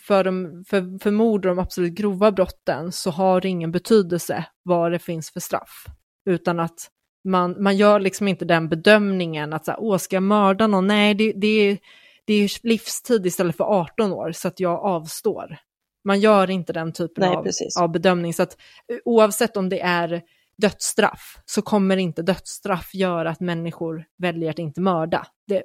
för, 0.00 0.24
de, 0.24 0.64
för, 0.68 0.98
för 0.98 1.10
mord 1.10 1.46
och 1.46 1.56
de 1.56 1.62
absolut 1.62 1.92
grova 1.92 2.32
brotten 2.32 2.92
så 2.92 3.10
har 3.10 3.40
det 3.40 3.48
ingen 3.48 3.72
betydelse 3.72 4.44
vad 4.62 4.92
det 4.92 4.98
finns 4.98 5.30
för 5.30 5.40
straff. 5.40 5.86
Utan 6.24 6.60
att 6.60 6.88
man, 7.24 7.62
man 7.62 7.76
gör 7.76 8.00
liksom 8.00 8.28
inte 8.28 8.44
den 8.44 8.68
bedömningen 8.68 9.52
att 9.52 9.64
så 9.64 9.70
här, 9.70 9.80
åh, 9.80 9.96
ska 9.96 10.16
jag 10.16 10.22
mörda 10.22 10.66
någon? 10.66 10.86
Nej, 10.86 11.14
det, 11.14 11.32
det 11.32 11.46
är 11.46 11.78
det 12.24 12.34
är 12.34 12.66
livstid 12.66 13.26
istället 13.26 13.56
för 13.56 13.64
18 13.64 14.12
år, 14.12 14.32
så 14.32 14.48
att 14.48 14.60
jag 14.60 14.84
avstår. 14.84 15.56
Man 16.04 16.20
gör 16.20 16.50
inte 16.50 16.72
den 16.72 16.92
typen 16.92 17.24
Nej, 17.28 17.36
av, 17.36 17.46
av 17.80 17.92
bedömning, 17.92 18.34
så 18.34 18.42
att 18.42 18.56
eh, 18.92 18.98
oavsett 19.04 19.56
om 19.56 19.68
det 19.68 19.80
är 19.80 20.22
dödsstraff 20.56 21.38
så 21.44 21.62
kommer 21.62 21.96
inte 21.96 22.22
dödsstraff 22.22 22.94
göra 22.94 23.30
att 23.30 23.40
människor 23.40 24.04
väljer 24.18 24.50
att 24.50 24.58
inte 24.58 24.80
mörda. 24.80 25.26
Det, 25.46 25.62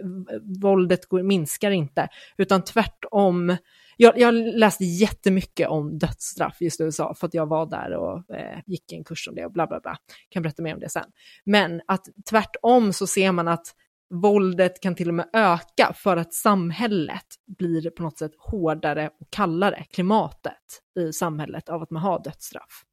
våldet 0.61 1.05
går, 1.05 1.23
minskar 1.23 1.71
inte, 1.71 2.07
utan 2.37 2.63
tvärtom. 2.63 3.57
Jag, 3.97 4.19
jag 4.19 4.33
läste 4.33 4.85
jättemycket 4.85 5.69
om 5.69 5.97
dödsstraff 5.97 6.61
just 6.61 6.81
i 6.81 6.83
USA 6.83 7.13
för 7.13 7.27
att 7.27 7.33
jag 7.33 7.45
var 7.45 7.65
där 7.65 7.95
och 7.95 8.35
eh, 8.35 8.59
gick 8.65 8.91
en 8.91 9.03
kurs 9.03 9.27
om 9.27 9.35
det 9.35 9.45
och 9.45 9.51
bla 9.51 9.67
bla 9.67 9.79
bla. 9.79 9.97
Kan 10.29 10.43
berätta 10.43 10.63
mer 10.63 10.73
om 10.73 10.79
det 10.79 10.89
sen. 10.89 11.05
Men 11.43 11.81
att 11.87 12.05
tvärtom 12.29 12.93
så 12.93 13.07
ser 13.07 13.31
man 13.31 13.47
att 13.47 13.75
våldet 14.09 14.81
kan 14.81 14.95
till 14.95 15.07
och 15.07 15.13
med 15.13 15.29
öka 15.33 15.93
för 15.95 16.17
att 16.17 16.33
samhället 16.33 17.25
blir 17.45 17.89
på 17.89 18.03
något 18.03 18.17
sätt 18.17 18.31
hårdare 18.37 19.09
och 19.19 19.29
kallare, 19.29 19.85
klimatet 19.91 20.81
i 20.99 21.13
samhället 21.13 21.69
av 21.69 21.81
att 21.81 21.89
man 21.89 22.01
har 22.01 22.23
dödsstraff. 22.23 22.83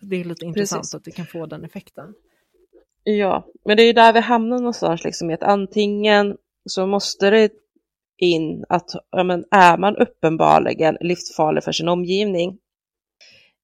Det 0.00 0.16
är 0.16 0.24
lite 0.24 0.44
intressant 0.44 0.80
Precis. 0.80 0.94
att 0.94 1.04
det 1.04 1.10
kan 1.10 1.26
få 1.26 1.46
den 1.46 1.64
effekten. 1.64 2.14
Ja, 3.04 3.46
men 3.64 3.76
det 3.76 3.82
är 3.82 3.86
ju 3.86 3.92
där 3.92 4.12
vi 4.12 4.20
hamnar 4.20 4.58
någonstans, 4.58 5.04
liksom, 5.04 5.30
i 5.30 5.34
att 5.34 5.42
antingen 5.42 6.36
så 6.66 6.86
måste 6.86 7.30
det 7.30 7.50
in 8.22 8.64
att 8.68 8.90
ja, 9.10 9.24
men 9.24 9.44
är 9.50 9.78
man 9.78 9.96
uppenbarligen 9.96 10.96
livsfarlig 11.00 11.64
för 11.64 11.72
sin 11.72 11.88
omgivning 11.88 12.58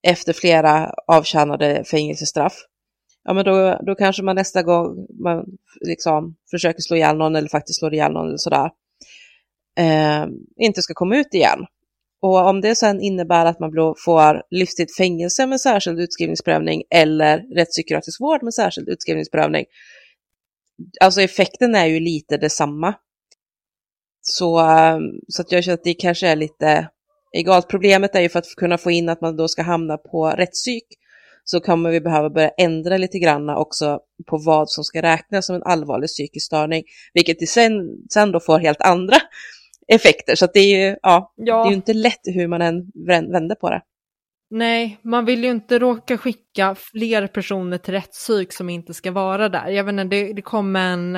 efter 0.06 0.32
flera 0.32 0.94
avtjänade 1.06 1.84
fängelsestraff, 1.84 2.54
ja 3.24 3.34
men 3.34 3.44
då, 3.44 3.80
då 3.86 3.94
kanske 3.94 4.22
man 4.22 4.36
nästa 4.36 4.62
gång 4.62 5.06
man 5.22 5.44
liksom 5.80 6.36
försöker 6.50 6.80
slå 6.80 6.96
ihjäl 6.96 7.16
någon 7.16 7.36
eller 7.36 7.48
faktiskt 7.48 7.78
slår 7.78 7.94
ihjäl 7.94 8.12
någon 8.12 8.26
eller 8.26 8.36
sådär, 8.36 8.70
eh, 9.78 10.26
inte 10.56 10.82
ska 10.82 10.94
komma 10.94 11.16
ut 11.16 11.34
igen. 11.34 11.66
Och 12.20 12.48
om 12.48 12.60
det 12.60 12.74
sen 12.74 13.00
innebär 13.00 13.46
att 13.46 13.60
man 13.60 13.72
får 14.04 14.42
livstid 14.50 14.88
fängelse 14.98 15.46
med 15.46 15.60
särskild 15.60 16.00
utskrivningsprövning 16.00 16.82
eller 16.90 17.38
rättspsykiatrisk 17.38 18.20
vård 18.20 18.42
med 18.42 18.54
särskild 18.54 18.88
utskrivningsprövning, 18.88 19.64
alltså 21.00 21.20
effekten 21.20 21.74
är 21.74 21.86
ju 21.86 22.00
lite 22.00 22.36
detsamma. 22.36 22.94
Så, 24.30 24.58
ehm, 24.58 25.02
så 25.28 25.42
att 25.42 25.52
jag 25.52 25.64
känner 25.64 25.74
att 25.74 25.84
det 25.84 25.94
kanske 25.94 26.28
är 26.28 26.36
lite 26.36 26.88
egalt. 27.32 27.68
Problemet 27.68 28.14
är 28.14 28.20
ju 28.20 28.28
för 28.28 28.38
att 28.38 28.54
kunna 28.56 28.78
få 28.78 28.90
in 28.90 29.08
att 29.08 29.20
man 29.20 29.36
då 29.36 29.48
ska 29.48 29.62
hamna 29.62 29.96
på 29.96 30.30
rättspsyk 30.30 30.84
så 31.44 31.60
kommer 31.60 31.90
vi 31.90 32.00
behöva 32.00 32.30
börja 32.30 32.48
ändra 32.48 32.96
lite 32.96 33.18
grann 33.18 33.48
också 33.50 34.00
på 34.26 34.38
vad 34.38 34.70
som 34.70 34.84
ska 34.84 35.02
räknas 35.02 35.46
som 35.46 35.56
en 35.56 35.62
allvarlig 35.62 36.08
psykisk 36.08 36.46
störning, 36.46 36.84
vilket 37.14 37.48
sen, 37.48 37.72
sen 38.12 38.32
då 38.32 38.40
får 38.40 38.58
helt 38.58 38.80
andra 38.80 39.16
effekter. 39.88 40.34
Så 40.34 40.46
det 40.54 40.60
är 40.60 40.88
ju 40.88 40.96
ja, 41.02 41.32
ja. 41.36 41.64
Det 41.64 41.70
är 41.70 41.74
inte 41.74 41.94
lätt 41.94 42.20
hur 42.24 42.48
man 42.48 42.62
än 42.62 42.86
vänder 43.06 43.54
på 43.54 43.70
det. 43.70 43.82
Nej, 44.50 44.98
man 45.02 45.24
vill 45.24 45.44
ju 45.44 45.50
inte 45.50 45.78
råka 45.78 46.18
skicka 46.18 46.74
fler 46.74 47.26
personer 47.26 47.78
till 47.78 47.94
rättspsyk 47.94 48.52
som 48.52 48.70
inte 48.70 48.94
ska 48.94 49.10
vara 49.10 49.48
där. 49.48 49.68
Jag 49.68 49.84
vet 49.84 49.92
inte, 49.92 50.16
det, 50.16 50.32
det 50.32 50.42
kom 50.42 50.76
en, 50.76 51.16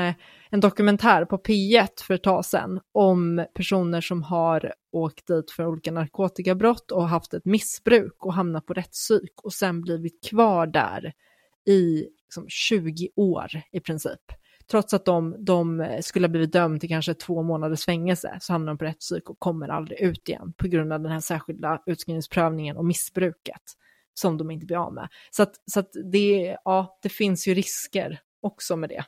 en 0.50 0.60
dokumentär 0.60 1.24
på 1.24 1.36
P1 1.36 1.88
för 2.02 2.14
ett 2.14 2.22
tag 2.22 2.44
sedan 2.44 2.80
om 2.92 3.46
personer 3.54 4.00
som 4.00 4.22
har 4.22 4.74
åkt 4.92 5.26
dit 5.26 5.50
för 5.50 5.66
olika 5.66 5.92
narkotikabrott 5.92 6.90
och 6.90 7.08
haft 7.08 7.34
ett 7.34 7.44
missbruk 7.44 8.24
och 8.24 8.34
hamnat 8.34 8.66
på 8.66 8.74
rättspsyk 8.74 9.40
och 9.42 9.52
sen 9.52 9.80
blivit 9.80 10.24
kvar 10.24 10.66
där 10.66 11.12
i 11.66 12.06
liksom, 12.24 12.44
20 12.48 13.08
år 13.16 13.50
i 13.72 13.80
princip 13.80 14.20
trots 14.70 14.94
att 14.94 15.04
de, 15.04 15.36
de 15.44 15.88
skulle 16.00 16.26
ha 16.26 16.30
blivit 16.30 16.52
dömda 16.52 16.80
till 16.80 16.88
kanske 16.88 17.14
två 17.14 17.42
månaders 17.42 17.84
fängelse 17.84 18.38
så 18.40 18.52
hamnar 18.52 18.72
de 18.72 18.78
på 18.78 18.84
rättspsyk 18.84 19.30
och 19.30 19.38
kommer 19.38 19.68
aldrig 19.68 20.00
ut 20.00 20.28
igen 20.28 20.52
på 20.56 20.68
grund 20.68 20.92
av 20.92 21.00
den 21.00 21.12
här 21.12 21.20
särskilda 21.20 21.82
utskrivningsprövningen 21.86 22.76
och 22.76 22.84
missbruket 22.84 23.62
som 24.14 24.38
de 24.38 24.50
inte 24.50 24.66
blir 24.66 24.76
av 24.76 24.94
med. 24.94 25.08
Så 25.30 25.42
att, 25.42 25.54
så 25.66 25.80
att 25.80 25.90
det, 26.12 26.56
ja, 26.64 26.98
det 27.02 27.08
finns 27.08 27.48
ju 27.48 27.54
risker 27.54 28.20
också 28.40 28.76
med 28.76 28.88
det. 28.88 29.04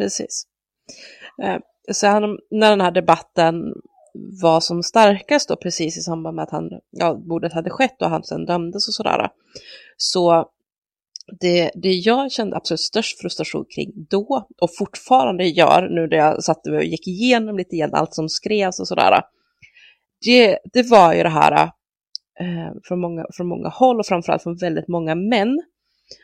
Precis. 0.00 0.42
Eh, 1.42 1.58
sen 1.92 2.22
när 2.50 2.70
den 2.70 2.80
här 2.80 2.90
debatten 2.90 3.54
var 4.42 4.60
som 4.60 4.82
starkast 4.82 5.48
då 5.48 5.56
precis 5.56 5.98
i 5.98 6.00
samband 6.00 6.36
med 6.36 6.42
att 6.42 6.50
han, 6.50 6.70
ja, 6.90 7.14
bordet 7.14 7.52
hade 7.52 7.70
skett 7.70 8.02
och 8.02 8.10
han 8.10 8.24
sen 8.24 8.46
dömdes 8.46 8.88
och 8.88 8.94
sådär, 8.94 9.28
så 9.96 10.50
det, 11.40 11.70
det 11.74 11.92
jag 11.92 12.32
kände 12.32 12.56
absolut 12.56 12.80
störst 12.80 13.20
frustration 13.20 13.64
kring 13.74 13.92
då 14.10 14.48
och 14.60 14.76
fortfarande 14.78 15.44
gör 15.44 15.88
nu 15.88 16.06
när 16.06 16.16
jag 16.16 16.44
satt 16.44 16.66
och 16.66 16.84
gick 16.84 17.08
igenom 17.08 17.56
lite 17.56 17.74
igen 17.74 17.94
allt 17.94 18.14
som 18.14 18.28
skrevs 18.28 18.80
och 18.80 18.88
sådär. 18.88 19.22
Det, 20.26 20.58
det 20.72 20.90
var 20.90 21.14
ju 21.14 21.22
det 21.22 21.28
här 21.28 21.62
eh, 22.40 22.72
från, 22.84 23.00
många, 23.00 23.26
från 23.32 23.48
många 23.48 23.68
håll 23.68 24.00
och 24.00 24.06
framförallt 24.06 24.42
från 24.42 24.56
väldigt 24.56 24.88
många 24.88 25.14
män. 25.14 25.62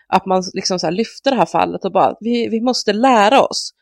Att 0.09 0.27
man 0.27 0.43
liksom 0.55 0.79
så 0.79 0.87
här 0.87 0.93
lyfter 0.93 1.31
det 1.31 1.37
här 1.37 1.47
fallet 1.47 1.85
och 1.85 1.93
bara 1.93 2.17
vi, 2.21 2.49
vi 2.49 2.61
måste 2.61 2.93
lära 2.93 3.43
oss. 3.43 3.75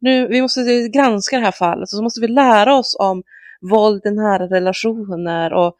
Nu, 0.00 0.28
vi 0.28 0.42
måste 0.42 0.88
granska 0.88 1.38
det 1.38 1.44
här 1.44 1.52
fallet 1.52 1.82
och 1.82 1.88
så 1.88 2.02
måste 2.02 2.20
vi 2.20 2.28
lära 2.28 2.78
oss 2.78 2.96
om 2.98 3.22
våld 3.70 4.06
i 4.06 4.10
nära 4.10 4.46
relationer 4.46 5.52
och 5.52 5.76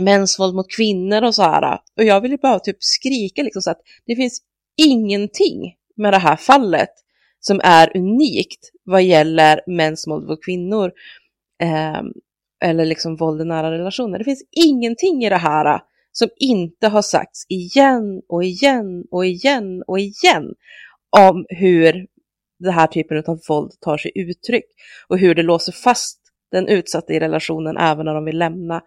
mäns 0.00 0.38
våld 0.38 0.54
mot 0.54 0.72
kvinnor 0.76 1.22
och 1.22 1.34
så 1.34 1.42
här. 1.42 1.78
Och 1.96 2.04
jag 2.04 2.20
ville 2.20 2.36
bara 2.36 2.58
typ 2.58 2.76
skrika 2.80 3.42
liksom 3.42 3.62
så 3.62 3.70
att 3.70 3.80
det 4.06 4.16
finns 4.16 4.42
ingenting 4.76 5.74
med 5.96 6.12
det 6.12 6.18
här 6.18 6.36
fallet 6.36 6.90
som 7.40 7.60
är 7.64 7.96
unikt 7.96 8.70
vad 8.84 9.02
gäller 9.02 9.60
mäns 9.66 10.06
våld 10.06 10.28
mot 10.28 10.44
kvinnor 10.44 10.92
eh, 11.62 12.00
eller 12.64 12.84
liksom 12.84 13.16
våld 13.16 13.40
i 13.40 13.44
nära 13.44 13.70
relationer. 13.70 14.18
Det 14.18 14.24
finns 14.24 14.44
ingenting 14.50 15.24
i 15.24 15.28
det 15.28 15.36
här 15.36 15.80
som 16.12 16.28
inte 16.36 16.88
har 16.88 17.02
sagts 17.02 17.46
igen 17.48 18.22
och 18.28 18.44
igen 18.44 19.04
och 19.10 19.26
igen 19.26 19.82
och 19.86 19.98
igen 19.98 20.54
om 21.16 21.46
hur 21.48 22.06
den 22.58 22.72
här 22.72 22.86
typen 22.86 23.24
av 23.26 23.40
våld 23.48 23.72
tar 23.80 23.96
sig 23.96 24.12
uttryck 24.14 24.64
och 25.08 25.18
hur 25.18 25.34
det 25.34 25.42
låser 25.42 25.72
fast 25.72 26.20
den 26.52 26.68
utsatta 26.68 27.12
i 27.12 27.20
relationen 27.20 27.76
även 27.76 28.06
när 28.06 28.14
de 28.14 28.24
vill 28.24 28.38
lämna 28.38 28.82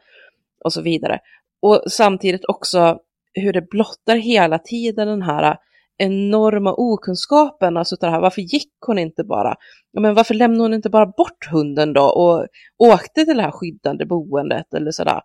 och 0.64 0.74
så 0.74 0.82
vidare. 0.82 1.20
Och 1.62 1.84
samtidigt 1.88 2.46
också 2.46 3.00
hur 3.34 3.54
det 3.54 3.70
blottar 3.70 4.16
hela 4.16 4.60
tiden 4.60 5.08
den 5.08 5.22
här 5.22 5.58
enorma 5.98 6.74
okunskapen, 6.78 7.78
alltså 7.78 7.96
det 7.96 8.10
här, 8.10 8.22
varför 8.22 8.42
gick 8.42 8.74
hon 8.86 9.00
inte 9.00 9.24
bara? 9.24 9.56
Men 9.94 10.14
varför 10.14 10.34
lämnade 10.34 10.64
hon 10.64 10.74
inte 10.74 10.90
bara 10.90 11.06
bort 11.06 11.48
hunden 11.52 11.94
då 11.94 12.04
och 12.04 12.48
åkte 12.78 13.26
till 13.26 13.38
det 13.38 13.44
här 13.44 13.52
skyddande 13.52 14.06
boendet 14.06 14.74
eller 14.74 14.92
sådär? 14.92 15.22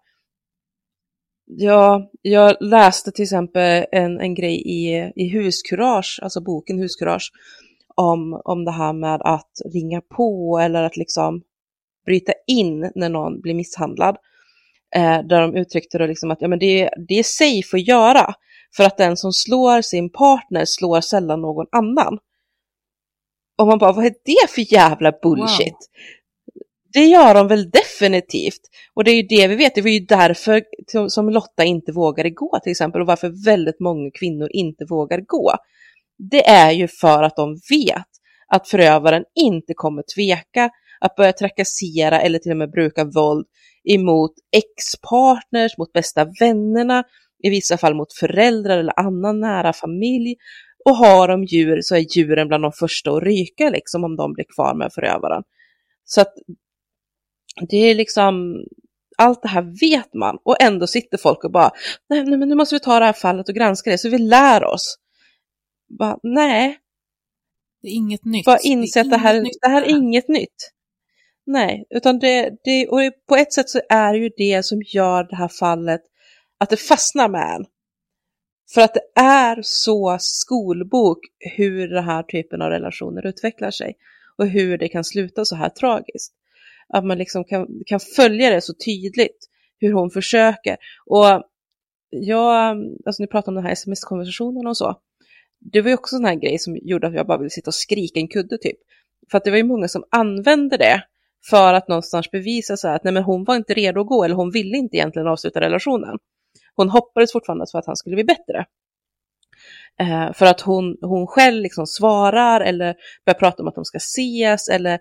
Ja, 1.50 2.10
jag 2.22 2.56
läste 2.60 3.10
till 3.12 3.22
exempel 3.22 3.86
en, 3.92 4.20
en 4.20 4.34
grej 4.34 4.62
i, 4.66 5.12
i 5.16 5.28
Huskurage, 5.28 6.20
alltså 6.22 6.40
boken 6.40 6.78
Huskurage, 6.78 7.32
om, 7.94 8.40
om 8.44 8.64
det 8.64 8.70
här 8.70 8.92
med 8.92 9.20
att 9.24 9.52
ringa 9.72 10.00
på 10.00 10.58
eller 10.62 10.82
att 10.82 10.96
liksom 10.96 11.42
bryta 12.06 12.32
in 12.46 12.92
när 12.94 13.08
någon 13.08 13.40
blir 13.40 13.54
misshandlad. 13.54 14.16
Eh, 14.96 15.22
där 15.22 15.40
de 15.40 15.54
uttryckte 15.56 15.98
då 15.98 16.06
liksom 16.06 16.30
att 16.30 16.42
ja, 16.42 16.48
men 16.48 16.58
det, 16.58 16.90
det 17.08 17.18
är 17.18 17.22
safe 17.22 17.76
att 17.76 17.88
göra 17.88 18.34
för 18.76 18.84
att 18.84 18.96
den 18.96 19.16
som 19.16 19.32
slår 19.32 19.82
sin 19.82 20.10
partner 20.10 20.64
slår 20.64 21.00
sällan 21.00 21.40
någon 21.40 21.66
annan. 21.72 22.18
Och 23.58 23.66
man 23.66 23.78
bara, 23.78 23.92
vad 23.92 24.06
är 24.06 24.14
det 24.24 24.50
för 24.50 24.72
jävla 24.72 25.12
bullshit? 25.22 25.72
Wow. 25.72 26.17
Det 26.92 27.04
gör 27.06 27.34
de 27.34 27.48
väl 27.48 27.70
definitivt. 27.70 28.60
Och 28.94 29.04
det 29.04 29.10
är 29.10 29.14
ju 29.14 29.22
det 29.22 29.48
vi 29.48 29.56
vet, 29.56 29.74
det 29.74 29.82
var 29.82 29.90
ju 29.90 30.00
därför 30.00 30.62
som 31.08 31.30
Lotta 31.30 31.64
inte 31.64 31.92
vågade 31.92 32.30
gå 32.30 32.58
till 32.62 32.70
exempel 32.70 33.00
och 33.00 33.06
varför 33.06 33.44
väldigt 33.44 33.80
många 33.80 34.10
kvinnor 34.10 34.48
inte 34.52 34.84
vågar 34.88 35.20
gå. 35.20 35.52
Det 36.30 36.48
är 36.48 36.72
ju 36.72 36.88
för 36.88 37.22
att 37.22 37.36
de 37.36 37.58
vet 37.70 38.08
att 38.48 38.68
förövaren 38.68 39.24
inte 39.40 39.74
kommer 39.74 40.04
tveka 40.14 40.70
att 41.00 41.16
börja 41.16 41.32
trakassera 41.32 42.20
eller 42.20 42.38
till 42.38 42.50
och 42.50 42.56
med 42.56 42.70
bruka 42.70 43.04
våld 43.04 43.46
emot 43.94 44.32
ex-partners, 44.56 45.78
mot 45.78 45.92
bästa 45.92 46.26
vännerna, 46.40 47.04
i 47.42 47.50
vissa 47.50 47.76
fall 47.76 47.94
mot 47.94 48.12
föräldrar 48.12 48.78
eller 48.78 49.00
annan 49.00 49.40
nära 49.40 49.72
familj. 49.72 50.34
Och 50.84 50.96
har 50.96 51.28
de 51.28 51.44
djur 51.44 51.78
så 51.82 51.96
är 51.96 52.16
djuren 52.16 52.48
bland 52.48 52.64
de 52.64 52.72
första 52.72 53.10
att 53.10 53.22
ryka 53.22 53.70
liksom 53.70 54.04
om 54.04 54.16
de 54.16 54.32
blir 54.32 54.46
kvar 54.54 54.74
med 54.74 54.92
förövaren. 54.94 55.42
Så 56.04 56.20
att 56.20 56.32
det 57.68 57.76
är 57.76 57.94
liksom, 57.94 58.64
allt 59.18 59.42
det 59.42 59.48
här 59.48 59.80
vet 59.80 60.14
man 60.14 60.38
och 60.44 60.62
ändå 60.62 60.86
sitter 60.86 61.18
folk 61.18 61.44
och 61.44 61.52
bara, 61.52 61.70
nej, 62.08 62.24
nej 62.24 62.38
men 62.38 62.48
nu 62.48 62.54
måste 62.54 62.74
vi 62.74 62.80
ta 62.80 62.98
det 62.98 63.04
här 63.04 63.12
fallet 63.12 63.48
och 63.48 63.54
granska 63.54 63.90
det 63.90 63.98
så 63.98 64.08
vi 64.08 64.18
lär 64.18 64.64
oss. 64.64 64.98
Bara, 65.98 66.18
nej. 66.22 66.78
Det 67.82 67.88
är 67.88 67.92
inget 67.92 68.24
nytt. 68.24 68.44
Bara 68.44 68.58
inse 68.58 69.00
att 69.00 69.10
det 69.10 69.16
här, 69.16 69.46
det 69.62 69.68
här 69.68 69.82
är 69.82 69.88
inget 69.88 70.28
nytt. 70.28 70.72
Nej, 71.46 71.86
utan 71.90 72.18
det, 72.18 72.50
det, 72.64 72.88
och 72.88 73.00
på 73.28 73.36
ett 73.36 73.52
sätt 73.52 73.70
så 73.70 73.80
är 73.88 74.12
det 74.12 74.18
ju 74.18 74.30
det 74.36 74.62
som 74.62 74.82
gör 74.82 75.24
det 75.24 75.36
här 75.36 75.48
fallet 75.48 76.00
att 76.58 76.70
det 76.70 76.76
fastnar 76.76 77.28
med 77.28 77.54
en. 77.54 77.64
För 78.74 78.80
att 78.80 78.94
det 78.94 79.20
är 79.20 79.62
så 79.62 80.16
skolbok 80.20 81.18
hur 81.56 81.88
den 81.88 82.04
här 82.04 82.22
typen 82.22 82.62
av 82.62 82.70
relationer 82.70 83.26
utvecklar 83.26 83.70
sig 83.70 83.96
och 84.36 84.46
hur 84.46 84.78
det 84.78 84.88
kan 84.88 85.04
sluta 85.04 85.44
så 85.44 85.56
här 85.56 85.68
tragiskt. 85.68 86.34
Att 86.94 87.04
man 87.04 87.18
liksom 87.18 87.44
kan, 87.44 87.66
kan 87.86 88.00
följa 88.00 88.50
det 88.50 88.60
så 88.60 88.74
tydligt 88.74 89.48
hur 89.80 89.92
hon 89.92 90.10
försöker. 90.10 90.76
Och 91.06 91.42
jag, 92.10 92.76
alltså 93.06 93.22
ni 93.22 93.26
pratar 93.26 93.52
om 93.52 93.54
den 93.54 93.64
här 93.64 93.72
sms-konversationen 93.72 94.66
och 94.66 94.76
så. 94.76 95.00
Det 95.60 95.80
var 95.80 95.88
ju 95.88 95.94
också 95.94 96.16
en 96.16 96.18
sån 96.18 96.24
här 96.24 96.34
grej 96.34 96.58
som 96.58 96.76
gjorde 96.76 97.06
att 97.06 97.14
jag 97.14 97.26
bara 97.26 97.38
ville 97.38 97.50
sitta 97.50 97.68
och 97.68 97.74
skrika 97.74 98.20
en 98.20 98.28
kudde 98.28 98.58
typ. 98.58 98.76
För 99.30 99.38
att 99.38 99.44
det 99.44 99.50
var 99.50 99.58
ju 99.58 99.64
många 99.64 99.88
som 99.88 100.04
använde 100.10 100.76
det 100.76 101.02
för 101.50 101.74
att 101.74 101.88
någonstans 101.88 102.30
bevisa 102.30 102.76
så 102.76 102.88
här 102.88 102.96
att 102.96 103.04
nej 103.04 103.12
men 103.12 103.22
hon 103.22 103.44
var 103.44 103.56
inte 103.56 103.74
redo 103.74 104.00
att 104.00 104.06
gå 104.06 104.24
eller 104.24 104.34
hon 104.34 104.50
ville 104.50 104.76
inte 104.76 104.96
egentligen 104.96 105.28
avsluta 105.28 105.60
relationen. 105.60 106.18
Hon 106.74 106.88
hoppades 106.88 107.32
fortfarande 107.32 107.66
för 107.72 107.78
att 107.78 107.86
han 107.86 107.96
skulle 107.96 108.14
bli 108.14 108.24
bättre. 108.24 108.66
Eh, 110.00 110.32
för 110.32 110.46
att 110.46 110.60
hon, 110.60 110.96
hon 111.00 111.26
själv 111.26 111.62
liksom 111.62 111.86
svarar 111.86 112.60
eller 112.60 112.94
börjar 113.26 113.38
prata 113.38 113.62
om 113.62 113.68
att 113.68 113.74
de 113.74 113.84
ska 113.84 113.96
ses 113.96 114.68
eller 114.68 114.98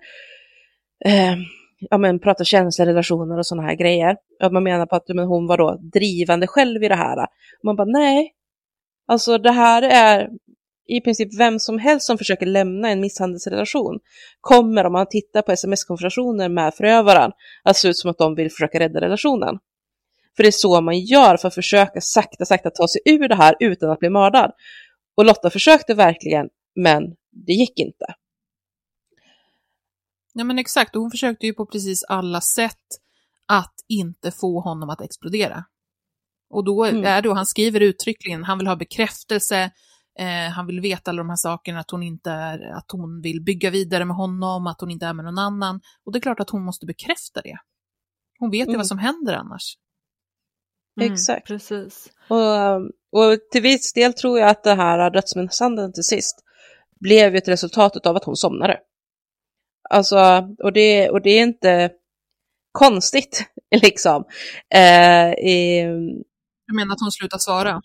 eh, 1.06 1.36
ja, 1.80 1.98
men, 1.98 2.20
prata 2.20 2.44
känslorelationer 2.44 3.38
och 3.38 3.46
sådana 3.46 3.68
här 3.68 3.76
grejer. 3.76 4.18
Att 4.40 4.52
man 4.52 4.64
menar 4.64 4.86
på 4.86 4.96
att 4.96 5.08
men, 5.08 5.28
hon 5.28 5.48
var 5.48 5.58
då 5.58 5.78
drivande 5.94 6.48
själv 6.48 6.84
i 6.84 6.88
det 6.88 6.96
här. 6.96 7.24
Och 7.24 7.66
man 7.66 7.76
bara 7.76 7.88
nej, 7.88 8.34
alltså 9.08 9.38
det 9.38 9.52
här 9.52 9.82
är 9.82 10.30
i 10.88 11.02
princip 11.02 11.40
vem 11.40 11.60
som 11.60 11.80
helst 11.80 12.06
som 12.06 12.18
försöker 12.18 12.46
lämna 12.46 12.90
en 12.90 13.02
misshandelsrelation 13.02 14.00
kommer 14.42 14.86
om 14.86 14.94
man 14.94 15.10
tittar 15.10 15.42
på 15.42 15.52
sms-konversationer 15.52 16.50
med 16.50 16.74
förövaren 16.74 17.32
att 17.64 17.78
se 17.78 17.88
ut 17.88 17.98
som 17.98 18.12
att 18.12 18.18
de 18.18 18.36
vill 18.36 18.52
försöka 18.52 18.80
rädda 18.80 19.02
relationen. 19.02 19.60
För 20.36 20.44
det 20.44 20.50
är 20.50 20.52
så 20.52 20.82
man 20.82 21.00
gör 21.00 21.38
för 21.38 21.48
att 21.48 21.56
försöka 21.56 22.02
sakta, 22.02 22.46
sakta 22.46 22.70
ta 22.70 22.88
sig 22.88 23.02
ur 23.06 23.28
det 23.28 23.36
här 23.36 23.56
utan 23.60 23.90
att 23.90 24.00
bli 24.00 24.10
mördad. 24.10 24.52
Och 25.18 25.26
Lotta 25.26 25.50
försökte 25.50 25.94
verkligen, 25.94 26.50
men 26.76 27.04
det 27.32 27.54
gick 27.54 27.80
inte. 27.80 28.06
Ja 30.38 30.44
men 30.44 30.60
exakt, 30.60 30.96
och 30.96 31.02
hon 31.02 31.12
försökte 31.12 31.46
ju 31.46 31.54
på 31.54 31.66
precis 31.66 32.04
alla 32.04 32.42
sätt 32.42 32.88
att 33.48 33.74
inte 33.88 34.32
få 34.32 34.60
honom 34.60 34.90
att 34.90 35.02
explodera. 35.02 35.64
Och 36.50 36.66
då 36.66 36.84
mm. 36.84 37.06
är 37.06 37.22
då, 37.22 37.34
han 37.34 37.46
skriver 37.46 37.80
uttryckligen, 37.80 38.44
han 38.44 38.58
vill 38.58 38.68
ha 38.68 38.76
bekräftelse, 38.76 39.72
eh, 40.20 40.52
han 40.56 40.68
vill 40.68 40.82
veta 40.82 41.12
alla 41.12 41.18
de 41.18 41.30
här 41.30 41.36
sakerna, 41.36 41.80
att 41.80 41.92
hon 41.92 42.04
inte 42.04 42.32
är, 42.32 42.78
att 42.78 42.92
hon 42.92 43.22
vill 43.22 43.42
bygga 43.42 43.70
vidare 43.70 44.06
med 44.06 44.16
honom, 44.16 44.68
att 44.68 44.82
hon 44.82 44.92
inte 44.92 45.06
är 45.06 45.14
med 45.14 45.26
någon 45.26 45.40
annan. 45.40 45.82
Och 46.06 46.12
det 46.12 46.20
är 46.20 46.22
klart 46.22 46.40
att 46.40 46.50
hon 46.50 46.66
måste 46.66 46.86
bekräfta 46.86 47.42
det. 47.42 47.58
Hon 48.40 48.50
vet 48.50 48.68
ju 48.68 48.72
mm. 48.72 48.78
vad 48.78 48.88
som 48.88 48.98
händer 48.98 49.34
annars. 49.34 49.78
Mm, 51.00 51.14
Exakt. 51.14 51.48
Precis. 51.48 52.10
Och, 52.30 52.76
och 53.22 53.40
till 53.52 53.62
viss 53.62 53.94
del 53.94 54.14
tror 54.14 54.40
jag 54.40 54.50
att 54.50 54.64
det 54.64 54.76
här 54.76 55.10
dödsmisshandeln 55.12 55.94
till 55.94 56.04
sist 56.04 56.44
blev 57.00 57.36
ett 57.36 57.48
resultat 57.48 58.06
av 58.06 58.16
att 58.16 58.24
hon 58.24 58.36
somnade. 58.36 58.80
Alltså, 59.90 60.48
och 60.64 60.74
det, 60.74 61.10
och 61.10 61.22
det 61.22 61.30
är 61.30 61.44
inte 61.44 61.92
konstigt 62.72 63.46
liksom. 63.82 64.24
Eh, 64.74 65.30
i, 65.32 65.84
du 66.68 66.76
menar 66.76 66.94
att 66.94 67.02
hon 67.02 67.12
slutar 67.12 67.38
svara? 67.38 67.82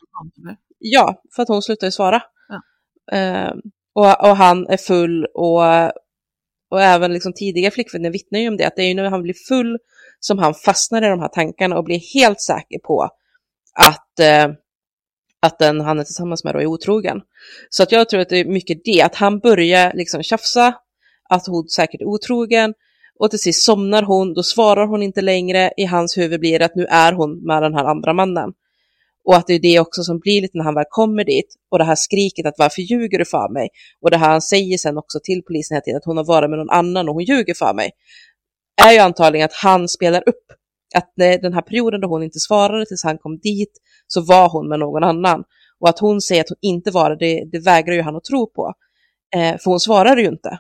Ja, 0.78 1.22
för 1.36 1.42
att 1.42 1.48
hon 1.48 1.62
slutar 1.62 1.90
svara. 1.90 2.22
Ja. 2.48 3.18
Eh, 3.18 3.52
och, 3.94 4.30
och 4.30 4.36
han 4.36 4.66
är 4.66 4.76
full 4.76 5.26
och, 5.34 5.62
och 6.70 6.80
även 6.80 7.12
liksom 7.12 7.32
tidiga 7.32 7.70
flickvänner 7.70 8.10
vittnar 8.10 8.38
ju 8.38 8.48
om 8.48 8.56
det, 8.56 8.64
att 8.64 8.76
det 8.76 8.82
är 8.82 8.88
ju 8.88 8.94
när 8.94 9.10
han 9.10 9.22
blir 9.22 9.34
full 9.48 9.78
som 10.20 10.38
han 10.38 10.54
fastnar 10.54 11.02
i 11.02 11.08
de 11.08 11.20
här 11.20 11.28
tankarna 11.28 11.78
och 11.78 11.84
blir 11.84 12.14
helt 12.14 12.40
säker 12.40 12.78
på 12.78 13.08
att, 13.74 14.20
eh, 14.20 14.48
att 15.42 15.58
den 15.58 15.80
han 15.80 15.98
är 15.98 16.04
tillsammans 16.04 16.44
med 16.44 16.54
då 16.54 16.60
är 16.60 16.66
otrogen. 16.66 17.20
Så 17.70 17.82
att 17.82 17.92
jag 17.92 18.08
tror 18.08 18.20
att 18.20 18.28
det 18.28 18.40
är 18.40 18.44
mycket 18.44 18.84
det, 18.84 19.02
att 19.02 19.14
han 19.14 19.38
börjar 19.38 19.92
liksom 19.94 20.22
tjafsa, 20.22 20.74
att 21.34 21.46
hon 21.46 21.68
säkert 21.68 22.00
är 22.00 22.04
otrogen 22.04 22.74
och 23.18 23.30
till 23.30 23.38
sist 23.38 23.64
somnar 23.64 24.02
hon, 24.02 24.34
då 24.34 24.42
svarar 24.42 24.86
hon 24.86 25.02
inte 25.02 25.20
längre, 25.20 25.72
i 25.76 25.84
hans 25.84 26.18
huvud 26.18 26.40
blir 26.40 26.58
det 26.58 26.64
att 26.64 26.76
nu 26.76 26.84
är 26.84 27.12
hon 27.12 27.46
med 27.46 27.62
den 27.62 27.74
här 27.74 27.84
andra 27.84 28.12
mannen. 28.12 28.52
Och 29.24 29.36
att 29.36 29.46
det 29.46 29.54
är 29.54 29.60
det 29.60 29.80
också 29.80 30.02
som 30.02 30.18
blir 30.18 30.42
lite 30.42 30.58
när 30.58 30.64
han 30.64 30.74
väl 30.74 30.84
kommer 30.90 31.24
dit 31.24 31.54
och 31.70 31.78
det 31.78 31.84
här 31.84 31.94
skriket 31.94 32.46
att 32.46 32.58
varför 32.58 32.82
ljuger 32.82 33.18
du 33.18 33.24
för 33.24 33.52
mig? 33.52 33.68
Och 34.00 34.10
det 34.10 34.16
här 34.16 34.30
han 34.30 34.42
säger 34.42 34.78
sen 34.78 34.98
också 34.98 35.18
till 35.22 35.42
polisen 35.42 35.74
hela 35.74 35.82
tiden 35.82 35.96
att 35.96 36.04
hon 36.04 36.16
har 36.16 36.24
varit 36.24 36.50
med 36.50 36.58
någon 36.58 36.70
annan 36.70 37.08
och 37.08 37.14
hon 37.14 37.24
ljuger 37.24 37.54
för 37.54 37.74
mig 37.74 37.90
är 38.86 38.92
ju 38.92 38.98
antagligen 38.98 39.44
att 39.44 39.54
han 39.54 39.88
spelar 39.88 40.22
upp 40.28 40.46
att 40.94 41.12
den 41.16 41.52
här 41.52 41.62
perioden 41.62 42.00
då 42.00 42.08
hon 42.08 42.22
inte 42.22 42.38
svarade 42.38 42.86
tills 42.86 43.04
han 43.04 43.18
kom 43.18 43.38
dit 43.38 43.72
så 44.06 44.20
var 44.20 44.48
hon 44.48 44.68
med 44.68 44.78
någon 44.78 45.04
annan. 45.04 45.44
Och 45.80 45.88
att 45.88 45.98
hon 45.98 46.20
säger 46.20 46.40
att 46.40 46.48
hon 46.48 46.58
inte 46.60 46.90
var 46.90 47.16
det, 47.16 47.44
det, 47.52 47.58
vägrar 47.58 47.94
ju 47.94 48.02
han 48.02 48.16
att 48.16 48.24
tro 48.24 48.46
på. 48.46 48.74
Eh, 49.34 49.58
för 49.58 49.70
hon 49.70 49.80
svarade 49.80 50.22
ju 50.22 50.28
inte. 50.28 50.58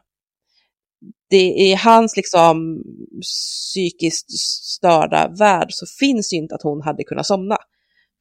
Det 1.30 1.72
är 1.72 1.76
hans 1.76 2.16
liksom 2.16 2.82
psykiskt 3.20 4.30
störda 4.64 5.28
värld 5.38 5.66
så 5.70 5.86
finns 5.86 6.32
ju 6.32 6.36
inte 6.36 6.54
att 6.54 6.62
hon 6.62 6.82
hade 6.82 7.04
kunnat 7.04 7.26
somna. 7.26 7.56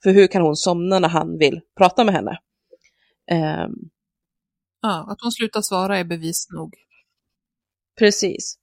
För 0.04 0.12
hur 0.12 0.28
kan 0.28 0.42
hon 0.42 0.56
somna 0.56 1.00
när 1.00 1.10
han 1.10 1.38
vill 1.38 1.62
prata 1.78 2.04
med 2.04 2.14
henne? 2.14 2.40
Eh, 3.32 3.68
ja, 4.82 5.08
att 5.12 5.22
hon 5.22 5.32
slutar 5.32 5.62
svara 5.62 5.98
är 5.98 6.04
bevis 6.04 6.48
nog. 6.50 6.76
Precis. 8.00 8.56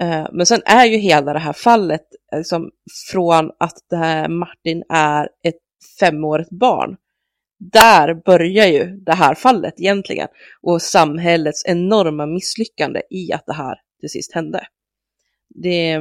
Eh, 0.00 0.26
men 0.32 0.46
sen 0.46 0.60
är 0.64 0.84
ju 0.84 0.96
hela 0.96 1.32
det 1.32 1.38
här 1.38 1.52
fallet 1.52 2.06
liksom, 2.36 2.70
från 3.12 3.50
att 3.58 3.76
det 3.90 3.96
här 3.96 4.28
Martin 4.28 4.82
är 4.88 5.28
ett 5.42 5.60
femårigt 6.00 6.50
barn. 6.50 6.96
Där 7.58 8.14
börjar 8.14 8.66
ju 8.66 8.96
det 8.96 9.14
här 9.14 9.34
fallet 9.34 9.74
egentligen 9.76 10.28
och 10.62 10.82
samhällets 10.82 11.66
enorma 11.66 12.26
misslyckande 12.26 13.02
i 13.10 13.32
att 13.32 13.46
det 13.46 13.54
här 13.54 13.76
till 14.00 14.10
sist 14.10 14.34
hände. 14.34 14.66
Det, 15.48 16.00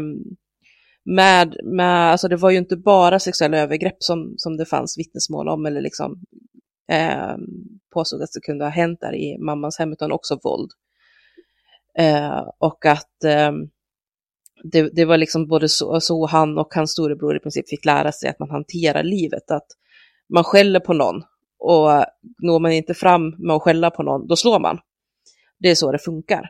med, 1.06 1.57
med, 1.64 2.11
alltså 2.11 2.27
det 2.27 2.36
var 2.36 2.49
ju 2.49 2.57
inte 2.57 2.77
bara 2.77 3.19
sexuella 3.19 3.57
övergrepp 3.57 3.98
som, 3.99 4.34
som 4.38 4.57
det 4.57 4.65
fanns 4.65 4.98
vittnesmål 4.98 5.49
om 5.49 5.65
eller 5.65 5.82
liksom 5.82 6.22
eh, 6.91 7.36
påstod 7.94 8.22
att 8.22 8.32
det 8.34 8.45
kunde 8.45 8.65
ha 8.65 8.69
hänt 8.69 8.99
där 9.02 9.15
i 9.15 9.38
mammans 9.38 9.80
hem, 9.80 9.94
utan 9.94 10.11
också 10.11 10.40
våld. 10.44 10.72
Eh, 11.98 12.44
och 12.60 12.86
att 12.86 13.23
eh, 13.23 13.52
det, 14.72 14.90
det, 14.95 15.06
var 15.06 15.18
liksom 15.18 15.48
både 15.48 15.69
så, 15.69 16.02
så 16.02 16.26
han 16.26 16.57
och 16.57 16.73
hans 16.73 16.91
storebror 16.91 17.36
i 17.36 17.40
princip 17.40 17.69
fick 17.69 17.86
lära 17.86 18.11
sig 18.11 18.30
att 18.30 18.40
man 18.40 18.49
hanterar 18.49 19.03
livet, 19.03 19.52
att 19.52 19.68
man 20.34 20.44
skäller 20.44 20.80
på 20.80 20.94
någon 20.94 21.23
och 21.60 22.06
når 22.38 22.60
man 22.60 22.72
inte 22.72 22.94
fram 22.94 23.36
med 23.38 23.56
att 23.56 23.61
skälla 23.61 23.91
på 23.91 24.03
någon, 24.03 24.27
då 24.27 24.36
slår 24.36 24.60
man. 24.60 24.80
Det 25.60 25.69
är 25.69 25.76
så 25.76 25.91
det 25.91 25.99
funkar. 25.99 26.49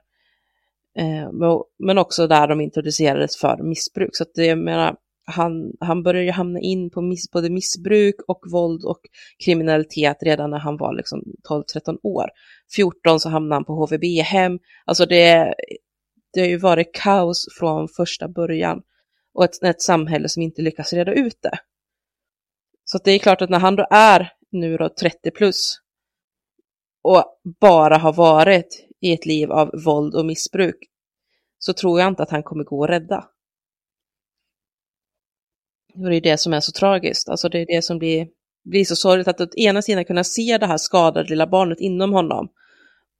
Eh, 0.97 1.31
men 1.79 1.97
också 1.97 2.27
där 2.27 2.47
de 2.47 2.61
introducerades 2.61 3.37
för 3.37 3.63
missbruk, 3.63 4.09
så 4.13 4.23
att 4.23 4.33
det, 4.33 4.45
jag 4.45 4.57
menar, 4.57 4.95
han, 5.25 5.71
han 5.79 6.03
började 6.03 6.25
ju 6.25 6.31
hamna 6.31 6.59
in 6.59 6.89
på 6.89 7.01
miss, 7.01 7.31
både 7.31 7.49
missbruk 7.49 8.15
och 8.27 8.39
våld 8.51 8.85
och 8.85 8.99
kriminalitet 9.45 10.17
redan 10.21 10.49
när 10.49 10.59
han 10.59 10.77
var 10.77 10.93
liksom 10.93 11.23
12-13 11.49 11.97
år. 12.03 12.29
14 12.75 13.19
så 13.19 13.29
hamnade 13.29 13.55
han 13.55 13.65
på 13.65 13.73
HVB-hem. 13.73 14.59
Alltså 14.85 15.05
det, 15.05 15.53
det 16.33 16.39
har 16.39 16.47
ju 16.47 16.57
varit 16.57 16.93
kaos 16.93 17.47
från 17.59 17.87
första 17.87 18.27
början 18.27 18.81
och 19.33 19.43
ett, 19.43 19.63
ett 19.63 19.81
samhälle 19.81 20.29
som 20.29 20.43
inte 20.43 20.61
lyckas 20.61 20.93
reda 20.93 21.13
ut 21.13 21.37
det. 21.41 21.57
Så 22.83 22.99
det 23.03 23.11
är 23.11 23.19
klart 23.19 23.41
att 23.41 23.49
när 23.49 23.59
han 23.59 23.75
då 23.75 23.87
är 23.91 24.31
nu 24.55 24.77
då 24.77 24.89
30 24.89 25.31
plus 25.31 25.77
och 27.03 27.23
bara 27.61 27.97
har 27.97 28.13
varit 28.13 28.87
i 29.01 29.13
ett 29.13 29.25
liv 29.25 29.51
av 29.51 29.71
våld 29.85 30.15
och 30.15 30.25
missbruk 30.25 30.77
så 31.57 31.73
tror 31.73 31.99
jag 31.99 32.07
inte 32.07 32.23
att 32.23 32.31
han 32.31 32.43
kommer 32.43 32.63
gå 32.63 32.83
att 32.83 32.89
rädda. 32.89 33.29
Och 35.93 36.09
det 36.09 36.15
är 36.15 36.21
det 36.21 36.37
som 36.37 36.53
är 36.53 36.59
så 36.59 36.71
tragiskt, 36.71 37.29
alltså 37.29 37.49
det 37.49 37.59
är 37.59 37.65
det 37.65 37.81
som 37.81 37.99
blir, 37.99 38.27
blir 38.63 38.85
så 38.85 38.95
sorgligt 38.95 39.27
att 39.27 39.41
å 39.41 39.47
ena 39.57 39.81
sidan 39.81 40.05
kunna 40.05 40.23
se 40.23 40.57
det 40.57 40.67
här 40.67 40.77
skadade 40.77 41.29
lilla 41.29 41.47
barnet 41.47 41.79
inom 41.79 42.13
honom 42.13 42.49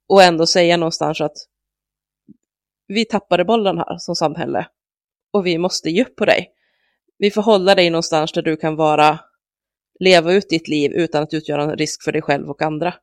och 0.08 0.22
ändå 0.22 0.46
säga 0.46 0.76
någonstans 0.76 1.20
att 1.20 1.36
vi 2.86 3.04
tappade 3.04 3.44
bollen 3.44 3.78
här 3.78 3.98
som 3.98 4.14
samhälle 4.14 4.68
och 5.32 5.46
vi 5.46 5.58
måste 5.58 5.90
ge 5.90 6.02
upp 6.02 6.16
på 6.16 6.24
dig. 6.24 6.52
Vi 7.18 7.30
får 7.30 7.42
hålla 7.42 7.74
dig 7.74 7.90
någonstans 7.90 8.32
där 8.32 8.42
du 8.42 8.56
kan 8.56 8.76
vara, 8.76 9.18
leva 10.00 10.32
ut 10.32 10.48
ditt 10.48 10.68
liv 10.68 10.92
utan 10.92 11.22
att 11.22 11.34
utgöra 11.34 11.62
en 11.62 11.76
risk 11.76 12.02
för 12.02 12.12
dig 12.12 12.22
själv 12.22 12.50
och 12.50 12.62
andra. 12.62 12.94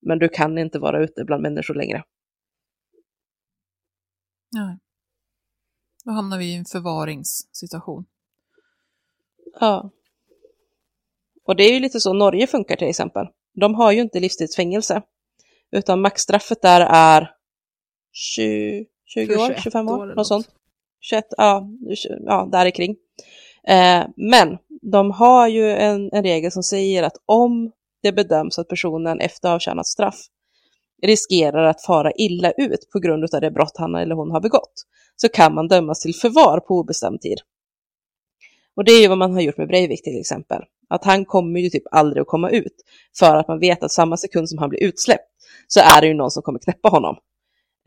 Men 0.00 0.18
du 0.18 0.28
kan 0.28 0.58
inte 0.58 0.78
vara 0.78 1.04
ute 1.04 1.24
bland 1.24 1.42
människor 1.42 1.74
längre. 1.74 2.04
Nej. 4.52 4.78
Då 6.04 6.10
hamnar 6.10 6.38
vi 6.38 6.44
i 6.44 6.54
en 6.54 6.64
förvaringssituation. 6.64 8.04
Ja. 9.60 9.90
Och 11.44 11.56
det 11.56 11.64
är 11.64 11.72
ju 11.72 11.80
lite 11.80 12.00
så 12.00 12.12
Norge 12.12 12.46
funkar 12.46 12.76
till 12.76 12.88
exempel. 12.88 13.26
De 13.54 13.74
har 13.74 13.92
ju 13.92 14.00
inte 14.00 14.20
livstidsfängelse, 14.20 15.02
utan 15.70 16.00
maxstraffet 16.00 16.62
där 16.62 16.80
är 16.80 17.30
20, 18.12 18.86
20 19.04 19.36
år, 19.36 19.54
25 19.62 19.88
år, 19.88 20.06
något, 20.06 20.16
något 20.16 20.26
sånt. 20.26 20.48
21, 21.00 21.24
ja, 21.36 21.68
ja 22.26 22.48
där 22.52 22.70
kring. 22.70 22.96
Eh, 23.68 24.04
men 24.16 24.58
de 24.82 25.10
har 25.10 25.48
ju 25.48 25.70
en, 25.70 26.10
en 26.12 26.22
regel 26.22 26.52
som 26.52 26.62
säger 26.62 27.02
att 27.02 27.16
om 27.26 27.72
det 28.02 28.12
bedöms 28.12 28.58
att 28.58 28.68
personen 28.68 29.20
efter 29.20 29.48
avtjänat 29.48 29.86
straff 29.86 30.20
riskerar 31.02 31.64
att 31.64 31.82
fara 31.82 32.12
illa 32.12 32.50
ut 32.50 32.90
på 32.92 32.98
grund 32.98 33.34
av 33.34 33.40
det 33.40 33.50
brott 33.50 33.76
han 33.76 33.94
eller 33.94 34.14
hon 34.14 34.30
har 34.30 34.40
begått, 34.40 34.72
så 35.16 35.28
kan 35.28 35.54
man 35.54 35.68
dömas 35.68 36.00
till 36.00 36.14
förvar 36.14 36.60
på 36.60 36.74
obestämd 36.74 37.20
tid. 37.20 37.38
Och 38.76 38.84
det 38.84 38.92
är 38.92 39.00
ju 39.00 39.08
vad 39.08 39.18
man 39.18 39.32
har 39.32 39.40
gjort 39.40 39.56
med 39.56 39.68
Breivik 39.68 40.02
till 40.02 40.20
exempel. 40.20 40.62
Att 40.88 41.04
han 41.04 41.24
kommer 41.24 41.60
ju 41.60 41.70
typ 41.70 41.82
aldrig 41.90 42.20
att 42.20 42.26
komma 42.26 42.50
ut 42.50 42.74
för 43.18 43.36
att 43.36 43.48
man 43.48 43.58
vet 43.58 43.82
att 43.82 43.92
samma 43.92 44.16
sekund 44.16 44.48
som 44.48 44.58
han 44.58 44.68
blir 44.68 44.82
utsläppt 44.82 45.28
så 45.66 45.80
är 45.80 46.00
det 46.00 46.06
ju 46.06 46.14
någon 46.14 46.30
som 46.30 46.42
kommer 46.42 46.58
knäppa 46.58 46.88
honom. 46.88 47.16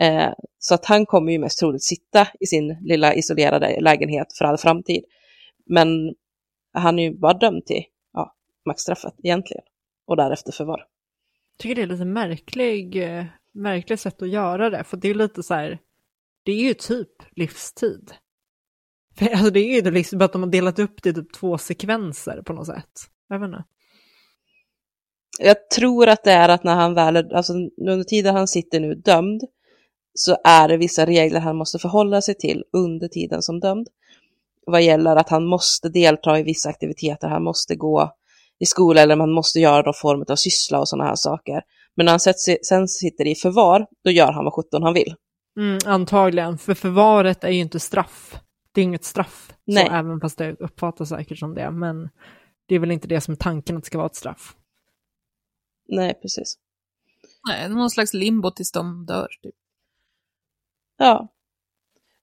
Eh, 0.02 0.30
så 0.60 0.74
att 0.74 0.86
han 0.86 1.06
kommer 1.06 1.32
ju 1.32 1.40
mest 1.40 1.60
troligt 1.60 1.84
sitta 1.84 2.28
i 2.40 2.46
sin 2.46 2.78
lilla 2.82 3.14
isolerade 3.14 3.80
lägenhet 3.82 4.28
för 4.38 4.46
all 4.46 4.58
framtid. 4.58 5.04
Men 5.66 6.16
han 6.74 7.00
är 7.00 7.04
ju 7.04 7.18
bara 7.18 7.34
dömd 7.34 7.66
till 7.66 7.84
ja, 8.14 8.36
maxstraffet 8.66 9.14
egentligen 9.24 9.64
och 10.06 10.18
därefter 10.18 10.52
förvar. 10.52 10.88
Jag 11.52 11.60
tycker 11.60 11.76
det 11.76 11.82
är 11.82 11.88
lite 11.88 12.06
märklig, 12.06 12.96
eh, 12.96 13.26
märkligt 13.52 14.00
sätt 14.00 14.22
att 14.22 14.30
göra 14.30 14.70
det, 14.70 14.84
för 14.84 14.98
det 14.98 15.10
är 15.10 15.14
lite 15.14 15.44
så 15.44 15.54
här, 15.54 15.80
det 16.44 16.52
är 16.52 16.64
ju 16.64 16.74
typ 16.74 17.10
livstid. 17.36 18.12
För 19.16 19.26
alltså 19.26 19.50
det 19.50 19.60
är 19.60 19.84
ju 19.84 19.92
liksom 19.92 20.22
att 20.22 20.34
de 20.34 20.44
har 20.44 20.50
delat 20.50 20.80
upp 20.80 21.04
det 21.04 21.10
i 21.10 21.14
typ 21.14 21.34
två 21.34 21.58
sekvenser 21.58 22.42
på 22.42 22.54
något 22.54 22.68
sätt. 22.68 23.10
Jag 23.30 23.40
vet 23.40 23.48
inte. 23.48 23.64
Jag 25.40 25.70
tror 25.70 26.10
att 26.10 26.24
det 26.24 26.32
är 26.32 26.50
att 26.50 26.64
när 26.64 26.76
han 26.76 26.94
väl, 26.94 27.34
alltså 27.34 27.54
under 27.78 28.04
tiden 28.04 28.36
han 28.36 28.48
sitter 28.48 28.80
nu 28.80 28.96
dömd, 28.96 29.42
så 30.14 30.38
är 30.44 30.68
det 30.68 30.78
vissa 30.78 31.06
regler 31.06 31.40
han 31.40 31.56
måste 31.56 31.80
förhålla 31.80 32.22
sig 32.22 32.36
till 32.36 32.64
under 32.74 33.08
tiden 33.08 33.42
som 33.42 33.60
dömd. 33.60 33.88
Vad 34.66 34.84
gäller 34.84 35.16
att 35.16 35.30
han 35.30 35.46
måste 35.46 35.90
delta 35.90 36.40
i 36.40 36.44
vissa 36.44 36.70
aktiviteter, 36.70 37.28
han 37.28 37.44
måste 37.44 37.76
gå 37.76 38.16
i 38.60 38.66
skola 38.66 39.02
eller 39.02 39.16
man 39.16 39.32
måste 39.32 39.60
göra 39.60 39.82
någon 39.82 39.94
form 39.94 40.26
av 40.30 40.36
syssla 40.36 40.80
och 40.80 40.90
sådana 40.90 41.10
här 41.10 41.16
saker. 41.16 41.62
Men 41.96 42.06
när 42.06 42.12
han 42.14 42.20
sen 42.64 42.88
sitter 42.88 43.28
i 43.28 43.36
förvar, 43.36 43.88
då 44.04 44.12
gör 44.12 44.32
han 44.32 44.44
vad 44.44 44.54
sjutton 44.54 44.84
han 44.84 44.94
vill. 44.94 45.16
Mm, 45.58 45.80
antagligen, 45.86 46.58
för 46.58 46.74
förvaret 46.74 47.44
är 47.44 47.50
ju 47.50 47.60
inte 47.60 47.80
straff. 47.80 48.40
Det 48.72 48.82
är 48.82 48.84
inget 48.84 49.04
straff, 49.04 49.54
Nej. 49.66 49.86
Så, 49.86 49.92
även 49.92 50.20
fast 50.20 50.38
det 50.38 50.56
uppfattas 50.60 51.10
säkert 51.10 51.40
som 51.40 51.56
det. 51.56 51.72
Men 51.72 52.10
det 52.66 52.76
är 52.76 52.80
väl 52.80 52.92
inte 52.92 53.08
det 53.08 53.22
som 53.22 53.32
är 53.32 53.36
tanken 53.36 53.78
att 53.78 53.84
det 53.84 53.88
ska 53.88 53.98
vara 53.98 54.08
ett 54.08 54.16
straff. 54.16 54.56
Nej, 55.88 56.14
precis. 56.22 56.58
Nej, 57.48 57.70
någon 57.70 57.90
slags 57.90 58.14
limbo 58.14 58.52
tills 58.52 58.72
de 58.72 59.06
dör. 59.06 59.28
Typ. 59.42 59.56
Ja. 60.98 61.28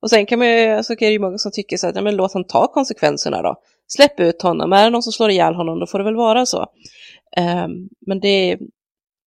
Och 0.03 0.11
sen 0.11 0.27
kan 0.27 0.39
man 0.39 0.49
ju, 0.49 0.83
så 0.83 0.93
är 0.93 0.97
det 0.97 1.11
ju 1.11 1.19
många 1.19 1.39
som 1.39 1.53
tycker 1.53 1.77
så 1.77 1.89
att, 1.89 1.97
ja 1.97 2.03
men 2.03 2.16
låt 2.16 2.33
han 2.33 2.45
ta 2.45 2.73
konsekvenserna 2.73 3.43
då. 3.43 3.61
Släpp 3.87 4.20
ut 4.20 4.43
honom, 4.43 4.73
är 4.73 4.85
det 4.85 4.91
någon 4.91 5.03
som 5.03 5.12
slår 5.12 5.31
ihjäl 5.31 5.55
honom 5.55 5.81
då 5.81 5.87
får 5.87 5.99
det 5.99 6.05
väl 6.05 6.16
vara 6.16 6.47
så. 6.47 6.66
Um, 7.37 7.89
men 8.07 8.20
det, 8.20 8.59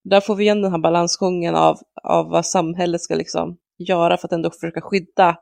där 0.04 0.22
får 0.22 0.36
vi 0.36 0.44
igen 0.44 0.62
den 0.62 0.72
här 0.72 0.80
balansgången 0.80 1.56
av, 1.56 1.78
av 2.04 2.30
vad 2.30 2.46
samhället 2.46 3.02
ska 3.02 3.16
liksom 3.16 3.58
göra 3.78 4.18
för 4.18 4.28
att 4.28 4.32
ändå 4.32 4.52
försöka 4.52 4.82
skydda 4.82 5.38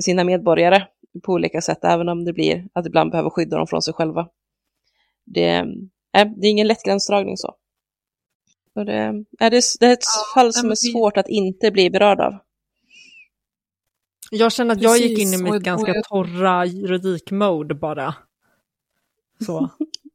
sina 0.00 0.24
medborgare 0.24 0.82
på 1.22 1.32
olika 1.32 1.60
sätt, 1.60 1.84
även 1.84 2.08
om 2.08 2.24
det 2.24 2.32
blir 2.32 2.64
att 2.72 2.86
ibland 2.86 3.10
behöver 3.10 3.30
skydda 3.30 3.56
dem 3.56 3.66
från 3.66 3.82
sig 3.82 3.94
själva. 3.94 4.28
Det, 5.26 5.54
äh, 6.16 6.28
det 6.36 6.46
är 6.46 6.50
ingen 6.50 6.66
lätt 6.66 6.84
gränsdragning 6.84 7.36
så. 7.36 7.54
Och 8.74 8.84
det, 8.84 9.24
är 9.40 9.50
det, 9.50 9.62
det 9.80 9.86
är 9.86 9.92
ett 9.92 10.04
fall 10.34 10.52
som 10.52 10.70
är 10.70 10.92
svårt 10.92 11.16
att 11.16 11.28
inte 11.28 11.70
bli 11.70 11.90
berörd 11.90 12.20
av. 12.20 12.34
Jag 14.34 14.52
känner 14.52 14.72
att 14.72 14.80
Precis, 14.80 15.00
jag 15.00 15.08
gick 15.10 15.18
in 15.18 15.34
i 15.34 15.42
mitt 15.42 15.62
ganska 15.62 15.94
jag... 15.94 16.04
torra 16.04 16.66
juridikmode 16.66 17.74
bara. 17.74 18.14
Så. 19.46 19.70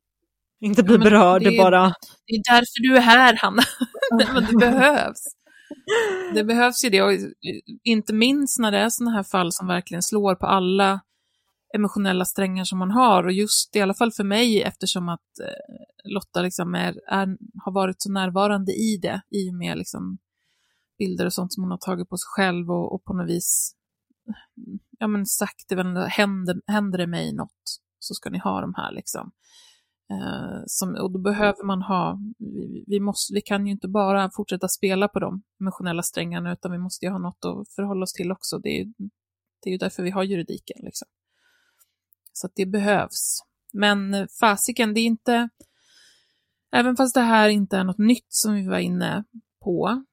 Inte 0.59 0.83
bli 0.83 0.95
ja, 0.95 0.99
berörd 0.99 1.43
det, 1.43 1.57
bara. 1.57 1.93
Det 2.25 2.33
är 2.33 2.53
därför 2.53 2.81
du 2.81 2.97
är 2.97 3.01
här, 3.01 3.37
Hanna. 3.41 3.63
men 4.33 4.45
det 4.45 4.57
behövs. 4.57 5.23
Det 6.33 6.43
behövs 6.43 6.85
ju 6.85 6.89
det, 6.89 7.01
och 7.01 7.11
inte 7.83 8.13
minst 8.13 8.59
när 8.59 8.71
det 8.71 8.77
är 8.77 8.89
sådana 8.89 9.15
här 9.15 9.23
fall 9.23 9.51
som 9.51 9.67
verkligen 9.67 10.03
slår 10.03 10.35
på 10.35 10.45
alla 10.45 10.99
emotionella 11.75 12.25
strängar 12.25 12.63
som 12.63 12.79
man 12.79 12.91
har. 12.91 13.23
Och 13.23 13.31
just 13.31 13.75
i 13.75 13.81
alla 13.81 13.93
fall 13.93 14.11
för 14.11 14.23
mig, 14.23 14.61
eftersom 14.61 15.09
att 15.09 15.39
eh, 15.41 16.11
Lotta 16.13 16.41
liksom 16.41 16.75
är, 16.75 16.93
är, 17.07 17.27
har 17.63 17.71
varit 17.71 18.01
så 18.01 18.11
närvarande 18.11 18.71
i 18.71 18.99
det, 19.01 19.21
i 19.29 19.49
och 19.49 19.55
med 19.55 19.77
liksom 19.77 20.17
bilder 20.97 21.25
och 21.25 21.33
sånt 21.33 21.53
som 21.53 21.63
hon 21.63 21.71
har 21.71 21.77
tagit 21.77 22.09
på 22.09 22.17
sig 22.17 22.27
själv 22.27 22.71
och, 22.71 22.93
och 22.93 23.03
på 23.03 23.13
något 23.13 23.29
vis 23.29 23.76
ja, 24.99 25.07
men 25.07 25.25
sagt, 25.25 25.69
det 25.69 26.07
händer, 26.09 26.61
händer 26.67 26.97
det 26.97 27.07
mig 27.07 27.33
något 27.33 27.79
så 27.99 28.13
ska 28.13 28.29
ni 28.29 28.37
ha 28.37 28.61
de 28.61 28.73
här. 28.77 28.91
Liksom. 28.91 29.31
Eh, 30.11 30.61
som, 30.65 30.95
och 30.95 31.11
då 31.11 31.19
behöver 31.19 31.65
man 31.65 31.81
ha, 31.81 32.19
vi, 32.37 32.83
vi, 32.87 32.99
måste, 32.99 33.33
vi 33.33 33.41
kan 33.41 33.65
ju 33.65 33.71
inte 33.71 33.87
bara 33.87 34.29
fortsätta 34.35 34.67
spela 34.67 35.07
på 35.07 35.19
de 35.19 35.43
emotionella 35.61 36.03
strängarna, 36.03 36.53
utan 36.53 36.71
vi 36.71 36.77
måste 36.77 37.05
ju 37.05 37.11
ha 37.11 37.19
något 37.19 37.45
att 37.45 37.69
förhålla 37.75 38.03
oss 38.03 38.13
till 38.13 38.31
också. 38.31 38.59
Det 38.59 38.69
är 38.69 38.83
ju, 38.83 38.93
det 39.63 39.69
är 39.69 39.71
ju 39.71 39.77
därför 39.77 40.03
vi 40.03 40.11
har 40.11 40.23
juridiken. 40.23 40.77
Liksom. 40.79 41.07
Så 42.33 42.47
att 42.47 42.53
det 42.55 42.65
behövs. 42.65 43.39
Men 43.73 44.13
eh, 44.13 44.27
fasiken, 44.39 44.93
det 44.93 44.99
är 44.99 45.05
inte, 45.05 45.49
även 46.71 46.95
fast 46.95 47.15
det 47.15 47.21
här 47.21 47.49
inte 47.49 47.77
är 47.77 47.83
något 47.83 47.97
nytt 47.97 48.27
som 48.27 48.53
vi 48.53 48.67
var 48.67 48.79
inne 48.79 49.23
på, 49.63 50.03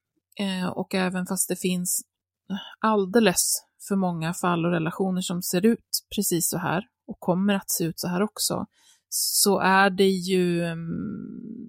eh, 0.41 0.69
och 0.69 0.95
även 0.95 1.27
fast 1.27 1.49
det 1.49 1.57
finns 1.57 2.05
eh, 2.51 2.57
alldeles 2.79 3.65
för 3.89 3.97
många 3.97 4.35
fall 4.35 4.65
och 4.65 4.71
relationer 4.71 5.21
som 5.21 5.43
ser 5.43 5.67
ut 5.67 5.89
precis 6.17 6.49
så 6.49 6.59
här 6.59 6.85
och 7.07 7.21
kommer 7.21 7.55
att 7.55 7.71
se 7.71 7.85
ut 7.85 8.01
så 8.01 8.09
här 8.09 8.23
också, 8.23 8.67
så 9.09 9.59
är 9.59 9.91
det 9.91 10.09
ju 10.09 10.63
um, 10.63 11.69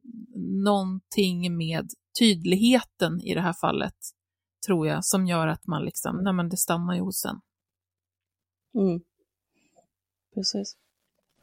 någonting 0.63 1.57
med 1.57 1.89
tydligheten 2.19 3.21
i 3.21 3.33
det 3.33 3.41
här 3.41 3.53
fallet, 3.53 3.95
tror 4.67 4.87
jag, 4.87 5.05
som 5.05 5.27
gör 5.27 5.47
att 5.47 5.67
man 5.67 5.85
liksom, 5.85 6.23
nej 6.23 6.33
men 6.33 6.49
det 6.49 6.57
stannar 6.57 6.95
ju 6.95 7.01
hos 7.01 7.25
en. 7.25 7.41
Mm. 8.81 9.01
Precis. 10.33 10.77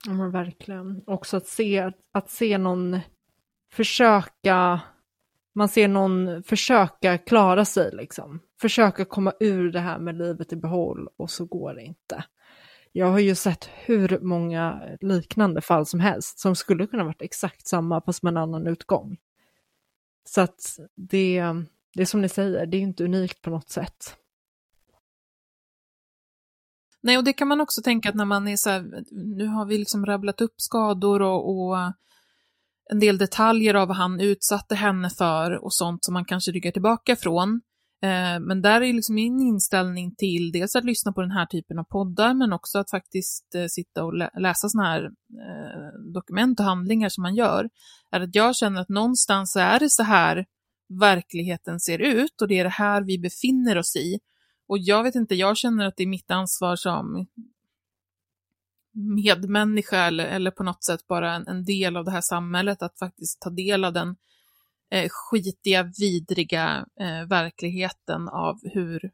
Ja 0.05 0.13
men 0.13 0.31
verkligen. 0.31 1.03
Också 1.07 1.37
att 1.37 1.47
se, 1.47 1.93
att 2.13 2.31
se 2.31 2.59
någon 2.59 3.01
försöka, 3.73 4.81
man 5.55 5.69
ser 5.69 5.89
någon 5.89 6.43
försöka 6.43 7.19
klara 7.19 7.65
sig 7.65 7.91
liksom. 7.93 8.41
Försöka 8.61 9.05
komma 9.05 9.33
ur 9.41 9.73
det 9.73 9.81
här 9.81 9.99
med 9.99 10.19
livet 10.19 10.53
i 10.53 10.57
behåll 10.57 11.09
och 11.17 11.31
så 11.31 11.45
går 11.45 11.75
det 11.75 11.83
inte. 11.83 12.25
Jag 12.93 13.07
har 13.07 13.19
ju 13.19 13.35
sett 13.35 13.69
hur 13.85 14.19
många 14.21 14.83
liknande 15.01 15.61
fall 15.61 15.87
som 15.87 16.01
helst 16.01 16.39
som 16.39 16.57
skulle 16.57 16.87
kunna 16.87 17.05
varit 17.05 17.23
exakt 17.23 17.67
samma 17.67 18.01
fast 18.01 18.23
med 18.23 18.31
en 18.31 18.37
annan 18.37 18.67
utgång. 18.67 19.17
Så 20.25 20.41
att 20.41 20.79
det, 20.95 21.45
det 21.95 22.03
är 22.03 22.07
som 22.07 22.21
ni 22.21 22.29
säger, 22.29 22.67
det 22.67 22.77
är 22.77 22.81
inte 22.81 23.05
unikt 23.05 23.43
på 23.43 23.51
något 23.51 23.71
sätt. 23.71 24.17
Nej, 27.01 27.19
och 27.19 27.25
det 27.25 27.33
kan 27.33 27.49
man 27.49 27.61
också 27.61 27.83
tänka 27.83 28.09
att 28.09 28.15
när 28.15 28.25
man 28.25 28.49
är 28.49 28.57
så 28.57 28.71
här, 28.71 29.05
nu 29.11 29.47
har 29.47 29.67
vi 29.67 29.79
liksom 29.79 30.07
rabblat 30.07 30.41
upp 30.41 30.55
skador 30.57 31.23
och, 31.23 31.51
och 31.51 31.77
en 32.91 32.99
del 33.01 33.19
detaljer 33.19 33.75
av 33.75 33.89
vad 33.89 33.97
han 33.97 34.21
utsatte 34.21 34.75
henne 34.75 35.11
för 35.11 35.65
och 35.65 35.75
sånt 35.75 36.05
som 36.05 36.15
man 36.15 36.25
kanske 36.25 36.51
ryggar 36.51 36.71
tillbaka 36.71 37.17
från. 37.17 37.61
Eh, 38.03 38.41
men 38.41 38.63
där 38.63 38.81
är 38.81 38.93
liksom 38.93 39.15
min 39.15 39.41
inställning 39.41 40.15
till 40.15 40.53
dels 40.53 40.77
att 40.77 40.85
lyssna 40.85 41.13
på 41.13 41.21
den 41.21 41.31
här 41.31 41.47
typen 41.47 41.79
av 41.79 41.85
poddar, 41.85 42.35
men 42.35 42.53
också 42.53 42.79
att 42.79 42.91
faktiskt 42.91 43.55
eh, 43.55 43.67
sitta 43.69 44.05
och 44.05 44.15
läsa 44.41 44.69
sådana 44.69 44.89
här 44.89 45.05
eh, 45.05 46.13
dokument 46.13 46.61
och 46.61 46.67
handlingar 46.67 47.09
som 47.09 47.23
man 47.23 47.35
gör, 47.35 47.69
är 48.11 48.21
att 48.21 48.35
jag 48.35 48.57
känner 48.57 48.81
att 48.81 48.89
någonstans 48.89 49.57
är 49.57 49.79
det 49.79 49.91
så 49.91 50.03
här 50.03 50.47
verkligheten 51.01 51.81
ser 51.81 51.99
ut 51.99 52.43
och 52.43 52.49
det 52.49 52.59
är 52.59 52.65
det 52.65 52.71
här 52.71 53.03
vi 53.03 53.19
befinner 53.19 53.79
oss 53.79 53.97
i. 53.97 54.19
Och 54.69 54.79
jag 54.79 55.03
vet 55.03 55.15
inte, 55.15 55.35
jag 55.35 55.57
känner 55.57 55.87
att 55.87 55.97
det 55.97 56.03
är 56.03 56.09
mitt 56.09 56.31
ansvar 56.31 56.77
som 56.77 57.27
medmänniska 58.95 59.99
eller, 59.99 60.25
eller 60.27 60.51
på 60.51 60.63
något 60.63 60.85
sätt 60.85 61.07
bara 61.09 61.35
en, 61.35 61.47
en 61.47 61.65
del 61.65 61.97
av 61.97 62.05
det 62.05 62.11
här 62.11 62.21
samhället 62.21 62.83
att 62.83 62.99
faktiskt 62.99 63.41
ta 63.41 63.51
del 63.51 63.85
av 63.85 63.93
den 63.93 64.17
eh, 64.91 65.09
skitiga, 65.11 65.83
vidriga 65.99 66.87
eh, 67.01 67.29
verkligheten 67.29 68.29
av 68.29 68.61
hur 68.63 69.05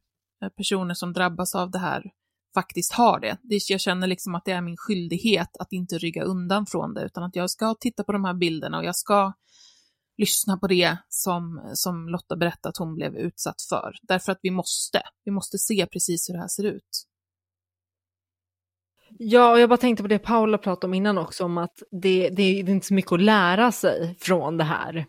eh, 0.42 0.48
personer 0.48 0.94
som 0.94 1.12
drabbas 1.12 1.54
av 1.54 1.70
det 1.70 1.78
här 1.78 2.10
faktiskt 2.54 2.92
har 2.92 3.20
det. 3.20 3.36
det. 3.42 3.70
Jag 3.70 3.80
känner 3.80 4.06
liksom 4.06 4.34
att 4.34 4.44
det 4.44 4.52
är 4.52 4.60
min 4.60 4.76
skyldighet 4.76 5.56
att 5.58 5.72
inte 5.72 5.98
rygga 5.98 6.22
undan 6.22 6.66
från 6.66 6.94
det, 6.94 7.04
utan 7.04 7.22
att 7.22 7.36
jag 7.36 7.50
ska 7.50 7.74
titta 7.74 8.04
på 8.04 8.12
de 8.12 8.24
här 8.24 8.34
bilderna 8.34 8.78
och 8.78 8.84
jag 8.84 8.96
ska 8.96 9.32
lyssna 10.16 10.56
på 10.56 10.66
det 10.66 10.96
som, 11.08 11.70
som 11.74 12.08
Lotta 12.08 12.36
berättade 12.36 12.68
att 12.68 12.76
hon 12.76 12.94
blev 12.94 13.16
utsatt 13.16 13.62
för. 13.68 13.96
Därför 14.02 14.32
att 14.32 14.38
vi 14.42 14.50
måste. 14.50 15.02
Vi 15.24 15.30
måste 15.30 15.58
se 15.58 15.86
precis 15.86 16.28
hur 16.28 16.34
det 16.34 16.40
här 16.40 16.48
ser 16.48 16.64
ut. 16.64 17.07
Ja, 19.20 19.52
och 19.52 19.60
jag 19.60 19.68
bara 19.68 19.76
tänkte 19.76 20.02
på 20.02 20.08
det 20.08 20.18
Paula 20.18 20.58
pratade 20.58 20.86
om 20.86 20.94
innan 20.94 21.18
också, 21.18 21.44
om 21.44 21.58
att 21.58 21.82
det, 21.90 22.28
det, 22.28 22.62
det 22.62 22.70
är 22.70 22.70
inte 22.70 22.86
så 22.86 22.94
mycket 22.94 23.12
att 23.12 23.20
lära 23.20 23.72
sig 23.72 24.16
från 24.20 24.56
det 24.56 24.64
här. 24.64 25.06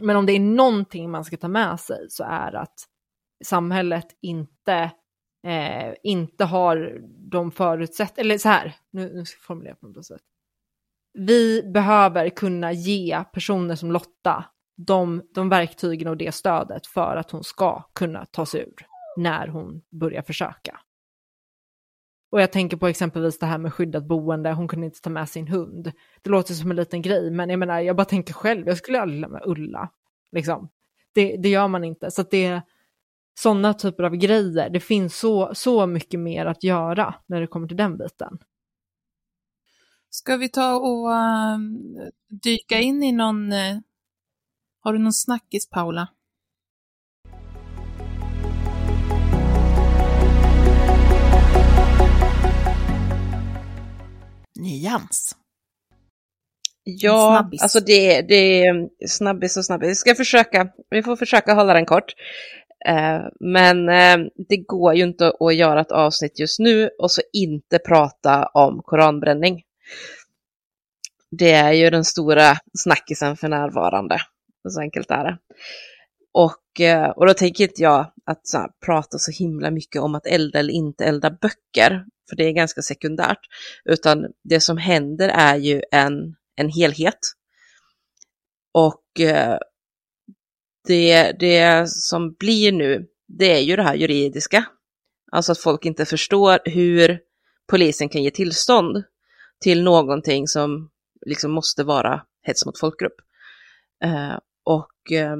Men 0.00 0.16
om 0.16 0.26
det 0.26 0.32
är 0.32 0.40
någonting 0.40 1.10
man 1.10 1.24
ska 1.24 1.36
ta 1.36 1.48
med 1.48 1.80
sig 1.80 2.06
så 2.08 2.24
är 2.24 2.54
att 2.54 2.74
samhället 3.44 4.06
inte, 4.22 4.90
eh, 5.46 5.94
inte 6.02 6.44
har 6.44 7.00
de 7.30 7.50
förutsättningar, 7.50 8.24
eller 8.24 8.38
så 8.38 8.48
här, 8.48 8.74
nu, 8.90 9.12
nu 9.14 9.24
ska 9.24 9.36
jag 9.38 9.42
formulera 9.42 9.74
på 9.74 9.86
något 9.86 10.06
sätt. 10.06 10.22
Vi 11.12 11.62
behöver 11.62 12.28
kunna 12.28 12.72
ge 12.72 13.24
personer 13.32 13.74
som 13.74 13.92
Lotta 13.92 14.44
de, 14.86 15.22
de 15.34 15.48
verktygen 15.48 16.08
och 16.08 16.16
det 16.16 16.32
stödet 16.32 16.86
för 16.86 17.16
att 17.16 17.30
hon 17.30 17.44
ska 17.44 17.82
kunna 17.92 18.26
ta 18.26 18.46
sig 18.46 18.60
ur 18.60 18.86
när 19.16 19.48
hon 19.48 19.82
börjar 19.90 20.22
försöka. 20.22 20.80
Och 22.30 22.40
jag 22.40 22.52
tänker 22.52 22.76
på 22.76 22.86
exempelvis 22.86 23.38
det 23.38 23.46
här 23.46 23.58
med 23.58 23.74
skyddat 23.74 24.04
boende, 24.04 24.52
hon 24.52 24.68
kunde 24.68 24.86
inte 24.86 25.00
ta 25.00 25.10
med 25.10 25.28
sin 25.28 25.48
hund. 25.48 25.92
Det 26.22 26.30
låter 26.30 26.54
som 26.54 26.70
en 26.70 26.76
liten 26.76 27.02
grej, 27.02 27.30
men 27.30 27.50
jag 27.50 27.58
menar, 27.58 27.80
jag 27.80 27.96
bara 27.96 28.04
tänker 28.04 28.34
själv, 28.34 28.66
jag 28.66 28.76
skulle 28.76 29.00
aldrig 29.00 29.20
lämna 29.20 29.40
Ulla. 29.44 29.90
Liksom. 30.32 30.68
Det, 31.12 31.36
det 31.36 31.48
gör 31.48 31.68
man 31.68 31.84
inte. 31.84 32.10
Så 32.10 32.20
att 32.20 32.30
det 32.30 32.44
är 32.44 32.62
sådana 33.38 33.74
typer 33.74 34.04
av 34.04 34.16
grejer. 34.16 34.70
Det 34.70 34.80
finns 34.80 35.18
så, 35.18 35.54
så 35.54 35.86
mycket 35.86 36.20
mer 36.20 36.46
att 36.46 36.64
göra 36.64 37.14
när 37.26 37.40
det 37.40 37.46
kommer 37.46 37.68
till 37.68 37.76
den 37.76 37.96
biten. 37.96 38.38
Ska 40.10 40.36
vi 40.36 40.48
ta 40.48 40.76
och 40.76 41.08
uh, 41.08 41.58
dyka 42.28 42.78
in 42.78 43.02
i 43.02 43.12
någon... 43.12 43.52
Uh, 43.52 43.80
har 44.80 44.92
du 44.92 44.98
någon 44.98 45.12
snackis, 45.12 45.70
Paula? 45.70 46.08
Nyans. 54.60 55.36
Ja, 56.84 57.36
Snabbis. 57.38 57.62
alltså 57.62 57.80
det, 57.80 58.22
det 58.22 58.66
är 58.66 58.88
snabbis 59.08 59.56
och 59.56 59.64
snabbis. 59.64 59.90
Vi 59.90 59.94
ska 59.94 60.14
försöka, 60.14 60.68
vi 60.90 61.02
får 61.02 61.16
försöka 61.16 61.54
hålla 61.54 61.74
den 61.74 61.86
kort. 61.86 62.14
Eh, 62.86 63.20
men 63.40 63.88
eh, 63.88 64.26
det 64.48 64.56
går 64.56 64.94
ju 64.94 65.02
inte 65.02 65.32
att 65.40 65.54
göra 65.54 65.80
ett 65.80 65.92
avsnitt 65.92 66.38
just 66.38 66.58
nu 66.58 66.90
och 66.98 67.10
så 67.10 67.22
inte 67.32 67.78
prata 67.78 68.46
om 68.46 68.82
koranbränning. 68.82 69.62
Det 71.30 71.52
är 71.52 71.72
ju 71.72 71.90
den 71.90 72.04
stora 72.04 72.56
snackisen 72.78 73.36
för 73.36 73.48
närvarande. 73.48 74.18
Så 74.68 74.80
enkelt 74.80 75.10
är 75.10 75.24
det. 75.24 75.38
Och, 76.32 76.80
eh, 76.80 77.10
och 77.10 77.26
då 77.26 77.34
tänker 77.34 77.64
inte 77.64 77.82
jag 77.82 78.12
att 78.26 78.46
så 78.46 78.58
här, 78.58 78.70
prata 78.86 79.18
så 79.18 79.30
himla 79.30 79.70
mycket 79.70 80.02
om 80.02 80.14
att 80.14 80.26
elda 80.26 80.58
eller 80.58 80.72
inte 80.72 81.04
elda 81.04 81.30
böcker, 81.30 82.04
för 82.30 82.36
det 82.36 82.44
är 82.44 82.52
ganska 82.52 82.82
sekundärt, 82.82 83.40
utan 83.84 84.26
det 84.44 84.60
som 84.60 84.76
händer 84.78 85.28
är 85.28 85.56
ju 85.56 85.82
en, 85.90 86.36
en 86.56 86.68
helhet. 86.68 87.18
Och 88.72 89.20
eh, 89.20 89.58
det, 90.86 91.32
det 91.32 91.88
som 91.90 92.34
blir 92.34 92.72
nu, 92.72 93.06
det 93.28 93.52
är 93.52 93.60
ju 93.60 93.76
det 93.76 93.82
här 93.82 93.94
juridiska. 93.94 94.64
Alltså 95.32 95.52
att 95.52 95.58
folk 95.58 95.84
inte 95.86 96.04
förstår 96.04 96.58
hur 96.64 97.20
polisen 97.68 98.08
kan 98.08 98.22
ge 98.22 98.30
tillstånd 98.30 99.04
till 99.60 99.82
någonting 99.82 100.48
som 100.48 100.90
liksom 101.26 101.50
måste 101.50 101.84
vara 101.84 102.22
hets 102.42 102.66
mot 102.66 102.78
folkgrupp. 102.78 103.16
Eh, 104.04 104.38
och 104.64 105.12
eh, 105.12 105.36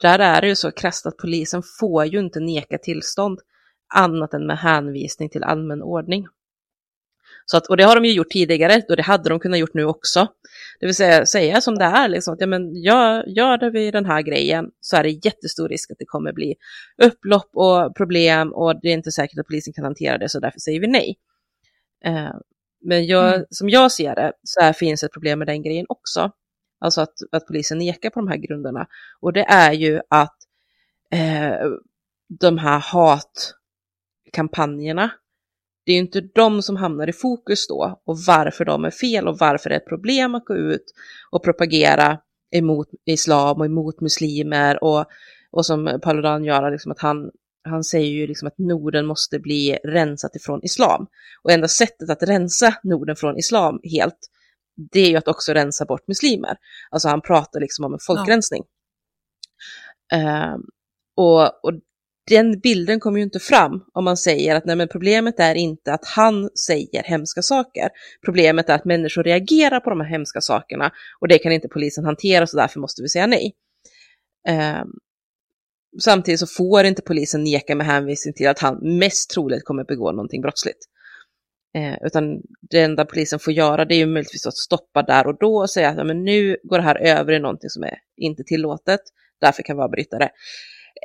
där 0.00 0.18
är 0.18 0.40
det 0.40 0.48
ju 0.48 0.56
så 0.56 0.70
krasst 0.70 1.06
att 1.06 1.16
polisen 1.16 1.62
får 1.80 2.04
ju 2.04 2.18
inte 2.18 2.40
neka 2.40 2.78
tillstånd 2.78 3.40
annat 3.94 4.34
än 4.34 4.46
med 4.46 4.58
hänvisning 4.58 5.28
till 5.28 5.44
allmän 5.44 5.82
ordning. 5.82 6.26
Så 7.46 7.56
att, 7.56 7.66
och 7.66 7.76
det 7.76 7.84
har 7.84 7.94
de 7.94 8.04
ju 8.04 8.12
gjort 8.12 8.30
tidigare 8.30 8.82
och 8.88 8.96
det 8.96 9.02
hade 9.02 9.28
de 9.28 9.40
kunnat 9.40 9.58
gjort 9.58 9.74
nu 9.74 9.84
också. 9.84 10.28
Det 10.80 10.86
vill 10.86 10.94
säga 10.94 11.26
säga 11.26 11.60
som 11.60 11.74
det 11.78 11.84
är, 11.84 12.08
liksom, 12.08 12.34
att 12.34 12.40
ja, 12.40 12.46
men 12.46 12.74
gör, 12.82 13.24
gör 13.26 13.70
vi 13.70 13.90
den 13.90 14.06
här 14.06 14.22
grejen 14.22 14.70
så 14.80 14.96
är 14.96 15.02
det 15.02 15.26
jättestor 15.26 15.68
risk 15.68 15.90
att 15.90 15.98
det 15.98 16.04
kommer 16.04 16.32
bli 16.32 16.54
upplopp 17.02 17.50
och 17.52 17.96
problem 17.96 18.52
och 18.52 18.80
det 18.80 18.88
är 18.88 18.92
inte 18.92 19.10
säkert 19.12 19.38
att 19.38 19.46
polisen 19.46 19.72
kan 19.72 19.84
hantera 19.84 20.18
det 20.18 20.28
så 20.28 20.40
därför 20.40 20.60
säger 20.60 20.80
vi 20.80 20.86
nej. 20.86 21.16
Eh, 22.04 22.34
men 22.80 23.06
jag, 23.06 23.34
Mm. 23.34 23.46
som 23.50 23.68
jag 23.68 23.92
ser 23.92 24.14
det 24.14 24.32
så 24.42 24.72
finns 24.72 25.02
ett 25.02 25.12
problem 25.12 25.38
med 25.38 25.48
den 25.48 25.62
grejen 25.62 25.86
också. 25.88 26.30
Alltså 26.80 27.00
att, 27.00 27.14
att 27.32 27.46
polisen 27.46 27.78
nekar 27.78 28.10
på 28.10 28.20
de 28.20 28.28
här 28.28 28.36
grunderna. 28.36 28.86
Och 29.20 29.32
det 29.32 29.44
är 29.44 29.72
ju 29.72 30.00
att 30.10 30.36
eh, 31.10 31.68
de 32.40 32.58
här 32.58 32.78
hatkampanjerna, 34.34 35.10
det 35.86 35.92
är 35.92 35.96
ju 35.96 36.00
inte 36.00 36.20
de 36.20 36.62
som 36.62 36.76
hamnar 36.76 37.08
i 37.08 37.12
fokus 37.12 37.66
då 37.68 38.02
och 38.06 38.18
varför 38.26 38.64
de 38.64 38.84
är 38.84 38.90
fel 38.90 39.28
och 39.28 39.38
varför 39.38 39.70
det 39.70 39.76
är 39.76 39.80
ett 39.80 39.88
problem 39.88 40.34
att 40.34 40.44
gå 40.44 40.56
ut 40.56 40.84
och 41.30 41.44
propagera 41.44 42.18
emot 42.54 42.88
islam 43.04 43.60
och 43.60 43.66
emot 43.66 44.00
muslimer 44.00 44.84
och, 44.84 45.04
och 45.50 45.66
som 45.66 46.00
Paludan 46.02 46.44
gör, 46.44 46.70
liksom 46.70 46.92
att 46.92 47.00
han, 47.00 47.30
han 47.64 47.84
säger 47.84 48.10
ju 48.10 48.26
liksom 48.26 48.48
att 48.48 48.58
Norden 48.58 49.06
måste 49.06 49.38
bli 49.38 49.78
rensat 49.84 50.36
ifrån 50.36 50.60
islam. 50.62 51.06
Och 51.42 51.50
enda 51.50 51.68
sättet 51.68 52.10
att 52.10 52.22
rensa 52.22 52.74
Norden 52.82 53.16
från 53.16 53.38
islam 53.38 53.80
helt, 53.84 54.18
det 54.92 55.00
är 55.00 55.08
ju 55.08 55.16
att 55.16 55.28
också 55.28 55.52
rensa 55.52 55.84
bort 55.84 56.08
muslimer. 56.08 56.56
Alltså 56.90 57.08
han 57.08 57.20
pratar 57.20 57.60
liksom 57.60 57.84
om 57.84 57.92
en 57.92 58.00
folkrensning. 58.06 58.62
Ehm, 60.12 60.60
och, 61.16 61.64
och 61.64 61.72
den 62.26 62.60
bilden 62.60 63.00
kommer 63.00 63.18
ju 63.18 63.24
inte 63.24 63.38
fram 63.38 63.84
om 63.92 64.04
man 64.04 64.16
säger 64.16 64.56
att 64.56 64.64
nej, 64.64 64.76
men 64.76 64.88
problemet 64.88 65.40
är 65.40 65.54
inte 65.54 65.92
att 65.92 66.06
han 66.06 66.50
säger 66.66 67.02
hemska 67.02 67.42
saker. 67.42 67.88
Problemet 68.24 68.68
är 68.68 68.74
att 68.74 68.84
människor 68.84 69.22
reagerar 69.22 69.80
på 69.80 69.90
de 69.90 70.00
här 70.00 70.08
hemska 70.08 70.40
sakerna 70.40 70.92
och 71.20 71.28
det 71.28 71.38
kan 71.38 71.52
inte 71.52 71.68
polisen 71.68 72.04
hantera 72.04 72.46
så 72.46 72.56
därför 72.56 72.80
måste 72.80 73.02
vi 73.02 73.08
säga 73.08 73.26
nej. 73.26 73.54
Ehm, 74.48 74.88
samtidigt 76.00 76.40
så 76.40 76.46
får 76.46 76.84
inte 76.84 77.02
polisen 77.02 77.44
neka 77.44 77.74
med 77.74 77.86
hänvisning 77.86 78.34
till 78.34 78.48
att 78.48 78.58
han 78.58 78.98
mest 78.98 79.30
troligt 79.30 79.64
kommer 79.64 79.84
begå 79.84 80.12
någonting 80.12 80.42
brottsligt. 80.42 80.78
Eh, 81.74 81.94
utan 82.02 82.40
det 82.70 82.80
enda 82.80 83.04
polisen 83.04 83.38
får 83.38 83.52
göra 83.52 83.84
det 83.84 83.94
är 83.94 83.98
ju 83.98 84.06
möjligtvis 84.06 84.46
att 84.46 84.56
stoppa 84.56 85.02
där 85.02 85.26
och 85.26 85.38
då 85.38 85.56
och 85.56 85.70
säga 85.70 85.88
att 85.88 85.96
ja, 85.96 86.04
men 86.04 86.24
nu 86.24 86.56
går 86.62 86.78
det 86.78 86.84
här 86.84 86.96
över 86.96 87.32
i 87.32 87.38
någonting 87.38 87.70
som 87.70 87.82
är 87.82 87.98
inte 88.16 88.44
tillåtet, 88.44 89.00
därför 89.40 89.62
kan 89.62 89.76
vi 89.76 89.82
avbryta 89.82 90.18
det. 90.18 90.30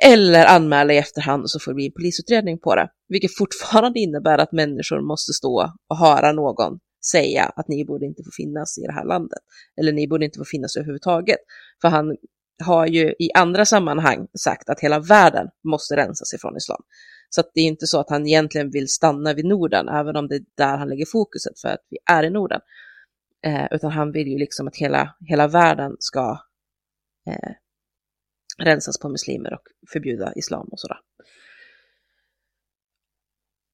Eller 0.02 0.46
anmäla 0.46 0.92
i 0.92 0.98
efterhand 0.98 1.42
och 1.42 1.50
så 1.50 1.60
får 1.60 1.70
det 1.70 1.74
bli 1.74 1.86
en 1.86 1.92
polisutredning 1.92 2.58
på 2.58 2.74
det. 2.74 2.90
Vilket 3.08 3.36
fortfarande 3.36 4.00
innebär 4.00 4.38
att 4.38 4.52
människor 4.52 5.00
måste 5.00 5.32
stå 5.32 5.72
och 5.88 5.96
höra 5.96 6.32
någon 6.32 6.78
säga 7.12 7.44
att 7.56 7.68
ni 7.68 7.84
borde 7.84 8.06
inte 8.06 8.22
få 8.22 8.30
finnas 8.36 8.78
i 8.78 8.82
det 8.86 8.92
här 8.92 9.04
landet. 9.04 9.38
Eller 9.80 9.92
ni 9.92 10.08
borde 10.08 10.24
inte 10.24 10.38
få 10.38 10.44
finnas 10.44 10.76
överhuvudtaget. 10.76 11.38
För 11.82 11.88
han 11.88 12.16
har 12.64 12.86
ju 12.86 13.14
i 13.18 13.32
andra 13.34 13.64
sammanhang 13.64 14.26
sagt 14.38 14.68
att 14.68 14.80
hela 14.80 14.98
världen 14.98 15.46
måste 15.64 15.96
rensas 15.96 16.34
ifrån 16.34 16.56
islam. 16.56 16.82
Så 17.30 17.40
att 17.40 17.50
det 17.54 17.60
är 17.60 17.64
inte 17.64 17.86
så 17.86 18.00
att 18.00 18.10
han 18.10 18.26
egentligen 18.26 18.70
vill 18.70 18.88
stanna 18.88 19.34
vid 19.34 19.44
Norden, 19.44 19.88
även 19.88 20.16
om 20.16 20.28
det 20.28 20.34
är 20.34 20.42
där 20.56 20.76
han 20.76 20.88
lägger 20.88 21.06
fokuset 21.06 21.60
för 21.60 21.68
att 21.68 21.86
vi 21.90 21.98
är 22.10 22.22
i 22.22 22.30
Norden. 22.30 22.60
Eh, 23.46 23.66
utan 23.70 23.90
han 23.90 24.12
vill 24.12 24.28
ju 24.28 24.38
liksom 24.38 24.68
att 24.68 24.76
hela, 24.76 25.14
hela 25.28 25.48
världen 25.48 25.96
ska 25.98 26.38
eh, 27.26 27.50
rensas 28.60 28.98
på 28.98 29.08
muslimer 29.08 29.54
och 29.54 29.62
förbjuda 29.92 30.32
islam 30.36 30.68
och 30.72 30.80
sådär. 30.80 30.98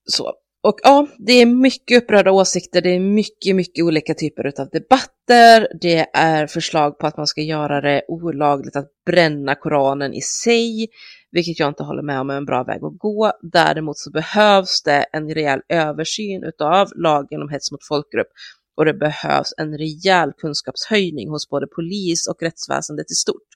Så. 0.04 0.32
Och 0.62 0.78
ja, 0.82 1.08
det 1.18 1.32
är 1.32 1.46
mycket 1.46 2.02
upprörda 2.02 2.32
åsikter, 2.32 2.80
det 2.80 2.90
är 2.90 3.00
mycket, 3.00 3.56
mycket 3.56 3.84
olika 3.84 4.14
typer 4.14 4.60
av 4.60 4.68
debatter, 4.68 5.68
det 5.80 6.06
är 6.12 6.46
förslag 6.46 6.98
på 6.98 7.06
att 7.06 7.16
man 7.16 7.26
ska 7.26 7.40
göra 7.40 7.80
det 7.80 8.02
olagligt 8.08 8.76
att 8.76 8.88
bränna 9.06 9.54
Koranen 9.54 10.14
i 10.14 10.20
sig, 10.20 10.88
vilket 11.30 11.58
jag 11.58 11.68
inte 11.68 11.82
håller 11.82 12.02
med 12.02 12.20
om 12.20 12.30
är 12.30 12.36
en 12.36 12.44
bra 12.44 12.64
väg 12.64 12.84
att 12.84 12.98
gå. 12.98 13.32
Däremot 13.52 13.98
så 13.98 14.10
behövs 14.10 14.82
det 14.82 15.06
en 15.12 15.34
rejäl 15.34 15.60
översyn 15.68 16.44
utav 16.44 16.88
lagen 16.96 17.42
om 17.42 17.48
hets 17.48 17.72
mot 17.72 17.86
folkgrupp 17.88 18.28
och 18.76 18.84
det 18.84 18.94
behövs 18.94 19.54
en 19.56 19.78
rejäl 19.78 20.32
kunskapshöjning 20.32 21.30
hos 21.30 21.48
både 21.48 21.66
polis 21.66 22.28
och 22.28 22.42
rättsväsendet 22.42 23.10
i 23.10 23.14
stort 23.14 23.55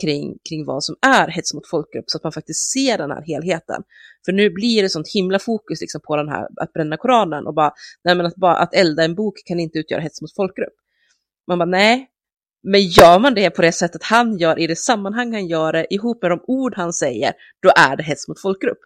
kring, 0.00 0.38
kring 0.48 0.64
vad 0.64 0.84
som 0.84 0.96
är 1.06 1.28
hets 1.28 1.54
mot 1.54 1.68
folkgrupp 1.68 2.04
så 2.06 2.16
att 2.16 2.22
man 2.22 2.32
faktiskt 2.32 2.72
ser 2.72 2.98
den 2.98 3.10
här 3.10 3.22
helheten. 3.22 3.82
För 4.24 4.32
nu 4.32 4.50
blir 4.50 4.82
det 4.82 4.88
sånt 4.88 5.08
himla 5.08 5.38
fokus 5.38 5.80
liksom 5.80 6.00
på 6.00 6.16
den 6.16 6.28
här 6.28 6.48
att 6.56 6.72
bränna 6.72 6.96
Koranen 6.96 7.46
och 7.46 7.54
bara, 7.54 7.72
nej 8.04 8.14
men 8.14 8.26
att, 8.26 8.36
bara, 8.36 8.56
att 8.56 8.74
elda 8.74 9.04
en 9.04 9.14
bok 9.14 9.34
kan 9.44 9.60
inte 9.60 9.78
utgöra 9.78 10.00
hets 10.00 10.22
mot 10.22 10.34
folkgrupp. 10.34 10.74
Man 11.46 11.58
bara, 11.58 11.70
nej, 11.70 12.08
men 12.62 12.80
gör 12.80 13.18
man 13.18 13.34
det 13.34 13.50
på 13.50 13.62
det 13.62 13.72
sättet 13.72 14.02
han 14.02 14.38
gör, 14.38 14.58
i 14.58 14.66
det 14.66 14.76
sammanhang 14.76 15.32
han 15.32 15.46
gör 15.46 15.72
det, 15.72 15.94
ihop 15.94 16.22
med 16.22 16.30
de 16.30 16.40
ord 16.46 16.74
han 16.76 16.92
säger, 16.92 17.32
då 17.62 17.70
är 17.76 17.96
det 17.96 18.02
hets 18.02 18.28
mot 18.28 18.40
folkgrupp. 18.40 18.78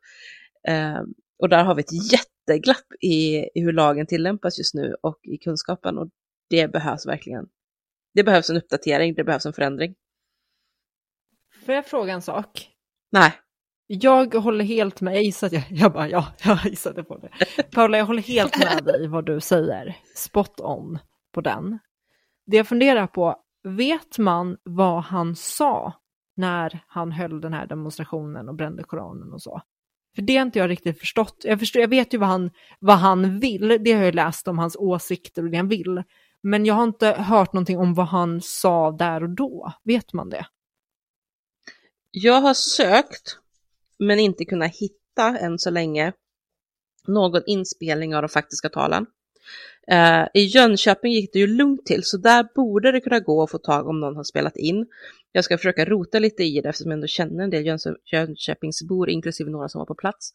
Eh, 0.69 1.01
och 1.39 1.49
där 1.49 1.65
har 1.65 1.74
vi 1.74 1.81
ett 1.81 2.12
jätteglapp 2.12 2.93
i, 3.01 3.37
i 3.37 3.61
hur 3.61 3.73
lagen 3.73 4.07
tillämpas 4.07 4.59
just 4.59 4.74
nu 4.74 4.95
och 5.03 5.19
i 5.23 5.39
kunskapen 5.39 5.99
och 5.99 6.09
det 6.51 6.69
behövs 6.69 7.07
verkligen. 7.07 7.45
Det 8.15 8.24
behövs 8.24 8.51
en 8.51 8.57
uppdatering, 8.57 9.15
det 9.15 9.24
behövs 9.24 9.47
en 9.47 9.53
förändring. 9.53 9.95
Får 11.66 11.74
jag 11.74 11.86
fråga 11.86 12.12
en 12.12 12.22
sak? 12.22 12.68
Nej, 13.12 13.32
Jag 13.86 14.34
håller 14.34 14.64
helt 14.64 15.01
med, 15.01 15.16
jag 15.16 15.22
gissar 15.22 15.47
att 15.47 15.52
jag, 15.52 15.64
jag 15.70 15.93
bara 15.93 16.09
ja, 16.09 16.26
jag 16.44 16.64
gissade 16.64 17.05
på 17.05 17.18
det. 17.18 17.30
Paula, 17.70 17.98
jag 17.98 18.05
håller 18.05 18.22
helt 18.22 18.59
med 18.59 18.84
dig 18.84 19.09
vad 19.09 19.26
du 19.26 19.40
säger, 19.40 19.97
spot 20.14 20.60
on 20.60 20.98
på 21.32 21.40
den. 21.40 21.78
Det 22.47 22.56
jag 22.56 22.68
funderar 22.68 23.06
på, 23.06 23.36
vet 23.64 24.18
man 24.18 24.56
vad 24.62 25.02
han 25.02 25.36
sa 25.36 25.93
när 26.36 26.80
han 26.86 27.12
höll 27.12 27.40
den 27.40 27.52
här 27.52 27.66
demonstrationen 27.66 28.48
och 28.48 28.55
brände 28.55 28.82
Koranen 28.82 29.32
och 29.32 29.43
så? 29.43 29.60
För 30.14 30.22
det 30.22 30.36
har 30.36 30.43
inte 30.43 30.59
jag 30.59 30.70
riktigt 30.70 31.01
förstått. 31.01 31.36
Jag, 31.44 31.59
förstår, 31.59 31.80
jag 31.80 31.88
vet 31.88 32.14
ju 32.14 32.18
vad 32.18 32.28
han, 32.28 32.51
vad 32.78 32.98
han 32.98 33.40
vill, 33.40 33.78
det 33.80 33.93
har 33.93 34.05
jag 34.05 34.14
läst 34.14 34.48
om 34.48 34.59
hans 34.59 34.76
åsikter 34.76 35.43
och 35.43 35.51
det 35.51 35.56
han 35.56 35.68
vill. 35.68 36.02
Men 36.43 36.64
jag 36.66 36.74
har 36.74 36.84
inte 36.84 37.12
hört 37.12 37.52
någonting 37.52 37.78
om 37.78 37.94
vad 37.94 38.06
han 38.06 38.40
sa 38.40 38.90
där 38.90 39.22
och 39.22 39.30
då. 39.30 39.72
Vet 39.84 40.12
man 40.12 40.30
det? 40.30 40.47
Jag 42.18 42.40
har 42.40 42.55
sökt 42.55 43.38
men 43.98 44.18
inte 44.18 44.44
kunnat 44.44 44.76
hitta 44.76 45.38
än 45.38 45.59
så 45.59 45.70
länge 45.70 46.12
någon 47.06 47.43
inspelning 47.47 48.16
av 48.16 48.22
de 48.22 48.28
faktiska 48.28 48.68
talen. 48.68 49.06
Uh, 49.93 50.26
I 50.34 50.44
Jönköping 50.44 51.12
gick 51.12 51.32
det 51.32 51.38
ju 51.38 51.47
lugnt 51.47 51.86
till, 51.86 52.05
så 52.05 52.16
där 52.16 52.48
borde 52.55 52.93
det 52.93 53.01
kunna 53.01 53.20
gå 53.20 53.43
att 53.43 53.51
få 53.51 53.59
tag 53.59 53.88
om 53.88 54.01
någon 54.01 54.16
har 54.16 54.24
spelat 54.24 54.56
in. 54.56 54.86
Jag 55.32 55.44
ska 55.44 55.59
försöka 55.59 55.84
rota 55.84 56.18
lite 56.18 56.44
i 56.44 56.60
det 56.60 56.68
eftersom 56.68 56.90
jag 56.90 56.97
ändå 56.97 57.06
känner 57.06 57.44
en 57.44 57.51
del 57.51 57.66
Jönköp 57.66 57.97
Jönköpingsbor, 58.12 59.09
inklusive 59.10 59.51
några 59.51 59.68
som 59.68 59.78
var 59.78 59.86
på 59.86 59.94
plats. 59.94 60.32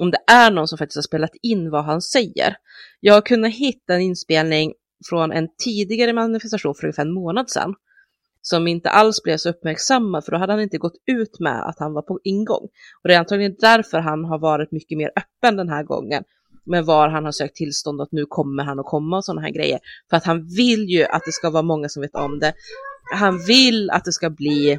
Om 0.00 0.10
det 0.10 0.20
är 0.26 0.50
någon 0.50 0.68
som 0.68 0.78
faktiskt 0.78 0.96
har 0.96 1.02
spelat 1.02 1.34
in 1.42 1.70
vad 1.70 1.84
han 1.84 2.02
säger. 2.02 2.56
Jag 3.00 3.14
har 3.14 3.20
kunnat 3.20 3.52
hitta 3.52 3.94
en 3.94 4.00
inspelning 4.00 4.72
från 5.08 5.32
en 5.32 5.48
tidigare 5.64 6.12
manifestation 6.12 6.74
för 6.74 6.84
ungefär 6.84 7.02
en 7.02 7.14
månad 7.14 7.50
sedan 7.50 7.74
som 8.42 8.68
inte 8.68 8.90
alls 8.90 9.22
blev 9.22 9.36
så 9.36 9.48
uppmärksammad 9.50 10.24
för 10.24 10.32
då 10.32 10.38
hade 10.38 10.52
han 10.52 10.62
inte 10.62 10.78
gått 10.78 10.96
ut 11.06 11.40
med 11.40 11.68
att 11.68 11.78
han 11.78 11.92
var 11.92 12.02
på 12.02 12.20
ingång. 12.24 12.68
Och 13.02 13.08
det 13.08 13.14
är 13.14 13.18
antagligen 13.18 13.56
därför 13.58 13.98
han 13.98 14.24
har 14.24 14.38
varit 14.38 14.72
mycket 14.72 14.98
mer 14.98 15.10
öppen 15.16 15.56
den 15.56 15.68
här 15.68 15.82
gången 15.82 16.24
med 16.64 16.84
var 16.84 17.08
han 17.08 17.24
har 17.24 17.32
sökt 17.32 17.56
tillstånd 17.56 18.00
att 18.00 18.12
nu 18.12 18.26
kommer 18.26 18.64
han 18.64 18.78
att 18.78 18.86
komma 18.86 19.16
och 19.16 19.24
sådana 19.24 19.40
här 19.40 19.50
grejer. 19.50 19.78
För 20.10 20.16
att 20.16 20.24
han 20.24 20.46
vill 20.56 20.88
ju 20.88 21.04
att 21.04 21.22
det 21.24 21.32
ska 21.32 21.50
vara 21.50 21.62
många 21.62 21.88
som 21.88 22.02
vet 22.02 22.14
om 22.14 22.38
det. 22.38 22.54
Han 23.14 23.38
vill 23.46 23.90
att 23.90 24.04
det 24.04 24.12
ska 24.12 24.30
bli 24.30 24.78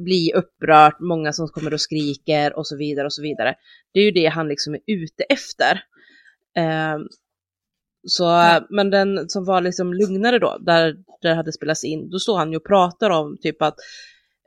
bli 0.00 0.32
upprört, 0.34 1.00
många 1.00 1.32
som 1.32 1.48
kommer 1.48 1.74
och 1.74 1.80
skriker 1.80 2.58
och 2.58 2.66
så 2.66 2.76
vidare 2.76 3.06
och 3.06 3.12
så 3.12 3.22
vidare. 3.22 3.54
Det 3.92 4.00
är 4.00 4.04
ju 4.04 4.10
det 4.10 4.26
han 4.26 4.48
liksom 4.48 4.74
är 4.74 4.80
ute 4.86 5.22
efter. 5.22 5.82
Um, 6.58 7.08
så, 8.06 8.24
ja. 8.24 8.66
men 8.70 8.90
den 8.90 9.28
som 9.28 9.44
var 9.44 9.60
liksom 9.60 9.94
lugnare 9.94 10.38
då, 10.38 10.58
där, 10.60 10.96
det 11.22 11.34
hade 11.34 11.52
spelats 11.52 11.84
in, 11.84 12.10
då 12.10 12.18
står 12.18 12.38
han 12.38 12.50
ju 12.50 12.56
och 12.56 12.66
pratar 12.66 13.10
om 13.10 13.36
typ 13.40 13.62
att 13.62 13.74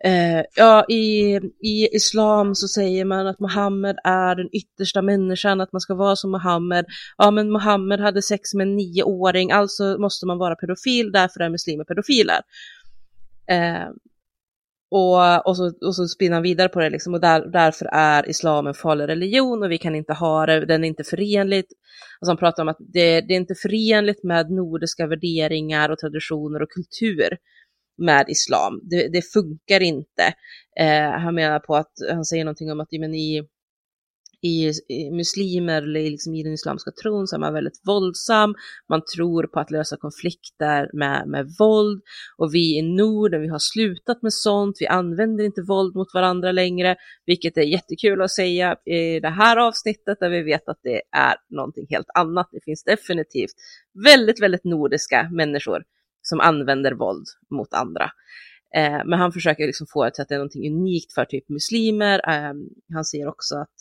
eh, 0.03 0.41
ja, 0.55 0.85
i, 0.89 1.35
i 1.61 1.95
islam 1.95 2.55
så 2.55 2.67
säger 2.67 3.05
man 3.05 3.27
att 3.27 3.39
Muhammed 3.39 3.97
är 4.03 4.35
den 4.35 4.49
yttersta 4.51 5.01
människan, 5.01 5.61
att 5.61 5.71
man 5.71 5.81
ska 5.81 5.95
vara 5.95 6.15
som 6.15 6.31
Muhammed. 6.31 6.85
Ja, 7.17 7.31
men 7.31 7.51
Muhammed 7.51 7.99
hade 7.99 8.21
sex 8.21 8.53
med 8.53 8.67
en 8.67 8.75
nioåring, 8.75 9.51
alltså 9.51 9.97
måste 9.99 10.25
man 10.25 10.37
vara 10.37 10.55
pedofil, 10.55 11.11
därför 11.11 11.39
är 11.39 11.49
muslimer 11.49 11.83
pedofiler. 11.83 12.41
Eh, 13.49 13.89
och, 14.91 15.47
och, 15.47 15.57
så, 15.57 15.73
och 15.81 15.95
så 15.95 16.07
spinner 16.07 16.33
han 16.33 16.43
vidare 16.43 16.69
på 16.69 16.79
det 16.79 16.89
liksom, 16.89 17.13
och 17.13 17.21
där, 17.21 17.51
därför 17.51 17.85
är 17.85 18.29
islam 18.29 18.67
en 18.67 18.73
farlig 18.73 19.07
religion 19.07 19.63
och 19.63 19.71
vi 19.71 19.77
kan 19.77 19.95
inte 19.95 20.13
ha 20.13 20.45
det, 20.45 20.65
den 20.65 20.83
är 20.83 20.87
inte 20.87 21.03
förenligt. 21.03 21.67
Alltså 22.19 22.31
han 22.31 22.37
pratar 22.37 22.63
om 22.63 22.69
att 22.69 22.77
det, 22.79 23.21
det 23.21 23.33
är 23.33 23.37
inte 23.37 23.55
förenligt 23.55 24.23
med 24.23 24.51
nordiska 24.51 25.07
värderingar 25.07 25.89
och 25.89 25.99
traditioner 25.99 26.61
och 26.61 26.69
kultur 26.69 27.37
med 27.97 28.25
islam. 28.29 28.81
Det, 28.83 29.07
det 29.07 29.21
funkar 29.21 29.81
inte. 29.81 30.33
Eh, 30.79 31.11
han 31.11 31.35
menar 31.35 31.59
på 31.59 31.75
att, 31.75 31.91
han 32.11 32.25
säger 32.25 32.45
någonting 32.45 32.71
om 32.71 32.79
att 32.79 32.87
men 32.99 33.13
i, 33.13 33.43
i, 34.41 34.71
i 34.87 35.11
muslimer 35.11 35.81
eller 35.81 35.99
liksom 35.99 36.35
i 36.35 36.43
den 36.43 36.53
islamska 36.53 36.91
tron 36.91 37.27
så 37.27 37.35
är 37.35 37.39
man 37.39 37.53
väldigt 37.53 37.81
våldsam. 37.87 38.55
Man 38.89 39.01
tror 39.15 39.43
på 39.43 39.59
att 39.59 39.71
lösa 39.71 39.97
konflikter 39.97 40.89
med, 40.93 41.27
med 41.27 41.55
våld 41.59 42.01
och 42.37 42.53
vi 42.53 42.77
i 42.77 42.81
Norden, 42.81 43.41
vi 43.41 43.47
har 43.47 43.59
slutat 43.59 44.21
med 44.21 44.33
sånt. 44.33 44.77
Vi 44.79 44.87
använder 44.87 45.43
inte 45.43 45.61
våld 45.61 45.95
mot 45.95 46.13
varandra 46.13 46.51
längre, 46.51 46.95
vilket 47.25 47.57
är 47.57 47.61
jättekul 47.61 48.21
att 48.21 48.31
säga 48.31 48.75
i 48.85 49.19
det 49.19 49.29
här 49.29 49.57
avsnittet 49.57 50.19
där 50.19 50.29
vi 50.29 50.41
vet 50.41 50.69
att 50.69 50.79
det 50.83 51.01
är 51.11 51.35
någonting 51.49 51.85
helt 51.89 52.09
annat. 52.13 52.49
Det 52.51 52.63
finns 52.63 52.83
definitivt 52.83 53.53
väldigt, 54.03 54.41
väldigt 54.41 54.63
nordiska 54.63 55.29
människor 55.31 55.83
som 56.21 56.39
använder 56.39 56.91
våld 56.91 57.25
mot 57.49 57.73
andra. 57.73 58.11
Eh, 58.75 59.01
men 59.05 59.19
han 59.19 59.31
försöker 59.31 59.65
liksom 59.65 59.87
få 59.87 60.05
det 60.05 60.11
till 60.11 60.21
att 60.21 60.29
det 60.29 60.35
är 60.35 60.39
någonting 60.39 60.71
unikt 60.71 61.13
för 61.13 61.25
typ 61.25 61.49
muslimer. 61.49 62.29
Eh, 62.29 62.53
han 62.93 63.05
säger 63.05 63.27
också 63.27 63.55
att 63.55 63.73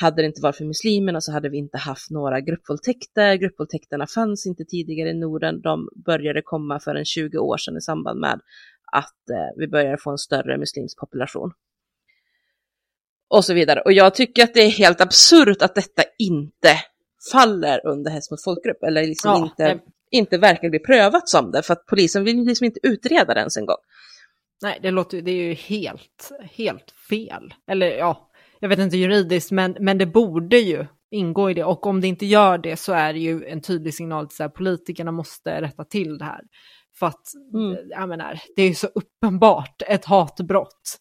hade 0.00 0.22
det 0.22 0.26
inte 0.26 0.40
varit 0.40 0.56
för 0.56 0.64
muslimerna 0.64 1.20
så 1.20 1.32
hade 1.32 1.48
vi 1.48 1.58
inte 1.58 1.78
haft 1.78 2.10
några 2.10 2.40
gruppvåldtäkter. 2.40 3.34
Gruppvåldtäkterna 3.34 4.06
fanns 4.06 4.46
inte 4.46 4.64
tidigare 4.64 5.10
i 5.10 5.14
Norden. 5.14 5.60
De 5.60 5.88
började 6.04 6.42
komma 6.42 6.80
för 6.80 6.94
en 6.94 7.04
20 7.04 7.38
år 7.38 7.56
sedan 7.56 7.76
i 7.76 7.80
samband 7.80 8.20
med 8.20 8.40
att 8.92 9.30
eh, 9.30 9.56
vi 9.56 9.68
började 9.68 9.98
få 9.98 10.10
en 10.10 10.18
större 10.18 10.58
muslimsk 10.58 10.98
population. 10.98 11.52
Och 13.28 13.44
så 13.44 13.54
vidare. 13.54 13.80
Och 13.80 13.92
jag 13.92 14.14
tycker 14.14 14.44
att 14.44 14.54
det 14.54 14.60
är 14.60 14.70
helt 14.70 15.00
absurt 15.00 15.62
att 15.62 15.74
detta 15.74 16.02
inte 16.18 16.78
faller 17.32 17.86
under 17.86 18.10
hets 18.10 18.30
mot 18.30 18.44
folkgrupp 18.44 18.82
eller 18.82 19.06
liksom 19.06 19.30
ja, 19.30 19.44
inte, 19.44 19.84
inte 20.10 20.38
verkar 20.38 20.70
bli 20.70 20.78
prövat 20.78 21.28
som 21.28 21.50
det 21.50 21.62
för 21.62 21.72
att 21.72 21.86
polisen 21.86 22.24
vill 22.24 22.44
liksom 22.44 22.64
inte 22.64 22.80
utreda 22.82 23.34
det 23.34 23.40
ens 23.40 23.56
en 23.56 23.66
gång. 23.66 23.76
Nej, 24.62 24.78
det 24.82 24.90
låter 24.90 25.22
det 25.22 25.30
är 25.30 25.42
ju 25.42 25.54
helt, 25.54 26.32
helt 26.50 26.90
fel. 27.08 27.54
Eller 27.66 27.86
ja, 27.86 28.30
jag 28.60 28.68
vet 28.68 28.78
inte 28.78 28.96
juridiskt, 28.96 29.50
men, 29.50 29.76
men 29.80 29.98
det 29.98 30.06
borde 30.06 30.58
ju 30.58 30.86
ingå 31.10 31.50
i 31.50 31.54
det. 31.54 31.64
Och 31.64 31.86
om 31.86 32.00
det 32.00 32.06
inte 32.06 32.26
gör 32.26 32.58
det 32.58 32.76
så 32.76 32.92
är 32.92 33.12
det 33.12 33.18
ju 33.18 33.44
en 33.44 33.60
tydlig 33.60 33.94
signal 33.94 34.28
till 34.28 34.44
att 34.44 34.54
politikerna 34.54 35.12
måste 35.12 35.60
rätta 35.62 35.84
till 35.84 36.18
det 36.18 36.24
här. 36.24 36.40
För 36.98 37.06
att, 37.06 37.22
mm. 37.54 37.76
jag 37.88 38.08
menar, 38.08 38.40
det 38.56 38.62
är 38.62 38.68
ju 38.68 38.74
så 38.74 38.86
uppenbart 38.86 39.82
ett 39.88 40.04
hatbrott. 40.04 40.98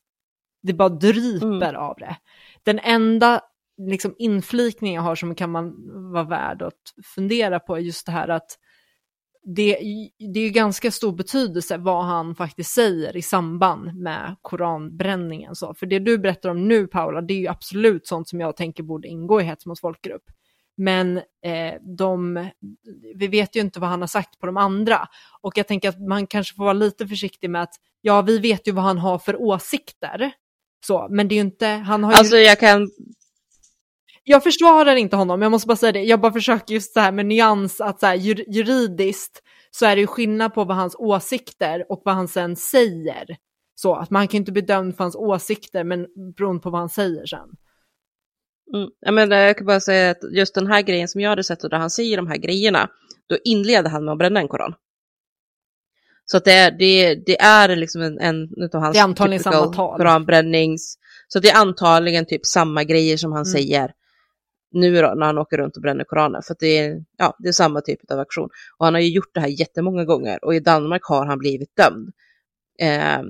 Det 0.62 0.74
bara 0.74 0.90
dryper 0.90 1.70
mm. 1.70 1.76
av 1.76 1.96
det. 2.00 2.16
Den 2.64 2.80
enda 2.80 3.42
liksom, 3.78 4.16
inflikning 4.18 4.96
jag 4.96 5.02
har 5.02 5.16
som 5.16 5.36
kan 5.36 5.52
man 5.52 5.74
vara 6.12 6.24
värd 6.24 6.62
att 6.62 6.94
fundera 7.16 7.60
på 7.60 7.76
är 7.76 7.80
just 7.80 8.06
det 8.06 8.12
här 8.12 8.28
att 8.28 8.58
det, 9.44 9.78
det 10.34 10.40
är 10.40 10.44
ju 10.44 10.50
ganska 10.50 10.92
stor 10.92 11.12
betydelse 11.12 11.78
vad 11.78 12.06
han 12.06 12.36
faktiskt 12.36 12.72
säger 12.72 13.18
i 13.18 13.22
samband 13.22 13.96
med 13.96 14.36
koranbränningen. 14.42 15.56
Så. 15.56 15.74
För 15.74 15.86
det 15.86 16.00
du 16.00 16.18
berättar 16.18 16.50
om 16.50 16.68
nu 16.68 16.88
Paula, 16.88 17.22
det 17.22 17.34
är 17.34 17.40
ju 17.40 17.48
absolut 17.48 18.08
sånt 18.08 18.30
som 18.30 18.40
jag 18.40 18.56
tänker 18.56 18.84
borde 18.84 19.08
ingå 19.08 19.42
i 19.42 19.44
hets 19.44 19.66
mot 19.66 19.80
folkgrupp. 19.80 20.24
Men 20.78 21.18
eh, 21.18 21.74
de, 21.98 22.50
vi 23.16 23.28
vet 23.28 23.56
ju 23.56 23.60
inte 23.60 23.80
vad 23.80 23.90
han 23.90 24.02
har 24.02 24.08
sagt 24.08 24.40
på 24.40 24.46
de 24.46 24.58
andra. 24.58 25.08
Och 25.42 25.58
jag 25.58 25.68
tänker 25.68 25.90
att 25.90 26.00
man 26.00 26.28
kanske 26.28 26.56
får 26.56 26.64
vara 26.64 26.74
lite 26.74 27.08
försiktig 27.08 27.50
med 27.50 27.62
att, 27.62 27.74
ja 28.02 28.22
vi 28.22 28.40
vet 28.40 28.68
ju 28.68 28.72
vad 28.72 28.84
han 28.84 28.98
har 28.98 29.20
för 29.20 29.42
åsikter. 29.42 30.32
Så, 30.86 31.08
men 31.10 31.28
det 31.28 31.34
är 31.34 31.38
ju 31.38 31.42
inte, 31.42 31.68
han 31.68 32.04
har 32.04 32.12
ju... 32.12 32.18
Alltså 32.18 32.38
jag 32.38 32.60
kan 32.60 32.90
jag 34.24 34.44
försvarar 34.44 34.96
inte 34.96 35.16
honom, 35.16 35.42
jag 35.42 35.52
måste 35.52 35.68
bara 35.68 35.78
säga 35.78 35.92
det. 35.92 36.04
Jag 36.04 36.22
bara 36.22 36.34
försöker 36.34 36.74
just 36.74 36.94
så 36.94 37.00
här 37.00 37.12
med 37.12 37.26
nyans 37.26 37.82
att 37.82 38.00
så 38.00 38.06
här, 38.06 38.16
jur 38.16 38.46
juridiskt 38.48 39.42
så 39.72 39.86
är 39.86 39.96
det 39.96 40.02
ju 40.02 40.08
skillnad 40.08 40.54
på 40.54 40.64
vad 40.64 40.78
hans 40.78 40.96
åsikter 41.00 41.86
och 41.90 42.02
vad 42.06 42.16
han 42.16 42.28
sen 42.28 42.56
säger. 42.56 43.26
Så 43.76 43.96
att 43.96 44.10
man 44.10 44.28
kan 44.28 44.38
inte 44.38 44.52
bli 44.52 44.62
dömd 44.62 44.98
för 44.98 45.04
hans 45.04 45.16
åsikter 45.16 45.84
men 45.84 46.08
beroende 46.38 46.62
på 46.62 46.70
vad 46.70 46.80
han 46.80 46.90
säger 46.90 47.26
sen. 47.26 47.50
Mm. 48.74 48.90
Jag, 49.00 49.14
menar, 49.14 49.38
jag 49.38 49.58
kan 49.58 49.68
bara 49.68 49.80
säga 49.80 50.12
att 50.12 50.18
just 50.32 50.56
den 50.56 50.68
här 50.68 50.82
grejen 50.82 51.08
som 51.08 51.22
jag 51.22 51.30
hade 51.30 51.44
sett 51.44 51.64
och 51.64 51.70
där 51.70 51.78
han 51.78 51.90
säger 51.90 52.18
de 52.18 52.28
här 52.28 52.38
grejerna, 52.38 52.90
då 53.30 53.38
inleder 53.44 53.90
han 53.90 54.06
med 54.06 54.12
att 54.12 54.18
bränna 54.18 54.40
en 54.40 54.48
koran. 54.48 54.74
Så 56.26 56.38
att 56.38 56.46
det 56.46 56.52
är, 56.52 56.72
det, 56.72 57.16
det 57.26 57.40
är 57.42 57.76
liksom 57.76 58.02
en, 58.02 58.20
en 58.20 58.50
av 58.74 58.82
hans 58.82 58.94
det 58.94 59.00
är 59.00 59.04
antagligen 59.04 59.44
samma 59.44 59.74
tal. 59.74 59.98
koranbrännings... 59.98 60.98
Så 61.28 61.40
det 61.40 61.50
är 61.50 61.62
antagligen 61.62 62.26
typ 62.26 62.46
samma 62.46 62.84
grejer 62.84 63.18
som 63.18 63.32
han 63.32 63.42
mm. 63.42 63.52
säger 63.54 63.92
nu 64.74 65.02
då, 65.02 65.14
när 65.16 65.26
han 65.26 65.38
åker 65.38 65.58
runt 65.58 65.76
och 65.76 65.82
bränner 65.82 66.04
Koranen. 66.04 66.42
För 66.42 66.56
det 66.60 66.78
är, 66.78 67.04
ja, 67.18 67.36
det 67.40 67.48
är 67.48 67.52
samma 67.54 67.82
typ 67.82 68.12
av 68.12 68.20
aktion. 68.20 68.50
Och 68.78 68.86
han 68.86 68.94
har 68.94 69.02
ju 69.02 69.10
gjort 69.10 69.34
det 69.34 69.40
här 69.40 69.48
jättemånga 69.48 70.06
gånger 70.06 70.46
och 70.46 70.56
i 70.56 70.60
Danmark 70.60 71.04
har 71.04 71.26
han 71.26 71.40
blivit 71.40 71.76
dömd. 71.76 72.12
Eh, 72.80 73.22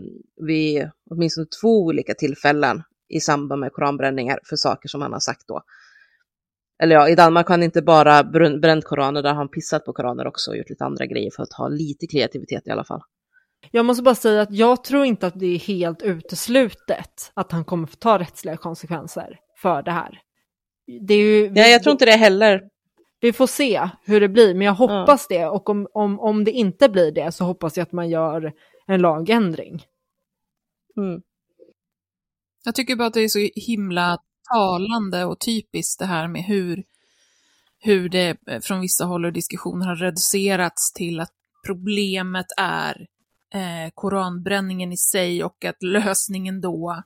vid 0.47 0.89
åtminstone 1.09 1.47
två 1.61 1.83
olika 1.85 2.13
tillfällen 2.13 2.83
i 3.09 3.19
samband 3.19 3.59
med 3.59 3.73
koranbränningar 3.73 4.39
för 4.43 4.55
saker 4.55 4.89
som 4.89 5.01
han 5.01 5.13
har 5.13 5.19
sagt 5.19 5.47
då. 5.47 5.61
Eller 6.83 6.95
ja, 6.95 7.09
i 7.09 7.15
Danmark 7.15 7.47
har 7.47 7.53
han 7.53 7.63
inte 7.63 7.81
bara 7.81 8.23
bränt 8.59 8.85
koraner, 8.85 9.21
där 9.21 9.29
har 9.29 9.35
han 9.35 9.49
pissat 9.49 9.85
på 9.85 9.93
koraner 9.93 10.27
också 10.27 10.51
och 10.51 10.57
gjort 10.57 10.69
lite 10.69 10.85
andra 10.85 11.05
grejer 11.05 11.31
för 11.35 11.43
att 11.43 11.53
ha 11.53 11.67
lite 11.67 12.07
kreativitet 12.07 12.67
i 12.67 12.71
alla 12.71 12.83
fall. 12.83 13.01
Jag 13.71 13.85
måste 13.85 14.03
bara 14.03 14.15
säga 14.15 14.41
att 14.41 14.51
jag 14.51 14.83
tror 14.83 15.05
inte 15.05 15.27
att 15.27 15.39
det 15.39 15.45
är 15.55 15.59
helt 15.59 16.01
uteslutet 16.01 17.31
att 17.33 17.51
han 17.51 17.65
kommer 17.65 17.87
få 17.87 17.95
ta 17.95 18.19
rättsliga 18.19 18.57
konsekvenser 18.57 19.39
för 19.61 19.83
det 19.83 19.91
här 19.91 20.19
det 21.01 21.13
är 21.13 21.17
ju, 21.17 21.51
ja, 21.55 21.67
jag 21.67 21.83
tror 21.83 21.91
inte 21.91 22.05
det 22.05 22.11
heller. 22.11 22.69
Vi 23.19 23.33
får 23.33 23.47
se 23.47 23.89
hur 24.05 24.21
det 24.21 24.29
blir, 24.29 24.53
men 24.53 24.67
jag 24.67 24.73
hoppas 24.73 25.27
ja. 25.29 25.37
det. 25.37 25.47
Och 25.47 25.69
om, 25.69 25.87
om, 25.93 26.19
om 26.19 26.43
det 26.43 26.51
inte 26.51 26.89
blir 26.89 27.11
det 27.11 27.31
så 27.31 27.45
hoppas 27.45 27.77
jag 27.77 27.83
att 27.83 27.91
man 27.91 28.09
gör 28.09 28.53
en 28.87 29.01
lagändring. 29.01 29.83
Mm. 30.97 31.21
Jag 32.65 32.75
tycker 32.75 32.95
bara 32.95 33.07
att 33.07 33.13
det 33.13 33.21
är 33.21 33.27
så 33.27 33.49
himla 33.55 34.17
talande 34.53 35.25
och 35.25 35.39
typiskt 35.39 35.99
det 35.99 36.05
här 36.05 36.27
med 36.27 36.43
hur, 36.43 36.83
hur 37.79 38.09
det 38.09 38.37
från 38.61 38.81
vissa 38.81 39.05
håll 39.05 39.25
och 39.25 39.33
diskussioner 39.33 39.85
har 39.85 39.95
reducerats 39.95 40.93
till 40.93 41.19
att 41.19 41.31
problemet 41.65 42.45
är 42.57 43.07
eh, 43.53 43.91
koranbränningen 43.93 44.91
i 44.91 44.97
sig 44.97 45.43
och 45.43 45.65
att 45.65 45.83
lösningen 45.83 46.61
då 46.61 47.03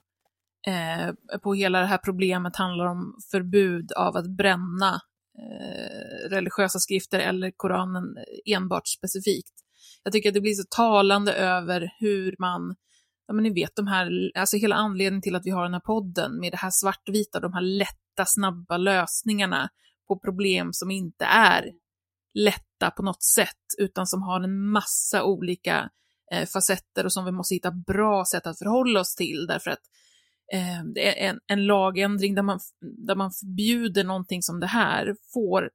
eh, 0.68 1.38
på 1.42 1.54
hela 1.54 1.80
det 1.80 1.86
här 1.86 1.98
problemet 1.98 2.56
handlar 2.56 2.86
om 2.86 3.14
förbud 3.30 3.92
av 3.92 4.16
att 4.16 4.26
bränna 4.26 5.00
eh, 5.38 6.30
religiösa 6.30 6.78
skrifter 6.78 7.18
eller 7.18 7.52
Koranen 7.56 8.04
enbart 8.46 8.88
specifikt. 8.88 9.54
Jag 10.02 10.12
tycker 10.12 10.28
att 10.30 10.34
det 10.34 10.40
blir 10.40 10.54
så 10.54 10.64
talande 10.70 11.32
över 11.32 11.90
hur 11.98 12.36
man 12.38 12.76
ja 13.28 13.34
men 13.34 13.42
ni 13.42 13.50
vet 13.50 13.76
de 13.76 13.86
här, 13.86 14.30
alltså 14.34 14.56
hela 14.56 14.76
anledningen 14.76 15.22
till 15.22 15.36
att 15.36 15.46
vi 15.46 15.50
har 15.50 15.62
den 15.62 15.72
här 15.72 15.80
podden 15.80 16.40
med 16.40 16.52
det 16.52 16.56
här 16.56 16.70
svartvita, 16.70 17.40
de 17.40 17.52
här 17.52 17.60
lätta, 17.60 18.24
snabba 18.26 18.76
lösningarna 18.76 19.68
på 20.08 20.18
problem 20.18 20.68
som 20.72 20.90
inte 20.90 21.24
är 21.24 21.64
lätta 22.34 22.90
på 22.96 23.02
något 23.02 23.22
sätt, 23.22 23.64
utan 23.78 24.06
som 24.06 24.22
har 24.22 24.40
en 24.40 24.70
massa 24.70 25.24
olika 25.24 25.90
eh, 26.32 26.46
facetter 26.46 27.04
och 27.04 27.12
som 27.12 27.24
vi 27.24 27.32
måste 27.32 27.54
hitta 27.54 27.70
bra 27.70 28.24
sätt 28.24 28.46
att 28.46 28.58
förhålla 28.58 29.00
oss 29.00 29.14
till, 29.14 29.46
därför 29.48 29.70
att 29.70 29.82
eh, 30.52 30.80
en, 31.28 31.40
en 31.46 31.66
lagändring 31.66 32.34
där 32.34 32.42
man, 32.42 32.60
där 32.80 33.14
man 33.14 33.30
förbjuder 33.32 34.04
någonting 34.04 34.42
som 34.42 34.60
det 34.60 34.66
här 34.66 35.16
får 35.32 35.70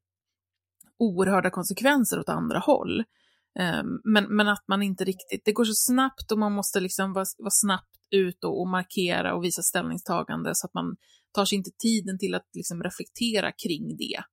oerhörda 0.99 1.49
konsekvenser 1.49 2.19
åt 2.19 2.29
andra 2.29 2.59
håll. 2.59 2.99
Eh, 3.59 3.83
men, 4.03 4.35
men 4.35 4.47
att 4.47 4.63
man 4.67 4.83
inte 4.83 5.03
riktigt, 5.03 5.41
det 5.45 5.51
går 5.51 5.65
så 5.65 5.73
snabbt 5.73 6.31
och 6.31 6.39
man 6.39 6.51
måste 6.51 6.79
liksom 6.79 7.13
vara, 7.13 7.25
vara 7.37 7.51
snabbt 7.51 7.89
ut 8.11 8.43
och, 8.43 8.61
och, 8.61 8.67
markera 8.67 9.35
och 9.35 9.43
visa 9.43 9.61
ställningstagande 9.61 10.51
så 10.53 10.67
att 10.67 10.73
man 10.73 10.95
tar 11.31 11.45
sig 11.45 11.57
inte 11.57 11.71
tiden 11.77 12.19
till 12.19 12.35
att 12.35 12.47
liksom 12.53 12.83
reflektera 12.83 13.51
kring 13.51 13.97
det. 13.97 14.23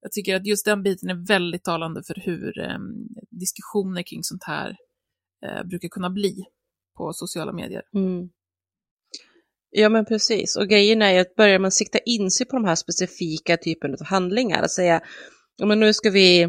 Jag 0.00 0.12
tycker 0.12 0.36
att 0.36 0.46
just 0.46 0.64
den 0.64 0.82
biten 0.82 1.10
är 1.10 1.26
väldigt 1.26 1.64
talande 1.64 2.02
för 2.06 2.14
hur 2.14 2.60
eh, 2.60 2.78
diskussioner 3.30 4.02
kring 4.02 4.22
sånt 4.22 4.44
här 4.44 4.76
eh, 5.46 5.64
brukar 5.64 5.88
kunna 5.88 6.10
bli 6.10 6.44
på 6.96 7.12
sociala 7.12 7.52
medier. 7.52 7.82
Mm. 7.94 8.30
Ja 9.76 9.88
men 9.88 10.04
precis, 10.04 10.56
och 10.56 10.68
grejen 10.68 11.02
är 11.02 11.12
ju 11.12 11.18
att 11.18 11.34
börjar 11.34 11.58
man 11.58 11.70
sikta 11.70 11.98
in 11.98 12.30
sig 12.30 12.46
på 12.46 12.56
de 12.56 12.64
här 12.64 12.74
specifika 12.74 13.56
typen 13.56 13.92
av 13.92 14.06
handlingar, 14.06 14.62
att 14.62 14.70
säga, 14.70 15.00
ja 15.56 15.66
men 15.66 15.80
nu 15.80 15.92
ska 15.92 16.10
vi 16.10 16.48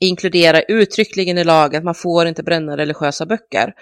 inkludera 0.00 0.62
uttryckligen 0.62 1.38
i 1.38 1.44
lagen 1.44 1.78
att 1.78 1.84
man 1.84 1.94
får 1.94 2.26
inte 2.26 2.42
bränna 2.42 2.76
religiösa 2.76 3.26
böcker. 3.26 3.72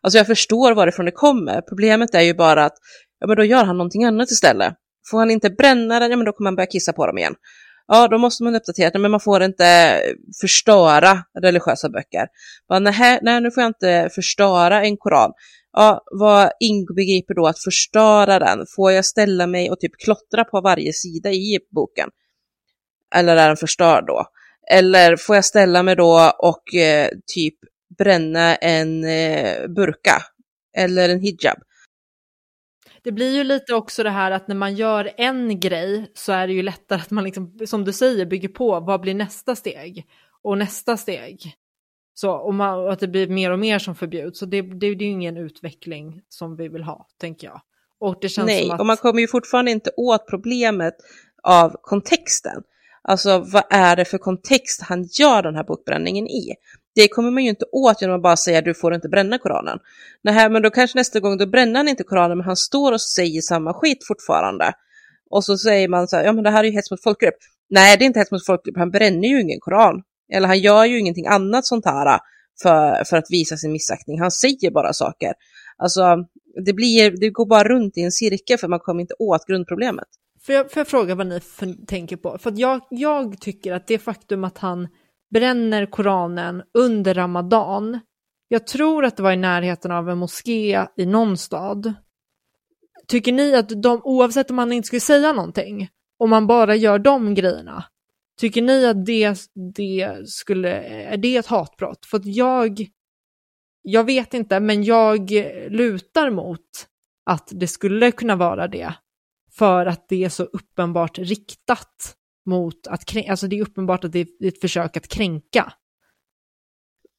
Alltså 0.00 0.18
jag 0.18 0.26
förstår 0.26 0.74
varifrån 0.74 1.06
det 1.06 1.12
kommer, 1.12 1.60
problemet 1.60 2.14
är 2.14 2.20
ju 2.20 2.34
bara 2.34 2.64
att 2.64 2.74
ja 3.20 3.26
men 3.26 3.36
då 3.36 3.44
gör 3.44 3.64
han 3.64 3.78
någonting 3.78 4.04
annat 4.04 4.30
istället. 4.30 4.74
Får 5.10 5.18
han 5.18 5.30
inte 5.30 5.50
bränna 5.50 6.00
den, 6.00 6.10
ja 6.10 6.16
men 6.16 6.26
då 6.26 6.32
kommer 6.32 6.48
han 6.48 6.56
börja 6.56 6.66
kissa 6.66 6.92
på 6.92 7.06
dem 7.06 7.18
igen. 7.18 7.34
Ja, 7.86 8.08
då 8.08 8.18
måste 8.18 8.44
man 8.44 8.54
uppdatera, 8.54 8.98
men 8.98 9.10
man 9.10 9.20
får 9.20 9.42
inte 9.42 10.00
förstöra 10.40 11.24
religiösa 11.40 11.88
böcker. 11.88 12.26
Bara, 12.68 12.78
nej, 12.78 13.18
nej, 13.22 13.40
nu 13.40 13.50
får 13.50 13.62
jag 13.62 13.70
inte 13.70 14.10
förstöra 14.14 14.84
en 14.84 14.96
koran. 14.96 15.32
Ja, 15.72 16.04
vad 16.10 16.50
inbegriper 16.60 17.34
då 17.34 17.46
att 17.46 17.58
förstöra 17.58 18.38
den? 18.38 18.66
Får 18.76 18.92
jag 18.92 19.04
ställa 19.04 19.46
mig 19.46 19.70
och 19.70 19.80
typ 19.80 19.92
klottra 20.04 20.44
på 20.44 20.60
varje 20.60 20.92
sida 20.92 21.32
i 21.32 21.58
boken? 21.70 22.08
Eller 23.14 23.36
är 23.36 23.48
den 23.48 23.56
förstörd 23.56 24.06
då? 24.06 24.26
Eller 24.70 25.16
får 25.16 25.34
jag 25.34 25.44
ställa 25.44 25.82
mig 25.82 25.96
då 25.96 26.32
och 26.38 26.74
eh, 26.74 27.08
typ 27.26 27.54
bränna 27.98 28.56
en 28.56 29.04
eh, 29.04 29.68
burka 29.68 30.22
eller 30.76 31.08
en 31.08 31.20
hijab? 31.20 31.58
Det 33.04 33.12
blir 33.12 33.36
ju 33.36 33.44
lite 33.44 33.74
också 33.74 34.02
det 34.02 34.10
här 34.10 34.30
att 34.30 34.48
när 34.48 34.54
man 34.54 34.74
gör 34.74 35.10
en 35.16 35.60
grej 35.60 36.10
så 36.14 36.32
är 36.32 36.46
det 36.46 36.52
ju 36.52 36.62
lättare 36.62 37.00
att 37.00 37.10
man 37.10 37.24
liksom, 37.24 37.58
som 37.66 37.84
du 37.84 37.92
säger, 37.92 38.26
bygger 38.26 38.48
på 38.48 38.80
vad 38.80 39.00
blir 39.00 39.14
nästa 39.14 39.56
steg 39.56 40.06
och 40.42 40.58
nästa 40.58 40.96
steg. 40.96 41.56
Så, 42.14 42.32
och, 42.32 42.54
man, 42.54 42.88
att 42.88 43.00
det 43.00 43.08
blir 43.08 43.28
mer 43.28 43.50
och 43.50 43.58
mer 43.58 43.78
som 43.78 43.94
förbjuds. 43.94 44.38
Så 44.38 44.46
det, 44.46 44.62
det, 44.62 44.94
det 44.94 45.04
är 45.04 45.08
ju 45.08 45.12
ingen 45.12 45.36
utveckling 45.36 46.20
som 46.28 46.56
vi 46.56 46.68
vill 46.68 46.82
ha, 46.82 47.06
tänker 47.20 47.46
jag. 47.46 47.60
Och 48.00 48.18
det 48.20 48.28
känns 48.28 48.46
Nej, 48.46 48.62
som 48.62 48.70
att... 48.70 48.80
och 48.80 48.86
man 48.86 48.96
kommer 48.96 49.20
ju 49.20 49.28
fortfarande 49.28 49.70
inte 49.70 49.90
åt 49.96 50.28
problemet 50.30 50.94
av 51.42 51.76
kontexten. 51.82 52.62
Alltså 53.02 53.38
vad 53.38 53.62
är 53.70 53.96
det 53.96 54.04
för 54.04 54.18
kontext 54.18 54.82
han 54.82 55.02
gör 55.02 55.42
den 55.42 55.54
här 55.54 55.64
bokbränningen 55.64 56.26
i? 56.26 56.54
Det 56.94 57.08
kommer 57.08 57.30
man 57.30 57.42
ju 57.42 57.48
inte 57.48 57.64
åt 57.72 58.02
genom 58.02 58.16
att 58.16 58.22
bara 58.22 58.36
säga 58.36 58.62
du 58.62 58.74
får 58.74 58.94
inte 58.94 59.08
bränna 59.08 59.38
Koranen. 59.38 59.78
Nej, 60.22 60.50
men 60.50 60.62
då 60.62 60.70
kanske 60.70 60.98
nästa 60.98 61.20
gång 61.20 61.38
då 61.38 61.46
bränner 61.46 61.76
han 61.76 61.88
inte 61.88 62.04
Koranen 62.04 62.38
men 62.38 62.46
han 62.46 62.56
står 62.56 62.92
och 62.92 63.00
säger 63.00 63.40
samma 63.40 63.74
skit 63.74 64.06
fortfarande. 64.08 64.72
Och 65.30 65.44
så 65.44 65.56
säger 65.58 65.88
man 65.88 66.08
så 66.08 66.16
här, 66.16 66.24
ja 66.24 66.32
men 66.32 66.44
det 66.44 66.50
här 66.50 66.64
är 66.64 66.68
ju 66.68 66.74
hets 66.74 66.90
mot 66.90 67.02
folkgrupp. 67.02 67.36
Nej, 67.70 67.96
det 67.96 68.04
är 68.04 68.06
inte 68.06 68.18
hets 68.18 68.30
mot 68.30 68.46
folkgrupp, 68.46 68.76
han 68.76 68.90
bränner 68.90 69.28
ju 69.28 69.40
ingen 69.40 69.60
Koran. 69.60 70.02
Eller 70.32 70.48
han 70.48 70.58
gör 70.58 70.84
ju 70.84 70.98
ingenting 70.98 71.26
annat 71.26 71.66
sånt 71.66 71.84
här 71.84 72.06
äh, 72.06 72.18
för, 72.62 73.04
för 73.04 73.16
att 73.16 73.30
visa 73.30 73.56
sin 73.56 73.72
missaktning. 73.72 74.20
Han 74.20 74.30
säger 74.30 74.70
bara 74.70 74.92
saker. 74.92 75.32
Alltså, 75.76 76.16
det, 76.64 76.72
blir, 76.72 77.10
det 77.20 77.30
går 77.30 77.46
bara 77.46 77.64
runt 77.64 77.96
i 77.96 78.00
en 78.00 78.12
cirkel 78.12 78.58
för 78.58 78.68
man 78.68 78.80
kommer 78.80 79.00
inte 79.00 79.14
åt 79.18 79.46
grundproblemet. 79.46 80.08
Får 80.46 80.54
jag, 80.54 80.70
får 80.70 80.80
jag 80.80 80.88
fråga 80.88 81.14
vad 81.14 81.26
ni 81.26 81.40
för, 81.40 81.86
tänker 81.86 82.16
på? 82.16 82.38
För 82.38 82.52
jag, 82.56 82.80
jag 82.90 83.40
tycker 83.40 83.72
att 83.72 83.86
det 83.86 83.98
faktum 83.98 84.44
att 84.44 84.58
han 84.58 84.88
bränner 85.32 85.86
Koranen 85.86 86.62
under 86.78 87.14
Ramadan, 87.14 88.00
jag 88.48 88.66
tror 88.66 89.04
att 89.04 89.16
det 89.16 89.22
var 89.22 89.32
i 89.32 89.36
närheten 89.36 89.92
av 89.92 90.10
en 90.10 90.18
moské 90.18 90.86
i 90.96 91.06
någon 91.06 91.38
stad. 91.38 91.94
Tycker 93.08 93.32
ni 93.32 93.54
att 93.54 93.82
de, 93.82 94.00
oavsett 94.04 94.50
om 94.50 94.58
han 94.58 94.72
inte 94.72 94.86
skulle 94.86 95.00
säga 95.00 95.32
någonting, 95.32 95.88
om 96.18 96.30
man 96.30 96.46
bara 96.46 96.74
gör 96.74 96.98
de 96.98 97.34
grejerna, 97.34 97.84
tycker 98.40 98.62
ni 98.62 98.86
att 98.86 99.06
det, 99.06 99.36
det 99.74 100.28
skulle, 100.28 100.82
är 100.84 101.16
det 101.16 101.36
ett 101.36 101.46
hatbrott? 101.46 102.06
För 102.06 102.16
att 102.16 102.26
jag, 102.26 102.86
jag 103.82 104.04
vet 104.04 104.34
inte, 104.34 104.60
men 104.60 104.84
jag 104.84 105.30
lutar 105.70 106.30
mot 106.30 106.86
att 107.30 107.48
det 107.52 107.66
skulle 107.68 108.12
kunna 108.12 108.36
vara 108.36 108.68
det 108.68 108.94
för 109.52 109.86
att 109.86 110.08
det 110.08 110.24
är 110.24 110.28
så 110.28 110.44
uppenbart 110.44 111.18
riktat 111.18 112.16
mot 112.46 112.86
att 112.86 113.04
kränka, 113.04 113.30
alltså 113.30 113.46
det 113.46 113.58
är 113.58 113.62
uppenbart 113.62 114.04
att 114.04 114.12
det 114.12 114.20
är 114.20 114.46
ett 114.48 114.60
försök 114.60 114.96
att 114.96 115.08
kränka. 115.08 115.72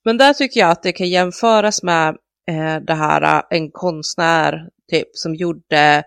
Men 0.06 0.18
där 0.18 0.34
tycker 0.34 0.60
jag 0.60 0.70
att 0.70 0.84
det 0.84 0.92
kan 0.92 1.10
jämföras 1.10 1.84
med 1.84 2.10
eh, 2.48 2.80
det 2.88 2.94
här, 2.94 3.22
eh, 3.22 3.58
en 3.58 3.72
konstnär 3.72 4.70
typ 4.92 5.08
som 5.14 5.36
gjorde 5.36 6.04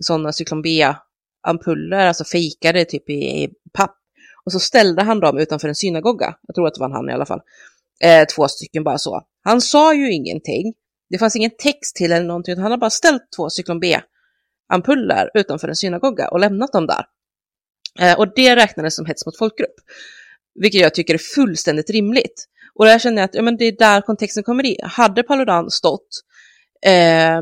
sådana 0.00 0.32
cyklon 0.32 0.62
B-ampuller, 0.62 2.06
alltså 2.06 2.24
fejkade 2.24 2.84
typ 2.84 3.10
i, 3.10 3.12
i, 3.12 3.48
papp. 3.72 3.98
Och 4.46 4.52
så 4.52 4.60
ställde 4.60 5.02
han 5.02 5.20
dem 5.20 5.38
utanför 5.38 5.68
en 5.68 5.74
synagoga, 5.74 6.34
jag 6.46 6.54
tror 6.54 6.66
att 6.66 6.74
det 6.74 6.80
var 6.80 6.90
han 6.90 7.10
i 7.10 7.12
alla 7.12 7.26
fall. 7.26 7.40
Eh, 8.04 8.24
två 8.24 8.48
stycken 8.48 8.84
bara 8.84 8.98
så. 8.98 9.22
Han 9.44 9.60
sa 9.60 9.94
ju 9.94 10.12
ingenting, 10.12 10.74
det 11.10 11.18
fanns 11.18 11.36
ingen 11.36 11.50
text 11.58 11.96
till 11.96 12.12
eller 12.12 12.26
någonting, 12.26 12.58
han 12.58 12.70
har 12.70 12.78
bara 12.78 12.90
ställt 12.90 13.22
två 13.36 13.50
cyklon 13.50 13.80
B 13.80 14.00
ampuller 14.72 15.30
utanför 15.34 15.68
en 15.68 15.76
synagoga 15.76 16.28
och 16.28 16.40
lämnat 16.40 16.72
dem 16.72 16.86
där. 16.86 17.04
Eh, 18.00 18.18
och 18.18 18.34
det 18.34 18.56
räknades 18.56 18.96
som 18.96 19.06
hets 19.06 19.26
mot 19.26 19.38
folkgrupp, 19.38 19.74
vilket 20.54 20.80
jag 20.80 20.94
tycker 20.94 21.14
är 21.14 21.18
fullständigt 21.18 21.90
rimligt. 21.90 22.48
Och 22.74 22.84
där 22.84 22.98
känner 22.98 23.22
jag 23.22 23.24
att 23.24 23.34
ja, 23.34 23.42
men 23.42 23.56
det 23.56 23.64
är 23.64 23.76
där 23.78 24.00
kontexten 24.00 24.42
kommer 24.42 24.66
in. 24.66 24.76
Hade 24.82 25.22
Paludan 25.22 25.70
stått 25.70 26.08
eh, 26.86 27.40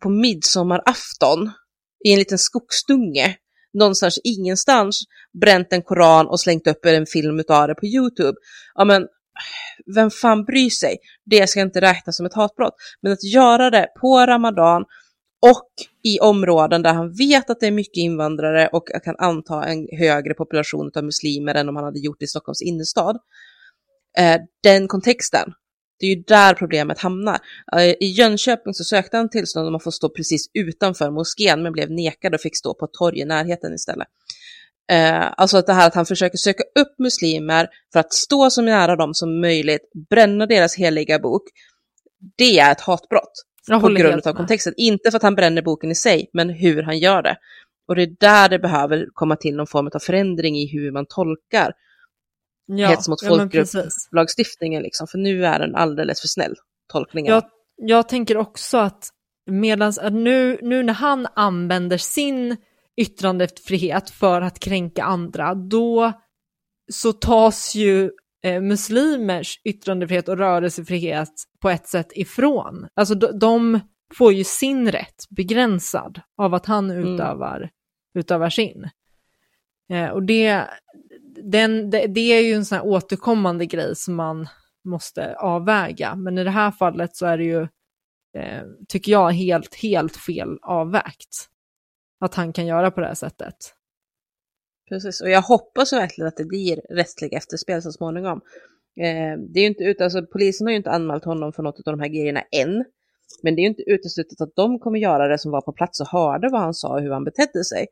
på 0.00 0.08
midsommarafton 0.08 1.50
i 2.04 2.12
en 2.12 2.18
liten 2.18 2.38
skogsdunge 2.38 3.36
någonstans 3.74 4.18
ingenstans 4.24 5.02
bränt 5.40 5.72
en 5.72 5.82
koran 5.82 6.26
och 6.26 6.40
slängt 6.40 6.66
upp 6.66 6.84
en 6.84 7.06
film 7.06 7.42
av 7.48 7.68
det 7.68 7.74
på 7.74 7.86
YouTube. 7.86 8.38
Ja 8.74 8.84
men 8.84 9.06
vem 9.94 10.10
fan 10.10 10.44
bryr 10.44 10.70
sig? 10.70 10.96
Det 11.24 11.46
ska 11.46 11.60
inte 11.60 11.80
räknas 11.80 12.16
som 12.16 12.26
ett 12.26 12.34
hatbrott. 12.34 12.74
Men 13.02 13.12
att 13.12 13.24
göra 13.24 13.70
det 13.70 13.86
på 14.00 14.26
Ramadan 14.26 14.84
och 15.46 15.68
i 16.02 16.20
områden 16.20 16.82
där 16.82 16.94
han 16.94 17.12
vet 17.12 17.50
att 17.50 17.60
det 17.60 17.66
är 17.66 17.70
mycket 17.70 17.96
invandrare 17.96 18.68
och 18.72 18.88
kan 19.04 19.16
anta 19.18 19.64
en 19.64 19.88
högre 19.98 20.34
population 20.34 20.90
av 20.96 21.04
muslimer 21.04 21.54
än 21.54 21.68
om 21.68 21.76
han 21.76 21.84
hade 21.84 21.98
gjort 21.98 22.16
det 22.18 22.24
i 22.24 22.28
Stockholms 22.28 22.62
innerstad. 22.62 23.16
Eh, 24.18 24.40
den 24.62 24.88
kontexten, 24.88 25.52
det 26.00 26.06
är 26.06 26.16
ju 26.16 26.22
där 26.22 26.54
problemet 26.54 26.98
hamnar. 26.98 27.38
Eh, 27.76 27.82
I 27.82 28.06
Jönköping 28.18 28.74
så 28.74 28.84
sökte 28.84 29.16
han 29.16 29.30
tillstånd 29.30 29.68
om 29.68 29.74
att 29.74 29.84
få 29.84 29.92
stå 29.92 30.08
precis 30.08 30.50
utanför 30.54 31.10
moskén 31.10 31.62
men 31.62 31.72
blev 31.72 31.90
nekad 31.90 32.34
och 32.34 32.40
fick 32.40 32.56
stå 32.56 32.74
på 32.74 32.84
ett 32.84 32.92
torg 32.92 33.20
i 33.20 33.24
närheten 33.24 33.74
istället. 33.74 34.08
Eh, 34.92 35.32
alltså 35.36 35.56
att 35.58 35.66
det 35.66 35.72
här 35.72 35.86
att 35.86 35.94
han 35.94 36.06
försöker 36.06 36.38
söka 36.38 36.62
upp 36.80 36.98
muslimer 36.98 37.68
för 37.92 38.00
att 38.00 38.12
stå 38.12 38.50
så 38.50 38.62
nära 38.62 38.96
dem 38.96 39.14
som 39.14 39.40
möjligt, 39.40 39.90
bränna 40.10 40.46
deras 40.46 40.76
heliga 40.76 41.18
bok, 41.18 41.42
det 42.36 42.58
är 42.58 42.72
ett 42.72 42.80
hatbrott 42.80 43.32
på 43.80 43.88
grund 43.88 44.26
av 44.26 44.32
kontexten. 44.32 44.74
Inte 44.76 45.10
för 45.10 45.16
att 45.16 45.22
han 45.22 45.34
bränner 45.34 45.62
boken 45.62 45.90
i 45.90 45.94
sig, 45.94 46.30
men 46.32 46.50
hur 46.50 46.82
han 46.82 46.98
gör 46.98 47.22
det. 47.22 47.36
Och 47.88 47.96
det 47.96 48.02
är 48.02 48.16
där 48.20 48.48
det 48.48 48.58
behöver 48.58 49.06
komma 49.12 49.36
till 49.36 49.56
någon 49.56 49.66
form 49.66 49.90
av 49.94 49.98
förändring 49.98 50.56
i 50.56 50.66
hur 50.66 50.92
man 50.92 51.06
tolkar 51.06 51.72
ja, 52.68 52.88
hets 52.88 53.08
mot 53.08 53.24
folkgrupp-lagstiftningen, 53.26 54.82
liksom. 54.82 55.06
för 55.06 55.18
nu 55.18 55.46
är 55.46 55.58
den 55.58 55.74
alldeles 55.74 56.20
för 56.20 56.28
snäll, 56.28 56.54
tolkningen. 56.92 57.32
Jag, 57.32 57.44
jag 57.76 58.08
tänker 58.08 58.36
också 58.36 58.78
att 58.78 59.08
medans, 59.50 60.00
nu, 60.10 60.58
nu 60.62 60.82
när 60.82 60.94
han 60.94 61.26
använder 61.34 61.98
sin 61.98 62.56
yttrandefrihet 62.96 64.10
för 64.10 64.40
att 64.40 64.58
kränka 64.58 65.04
andra, 65.04 65.54
då 65.54 66.12
så 66.92 67.12
tas 67.12 67.74
ju 67.74 68.10
eh, 68.44 68.60
muslimers 68.60 69.60
yttrandefrihet 69.64 70.28
och 70.28 70.38
rörelsefrihet 70.38 71.32
på 71.60 71.70
ett 71.70 71.88
sätt 71.88 72.12
ifrån. 72.14 72.88
Alltså 72.94 73.14
de, 73.14 73.38
de 73.38 73.80
får 74.14 74.32
ju 74.32 74.44
sin 74.44 74.92
rätt 74.92 75.28
begränsad 75.30 76.20
av 76.36 76.54
att 76.54 76.66
han 76.66 76.90
mm. 76.90 77.14
utövar, 77.14 77.56
mm. 77.56 77.68
utövar 78.14 78.50
sin. 78.50 78.90
Eh, 79.92 80.08
och 80.08 80.22
det, 80.22 80.64
den, 81.44 81.90
det, 81.90 82.06
det, 82.06 82.20
är 82.20 82.40
ju 82.40 82.52
en 82.52 82.64
sån 82.64 82.78
här 82.78 82.86
återkommande 82.86 83.66
grej 83.66 83.96
som 83.96 84.14
man 84.14 84.48
måste 84.84 85.34
avväga. 85.36 86.14
Men 86.14 86.38
i 86.38 86.44
det 86.44 86.50
här 86.50 86.70
fallet 86.70 87.16
så 87.16 87.26
är 87.26 87.38
det 87.38 87.44
ju 87.44 87.62
eh, 88.36 88.62
tycker 88.88 89.12
jag, 89.12 89.30
helt, 89.30 89.74
helt 89.74 90.16
fel 90.16 90.58
avvägt. 90.62 91.48
Att 92.20 92.34
han 92.34 92.52
kan 92.52 92.66
göra 92.66 92.90
på 92.90 93.00
det 93.00 93.06
här 93.06 93.14
sättet. 93.14 93.56
Precis, 94.88 95.20
och 95.20 95.30
jag 95.30 95.42
hoppas 95.42 95.92
verkligen 95.92 96.28
att 96.28 96.36
det 96.36 96.44
blir 96.44 96.80
rättsliga 96.90 97.38
efterspel 97.38 97.82
så 97.82 97.92
småningom. 97.92 98.40
Eh, 99.00 99.38
det 99.38 99.60
är 99.60 99.62
ju 99.62 99.66
inte 99.66 99.84
ut, 99.84 100.00
alltså, 100.00 100.26
polisen 100.26 100.66
har 100.66 100.72
ju 100.72 100.76
inte 100.76 100.90
anmält 100.90 101.24
honom 101.24 101.52
för 101.52 101.62
något 101.62 101.88
av 101.88 101.96
de 101.96 102.00
här 102.00 102.08
grejerna 102.08 102.40
än. 102.40 102.84
Men 103.42 103.54
det 103.54 103.60
är 103.60 103.62
ju 103.62 103.68
inte 103.68 103.90
uteslutet 103.90 104.40
att 104.40 104.56
de 104.56 104.78
kommer 104.78 104.98
göra 104.98 105.28
det 105.28 105.38
som 105.38 105.50
var 105.50 105.60
på 105.60 105.72
plats 105.72 106.00
och 106.00 106.08
hörde 106.08 106.48
vad 106.48 106.60
han 106.60 106.74
sa 106.74 106.88
och 106.94 107.00
hur 107.00 107.10
han 107.10 107.24
betedde 107.24 107.64
sig. 107.64 107.86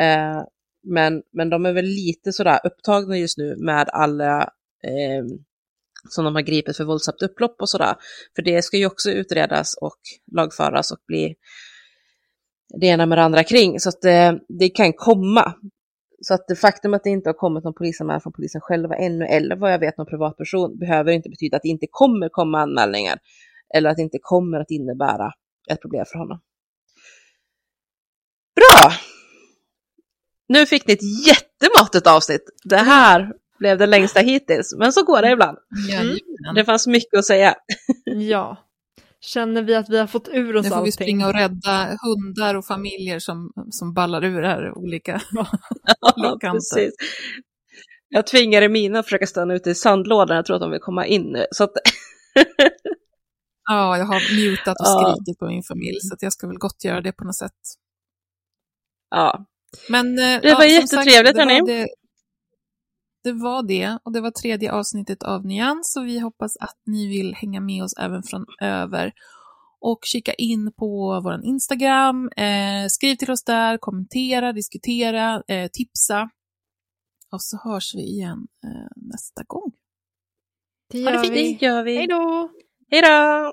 Eh, 0.00 0.42
men, 0.82 1.22
men 1.32 1.50
de 1.50 1.66
är 1.66 1.72
väl 1.72 1.84
lite 1.84 2.32
sådär 2.32 2.60
upptagna 2.64 3.18
just 3.18 3.38
nu 3.38 3.56
med 3.56 3.88
alla 3.88 4.42
eh, 4.84 5.24
som 6.08 6.24
de 6.24 6.34
har 6.34 6.42
gripit 6.42 6.76
för 6.76 6.84
våldsamt 6.84 7.22
upplopp 7.22 7.56
och 7.60 7.68
sådär. 7.68 7.94
För 8.36 8.42
det 8.42 8.62
ska 8.62 8.76
ju 8.76 8.86
också 8.86 9.10
utredas 9.10 9.74
och 9.80 9.98
lagföras 10.32 10.90
och 10.90 10.98
bli 11.06 11.34
det 12.80 12.86
ena 12.86 13.06
med 13.06 13.18
det 13.18 13.22
andra 13.22 13.44
kring. 13.44 13.80
Så 13.80 13.88
att 13.88 14.00
det, 14.02 14.40
det 14.48 14.68
kan 14.68 14.92
komma. 14.92 15.54
Så 16.22 16.34
att 16.34 16.48
det 16.48 16.56
faktum 16.56 16.94
att 16.94 17.04
det 17.04 17.10
inte 17.10 17.28
har 17.28 17.34
kommit 17.34 17.64
någon 17.64 17.74
polisanmälan 17.74 18.20
från 18.20 18.32
polisen 18.32 18.60
själva 18.60 18.96
ännu, 18.96 19.24
eller 19.24 19.56
vad 19.56 19.72
jag 19.72 19.78
vet 19.78 19.98
någon 19.98 20.06
privatperson, 20.06 20.78
behöver 20.78 21.12
inte 21.12 21.30
betyda 21.30 21.56
att 21.56 21.62
det 21.62 21.68
inte 21.68 21.86
kommer 21.90 22.28
komma 22.28 22.60
anmälningar. 22.60 23.18
Eller 23.74 23.90
att 23.90 23.96
det 23.96 24.02
inte 24.02 24.18
kommer 24.22 24.60
att 24.60 24.70
innebära 24.70 25.32
ett 25.70 25.80
problem 25.80 26.04
för 26.12 26.18
honom. 26.18 26.40
Bra! 28.54 28.92
Nu 30.52 30.66
fick 30.66 30.86
ni 30.86 30.92
ett 30.92 31.26
jättemåttigt 31.26 32.06
avsnitt. 32.06 32.42
Det 32.64 32.76
här 32.76 33.32
blev 33.58 33.78
det 33.78 33.86
längsta 33.86 34.20
hittills, 34.20 34.74
men 34.78 34.92
så 34.92 35.04
går 35.04 35.22
det 35.22 35.30
ibland. 35.30 35.58
Mm. 35.92 36.54
Det 36.54 36.64
fanns 36.64 36.86
mycket 36.86 37.18
att 37.18 37.24
säga. 37.24 37.54
Ja. 38.04 38.56
Känner 39.20 39.62
vi 39.62 39.74
att 39.74 39.88
vi 39.88 39.98
har 39.98 40.06
fått 40.06 40.28
ur 40.28 40.56
oss 40.56 40.66
allting? 40.66 40.70
Nu 40.70 40.76
får 40.76 40.84
vi 40.84 40.92
springa 40.92 41.26
och 41.26 41.34
rädda 41.34 41.96
hundar 42.02 42.54
och 42.54 42.64
familjer 42.64 43.18
som, 43.18 43.52
som 43.70 43.94
ballar 43.94 44.24
ur 44.24 44.42
här 44.42 44.78
olika 44.78 45.20
ja, 46.16 46.38
precis. 46.40 46.94
Jag 48.08 48.26
tvingade 48.26 48.68
mina 48.68 48.98
att 48.98 49.06
försöka 49.06 49.26
stanna 49.26 49.54
ute 49.54 49.70
i 49.70 49.74
sandlådan, 49.74 50.36
jag 50.36 50.46
tror 50.46 50.56
att 50.56 50.62
de 50.62 50.70
vill 50.70 50.80
komma 50.80 51.06
in 51.06 51.22
nu. 51.22 51.46
Så 51.50 51.64
att... 51.64 51.72
ja, 53.68 53.98
jag 53.98 54.04
har 54.04 54.50
mutat 54.50 54.76
och 54.80 54.86
skrikit 54.86 55.38
på 55.38 55.46
min 55.46 55.62
familj, 55.62 55.98
så 56.00 56.14
att 56.14 56.22
jag 56.22 56.32
ska 56.32 56.46
väl 56.46 56.58
gott 56.58 56.84
göra 56.84 57.00
det 57.00 57.12
på 57.12 57.24
något 57.24 57.36
sätt. 57.36 57.60
Ja. 59.10 59.46
Men, 59.88 60.18
eh, 60.18 60.40
det 60.42 60.54
var 60.54 60.64
ja, 60.64 60.66
jättetrevligt, 60.66 61.36
hörni 61.36 61.86
det 63.24 63.32
var 63.32 63.62
det 63.62 63.98
och 64.04 64.12
det 64.12 64.20
var 64.20 64.30
tredje 64.30 64.72
avsnittet 64.72 65.22
av 65.22 65.46
Nyans 65.46 65.96
och 65.96 66.06
vi 66.06 66.18
hoppas 66.18 66.56
att 66.56 66.76
ni 66.86 67.08
vill 67.08 67.34
hänga 67.34 67.60
med 67.60 67.84
oss 67.84 67.94
även 67.98 68.22
från 68.22 68.46
över 68.60 69.12
och 69.80 70.00
kika 70.04 70.34
in 70.34 70.72
på 70.78 71.20
vår 71.24 71.44
Instagram. 71.44 72.30
Eh, 72.36 72.86
skriv 72.88 73.16
till 73.16 73.30
oss 73.30 73.44
där, 73.44 73.78
kommentera, 73.78 74.52
diskutera, 74.52 75.42
eh, 75.48 75.68
tipsa. 75.72 76.30
Och 77.32 77.42
så 77.42 77.56
hörs 77.64 77.94
vi 77.94 78.02
igen 78.02 78.46
eh, 78.64 78.90
nästa 78.96 79.42
gång. 79.46 79.72
Det 80.90 80.98
gör, 80.98 81.12
ha 81.12 81.22
det 81.22 81.30
vi. 81.30 81.52
Det 81.54 81.66
gör 81.66 81.82
vi. 81.82 81.96
Hej 81.96 82.06
då! 82.06 82.50
Hej 82.90 83.02
då! 83.02 83.52